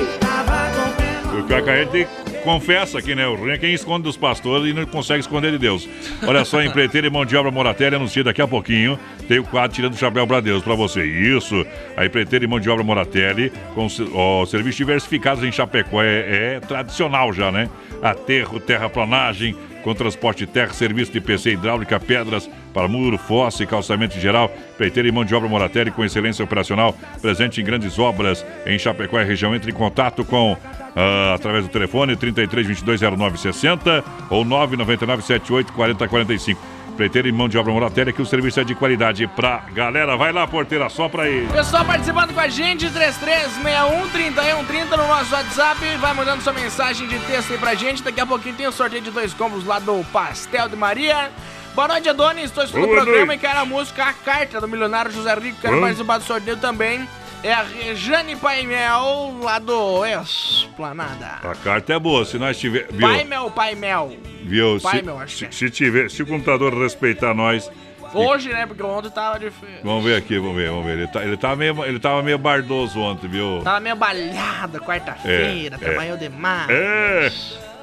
O 1.33 1.43
que 1.43 1.53
a 1.53 1.61
gente 1.83 2.07
confessa 2.41 2.99
aqui, 2.99 3.15
né? 3.15 3.27
O 3.27 3.35
ruim 3.35 3.51
é 3.51 3.57
quem 3.57 3.73
esconde 3.73 4.03
dos 4.03 4.17
pastores 4.17 4.69
e 4.69 4.73
não 4.73 4.85
consegue 4.85 5.19
esconder 5.19 5.51
de 5.51 5.57
Deus. 5.57 5.87
Olha 6.23 6.43
só, 6.43 6.61
empreiteira 6.61 7.07
e 7.07 7.09
mão 7.09 7.25
de 7.25 7.35
obra 7.35 7.51
Moratelli 7.51 7.95
anuncia 7.95 8.23
daqui 8.23 8.41
a 8.41 8.47
pouquinho. 8.47 8.99
Tem 9.27 9.39
o 9.39 9.43
quadro 9.43 9.75
tirando 9.75 9.93
o 9.93 9.97
chapéu 9.97 10.27
pra 10.27 10.39
Deus 10.39 10.63
pra 10.63 10.75
você. 10.75 11.03
Isso. 11.03 11.65
A 11.95 12.05
empreiteira 12.05 12.45
e 12.45 12.47
mão 12.47 12.59
de 12.59 12.69
obra 12.69 12.83
Moratelli, 12.83 13.51
com 13.73 13.87
ó, 14.13 14.45
serviços 14.45 14.77
diversificados 14.77 15.43
em 15.43 15.51
Chapecó. 15.51 16.01
É, 16.03 16.55
é 16.55 16.59
tradicional 16.59 17.31
já, 17.31 17.51
né? 17.51 17.69
Aterro, 18.01 18.59
terraplanagem, 18.59 19.55
com 19.81 19.93
transporte 19.93 20.45
de 20.45 20.47
terra, 20.47 20.73
serviço 20.73 21.11
de 21.11 21.19
PC 21.19 21.51
hidráulica, 21.51 21.99
pedras 21.99 22.49
para 22.73 22.87
muro, 22.87 23.17
fossa 23.17 23.63
e 23.63 23.67
calçamento 23.67 24.19
geral. 24.19 24.51
Empreiteira 24.73 25.09
e 25.09 25.11
mão 25.11 25.25
de 25.25 25.35
obra 25.35 25.49
Moratelli 25.49 25.91
com 25.91 26.03
excelência 26.03 26.43
operacional, 26.43 26.95
presente 27.21 27.61
em 27.61 27.63
grandes 27.63 27.99
obras 27.99 28.45
em 28.65 28.77
Chapecó 28.79 29.19
e 29.19 29.25
região. 29.25 29.55
Entre 29.55 29.71
em 29.71 29.73
contato 29.73 30.23
com 30.23 30.57
ah, 30.95 31.33
através 31.35 31.65
do 31.65 31.69
telefone 31.71 32.15
33 32.15 32.67
22 32.67 33.01
09 33.01 33.37
60 33.37 34.03
ou 34.29 34.43
999 34.45 35.21
78 35.21 35.73
40 35.73 36.07
45. 36.07 36.80
Preteiro 36.97 37.27
e 37.27 37.31
mão 37.31 37.47
de 37.49 37.57
obra 37.57 37.71
Moratéria, 37.73 38.13
que 38.13 38.21
o 38.21 38.25
serviço 38.25 38.59
é 38.59 38.63
de 38.63 38.75
qualidade 38.75 39.25
pra 39.27 39.63
galera. 39.73 40.15
Vai 40.15 40.31
lá, 40.31 40.45
porteira, 40.45 40.87
só 40.89 41.09
pra 41.09 41.23
aí. 41.23 41.47
Pessoal 41.51 41.83
participando 41.85 42.33
com 42.33 42.39
a 42.39 42.47
gente, 42.47 42.87
3361-3130 42.89 44.97
no 44.97 45.07
nosso 45.07 45.33
WhatsApp. 45.33 45.79
Vai 45.99 46.13
mandando 46.13 46.41
sua 46.43 46.53
mensagem 46.53 47.07
de 47.07 47.17
texto 47.19 47.51
aí 47.53 47.57
pra 47.57 47.73
gente. 47.75 48.03
Daqui 48.03 48.19
a 48.21 48.25
pouquinho 48.25 48.55
tem 48.55 48.67
o 48.67 48.71
sorteio 48.71 49.01
de 49.01 49.09
dois 49.11 49.33
combos 49.33 49.65
lá 49.65 49.79
do 49.79 50.03
Pastel 50.11 50.69
de 50.69 50.75
Maria. 50.75 51.31
Boa 51.73 51.87
noite, 51.87 52.09
Adonis. 52.09 52.45
Estou 52.45 52.63
escutando 52.65 52.91
o 52.91 52.95
programa 52.95 53.25
noite. 53.27 53.39
e 53.39 53.47
quero 53.47 53.59
a 53.59 53.65
música 53.65 54.03
A 54.03 54.13
Carta 54.13 54.59
do 54.59 54.67
milionário 54.67 55.11
José 55.11 55.33
Rico. 55.35 55.57
Quero 55.61 55.77
Hã? 55.77 55.81
participar 55.81 56.17
do 56.17 56.23
sorteio 56.25 56.57
também. 56.57 57.07
É 57.43 57.53
a 57.53 57.63
Rejane 57.63 58.35
Paimel, 58.35 59.39
lá 59.41 59.57
do 59.57 60.05
Esplanada. 60.05 61.39
A 61.41 61.55
carta 61.55 61.93
é 61.93 61.97
boa, 61.99 62.23
se 62.23 62.37
nós 62.37 62.59
tiver. 62.59 62.85
Viu? 62.91 63.07
Paimel, 63.07 63.49
Paimel. 63.49 64.15
Viu? 64.43 64.79
Se, 64.79 64.83
Paimel, 64.83 65.17
acho 65.17 65.47
que 65.47 65.55
se, 65.55 65.65
se 65.65 65.69
tiver, 65.71 66.11
se 66.11 66.21
o 66.21 66.27
computador 66.27 66.71
respeitar 66.73 67.33
nós. 67.33 67.71
Hoje, 68.13 68.49
né? 68.49 68.67
Porque 68.67 68.83
ontem 68.83 69.09
tava 69.09 69.39
difícil. 69.39 69.79
Vamos 69.83 70.03
ver 70.03 70.17
aqui, 70.17 70.37
vamos 70.37 70.55
ver, 70.55 70.69
vamos 70.69 70.85
ver. 70.85 70.97
Ele, 70.99 71.07
tá, 71.07 71.23
ele, 71.23 71.37
tava 71.37 71.55
meio, 71.55 71.83
ele 71.83 71.99
tava 71.99 72.21
meio 72.21 72.37
bardoso 72.37 72.99
ontem, 72.99 73.27
viu? 73.27 73.61
Tava 73.63 73.79
meio 73.79 73.95
balhada 73.95 74.79
quarta-feira, 74.79 75.77
É, 75.77 75.79
trabalhou 75.79 76.15
é. 76.15 76.19
demais. 76.19 76.69
É! 76.69 77.31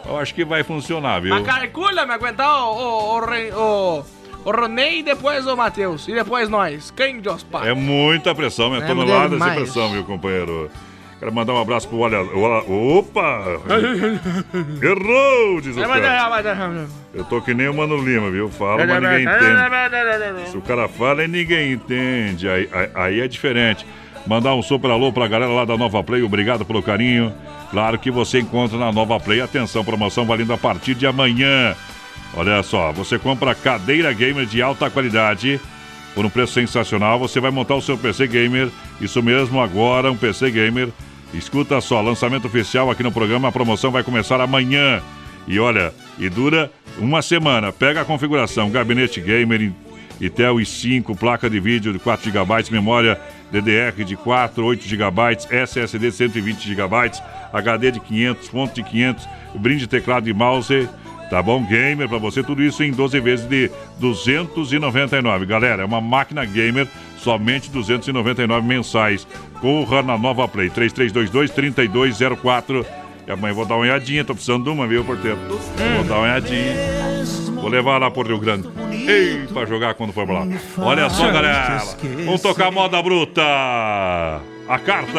Eu 0.07 0.19
acho 0.19 0.35
que 0.35 0.45
vai 0.45 0.63
funcionar, 0.63 1.21
viu? 1.21 1.35
Mas 1.35 1.45
calcula, 1.45 2.07
me 2.07 2.13
aguentar 2.13 2.49
o, 2.49 2.77
o, 2.77 3.19
o, 3.19 3.99
o, 3.99 4.05
o 4.49 4.53
Ronei 4.61 5.01
e 5.01 5.03
depois 5.03 5.47
o 5.47 5.57
Matheus. 5.57 6.07
E 6.09 6.15
depois 6.15 6.49
nós. 6.49 6.91
Quem 6.97 7.21
Deus 7.21 7.43
pai? 7.43 7.69
É 7.71 7.75
muita 7.75 8.35
pressão, 8.35 8.75
é 8.75 8.79
É, 8.79 8.81
tonelada 8.83 9.29
de 9.29 9.35
demais. 9.35 9.55
pressão, 9.55 9.91
viu, 9.93 10.05
companheiro? 10.05 10.71
Quero 11.19 11.33
mandar 11.33 11.53
um 11.53 11.61
abraço 11.61 11.89
pro 11.89 11.99
Olha. 11.99 12.21
Opa! 12.21 13.45
Errou, 14.81 15.61
diz 15.61 15.77
o 15.77 15.81
cara. 15.81 15.99
Eu 17.13 17.25
tô 17.25 17.41
que 17.41 17.53
nem 17.55 17.69
o 17.69 17.75
Mano 17.75 17.97
Lima, 17.97 18.31
viu? 18.31 18.49
Fala, 18.49 18.87
mas 18.87 19.03
ninguém 19.03 19.23
entende. 19.25 20.51
Se 20.51 20.57
o 20.57 20.61
cara 20.63 20.89
fala 20.89 21.25
e 21.25 21.29
ninguém 21.29 21.73
entende, 21.73 22.49
aí, 22.49 22.69
aí- 22.73 22.91
aí 22.95 23.21
é 23.21 23.29
diferente. 23.29 23.85
Mandar 24.27 24.55
um 24.55 24.63
super 24.63 24.91
alô 24.91 25.13
pra 25.13 25.27
galera 25.27 25.51
lá 25.51 25.65
da 25.65 25.77
Nova 25.77 26.03
Play, 26.05 26.23
obrigado 26.23 26.65
pelo 26.65 26.83
carinho. 26.83 27.33
Claro 27.71 27.99
que 27.99 28.11
você 28.11 28.41
encontra 28.41 28.79
na 28.79 28.93
Nova 28.93 29.19
Play. 29.19 29.41
Atenção, 29.41 29.85
promoção 29.85 30.25
valendo 30.25 30.53
a 30.53 30.59
partir 30.59 30.95
de 30.95 31.07
amanhã. 31.07 31.75
Olha 32.35 32.63
só, 32.63 32.93
você 32.93 33.19
compra 33.19 33.55
cadeira 33.55 34.13
gamer 34.13 34.47
de 34.47 34.61
alta 34.63 34.91
qualidade 34.91 35.61
por 36.15 36.25
um 36.25 36.31
preço 36.31 36.53
sensacional. 36.53 37.19
Você 37.19 37.41
vai 37.41 37.51
montar 37.51 37.75
o 37.75 37.83
seu 37.83 37.97
PC 37.97 38.27
gamer. 38.27 38.69
Isso 39.01 39.23
mesmo, 39.23 39.61
agora 39.61 40.11
um 40.11 40.17
PC 40.17 40.51
gamer. 40.51 40.89
Escuta 41.33 41.81
só, 41.81 42.01
lançamento 42.01 42.47
oficial 42.47 42.91
aqui 42.91 43.03
no 43.03 43.13
programa. 43.13 43.49
A 43.49 43.53
promoção 43.53 43.91
vai 43.91 44.03
começar 44.03 44.41
amanhã. 44.41 45.03
E 45.47 45.59
olha, 45.59 45.93
e 46.19 46.29
dura 46.29 46.71
uma 46.99 47.23
semana. 47.23 47.73
Pega 47.73 48.03
a 48.03 48.05
configuração, 48.05 48.71
gabinete 48.71 49.21
gamer, 49.21 49.73
Intel 50.21 50.57
i5, 50.57 51.17
placa 51.17 51.49
de 51.49 51.61
vídeo 51.61 51.93
de 51.93 51.99
4 51.99 52.31
GB, 52.31 52.71
memória 52.71 53.21
DDR 53.53 54.05
de 54.05 54.17
4, 54.17 54.65
8 54.65 54.85
GB, 54.87 55.39
SSD 55.51 56.11
120 56.11 56.75
GB, 56.75 57.13
HD 57.53 57.93
de 57.93 58.01
500, 58.01 58.49
fonte 58.49 58.75
de 58.75 58.83
500, 58.83 59.29
brinde 59.55 59.87
teclado 59.87 60.29
e 60.29 60.35
mouse, 60.35 60.89
tá 61.31 61.43
bom? 61.43 61.63
Gamer 61.65 62.09
pra 62.09 62.19
você, 62.19 62.43
tudo 62.43 62.63
isso 62.63 62.83
em 62.83 62.91
12 62.91 63.21
vezes 63.21 63.47
de 63.47 63.71
299. 63.99 65.47
Galera, 65.47 65.83
é 65.83 65.85
uma 65.85 66.01
máquina 66.01 66.45
gamer, 66.45 66.89
somente 67.19 67.71
299 67.71 68.67
mensais. 68.67 69.27
Corra 69.61 70.03
na 70.03 70.19
Nova 70.19 70.49
Play, 70.49 70.71
3322-3204. 70.71 72.85
E 73.27 73.31
amanhã 73.31 73.53
vou 73.53 73.67
dar 73.67 73.75
uma 73.75 73.83
olhadinha, 73.83 74.25
tô 74.25 74.35
precisando 74.35 74.65
de 74.65 74.71
uma, 74.71 74.87
viu, 74.87 75.05
porteiro? 75.05 75.39
Vou 75.97 76.05
dar 76.05 76.15
uma 76.15 76.25
olhadinha. 76.25 76.75
Vou 77.55 77.69
levar 77.69 77.99
lá 77.99 78.11
pro 78.11 78.23
Rio 78.23 78.39
Grande. 78.39 78.69
Ei, 78.91 79.47
pra 79.53 79.67
jogar 79.67 79.95
quando 79.95 80.13
for 80.13 80.25
pra 80.25 80.41
lá. 80.41 80.47
Olha 80.79 81.11
só, 81.11 81.31
galera. 81.31 81.83
Vamos 82.25 82.41
tocar 82.41 82.71
moda 82.71 83.03
bruta. 83.03 83.43
A 83.43 84.79
carta. 84.79 85.19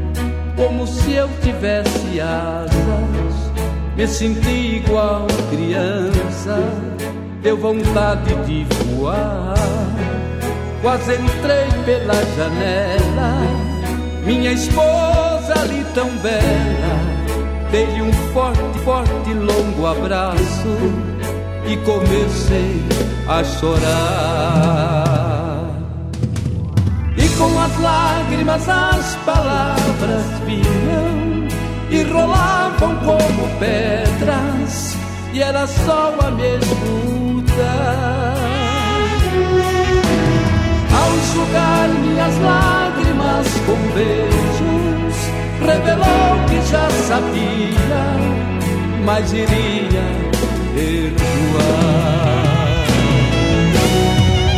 como 0.55 0.85
se 0.85 1.13
eu 1.13 1.29
tivesse 1.41 2.19
asas, 2.19 3.51
me 3.95 4.07
senti 4.07 4.77
igual 4.77 5.27
criança, 5.49 6.57
deu 7.41 7.57
vontade 7.57 8.33
de 8.45 8.65
voar. 8.95 9.53
Quase 10.81 11.13
entrei 11.13 11.67
pela 11.85 12.15
janela, 12.35 13.37
minha 14.25 14.51
esposa 14.51 15.53
ali 15.61 15.85
tão 15.93 16.09
bela, 16.17 16.99
dei-lhe 17.71 18.01
um 18.01 18.11
forte, 18.33 18.79
forte, 18.83 19.33
longo 19.33 19.85
abraço 19.85 20.77
e 21.67 21.77
comecei 21.85 22.83
a 23.27 23.43
chorar. 23.43 25.30
Com 27.41 27.59
as 27.59 27.75
lágrimas 27.79 28.69
as 28.69 29.15
palavras 29.25 30.25
vinham 30.45 31.47
e 31.89 32.03
rolavam 32.03 32.95
como 32.97 33.47
pedras, 33.57 34.95
e 35.33 35.41
era 35.41 35.65
só 35.65 36.13
a 36.21 36.29
me 36.29 36.57
escutar. 36.57 38.35
Ao 40.93 41.15
enxugar 41.17 41.89
minhas 41.89 42.37
lágrimas 42.37 43.47
com 43.65 43.77
beijos, 43.95 45.15
revelou 45.65 46.45
que 46.47 46.61
já 46.69 46.87
sabia, 47.07 48.03
mas 49.03 49.33
iria 49.33 50.05
perdoar. 50.75 51.71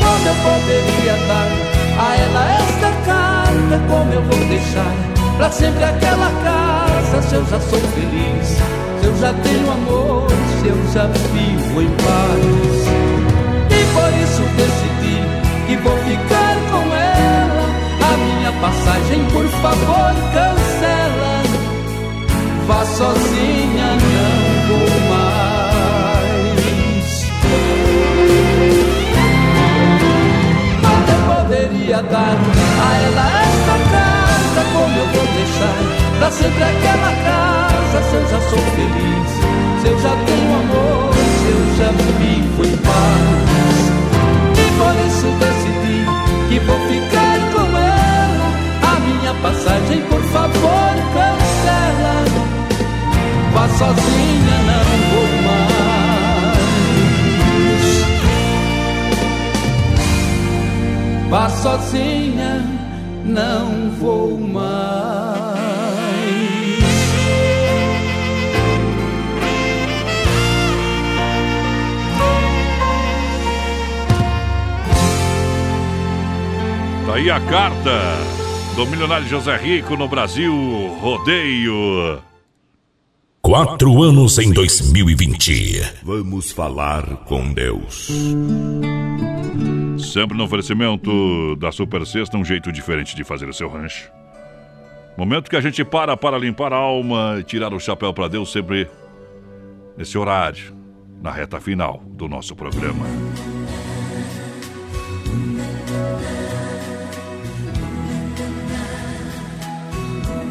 Como 0.03 0.27
eu 0.27 0.35
poderia 0.43 1.15
dar 1.29 1.72
a 1.97 2.15
ela 2.15 2.43
esta 2.55 2.91
carta? 3.05 3.81
Como 3.89 4.13
eu 4.13 4.21
vou 4.23 4.47
deixar 4.47 4.93
pra 5.37 5.51
sempre 5.51 5.83
aquela 5.83 6.29
casa? 6.43 7.21
Se 7.21 7.35
eu 7.35 7.45
já 7.45 7.59
sou 7.59 7.79
feliz, 7.79 8.47
se 8.99 9.05
eu 9.05 9.17
já 9.17 9.33
tenho 9.33 9.71
amor, 9.71 10.27
se 10.61 10.67
eu 10.67 10.77
já 10.93 11.05
vivo 11.07 11.81
em 11.81 11.89
paz. 11.89 12.87
E 13.69 13.83
por 13.93 14.11
isso 14.23 14.41
decidi 14.57 15.17
que 15.67 15.75
vou 15.77 15.97
ficar 15.99 16.55
com 16.71 16.83
ela. 16.95 17.63
A 18.01 18.17
minha 18.17 18.51
passagem, 18.61 19.23
por 19.31 19.47
favor, 19.61 20.13
cancela. 20.33 21.43
Vá 22.67 22.85
sozinha, 22.85 23.97
não 24.67 24.77
vou 24.77 24.87
mais. 25.09 25.43
Dar 31.91 31.99
a 31.99 32.97
ela 32.97 33.25
esta 33.43 33.75
casa, 33.91 34.61
como 34.71 34.97
eu 34.97 35.07
vou 35.07 35.27
deixar 35.35 35.77
pra 36.17 36.31
sempre 36.31 36.63
aquela 36.63 37.11
casa. 37.23 38.01
Se 38.09 38.15
eu 38.15 38.27
já 38.29 38.39
sou 38.49 38.59
feliz, 38.59 39.29
se 39.81 39.87
eu 39.89 39.99
já 39.99 40.15
tenho 40.25 40.53
amor, 40.55 41.13
se 41.13 41.49
eu 41.49 41.61
já 41.77 41.91
vivo 41.91 42.65
em 42.65 42.77
paz. 42.77 43.91
E 44.57 44.65
por 44.79 44.95
isso 45.07 45.27
decidi 45.39 45.99
que 46.49 46.59
vou 46.65 46.79
ficar 46.87 47.39
com 47.53 47.77
ela. 47.77 48.47
A 48.81 48.99
minha 49.01 49.33
passagem, 49.41 50.01
por 50.03 50.21
favor, 50.31 50.93
cancela. 51.13 52.15
Vá 53.53 53.67
sozinha, 53.67 54.57
não 54.67 54.83
vou 55.11 55.42
Vá 61.33 61.49
sozinha, 61.49 62.61
não 63.25 63.89
vou 63.93 64.39
mais. 64.39 64.63
Tá 77.07 77.15
aí 77.15 77.31
a 77.31 77.39
carta 77.39 77.99
do 78.75 78.85
milionário 78.85 79.27
José 79.27 79.57
Rico 79.57 79.97
no 79.97 80.07
Brasil 80.07 80.53
Rodeio. 81.01 82.21
Quatro 83.41 84.03
anos 84.03 84.37
em 84.37 84.53
2020. 84.53 85.81
Vamos 86.03 86.51
falar 86.51 87.03
com 87.25 87.51
Deus. 87.51 88.11
Sempre 90.13 90.37
no 90.37 90.43
oferecimento 90.43 91.55
da 91.55 91.71
Super 91.71 92.05
Sexta, 92.05 92.37
um 92.37 92.45
jeito 92.45 92.71
diferente 92.71 93.15
de 93.15 93.23
fazer 93.23 93.49
o 93.49 93.53
seu 93.53 93.67
rancho. 93.67 94.11
Momento 95.17 95.49
que 95.49 95.55
a 95.55 95.59
gente 95.59 95.83
para 95.83 96.15
para 96.15 96.37
limpar 96.37 96.71
a 96.71 96.75
alma 96.75 97.37
e 97.39 97.43
tirar 97.43 97.73
o 97.73 97.79
chapéu 97.79 98.13
para 98.13 98.27
Deus, 98.27 98.51
sempre 98.51 98.87
nesse 99.97 100.15
horário, 100.15 100.71
na 101.19 101.31
reta 101.31 101.59
final 101.59 101.99
do 102.05 102.27
nosso 102.27 102.55
programa. 102.55 103.07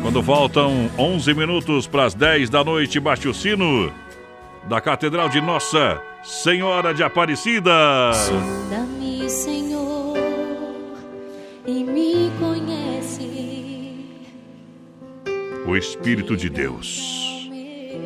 Quando 0.02 0.20
faltam 0.24 0.90
11 0.98 1.34
minutos 1.34 1.86
para 1.86 2.06
as 2.06 2.14
10 2.14 2.50
da 2.50 2.64
noite, 2.64 2.98
bate 2.98 3.28
o 3.28 3.32
sino 3.32 3.92
da 4.68 4.80
Catedral 4.80 5.28
de 5.28 5.40
Nossa 5.40 6.02
Senhora 6.24 6.92
de 6.92 7.04
Aparecida. 7.04 8.12
Sonda-me, 8.12 9.11
Senhor, 9.32 10.14
e 11.66 11.82
me 11.82 12.30
conhece. 12.38 14.06
O 15.66 15.74
Espírito 15.74 16.36
de 16.36 16.50
Deus 16.50 17.50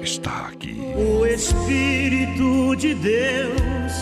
está 0.01 0.47
aqui. 0.53 0.81
O 0.97 1.27
Espírito 1.27 2.77
de 2.77 2.95
Deus 2.95 3.93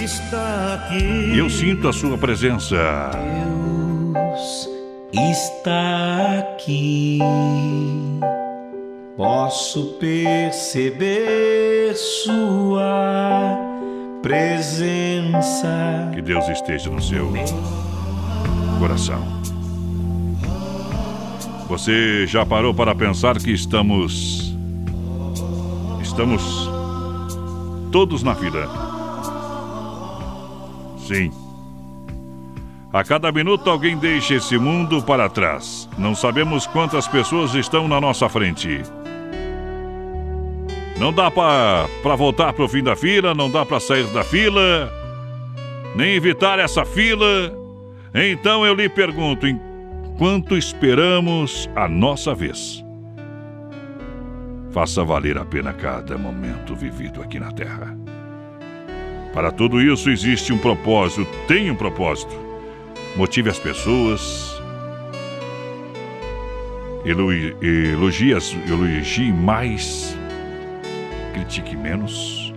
está 0.00 0.74
aqui. 0.74 1.36
Eu 1.36 1.50
sinto 1.50 1.88
a 1.88 1.92
sua 1.92 2.16
presença. 2.16 3.10
Deus 3.12 4.68
está 5.12 6.38
aqui. 6.38 7.18
Posso 9.16 9.96
perceber 9.98 11.96
sua 11.96 13.71
presença. 14.22 15.68
Que 16.14 16.22
Deus 16.22 16.48
esteja 16.48 16.88
no 16.88 17.02
seu 17.02 17.32
coração. 18.78 19.20
Você 21.68 22.26
já 22.26 22.46
parou 22.46 22.72
para 22.72 22.94
pensar 22.94 23.36
que 23.38 23.50
estamos. 23.50 24.56
Estamos 26.00 26.70
todos 27.90 28.22
na 28.22 28.34
fila? 28.34 28.68
Sim. 30.98 31.32
A 32.92 33.02
cada 33.02 33.32
minuto 33.32 33.70
alguém 33.70 33.96
deixa 33.96 34.34
esse 34.34 34.58
mundo 34.58 35.02
para 35.02 35.28
trás. 35.28 35.88
Não 35.96 36.14
sabemos 36.14 36.66
quantas 36.66 37.08
pessoas 37.08 37.54
estão 37.54 37.88
na 37.88 38.00
nossa 38.00 38.28
frente. 38.28 38.82
Não 40.98 41.12
dá 41.12 41.30
para 41.30 42.16
voltar 42.16 42.52
para 42.52 42.64
o 42.64 42.68
fim 42.68 42.82
da 42.82 42.94
fila, 42.94 43.34
não 43.34 43.50
dá 43.50 43.66
para 43.66 43.80
sair 43.80 44.06
da 44.08 44.22
fila, 44.22 44.92
nem 45.96 46.14
evitar 46.14 46.58
essa 46.58 46.84
fila. 46.84 47.52
Então 48.14 48.64
eu 48.64 48.74
lhe 48.74 48.88
pergunto: 48.88 49.46
enquanto 49.46 50.56
esperamos 50.56 51.68
a 51.74 51.88
nossa 51.88 52.34
vez, 52.34 52.84
faça 54.70 55.02
valer 55.04 55.38
a 55.38 55.44
pena 55.44 55.72
cada 55.72 56.16
momento 56.16 56.76
vivido 56.76 57.20
aqui 57.20 57.40
na 57.40 57.50
Terra. 57.50 57.96
Para 59.32 59.50
tudo 59.50 59.80
isso 59.80 60.10
existe 60.10 60.52
um 60.52 60.58
propósito, 60.58 61.26
tem 61.48 61.70
um 61.70 61.74
propósito. 61.74 62.34
Motive 63.16 63.50
as 63.50 63.58
pessoas, 63.58 64.62
elogie, 67.04 67.56
elogie 68.68 69.32
mais, 69.32 70.16
critique 71.32 71.76
menos. 71.76 72.52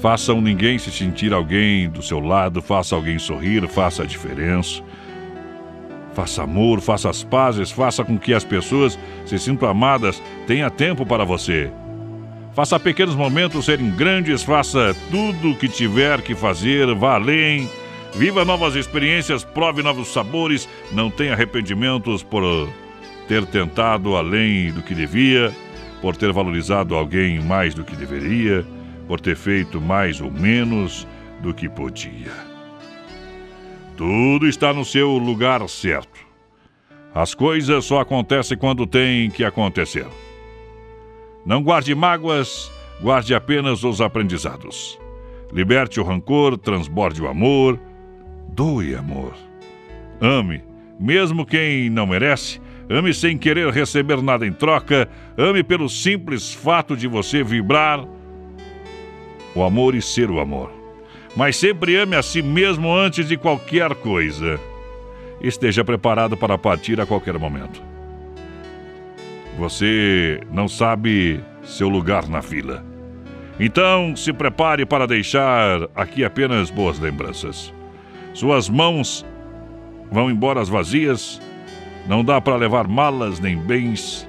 Faça 0.00 0.32
um 0.32 0.40
ninguém 0.40 0.78
se 0.78 0.90
sentir 0.90 1.32
alguém 1.32 1.88
do 1.88 2.02
seu 2.02 2.20
lado, 2.20 2.62
faça 2.62 2.94
alguém 2.94 3.18
sorrir, 3.18 3.68
faça 3.68 4.02
a 4.02 4.06
diferença. 4.06 4.82
Faça 6.14 6.42
amor, 6.42 6.80
faça 6.80 7.10
as 7.10 7.22
pazes, 7.22 7.70
faça 7.70 8.02
com 8.02 8.18
que 8.18 8.32
as 8.32 8.44
pessoas 8.44 8.98
se 9.26 9.38
sintam 9.38 9.68
amadas, 9.68 10.22
tenha 10.46 10.70
tempo 10.70 11.04
para 11.04 11.24
você. 11.24 11.70
Faça 12.54 12.80
pequenos 12.80 13.14
momentos 13.14 13.66
serem 13.66 13.90
grandes, 13.90 14.42
faça 14.42 14.94
tudo 15.10 15.50
o 15.50 15.56
que 15.56 15.68
tiver 15.68 16.20
que 16.20 16.34
fazer, 16.34 16.94
vá 16.94 17.14
além. 17.14 17.68
Viva 18.14 18.44
novas 18.44 18.74
experiências, 18.74 19.44
prove 19.44 19.82
novos 19.82 20.08
sabores, 20.08 20.68
não 20.90 21.10
tenha 21.10 21.32
arrependimentos 21.32 22.22
por 22.22 22.42
ter 23.28 23.46
tentado 23.46 24.16
além 24.16 24.72
do 24.72 24.82
que 24.82 24.94
devia, 24.94 25.52
por 26.00 26.16
ter 26.16 26.32
valorizado 26.32 26.94
alguém 26.94 27.40
mais 27.40 27.74
do 27.74 27.84
que 27.84 27.96
deveria, 27.96 28.64
por 29.06 29.20
ter 29.20 29.36
feito 29.36 29.80
mais 29.80 30.20
ou 30.20 30.30
menos 30.30 31.06
do 31.42 31.52
que 31.52 31.68
podia. 31.68 32.32
Tudo 33.96 34.46
está 34.46 34.72
no 34.72 34.84
seu 34.84 35.10
lugar 35.18 35.66
certo. 35.68 36.20
As 37.14 37.34
coisas 37.34 37.84
só 37.84 38.00
acontecem 38.00 38.56
quando 38.56 38.86
têm 38.86 39.30
que 39.30 39.44
acontecer. 39.44 40.06
Não 41.44 41.62
guarde 41.62 41.94
mágoas, 41.94 42.70
guarde 43.00 43.34
apenas 43.34 43.82
os 43.82 44.00
aprendizados. 44.00 44.98
Liberte 45.52 45.98
o 45.98 46.04
rancor, 46.04 46.56
transborde 46.56 47.20
o 47.20 47.26
amor, 47.26 47.80
doe 48.48 48.94
amor. 48.94 49.34
Ame, 50.20 50.62
mesmo 50.98 51.44
quem 51.44 51.90
não 51.90 52.06
merece, 52.06 52.60
ame 52.90 53.14
sem 53.14 53.38
querer 53.38 53.72
receber 53.72 54.20
nada 54.20 54.46
em 54.46 54.52
troca, 54.52 55.08
ame 55.38 55.62
pelo 55.62 55.88
simples 55.88 56.52
fato 56.52 56.96
de 56.96 57.06
você 57.06 57.42
vibrar 57.44 58.04
o 59.54 59.62
amor 59.62 59.94
e 59.94 60.02
ser 60.02 60.30
o 60.30 60.40
amor. 60.40 60.72
Mas 61.36 61.56
sempre 61.56 61.96
ame 61.96 62.16
a 62.16 62.22
si 62.22 62.42
mesmo 62.42 62.92
antes 62.92 63.28
de 63.28 63.36
qualquer 63.36 63.94
coisa. 63.94 64.58
Esteja 65.40 65.84
preparado 65.84 66.36
para 66.36 66.58
partir 66.58 67.00
a 67.00 67.06
qualquer 67.06 67.38
momento. 67.38 67.80
Você 69.56 70.40
não 70.50 70.66
sabe 70.66 71.40
seu 71.62 71.88
lugar 71.88 72.28
na 72.28 72.42
fila. 72.42 72.84
Então, 73.58 74.16
se 74.16 74.32
prepare 74.32 74.86
para 74.86 75.06
deixar 75.06 75.88
aqui 75.94 76.24
apenas 76.24 76.70
boas 76.70 76.98
lembranças. 76.98 77.72
Suas 78.32 78.68
mãos 78.68 79.24
vão 80.10 80.30
embora 80.30 80.60
as 80.60 80.68
vazias, 80.68 81.40
não 82.06 82.24
dá 82.24 82.40
para 82.40 82.56
levar 82.56 82.88
malas 82.88 83.38
nem 83.38 83.56
bens. 83.56 84.28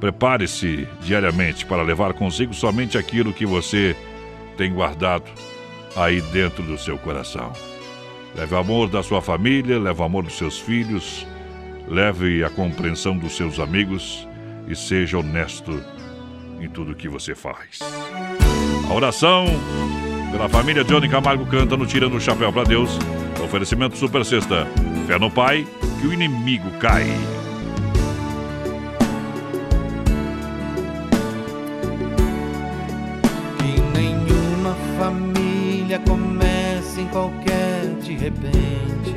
Prepare-se 0.00 0.88
diariamente 1.00 1.64
para 1.64 1.82
levar 1.82 2.12
consigo 2.12 2.52
somente 2.52 2.98
aquilo 2.98 3.32
que 3.32 3.46
você 3.46 3.96
tem 4.56 4.72
guardado 4.72 5.30
aí 5.96 6.20
dentro 6.20 6.62
do 6.62 6.76
seu 6.76 6.98
coração. 6.98 7.52
Leve 8.34 8.54
o 8.54 8.58
amor 8.58 8.88
da 8.88 9.02
sua 9.02 9.20
família, 9.20 9.78
leve 9.78 10.00
o 10.00 10.04
amor 10.04 10.24
dos 10.24 10.36
seus 10.36 10.58
filhos, 10.58 11.26
leve 11.86 12.42
a 12.42 12.50
compreensão 12.50 13.16
dos 13.16 13.36
seus 13.36 13.60
amigos 13.60 14.26
e 14.66 14.74
seja 14.74 15.18
honesto 15.18 15.82
em 16.60 16.68
tudo 16.68 16.94
que 16.94 17.08
você 17.08 17.34
faz. 17.34 17.78
A 18.88 18.94
oração 18.94 19.44
pela 20.32 20.48
família 20.48 20.82
Johnny 20.82 21.08
Camargo 21.08 21.44
canta 21.44 21.76
no 21.76 21.86
Tirando 21.86 22.16
o 22.16 22.20
Chapéu 22.20 22.50
para 22.50 22.64
Deus. 22.64 22.98
Oferecimento 23.44 23.96
Super 23.96 24.24
Sexta. 24.24 24.66
Fé 25.06 25.18
no 25.18 25.30
Pai, 25.30 25.66
que 26.00 26.06
o 26.06 26.12
inimigo 26.12 26.70
cai. 26.80 27.04
Que 33.58 33.98
nenhuma 33.98 34.74
família 34.98 36.00
comece 36.00 37.02
em 37.02 37.06
qualquer 37.08 37.94
de 38.02 38.16
repente. 38.16 39.14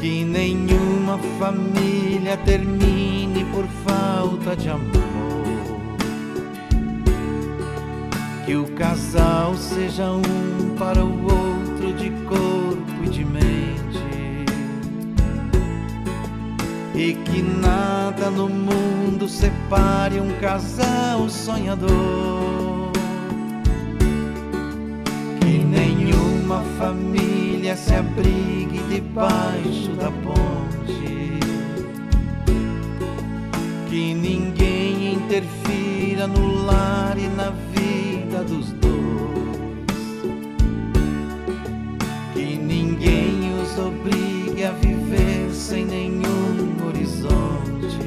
Que 0.00 0.24
nenhuma 0.24 1.18
família 1.38 2.36
termine 2.38 3.44
por 3.52 3.66
falta 3.84 4.56
de 4.56 4.68
amor. 4.68 5.15
Que 8.46 8.54
o 8.54 8.64
casal 8.76 9.56
seja 9.56 10.08
um 10.08 10.76
para 10.78 11.04
o 11.04 11.22
outro 11.24 11.92
de 11.94 12.10
corpo 12.28 13.04
e 13.04 13.08
de 13.08 13.24
mente. 13.24 14.46
E 16.94 17.14
que 17.14 17.42
nada 17.42 18.30
no 18.30 18.48
mundo 18.48 19.28
separe 19.28 20.20
um 20.20 20.30
casal 20.38 21.28
sonhador. 21.28 22.92
Que 25.40 25.58
nenhuma 25.64 26.62
família 26.78 27.74
se 27.74 27.96
abrigue 27.96 28.78
debaixo 28.88 29.90
da 29.98 30.12
ponte. 30.22 31.40
Que 33.90 34.14
ninguém 34.14 35.14
interfira 35.14 35.95
no 36.24 36.64
lar 36.64 37.18
e 37.18 37.26
na 37.28 37.50
vida 37.50 38.44
dos 38.44 38.72
dois. 38.72 38.86
Que 42.32 42.56
ninguém 42.56 43.52
os 43.60 43.76
obrigue 43.76 44.64
a 44.64 44.70
viver 44.70 45.50
sem 45.52 45.84
nenhum 45.84 46.86
horizonte. 46.86 47.98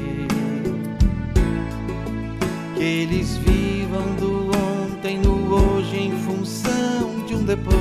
Que 2.74 2.82
eles 2.82 3.36
vivam 3.36 4.14
do 4.18 4.50
ontem 4.56 5.18
no 5.18 5.54
hoje 5.54 5.98
em 5.98 6.12
função 6.22 7.24
de 7.26 7.34
um 7.34 7.44
depois. 7.44 7.76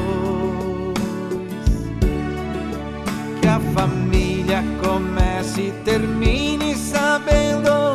Que 3.41 3.47
a 3.47 3.59
família 3.73 4.63
comece 4.83 5.61
e 5.61 5.71
termine 5.83 6.75
sabendo 6.75 7.88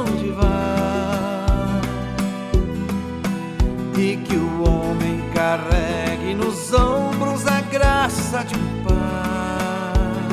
de 8.47 8.55
um 8.55 8.85
pai. 8.85 10.25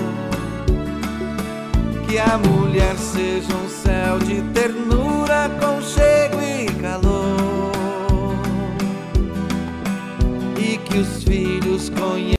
Que 2.07 2.17
a 2.19 2.37
mulher 2.37 2.95
seja 2.97 3.53
um 3.55 3.69
céu 3.69 4.19
de 4.19 4.41
ternura, 4.53 5.49
conchego 5.59 6.41
e 6.41 6.65
calor. 6.81 7.71
E 10.57 10.77
que 10.77 10.97
os 10.97 11.23
filhos 11.23 11.89
conheçam. 11.89 12.21